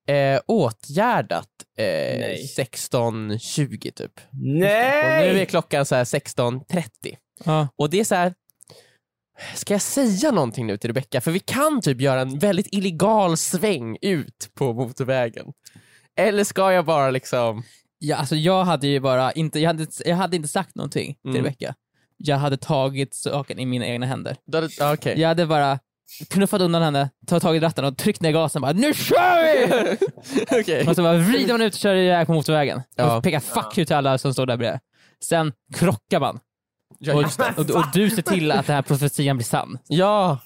eh, 0.08 0.40
åtgärdat 0.46 1.48
eh, 1.78 1.84
Nej. 2.18 2.46
16.20 2.58 3.90
typ. 3.90 4.12
Och 4.16 4.22
Nej! 4.32 5.32
nu 5.34 5.40
är 5.40 5.44
klockan 5.44 5.86
så 5.86 5.94
här 5.94 6.04
16.30. 6.04 6.84
Ja. 7.44 7.68
Och 7.76 7.90
det 7.90 8.00
är 8.00 8.04
så 8.04 8.14
här. 8.14 8.34
Ska 9.54 9.74
jag 9.74 9.82
säga 9.82 10.30
någonting 10.30 10.66
nu 10.66 10.76
till 10.76 10.88
Rebecca? 10.90 11.20
För 11.20 11.30
vi 11.30 11.38
kan 11.40 11.80
typ 11.80 12.00
göra 12.00 12.20
en 12.20 12.38
väldigt 12.38 12.68
illegal 12.72 13.36
sväng 13.36 13.98
ut 14.02 14.50
på 14.54 14.72
motorvägen. 14.72 15.46
Eller 16.16 16.44
ska 16.44 16.72
jag 16.72 16.84
bara 16.84 17.10
liksom... 17.10 17.62
Ja, 17.98 18.16
alltså 18.16 18.36
jag 18.36 18.64
hade 18.64 18.86
ju 18.86 19.00
bara 19.00 19.32
inte, 19.32 19.60
jag 19.60 19.68
hade, 19.68 19.86
jag 20.04 20.16
hade 20.16 20.36
inte 20.36 20.48
sagt 20.48 20.74
någonting 20.74 21.14
till 21.22 21.30
Mm. 21.30 21.44
Rebecca. 21.44 21.74
Jag 22.16 22.36
hade 22.36 22.56
tagit 22.56 23.14
saken 23.14 23.58
i 23.58 23.66
mina 23.66 23.86
egna 23.86 24.06
händer. 24.06 24.36
Hade- 24.52 24.92
Okej. 24.92 25.20
Jag 25.20 25.28
hade 25.28 25.46
bara 25.46 25.78
knuffat 26.30 26.60
undan 26.60 26.82
henne, 26.82 27.10
tagit 27.26 27.42
tag 27.42 27.56
i 27.56 27.60
ratten 27.60 27.84
och 27.84 27.96
tryckt 27.98 28.20
ner 28.22 28.32
gasen 28.32 28.62
och 28.64 28.68
bara 28.68 28.72
NU 28.80 28.94
KÖR 28.94 29.82
VI! 29.90 29.96
Okej. 30.60 30.88
och 30.88 30.96
så 30.96 31.02
bara 31.02 31.16
vrider 31.16 31.52
man 31.54 31.62
ut 31.62 31.74
och 31.74 31.80
kör 31.80 31.94
iväg 31.94 32.26
på 32.26 32.32
motorvägen. 32.32 32.82
Ja. 32.96 33.16
Och 33.16 33.22
pekar 33.24 33.40
fuck 33.40 33.78
you 33.78 33.84
till 33.84 33.96
alla 33.96 34.18
som 34.18 34.32
står 34.32 34.46
där 34.46 34.56
bredvid. 34.56 34.80
Sen 35.24 35.52
krockar 35.74 36.20
man. 36.20 36.38
Ja, 36.98 37.14
det. 37.38 37.58
och, 37.58 37.70
och 37.70 37.84
du 37.94 38.10
ser 38.10 38.22
till 38.22 38.52
att 38.52 38.66
den 38.66 38.74
här 38.74 38.82
profetian 38.82 39.36
blir 39.36 39.44
sann. 39.44 39.78
Ja, 39.88 40.38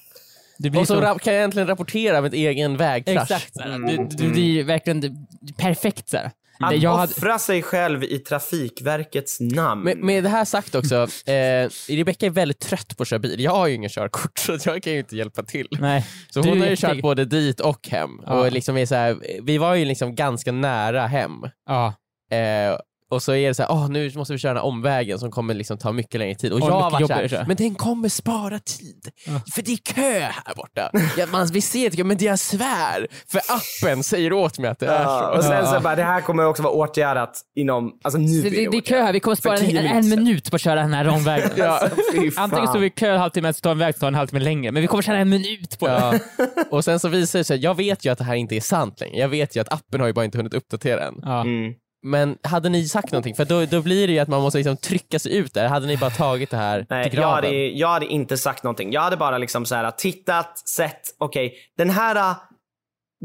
Det 0.57 0.69
och 0.79 0.87
så 0.87 1.01
så- 1.13 1.19
kan 1.19 1.33
jag 1.33 1.43
äntligen 1.43 1.67
rapportera 1.67 2.21
med 2.21 2.27
ett 2.27 2.33
egen 2.33 2.77
vägkrasch. 2.77 3.21
Exakt, 3.31 3.53
såhär. 3.55 3.69
du, 3.79 3.97
du, 3.97 4.07
du 4.25 4.29
blir 4.31 4.63
verkligen 4.63 5.01
det- 5.01 5.13
perfekt 5.57 6.09
såhär. 6.09 6.31
Att 6.59 6.81
Jag 6.81 6.97
hade, 6.97 7.13
offra 7.13 7.39
sig 7.39 7.63
själv 7.63 8.03
i 8.03 8.19
Trafikverkets 8.19 9.39
namn. 9.39 9.83
Med, 9.83 9.97
med 9.97 10.23
det 10.23 10.29
här 10.29 10.45
sagt 10.45 10.75
också, 10.75 10.95
eh, 11.25 11.69
Rebecca 11.89 12.25
är 12.25 12.29
väldigt 12.29 12.59
trött 12.59 12.97
på 12.97 13.03
att 13.03 13.07
köra 13.09 13.19
bil. 13.19 13.39
Jag 13.39 13.51
har 13.51 13.67
ju 13.67 13.73
ingen 13.73 13.89
körkort 13.89 14.39
så 14.59 14.69
jag 14.69 14.83
kan 14.83 14.93
ju 14.93 14.99
inte 14.99 15.15
hjälpa 15.15 15.43
till. 15.43 15.67
nej. 15.79 16.05
Så 16.29 16.41
hon 16.41 16.61
har 16.61 16.67
ju 16.67 16.75
kört 16.75 17.01
både 17.01 17.25
dit 17.25 17.59
och 17.59 17.87
hem. 17.87 18.09
Ja. 18.25 18.33
Och 18.33 18.51
liksom 18.51 18.77
är 18.77 18.85
så 18.85 18.95
här, 18.95 19.17
vi 19.43 19.57
var 19.57 19.75
ju 19.75 19.85
liksom 19.85 20.15
ganska 20.15 20.51
nära 20.51 21.07
hem. 21.07 21.31
Ja. 21.65 21.93
Eh, 22.31 22.79
och 23.11 23.23
så 23.23 23.33
är 23.33 23.47
det 23.47 23.53
så 23.53 23.63
här, 23.63 23.71
åh 23.71 23.89
nu 23.89 24.11
måste 24.15 24.33
vi 24.33 24.39
köra 24.39 24.53
den 24.53 24.61
här 24.61 24.65
omvägen 24.67 25.19
som 25.19 25.31
kommer 25.31 25.53
liksom 25.53 25.77
ta 25.77 25.91
mycket 25.91 26.19
längre 26.19 26.35
tid. 26.35 26.51
Och 26.53 26.61
Och 26.61 26.67
jag 26.69 26.75
mycket 26.75 26.91
var 26.91 26.99
så 26.99 27.01
jobbigare, 27.01 27.29
så 27.29 27.35
här, 27.35 27.41
här. 27.41 27.47
men 27.47 27.55
den 27.57 27.75
kommer 27.75 28.09
spara 28.09 28.59
tid. 28.59 29.09
För 29.53 29.61
det 29.61 29.71
är 29.71 29.77
kö 29.93 30.19
här 30.19 30.55
borta. 30.55 30.91
ja, 31.17 31.25
man, 31.31 31.47
vi 31.47 31.61
ser 31.61 31.89
det, 31.89 32.03
men 32.03 32.17
det 32.17 32.25
jag 32.25 32.39
svär. 32.39 33.07
För 33.31 33.41
appen 33.47 34.03
säger 34.03 34.33
åt 34.33 34.59
mig 34.59 34.69
att 34.69 34.79
det 34.79 34.87
är 34.87 35.03
Ja, 35.03 35.29
så. 35.31 35.37
och 35.37 35.43
sen 35.43 35.51
Ja. 35.53 35.73
så 35.73 35.79
bara, 35.79 35.95
det 35.95 36.03
här 36.03 36.21
kommer 36.21 36.45
också 36.45 36.63
vara 36.63 36.73
åtgärdat 36.73 37.41
inom, 37.55 37.91
alltså 38.03 38.19
nu 38.19 38.27
Så 38.41 38.47
är 38.47 38.49
det, 38.49 38.49
det 38.49 38.63
är 38.63 38.67
åtgärdat. 38.67 38.85
kö 38.87 39.01
här, 39.01 39.13
vi 39.13 39.19
kommer 39.19 39.35
spara 39.35 39.57
en, 39.57 39.77
en, 39.77 40.09
minut 40.09 40.49
på 40.49 40.55
att 40.55 40.61
köra 40.61 40.81
den 40.81 40.93
här 40.93 41.07
omvägen. 41.07 41.49
Ja. 41.55 41.79
Fan. 41.79 42.31
Antingen 42.43 42.67
står 42.67 42.79
vi 42.79 42.85
i 42.87 42.89
kö 42.89 43.11
en 43.13 43.19
halvtimme, 43.19 43.53
så 43.53 43.59
tar 43.61 43.71
en 43.71 43.77
väg 43.77 43.99
tar 43.99 44.07
en 44.07 44.15
halvtimme 44.15 44.43
längre. 44.43 44.71
Men 44.71 44.81
vi 44.81 44.87
kommer 44.87 45.03
tjäna 45.03 45.17
en 45.17 45.29
minut 45.29 45.79
på 45.79 45.87
det. 45.87 45.93
Ja. 46.37 46.45
Och 46.71 46.83
sen 46.85 46.99
så 46.99 47.07
visar 47.09 47.39
det 47.39 47.43
sig, 47.45 47.57
jag 47.59 47.75
vet 47.75 48.05
ju 48.05 48.09
att 48.11 48.17
det 48.17 48.23
här 48.23 48.35
inte 48.35 48.55
är 48.55 48.61
sant 48.61 48.99
längre. 48.99 49.17
Jag 49.17 49.29
vet 49.29 49.55
ju 49.55 49.59
att 49.61 49.73
appen 49.73 49.99
har 49.99 50.07
ju 50.07 50.13
bara 50.13 50.25
inte 50.25 50.37
hunnit 50.37 50.53
uppdatera 50.53 51.07
än. 51.07 51.13
Ja. 51.21 51.41
Mm. 51.41 51.73
Men 52.03 52.37
hade 52.43 52.69
ni 52.69 52.87
sagt 52.87 53.11
någonting? 53.11 53.35
För 53.35 53.45
då, 53.45 53.65
då 53.65 53.81
blir 53.81 54.07
det 54.07 54.13
ju 54.13 54.19
att 54.19 54.27
man 54.27 54.41
måste 54.41 54.57
liksom 54.57 54.77
trycka 54.77 55.19
sig 55.19 55.35
ut 55.35 55.53
där. 55.53 55.67
Hade 55.67 55.87
ni 55.87 55.97
bara 55.97 56.09
tagit 56.09 56.49
det 56.49 56.57
här 56.57 56.85
Nej, 56.89 57.03
till 57.09 57.13
jag 57.13 57.21
graven? 57.21 57.35
hade, 57.35 57.67
jag 57.67 57.87
hade 57.87 58.05
inte 58.05 58.37
sagt 58.37 58.63
någonting. 58.63 58.91
Jag 58.91 59.01
hade 59.01 59.17
bara 59.17 59.37
liksom 59.37 59.65
så 59.65 59.75
här 59.75 59.91
tittat, 59.91 60.57
sett, 60.69 61.01
okej, 61.17 61.53
den 61.77 61.89
här 61.89 62.15
äh, 62.15 62.35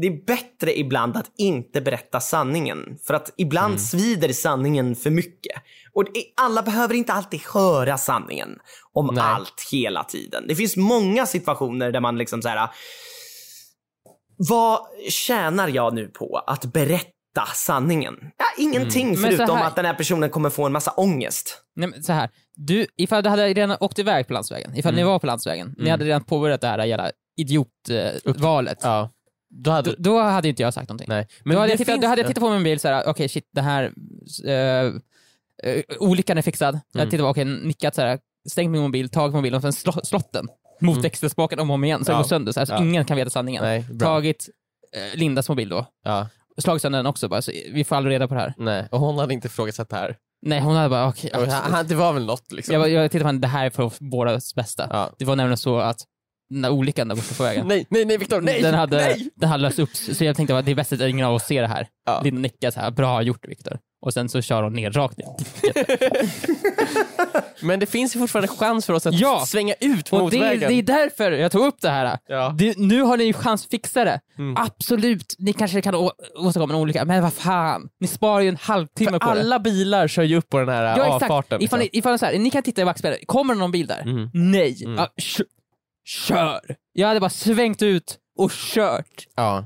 det 0.01 0.07
är 0.07 0.25
bättre 0.25 0.79
ibland 0.79 1.17
att 1.17 1.31
inte 1.37 1.81
berätta 1.81 2.19
sanningen. 2.19 2.97
För 3.07 3.13
att 3.13 3.33
ibland 3.37 3.71
Mm. 3.71 3.79
svider 3.79 4.33
sanningen 4.33 4.95
för 4.95 5.09
mycket. 5.09 5.61
Och 5.93 6.03
alla 6.41 6.61
behöver 6.61 6.95
inte 6.95 7.13
alltid 7.13 7.41
höra 7.53 7.97
sanningen 7.97 8.49
om 8.93 9.09
Nej. 9.13 9.23
allt 9.23 9.67
hela 9.71 10.03
tiden. 10.03 10.47
Det 10.47 10.55
finns 10.55 10.77
många 10.77 11.25
situationer 11.25 11.91
där 11.91 11.99
man 11.99 12.17
liksom 12.17 12.41
så 12.41 12.49
här. 12.49 12.69
Vad 14.37 14.79
tjänar 15.09 15.67
jag 15.67 15.93
nu 15.93 16.07
på 16.07 16.43
att 16.47 16.65
berätta 16.65 17.12
sanningen? 17.55 18.15
Ja, 18.37 18.45
ingenting 18.63 19.07
Mm. 19.07 19.21
Men 19.21 19.31
förutom 19.31 19.57
här- 19.57 19.67
att 19.67 19.75
den 19.75 19.85
här 19.85 19.93
personen 19.93 20.29
kommer 20.29 20.49
få 20.49 20.65
en 20.65 20.71
massa 20.71 20.91
ångest. 20.91 21.61
Nej, 21.75 21.89
men 21.89 22.03
så 22.03 22.13
här. 22.13 22.29
Du, 22.55 22.87
ifall 22.97 23.23
du 23.23 23.29
hade 23.29 23.47
redan 23.53 23.77
åkt 23.79 23.99
iväg 23.99 24.27
på 24.27 24.33
landsvägen, 24.33 24.75
ifall 24.75 24.93
Mm. 24.93 25.05
ni 25.05 25.11
var 25.11 25.19
på 25.19 25.27
landsvägen, 25.27 25.75
ni 25.77 25.89
hade 25.89 26.05
redan 26.05 26.23
påbörjat 26.23 26.61
det 26.61 26.67
här 26.67 26.85
jävla 26.85 27.11
idiotvalet. 27.37 28.79
Ja. 28.83 29.09
Då 29.49 29.71
hade... 29.71 29.89
Då, 29.91 29.95
då 29.99 30.19
hade 30.19 30.49
inte 30.49 30.61
jag 30.61 30.73
sagt 30.73 30.89
någonting. 30.89 31.09
Nej. 31.09 31.27
då, 31.45 31.51
hade 31.59 31.69
jag 31.71 31.77
tittat, 31.77 31.93
finns- 31.93 32.01
då 32.01 32.07
hade 32.07 32.21
jag 32.21 32.27
tittat 32.27 32.43
på 32.43 32.49
min 32.49 32.63
bil 32.63 32.79
såhär, 32.79 33.03
okej 33.07 33.29
shit, 33.29 33.49
det 33.53 33.61
här, 33.61 33.83
uh, 34.47 34.93
olyckan 35.99 36.37
är 36.37 36.41
fixad. 36.41 36.67
Jag 36.67 36.73
Mm. 36.73 36.99
hade 36.99 37.11
tittat 37.11 37.23
på, 37.23 37.29
okej, 37.29 37.45
nickat 37.45 37.95
såhär, 37.95 38.19
stängt 38.49 38.71
min 38.71 38.81
mobil, 38.81 39.09
tagit 39.09 39.35
mobilen 39.35 39.55
och 39.55 39.61
sen 39.61 39.73
slå, 39.73 39.91
slått 40.03 40.33
den 40.33 40.47
mot 40.81 40.93
Mm. 40.95 41.01
växelspaken 41.01 41.59
om 41.59 41.69
och 41.69 41.73
om 41.73 41.83
igen, 41.83 42.05
så 42.05 42.11
Ja. 42.11 42.15
den 42.15 42.21
går 42.21 42.27
sönder. 42.29 42.51
Så, 42.51 42.59
här, 42.59 42.65
så 42.65 42.73
Ja. 42.73 42.77
ingen 42.83 43.05
kan 43.05 43.17
veta 43.17 43.29
sanningen. 43.29 43.63
Nej, 43.63 43.85
bra. 43.91 44.07
Tagit 44.07 44.49
eh, 44.95 45.17
Lindas 45.19 45.49
mobil 45.49 45.69
då, 45.69 45.85
Ja. 46.03 46.27
Slagit 46.57 46.81
sönder 46.81 46.99
den 46.99 47.05
också 47.05 47.29
bara, 47.29 47.41
så 47.41 47.51
vi 47.73 47.83
får 47.83 47.95
aldrig 47.95 48.13
reda 48.15 48.27
på 48.27 48.33
det 48.33 48.39
här. 48.39 48.53
Nej. 48.57 48.87
Och 48.91 48.99
hon 48.99 49.17
hade 49.17 49.33
inte 49.33 49.47
ifrågasatt 49.47 49.89
det 49.89 49.95
här. 49.95 50.15
Nej, 50.45 50.59
hon 50.61 50.75
hade 50.75 50.89
bara, 50.89 51.07
okej, 51.07 51.31
han- 51.33 51.49
han- 51.71 51.87
det 51.87 51.95
var 51.95 52.13
väl 52.13 52.25
något 52.25 52.51
liksom. 52.51 52.73
Jag, 52.73 52.81
bara- 52.81 52.89
jag 52.89 53.11
tittade 53.11 53.23
på 53.23 53.27
henne, 53.27 53.39
det 53.39 53.47
här 53.47 53.65
är 53.65 53.69
för 53.69 53.91
bådas 53.99 54.55
bästa. 54.55 54.87
Ja. 54.91 55.09
Det 55.17 55.25
var 55.25 55.35
nämligen 55.35 55.57
så 55.57 55.77
att 55.79 55.97
den 56.49 56.61
där 56.61 56.69
olyckan 56.69 57.07
där 57.07 57.15
borta 57.15 57.33
på 57.37 57.43
vägen, 57.43 57.67
Nej, 57.67 57.85
nej, 57.89 58.05
nej 58.05 58.17
Viktor, 58.17 58.41
nej! 58.41 58.61
den, 58.61 58.73
hade, 58.73 58.97
nej! 58.97 59.29
den 59.35 59.49
hade 59.49 59.63
löst 59.63 59.79
upp 59.79 59.95
så 59.95 60.23
jag 60.25 60.35
tänkte 60.35 60.57
att 60.57 60.65
det 60.65 60.71
är 60.71 60.75
bäst 60.75 60.93
att 60.93 61.01
ingen 61.01 61.25
av 61.25 61.35
oss 61.35 61.43
ser 61.43 61.61
det 61.61 61.67
här. 61.67 61.87
Ja. 62.05 62.21
Linda 62.23 62.41
nickar 62.41 62.71
så 62.71 62.79
här, 62.79 62.91
bra 62.91 63.21
gjort 63.21 63.47
Viktor. 63.47 63.77
Och 64.05 64.13
sen 64.13 64.29
så 64.29 64.41
kör 64.41 64.63
hon 64.63 64.73
ner 64.73 64.91
rakt 64.91 65.17
ner. 65.17 65.27
Men 67.65 67.79
det 67.79 67.85
finns 67.85 68.15
ju 68.15 68.19
fortfarande 68.19 68.47
chans 68.47 68.85
för 68.85 68.93
oss 68.93 69.05
att 69.07 69.13
Ja. 69.19 69.43
svänga 69.47 69.73
ut 69.79 70.09
Och 70.13 70.19
mot 70.19 70.31
det, 70.31 70.39
vägen. 70.39 70.69
det 70.69 70.75
är 70.79 70.83
därför 70.83 71.31
jag 71.31 71.51
tog 71.51 71.65
upp 71.65 71.81
det 71.81 71.89
här. 71.89 72.17
Ja. 72.27 72.55
Det, 72.57 72.77
nu 72.77 73.01
har 73.01 73.17
ni 73.17 73.23
ju 73.23 73.33
chans 73.33 73.63
att 73.65 73.71
fixa 73.71 74.03
det. 74.05 74.19
Mm. 74.37 74.55
Absolut, 74.57 75.35
ni 75.39 75.53
kanske 75.53 75.81
kan 75.81 75.95
å- 75.95 76.11
åstadkomma 76.35 76.73
en 76.73 76.79
olycka, 76.79 77.05
men 77.05 77.23
vad 77.23 77.33
fan. 77.33 77.89
Ni 77.99 78.07
sparar 78.07 78.39
ju 78.41 78.49
en 78.49 78.57
halvtimme 78.61 79.11
För 79.11 79.19
på 79.19 79.33
det. 79.33 79.39
alla 79.41 79.59
bilar 79.59 80.07
kör 80.07 80.23
ju 80.23 80.37
upp 80.37 80.49
på 80.49 80.59
den 80.59 80.69
här 80.69 80.83
Ja, 80.83 81.05
exakt. 81.05 81.23
avfarten. 81.23 81.61
Ifall 81.61 81.79
ni, 81.79 81.89
ifall 81.93 82.11
ni, 82.11 82.17
så 82.17 82.25
här, 82.25 82.37
ni 82.39 82.49
kan 82.49 82.63
titta 82.63 82.81
i 82.81 82.85
backspegeln, 82.85 83.21
kommer 83.25 83.53
det 83.53 83.59
någon 83.59 83.71
bil 83.71 83.87
där? 83.87 84.01
Mm. 84.01 84.29
Nej. 84.33 84.83
Mm. 84.85 85.05
Kö- 85.17 85.43
kör! 86.05 86.75
Jag 86.93 87.07
hade 87.07 87.19
bara 87.19 87.29
svängt 87.29 87.81
ut 87.81 88.17
och 88.37 88.51
kört. 88.51 89.27
Ja. 89.35 89.65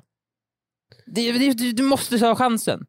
Det, 1.06 1.32
det, 1.32 1.54
du, 1.54 1.72
du 1.72 1.84
måste 1.84 2.20
ta 2.20 2.36
chansen. 2.36 2.86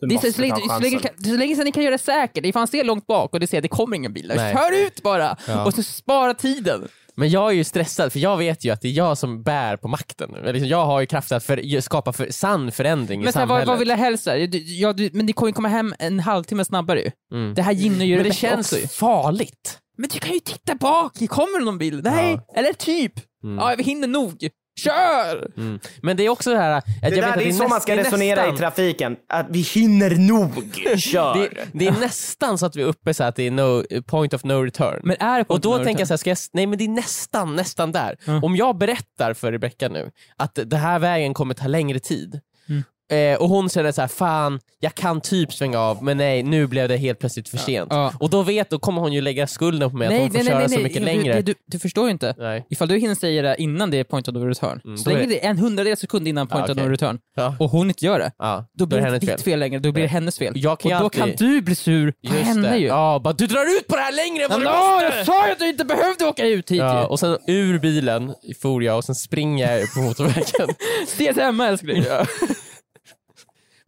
Du 0.00 0.06
Det 0.06 0.14
är 0.14 0.32
så, 0.32 0.40
länge, 0.40 0.54
så, 0.56 0.78
länge, 0.78 0.98
chansen. 0.98 1.24
så 1.24 1.36
länge 1.36 1.56
sen 1.56 1.64
ni 1.64 1.72
kan 1.72 1.82
göra 1.82 1.92
det 1.92 1.98
säkert, 2.02 2.44
ifall 2.46 2.60
man 2.60 2.68
ser 2.68 2.84
långt 2.84 3.06
bak 3.06 3.32
och 3.32 3.40
det 3.40 3.46
ser 3.46 3.58
att 3.58 3.62
det 3.62 3.68
kommer 3.68 3.96
ingen 3.96 4.12
bil 4.12 4.32
Nej. 4.36 4.54
kör 4.54 4.86
ut 4.86 5.02
bara! 5.02 5.36
Ja. 5.46 5.66
Och 5.66 5.74
så 5.74 5.82
spara 5.82 6.34
tiden. 6.34 6.88
Men 7.14 7.30
jag 7.30 7.50
är 7.50 7.54
ju 7.54 7.64
stressad 7.64 8.12
för 8.12 8.18
jag 8.18 8.36
vet 8.36 8.64
ju 8.64 8.70
att 8.70 8.80
det 8.80 8.88
är 8.88 8.92
jag 8.92 9.18
som 9.18 9.42
bär 9.42 9.76
på 9.76 9.88
makten. 9.88 10.30
Liksom, 10.44 10.68
Jag 10.68 10.86
har 10.86 11.00
ju 11.00 11.06
kraft 11.06 11.32
att 11.32 11.44
för, 11.44 11.80
skapa 11.80 12.12
för, 12.12 12.30
sann 12.30 12.72
förändring 12.72 13.20
i 13.20 13.24
Men 13.24 13.26
här, 13.26 13.32
samhället. 13.32 13.66
vad, 13.66 13.66
vad 13.66 13.78
vill 13.78 13.88
jag 13.88 13.96
hälsa? 13.96 14.34
Du, 14.34 14.58
ja, 14.58 14.92
du, 14.92 15.10
men 15.12 15.26
ni 15.26 15.32
kommer 15.32 15.48
ju 15.48 15.52
komma 15.54 15.68
hem 15.68 15.94
en 15.98 16.20
halvtimme 16.20 16.64
snabbare 16.64 17.00
ju. 17.00 17.10
Mm. 17.32 17.54
Det 17.54 17.62
här 17.62 17.72
gynnar 17.72 18.04
ju 18.04 18.14
Men 18.16 18.24
det 18.24 18.28
Rebecca 18.30 18.40
känns 18.40 18.72
också 18.72 18.88
farligt. 18.88 19.78
Men 19.98 20.08
du 20.12 20.18
kan 20.18 20.32
ju 20.32 20.40
titta 20.40 20.74
bak, 20.74 21.12
kommer 21.28 21.58
det 21.58 21.64
någon 21.64 21.78
bil? 21.78 22.00
Nej, 22.04 22.40
eller 22.54 22.72
typ. 22.72 23.12
Mm. 23.44 23.56
Ja, 23.58 23.74
vi 23.78 23.82
hinner 23.84 24.08
nog. 24.08 24.48
Kör! 24.80 25.50
Mm. 25.56 25.80
Men 26.02 26.16
det 26.16 26.22
är 26.22 26.28
också 26.28 26.50
det 26.50 26.58
här... 26.58 26.70
Att 26.70 26.84
jag 27.02 27.12
Det, 27.12 27.20
där, 27.20 27.28
att 27.28 27.38
det 27.38 27.48
är 27.48 27.52
så 27.52 27.68
man 27.68 27.80
ska 27.80 27.96
resonera 27.96 28.40
nästan- 28.40 28.54
i 28.54 28.58
trafiken. 28.58 29.16
Att 29.28 29.46
vi 29.50 29.60
hinner 29.60 30.10
nog. 30.10 30.74
Kör. 30.98 31.34
Det, 31.34 31.50
det 31.72 31.86
är 31.86 32.00
nästan 32.00 32.58
så 32.58 32.66
att 32.66 32.76
vi 32.76 32.82
är 32.82 32.86
uppe 32.86 33.14
så 33.14 33.24
att 33.24 33.36
det 33.36 33.42
är 33.46 33.50
no, 33.50 33.82
point 34.02 34.34
of 34.34 34.44
no 34.44 34.52
return. 34.52 35.00
Men 35.04 35.16
är 35.20 35.38
det 35.38 35.44
på 35.44 35.54
och 35.54 35.60
då 35.60 35.70
no 35.70 35.76
tänker 35.76 35.90
jag 35.90 35.94
return? 35.94 36.06
så 36.06 36.12
här, 36.12 36.16
ska 36.18 36.30
jag, 36.30 36.38
nej 36.52 36.66
men 36.66 36.78
det 36.78 36.84
är 36.84 36.88
nästan, 36.88 37.56
nästan 37.56 37.92
där. 37.92 38.16
Mm. 38.26 38.44
Om 38.44 38.56
jag 38.56 38.78
berättar 38.78 39.34
för 39.34 39.52
Rebecca 39.52 39.88
nu 39.88 40.10
att 40.36 40.58
det 40.64 40.76
här 40.76 40.98
vägen 40.98 41.34
kommer 41.34 41.54
ta 41.54 41.66
längre 41.66 41.98
tid 41.98 42.40
Mm. 42.68 42.82
Eh, 43.10 43.38
och 43.40 43.48
hon 43.48 43.68
känner 43.68 43.92
så 43.92 44.00
här, 44.00 44.08
fan 44.08 44.60
jag 44.80 44.94
kan 44.94 45.20
typ 45.20 45.52
svänga 45.52 45.78
av 45.80 46.02
men 46.04 46.16
nej 46.16 46.42
nu 46.42 46.66
blev 46.66 46.88
det 46.88 46.96
helt 46.96 47.18
plötsligt 47.18 47.48
för 47.48 47.56
sent. 47.58 47.88
Ja. 47.92 48.12
Och 48.20 48.30
då 48.30 48.42
vet, 48.42 48.70
då 48.70 48.78
kommer 48.78 49.00
hon 49.02 49.12
ju 49.12 49.20
lägga 49.20 49.46
skulden 49.46 49.90
på 49.90 49.96
mig 49.96 50.08
att 50.08 50.20
hon 50.20 50.30
får 50.30 50.50
köra 50.50 50.68
så 50.68 50.80
mycket 50.80 51.02
längre. 51.02 51.34
Du, 51.34 51.42
du, 51.42 51.54
du 51.66 51.78
förstår 51.78 52.04
ju 52.04 52.10
inte. 52.10 52.34
Nej. 52.38 52.66
Ifall 52.70 52.88
du 52.88 52.98
hinner 52.98 53.14
säga 53.14 53.42
det 53.42 53.56
innan 53.62 53.90
det 53.90 53.96
är 53.98 54.04
point 54.04 54.28
of 54.28 54.34
no 54.34 54.38
return, 54.38 54.80
Mm, 54.84 54.98
så 54.98 55.10
länge 55.10 55.20
det- 55.22 55.26
det 55.28 55.46
är 55.46 55.50
en 55.50 55.58
hundradels 55.58 56.00
sekund 56.00 56.28
innan 56.28 56.46
point 56.46 56.68
Ja, 56.68 56.74
of 56.74 56.78
no 56.80 56.88
return, 56.90 57.18
Ja. 57.36 57.56
och 57.58 57.70
hon 57.70 57.88
inte 57.88 58.04
gör 58.04 58.18
det, 58.18 58.30
Ja, 58.38 58.64
då 58.74 58.86
blir 58.86 59.00
det 59.00 59.14
inte 59.14 59.26
ditt 59.26 59.42
fel 59.42 59.58
längre, 59.58 59.78
då 59.78 59.92
blir 59.92 60.02
det 60.02 60.06
Nej. 60.06 60.12
hennes 60.14 60.38
fel. 60.38 60.54
Och 60.54 60.60
då 60.62 60.70
alltid- 60.94 61.20
kan 61.20 61.30
du 61.38 61.60
bli 61.62 61.74
sur 61.74 62.10
på 62.10 62.34
Just 62.34 62.34
henne 62.46 62.70
det. 62.70 62.76
ju. 62.76 62.86
Ja, 62.86 63.20
bara, 63.24 63.34
du 63.34 63.46
drar 63.46 63.76
ut 63.78 63.86
på 63.88 63.96
det 63.96 64.02
här 64.02 64.12
längre 64.12 64.44
än 64.44 64.50
vad 64.50 64.60
du 64.60 64.64
Ja, 64.64 65.00
måste! 65.02 65.16
jag 65.18 65.26
sa 65.26 65.46
ju 65.46 65.52
att 65.52 65.58
du 65.58 65.68
inte 65.68 65.84
behövde 65.84 66.24
åka 66.26 66.46
ut 66.46 66.70
hit 66.70 66.78
Ja, 66.78 67.00
ju. 67.00 67.06
och 67.06 67.20
sen 67.20 67.38
ur 67.46 67.78
bilen 67.78 68.34
for 68.62 68.82
jag 68.82 68.96
och 68.96 69.04
sen 69.04 69.14
springer 69.14 69.76
jag 69.78 69.92
på 69.94 70.00
motorvägen. 70.00 70.74
Ses 71.02 71.36
hemma 71.36 71.66
älskling. 71.68 72.04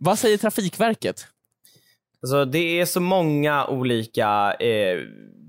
Vad 0.02 0.18
säger 0.18 0.38
Trafikverket? 0.38 1.26
Alltså, 2.22 2.44
det 2.44 2.80
är 2.80 2.86
så 2.86 3.00
många 3.00 3.66
olika 3.66 4.52
eh, 4.60 4.98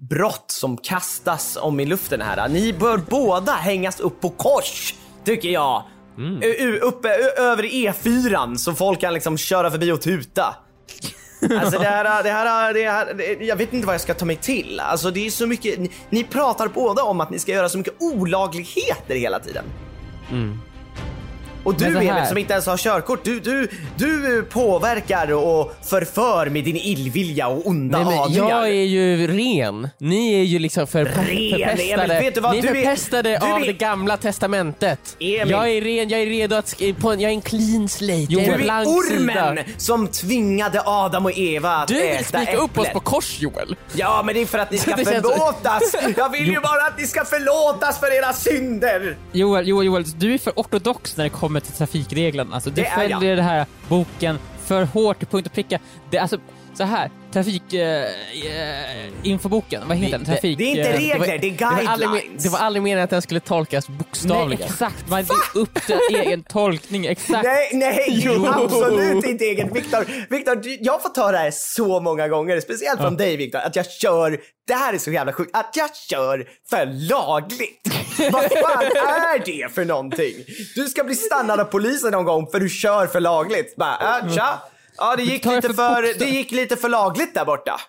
brott 0.10 0.46
som 0.52 0.78
kastas 0.78 1.58
om 1.62 1.80
i 1.80 1.86
luften 1.86 2.22
här. 2.22 2.50
Ni 2.50 2.74
bör 2.74 2.98
båda 2.98 3.52
hängas 3.52 4.00
upp 4.00 4.22
på 4.22 4.30
kors, 4.30 4.94
tycker 5.26 5.50
jag. 5.50 5.84
Mm. 6.18 6.42
U- 6.44 6.80
uppe 6.80 7.10
över 7.38 7.64
E4 7.64 8.56
så 8.56 8.74
folk 8.74 9.00
kan 9.02 9.14
liksom 9.14 9.38
köra 9.38 9.72
förbi 9.72 9.92
och 9.92 10.02
tuta. 10.02 10.56
Alltså 11.62 11.80
det 11.80 11.86
här, 11.86 12.24
det 12.24 12.30
här, 12.32 12.74
det 12.74 12.90
här, 12.90 13.44
jag 13.44 13.56
vet 13.56 13.74
inte 13.74 13.86
vad 13.88 13.94
jag 13.94 14.02
ska 14.02 14.14
ta 14.14 14.26
mig 14.26 14.36
till. 14.36 14.80
Alltså 14.80 15.12
det 15.12 15.26
är 15.26 15.30
så 15.32 15.48
mycket, 15.48 15.80
ni, 15.80 15.92
ni 16.10 16.24
pratar 16.24 16.68
båda 16.68 17.04
om 17.04 17.22
att 17.22 17.30
ni 17.30 17.40
ska 17.40 17.52
göra 17.52 17.70
så 17.70 17.78
mycket 17.78 17.94
olagligheter 18.00 19.16
hela 19.16 19.40
tiden. 19.40 19.66
Och 21.64 21.76
du 21.76 21.86
Emil 21.86 22.26
som 22.28 22.38
inte 22.38 22.54
ens 22.54 22.66
har 22.66 22.78
körkort, 22.78 23.24
du, 23.24 23.40
du, 23.40 23.68
du 23.98 24.44
påverkar 24.50 25.32
och 25.34 25.74
förför 25.84 26.50
med 26.50 26.64
din 26.64 26.76
illvilja 26.78 27.48
och 27.48 27.68
onda 27.68 27.98
Nej, 27.98 28.06
men 28.08 28.20
aningar. 28.24 28.50
jag 28.50 28.68
är 28.70 28.84
ju 28.84 29.28
ren. 29.28 29.90
Ni 29.98 30.34
är 30.34 30.44
ju 30.44 30.60
liksom 30.60 30.88
för, 30.88 31.06
Ren, 31.06 31.20
Emil, 31.28 31.56
förpestade. 31.68 32.20
vet 32.20 32.36
du 32.36 32.42
vad? 32.42 32.52
Ni 32.52 32.58
är 32.58 32.62
Du 32.62 32.68
är- 32.68 32.74
förpestade 32.74 33.30
du 33.30 33.36
av 33.54 33.62
är- 33.62 33.66
det 33.66 33.74
gamla 33.74 34.18
testamentet. 34.18 35.16
Emil. 35.20 35.50
Jag 35.50 35.70
är 35.70 35.82
ren, 35.82 36.10
jag 36.10 36.22
är 36.22 36.26
redo 36.26 36.56
att 36.56 36.76
på 37.00 37.12
en, 37.12 37.20
jag 37.20 37.30
är 37.32 37.36
en 37.36 37.42
clean 37.42 37.90
slate. 37.90 38.14
är 38.14 38.28
Du 38.28 38.42
är 38.42 38.84
ormen 38.86 39.58
sida. 39.58 39.64
som 39.78 40.08
tvingade 40.08 40.82
Adam 40.86 41.26
och 41.26 41.38
Eva 41.38 41.72
att 41.72 41.88
Du 41.88 41.94
vill 41.94 42.04
äta 42.06 42.24
spika 42.24 42.58
upp 42.58 42.78
oss 42.80 42.90
på 42.90 43.00
kors 43.00 43.38
Joel. 43.40 43.76
Ja, 43.94 44.22
men 44.26 44.36
det 44.36 44.42
är 44.42 44.46
för 44.46 44.58
att 44.60 44.72
ni 44.72 44.78
ska 44.78 44.98
förlåtas. 44.98 45.96
Jag 46.18 46.30
vill 46.30 46.48
ju 46.48 46.60
bara 46.60 46.88
att 46.88 46.98
ni 47.00 47.08
ska 47.08 47.26
förlåtas 47.26 48.00
för 48.00 48.18
era 48.18 48.34
synder. 48.34 49.18
Joel, 49.32 49.68
Joel, 49.68 49.86
Joel, 49.86 50.04
du 50.18 50.34
är 50.34 50.38
för 50.38 50.54
ortodox 50.56 51.18
när 51.18 51.24
det 51.24 51.30
kommer 51.30 51.51
till 51.60 51.74
trafikreglerna. 51.74 52.56
Alltså, 52.56 52.70
du 52.70 52.82
Det 52.82 52.90
följer 52.96 53.36
det 53.36 53.42
här 53.42 53.66
boken 53.90 54.40
för 54.66 54.84
hårt 54.84 55.18
till 55.18 55.28
punkt 55.28 55.46
och 55.46 55.54
pricka. 55.54 55.80
Det, 56.10 56.18
alltså, 56.18 56.38
så 56.74 56.84
här, 56.84 57.12
trafik... 57.34 57.74
Eh, 57.74 58.04
eh, 58.04 59.08
infoboken, 59.24 59.84
vad 59.88 59.98
heter 59.98 60.18
den? 60.18 60.26
Trafik... 60.26 60.58
Det 60.58 60.64
är 60.64 60.68
inte 60.70 60.82
eh, 60.90 60.98
regler, 60.98 61.20
var- 61.20 61.26
det 61.26 61.34
är 61.34 61.40
Det 61.40 61.64
var, 61.66 61.92
aldrig, 61.92 62.10
guidelines. 62.10 62.44
det 62.44 62.50
var 62.50 62.60
aldrig 62.60 62.84
meningen 62.84 63.04
att 63.04 63.10
den 63.10 63.22
skulle 63.22 63.40
tolkas 63.40 63.90
Nej, 63.90 63.98
bokstavligen. 63.98 64.68
exakt. 64.68 65.10
Man 65.10 65.20
ger 65.24 65.62
upp 65.62 65.74
till 65.86 66.16
egen 66.16 66.44
tolkning, 66.50 67.06
exakt. 67.06 67.44
Nej, 67.44 67.70
nej, 67.74 68.06
Jo. 68.08 68.46
absolut 68.48 69.26
inte 69.26 69.46
eget. 69.46 69.76
Viktor, 69.76 70.06
Viktor, 70.30 70.62
jag 70.80 70.94
har 70.94 71.00
fått 71.00 71.18
höra 71.18 71.32
det 71.32 71.38
här 71.38 71.52
så 71.54 72.00
många 72.00 72.28
gånger, 72.28 72.60
speciellt 72.60 73.02
från 73.02 73.18
dig 73.18 73.38
Viktor, 73.38 73.60
att 73.60 73.76
jag 73.76 73.92
kör, 73.92 74.40
det 74.68 74.74
här 74.74 74.94
är 74.94 74.98
så 74.98 75.12
jävla 75.12 75.34
sjukt, 75.34 75.56
att 75.56 75.74
jag 75.76 75.90
kör 75.96 76.48
för 76.70 76.86
lagligt. 77.10 77.88
Vad 78.32 78.44
fan 78.44 78.84
är 78.84 79.46
det 79.46 79.74
för 79.76 79.86
någonting? 79.86 80.34
Du 80.76 80.86
ska 80.88 81.04
bli 81.04 81.16
stannad 81.16 81.60
av 81.60 81.66
polisen 81.66 82.12
någon 82.12 82.26
gång 82.26 82.48
för 82.52 82.60
du 82.60 82.70
kör 82.70 83.08
för 83.08 83.20
lagligt. 83.20 83.76
Bara, 83.76 84.20
äh, 84.20 84.34
tja. 84.36 84.60
Ja, 84.98 85.16
det 85.16 85.24
gick, 85.24 85.44
det 85.44 85.56
lite 85.56 85.68
för 85.68 85.74
för, 85.74 86.20
det 86.20 86.26
gick 86.26 86.52
lite 86.52 86.78
för 86.78 86.90
lagligt 86.90 87.34
där 87.34 87.46
borta. 87.46 87.80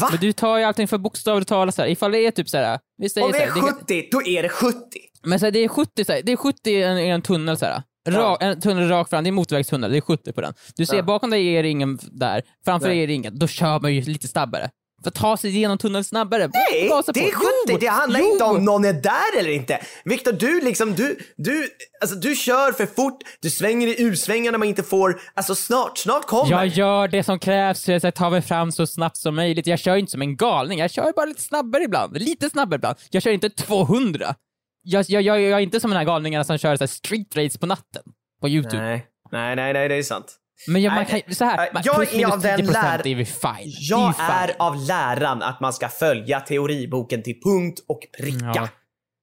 Va? 0.00 0.08
Men 0.10 0.20
du 0.20 0.32
tar 0.32 0.58
ju 0.58 0.64
allting 0.64 0.88
för 0.88 0.98
bokstavligt 0.98 1.48
talat 1.48 1.74
så 1.74 1.82
här. 1.82 1.88
Ifall 1.88 2.12
det 2.12 2.18
är 2.26 2.30
typ 2.30 2.48
så 2.48 2.56
här, 2.56 2.78
vi 2.98 3.08
säger 3.10 3.24
Om 3.26 3.32
det 3.32 3.38
så 3.38 3.44
är 3.44 3.48
här, 3.48 3.54
det 3.54 3.60
kan- 3.60 3.78
70, 3.78 4.08
då 4.12 4.22
är 4.26 4.42
det 4.42 4.48
70. 4.48 4.76
Men 5.22 5.40
så 5.40 5.46
här, 5.46 5.50
det 5.50 5.58
är 5.64 5.68
70, 5.68 6.04
så 6.04 6.12
här, 6.12 6.22
det 6.22 6.32
är 6.32 6.36
70 6.36 6.70
i 6.70 6.82
en, 6.82 6.98
i 6.98 7.08
en 7.08 7.22
tunnel 7.22 7.58
så 7.58 7.64
här. 7.64 7.82
Ra, 8.08 8.36
En 8.40 8.60
tunnel 8.60 8.88
rakt 8.88 9.10
fram, 9.10 9.24
det 9.24 9.30
är 9.30 9.32
motorvägstunnel, 9.32 9.90
det 9.90 9.96
är 9.96 10.00
70 10.00 10.32
på 10.32 10.40
den. 10.40 10.54
Du 10.76 10.86
ser 10.86 10.96
Ja. 10.96 11.02
bakom 11.02 11.30
dig 11.30 11.46
är 11.56 11.62
det 11.62 11.68
ingen 11.68 11.98
där, 12.02 12.42
framför 12.64 12.88
dig 12.88 13.02
är 13.02 13.06
det 13.06 13.12
ingen. 13.12 13.38
Då 13.38 13.46
kör 13.46 13.80
man 13.80 13.94
ju 13.94 14.00
lite 14.00 14.28
snabbare. 14.28 14.70
För 15.02 15.08
att 15.08 15.14
ta 15.14 15.36
sig 15.36 15.56
igenom 15.56 15.78
tunneln 15.78 16.04
snabbare. 16.04 16.50
Nej, 16.52 16.88
Gasa 16.88 17.12
det 17.12 17.20
på. 17.20 17.26
är 17.26 17.32
70. 17.32 17.44
Jo, 17.68 17.76
det 17.80 17.86
handlar 17.86 18.20
jo. 18.20 18.32
inte 18.32 18.44
om 18.44 18.64
någon 18.64 18.84
är 18.84 18.92
där 18.92 19.38
eller 19.38 19.50
inte. 19.50 19.80
Viktor, 20.04 20.32
du 20.32 20.60
liksom, 20.60 20.94
du, 20.94 21.18
du, 21.36 21.68
alltså 22.00 22.16
du 22.16 22.34
kör 22.34 22.72
för 22.72 22.86
fort, 22.86 23.18
du 23.40 23.50
svänger 23.50 23.88
i 23.88 24.02
U-svängar 24.02 24.52
när 24.52 24.58
man 24.58 24.68
inte 24.68 24.82
får, 24.82 25.20
alltså 25.34 25.54
snart, 25.54 25.98
snart 25.98 26.26
kommer. 26.26 26.50
Jag 26.50 26.66
gör 26.66 27.08
det 27.08 27.22
som 27.22 27.38
krävs 27.38 27.84
för 27.84 28.06
att 28.06 28.14
ta 28.14 28.30
mig 28.30 28.42
fram 28.42 28.72
så 28.72 28.86
snabbt 28.86 29.16
som 29.16 29.34
möjligt. 29.34 29.66
Jag 29.66 29.78
kör 29.78 29.96
inte 29.96 30.12
som 30.12 30.22
en 30.22 30.36
galning, 30.36 30.78
jag 30.78 30.90
kör 30.90 31.12
bara 31.12 31.26
lite 31.26 31.42
snabbare 31.42 31.82
ibland. 31.82 32.18
Lite 32.18 32.50
snabbare 32.50 32.76
ibland. 32.76 32.96
Jag 33.10 33.22
kör 33.22 33.30
inte 33.30 33.50
200. 33.50 34.34
Jag, 34.82 35.04
jag, 35.08 35.22
jag, 35.22 35.40
jag 35.40 35.58
är 35.58 35.62
inte 35.62 35.80
som 35.80 35.90
den 35.90 35.98
här 35.98 36.04
galningarna 36.04 36.44
som 36.44 36.58
kör 36.58 36.76
så 36.76 36.86
street 36.86 37.36
race 37.36 37.58
på 37.58 37.66
natten 37.66 38.02
på 38.40 38.48
YouTube. 38.48 38.82
Nej, 38.82 39.06
nej, 39.30 39.56
nej, 39.56 39.72
nej, 39.72 39.88
det 39.88 39.94
är 39.94 40.02
sant. 40.02 40.36
Men 40.66 40.82
jag, 40.82 40.94
man 40.94 41.06
kan, 41.06 41.20
så 41.34 41.44
här, 41.44 41.70
man, 41.72 41.82
jag 41.84 42.14
är 42.14 42.26
av 42.32 42.40
den 42.40 42.60
10% 42.60 42.72
lär- 42.72 43.06
är 43.06 43.14
vi 43.14 43.24
fine. 43.24 43.74
Jag 43.80 44.14
är 44.18 44.52
av 44.58 44.76
läran 44.76 45.42
att 45.42 45.60
man 45.60 45.72
ska 45.72 45.88
följa 45.88 46.40
teoriboken 46.40 47.22
till 47.22 47.40
punkt 47.42 47.80
och 47.88 48.00
pricka. 48.18 48.52
Ja. 48.54 48.68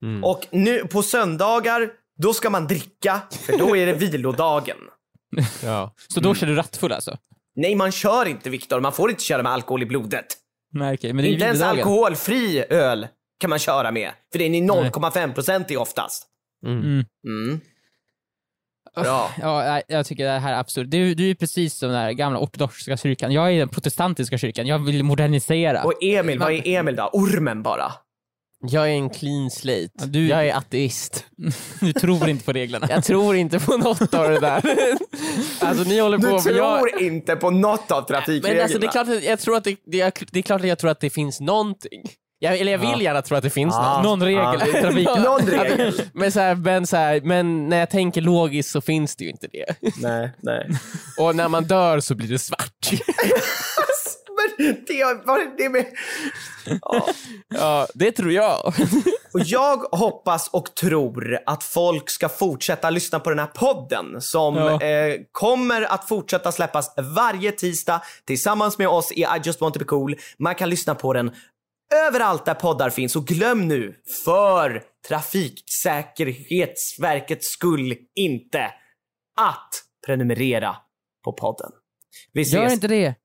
Mm. 0.04 0.24
Och 0.24 0.48
nu 0.52 0.80
på 0.80 1.04
söndagar, 1.04 1.90
då 2.18 2.34
ska 2.34 2.50
man 2.50 2.68
dricka, 2.68 3.22
för 3.46 3.58
då 3.58 3.78
är 3.78 3.86
det 3.86 3.94
vilodagen. 4.12 4.78
Ja. 5.64 5.94
Så 6.08 6.20
då 6.20 6.36
kör 6.36 6.48
du 6.48 6.56
rattfull 6.56 6.92
alltså? 6.92 7.18
Nej, 7.56 7.76
man 7.76 7.92
kör 7.92 8.26
inte 8.26 8.50
Viktor, 8.50 8.80
man 8.80 8.94
får 8.94 9.10
inte 9.10 9.24
köra 9.24 9.44
med 9.44 9.52
alkohol 9.52 9.84
i 9.84 9.86
blodet. 9.86 10.26
Nej, 10.74 10.96
okej, 10.96 11.14
men 11.14 11.26
det 11.26 11.30
är 11.30 11.34
Inte 11.34 11.46
ens 11.46 11.62
alkoholfri 11.62 12.66
öl 12.70 13.08
kan 13.40 13.50
man 13.50 13.60
köra 13.60 13.92
med. 13.92 14.12
För 14.32 14.40
den 14.40 14.56
är 14.56 14.62
0,5% 14.62 15.72
i 15.72 15.78
oftast. 15.78 16.28
Mm. 16.66 17.06
Bra. 19.04 19.32
Ja, 19.42 19.82
jag 19.88 20.06
tycker 20.06 20.26
det 20.26 20.40
här 20.40 20.54
är 20.54 20.60
absurt. 20.60 20.88
Du, 20.90 21.14
du 21.16 21.30
är 21.30 21.36
precis 21.36 21.74
som 21.78 21.90
den 21.90 21.98
här 21.98 22.12
gamla 22.12 22.40
ortodoxa 22.40 22.98
kyrkan. 22.98 23.32
Jag 23.32 23.52
är 23.54 23.60
den 23.60 23.70
protestantiska 23.70 24.38
kyrkan. 24.38 24.68
Jag 24.68 24.80
vill 24.80 25.04
modernisera. 25.04 25.84
Och 25.84 26.04
Emil, 26.04 26.40
vad 26.40 26.52
är 26.54 26.68
Emil 26.68 26.96
då? 26.96 27.10
Ormen 27.14 27.64
bara. 27.64 27.92
Jag 28.68 28.84
är 28.90 28.94
en 28.94 29.10
clean 29.10 29.52
slate. 29.52 29.90
Ja, 30.00 30.06
du- 30.06 30.28
Jag 30.28 30.48
är 30.48 30.56
ateist. 30.56 31.26
Du 31.82 31.94
tror 31.94 32.30
inte 32.30 32.46
på 32.46 32.52
reglerna. 32.54 32.88
Jag 32.90 33.04
tror 33.04 33.36
inte 33.36 33.60
på 33.60 33.78
något 33.78 34.14
av 34.14 34.30
det 34.30 34.40
där. 34.40 34.62
alltså 35.62 35.84
ni 35.90 36.00
håller 36.00 36.18
Du 36.18 36.28
på 36.30 36.40
tror 36.40 36.58
jag... 36.58 37.02
inte 37.02 37.36
på 37.36 37.50
något 37.50 37.92
av 37.92 38.02
trafikreglerna. 38.02 38.54
Men 38.54 38.64
alltså 38.64 38.80
det 38.80 38.86
är 38.88 38.92
klart 38.92 39.08
att 39.08 39.24
jag 39.24 39.40
tror 39.40 39.58
att 39.58 39.64
det, 39.64 39.76
det, 39.86 40.02
är, 40.02 40.14
det 40.32 40.40
är 40.40 40.44
klart 40.44 40.62
att 40.62 40.68
jag 40.68 40.80
tror 40.80 40.92
att 40.92 41.00
det 41.00 41.10
finns 41.10 41.40
någonting. 41.40 42.02
Jag, 42.40 42.58
eller 42.60 42.72
jag 42.72 42.80
vill 42.80 42.90
Ja. 42.92 43.02
gärna 43.02 43.22
tro 43.22 43.38
att 43.38 43.44
det 43.44 43.50
finns 43.50 43.74
Ja. 43.78 43.94
något. 43.96 44.04
Någon 44.04 44.24
regel 44.24 44.70
i 44.70 44.72
trafiken. 44.82 45.22
Någon 45.24 45.42
regel. 45.48 46.02
Men, 46.14 46.32
så 46.32 46.40
här, 46.40 46.56
men, 46.56 46.88
så 46.88 46.98
här, 46.98 47.22
men 47.22 47.70
när 47.70 47.80
jag 47.80 47.90
tänker 47.90 48.22
logiskt 48.22 48.70
så 48.72 48.82
finns 48.82 49.16
det 49.16 49.24
ju 49.24 49.30
inte 49.30 49.48
det. 49.52 49.76
Nej, 50.02 50.32
nej. 50.42 50.70
Och 51.20 51.36
när 51.36 51.48
man 51.50 51.64
dör 51.64 52.00
så 52.00 52.16
blir 52.16 52.28
det 52.28 52.40
svart. 52.40 52.92
Men 54.58 54.76
det, 54.88 55.04
var 55.26 55.58
det 55.58 55.70
med... 55.70 55.86
Ja. 56.82 57.08
ja, 57.56 57.88
det 57.94 58.12
tror 58.12 58.32
jag. 58.32 58.74
Och 59.34 59.40
jag 59.46 59.78
hoppas 59.78 60.48
och 60.48 60.76
tror 60.76 61.40
att 61.46 61.64
folk 61.64 62.10
ska 62.10 62.30
fortsätta 62.30 62.90
lyssna 62.90 63.20
på 63.20 63.30
den 63.30 63.40
här 63.40 63.48
podden 63.48 64.22
som 64.22 64.56
Ja. 64.56 64.82
eh, 64.82 65.16
kommer 65.32 65.82
att 65.82 66.08
fortsätta 66.08 66.52
släppas 66.52 66.94
varje 67.16 67.52
tisdag 67.52 68.02
tillsammans 68.28 68.78
med 68.78 68.88
oss 68.88 69.12
i 69.12 69.22
I 69.22 69.28
just 69.44 69.62
want 69.62 69.74
to 69.74 69.80
be 69.80 69.86
cool. 69.86 70.16
Man 70.40 70.56
kan 70.56 70.70
lyssna 70.70 70.96
på 70.96 71.14
den 71.14 71.32
överallt 72.08 72.46
där 72.46 72.54
poddar 72.54 72.90
finns 72.90 73.16
och 73.16 73.28
glöm 73.28 73.68
nu 73.68 73.96
för 74.26 74.84
Trafiksäkerhetsverkets 75.08 77.48
skull 77.48 77.96
inte 78.16 78.66
att 79.42 79.70
prenumerera 80.06 80.76
på 81.24 81.34
podden. 81.34 81.72
Vi 82.34 82.42
Gör 82.42 82.66
ses, 82.66 82.74
inte 82.74 82.88
det. 82.88 83.16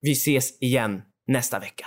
vi 0.00 0.12
ses 0.12 0.62
igen 0.62 1.02
nästa 1.26 1.58
vecka. 1.58 1.86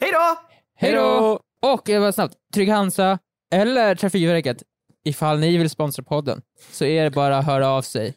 Hej 0.00 0.10
då! 0.12 0.38
Hej 0.76 0.92
då! 0.92 1.40
Och 1.62 1.90
eh, 1.90 2.12
snabbt, 2.12 2.34
Trygg 2.54 2.68
Hansa 2.68 3.18
eller 3.52 3.94
Trafikverket, 3.94 4.62
ifall 5.04 5.38
ni 5.38 5.56
vill 5.56 5.70
sponsra 5.70 6.04
podden, 6.04 6.42
så 6.70 6.84
är 6.84 7.04
det 7.04 7.10
bara 7.10 7.38
att 7.38 7.46
höra 7.46 7.68
av 7.68 7.82
sig. 7.82 8.14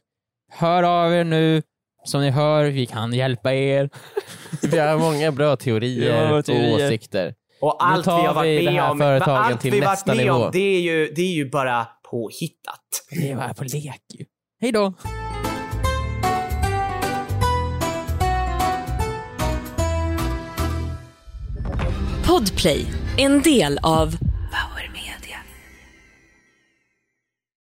Hör 0.51 0.84
av 0.84 1.13
er 1.13 1.24
nu. 1.24 1.61
Som 2.03 2.21
ni 2.21 2.29
hör, 2.29 2.65
vi 2.65 2.85
kan 2.85 3.13
hjälpa 3.13 3.53
er. 3.53 3.89
Vi 4.61 4.79
har 4.79 4.97
många 4.97 5.31
bra 5.31 5.55
teorier 5.55 6.23
Ja, 6.23 6.37
och 6.37 6.45
teorier. 6.45 6.87
åsikter. 6.87 7.33
Och 7.61 7.85
allt 7.85 8.07
vi 8.07 8.11
har 8.11 8.33
varit 8.33 8.63
med 8.63 8.73
här 8.73 8.91
om, 8.91 9.01
allt 9.27 9.65
vi 9.65 9.79
varit 9.79 10.05
med 10.05 10.17
nivå. 10.17 10.33
om, 10.35 10.49
det 10.53 10.59
är 10.75 10.79
ju, 10.81 11.11
det 11.15 11.21
är 11.21 11.33
ju 11.33 11.49
bara 11.49 11.87
påhittat. 12.11 12.81
Det 13.11 13.31
är 13.31 13.35
bara 13.35 13.53
på 13.53 13.63
lek 13.63 14.01
ju. 14.19 14.25
Hej 14.61 14.71
då! 14.71 14.93
Podplay, 22.27 22.85
en 23.17 23.41
del 23.41 23.79
av 23.83 24.15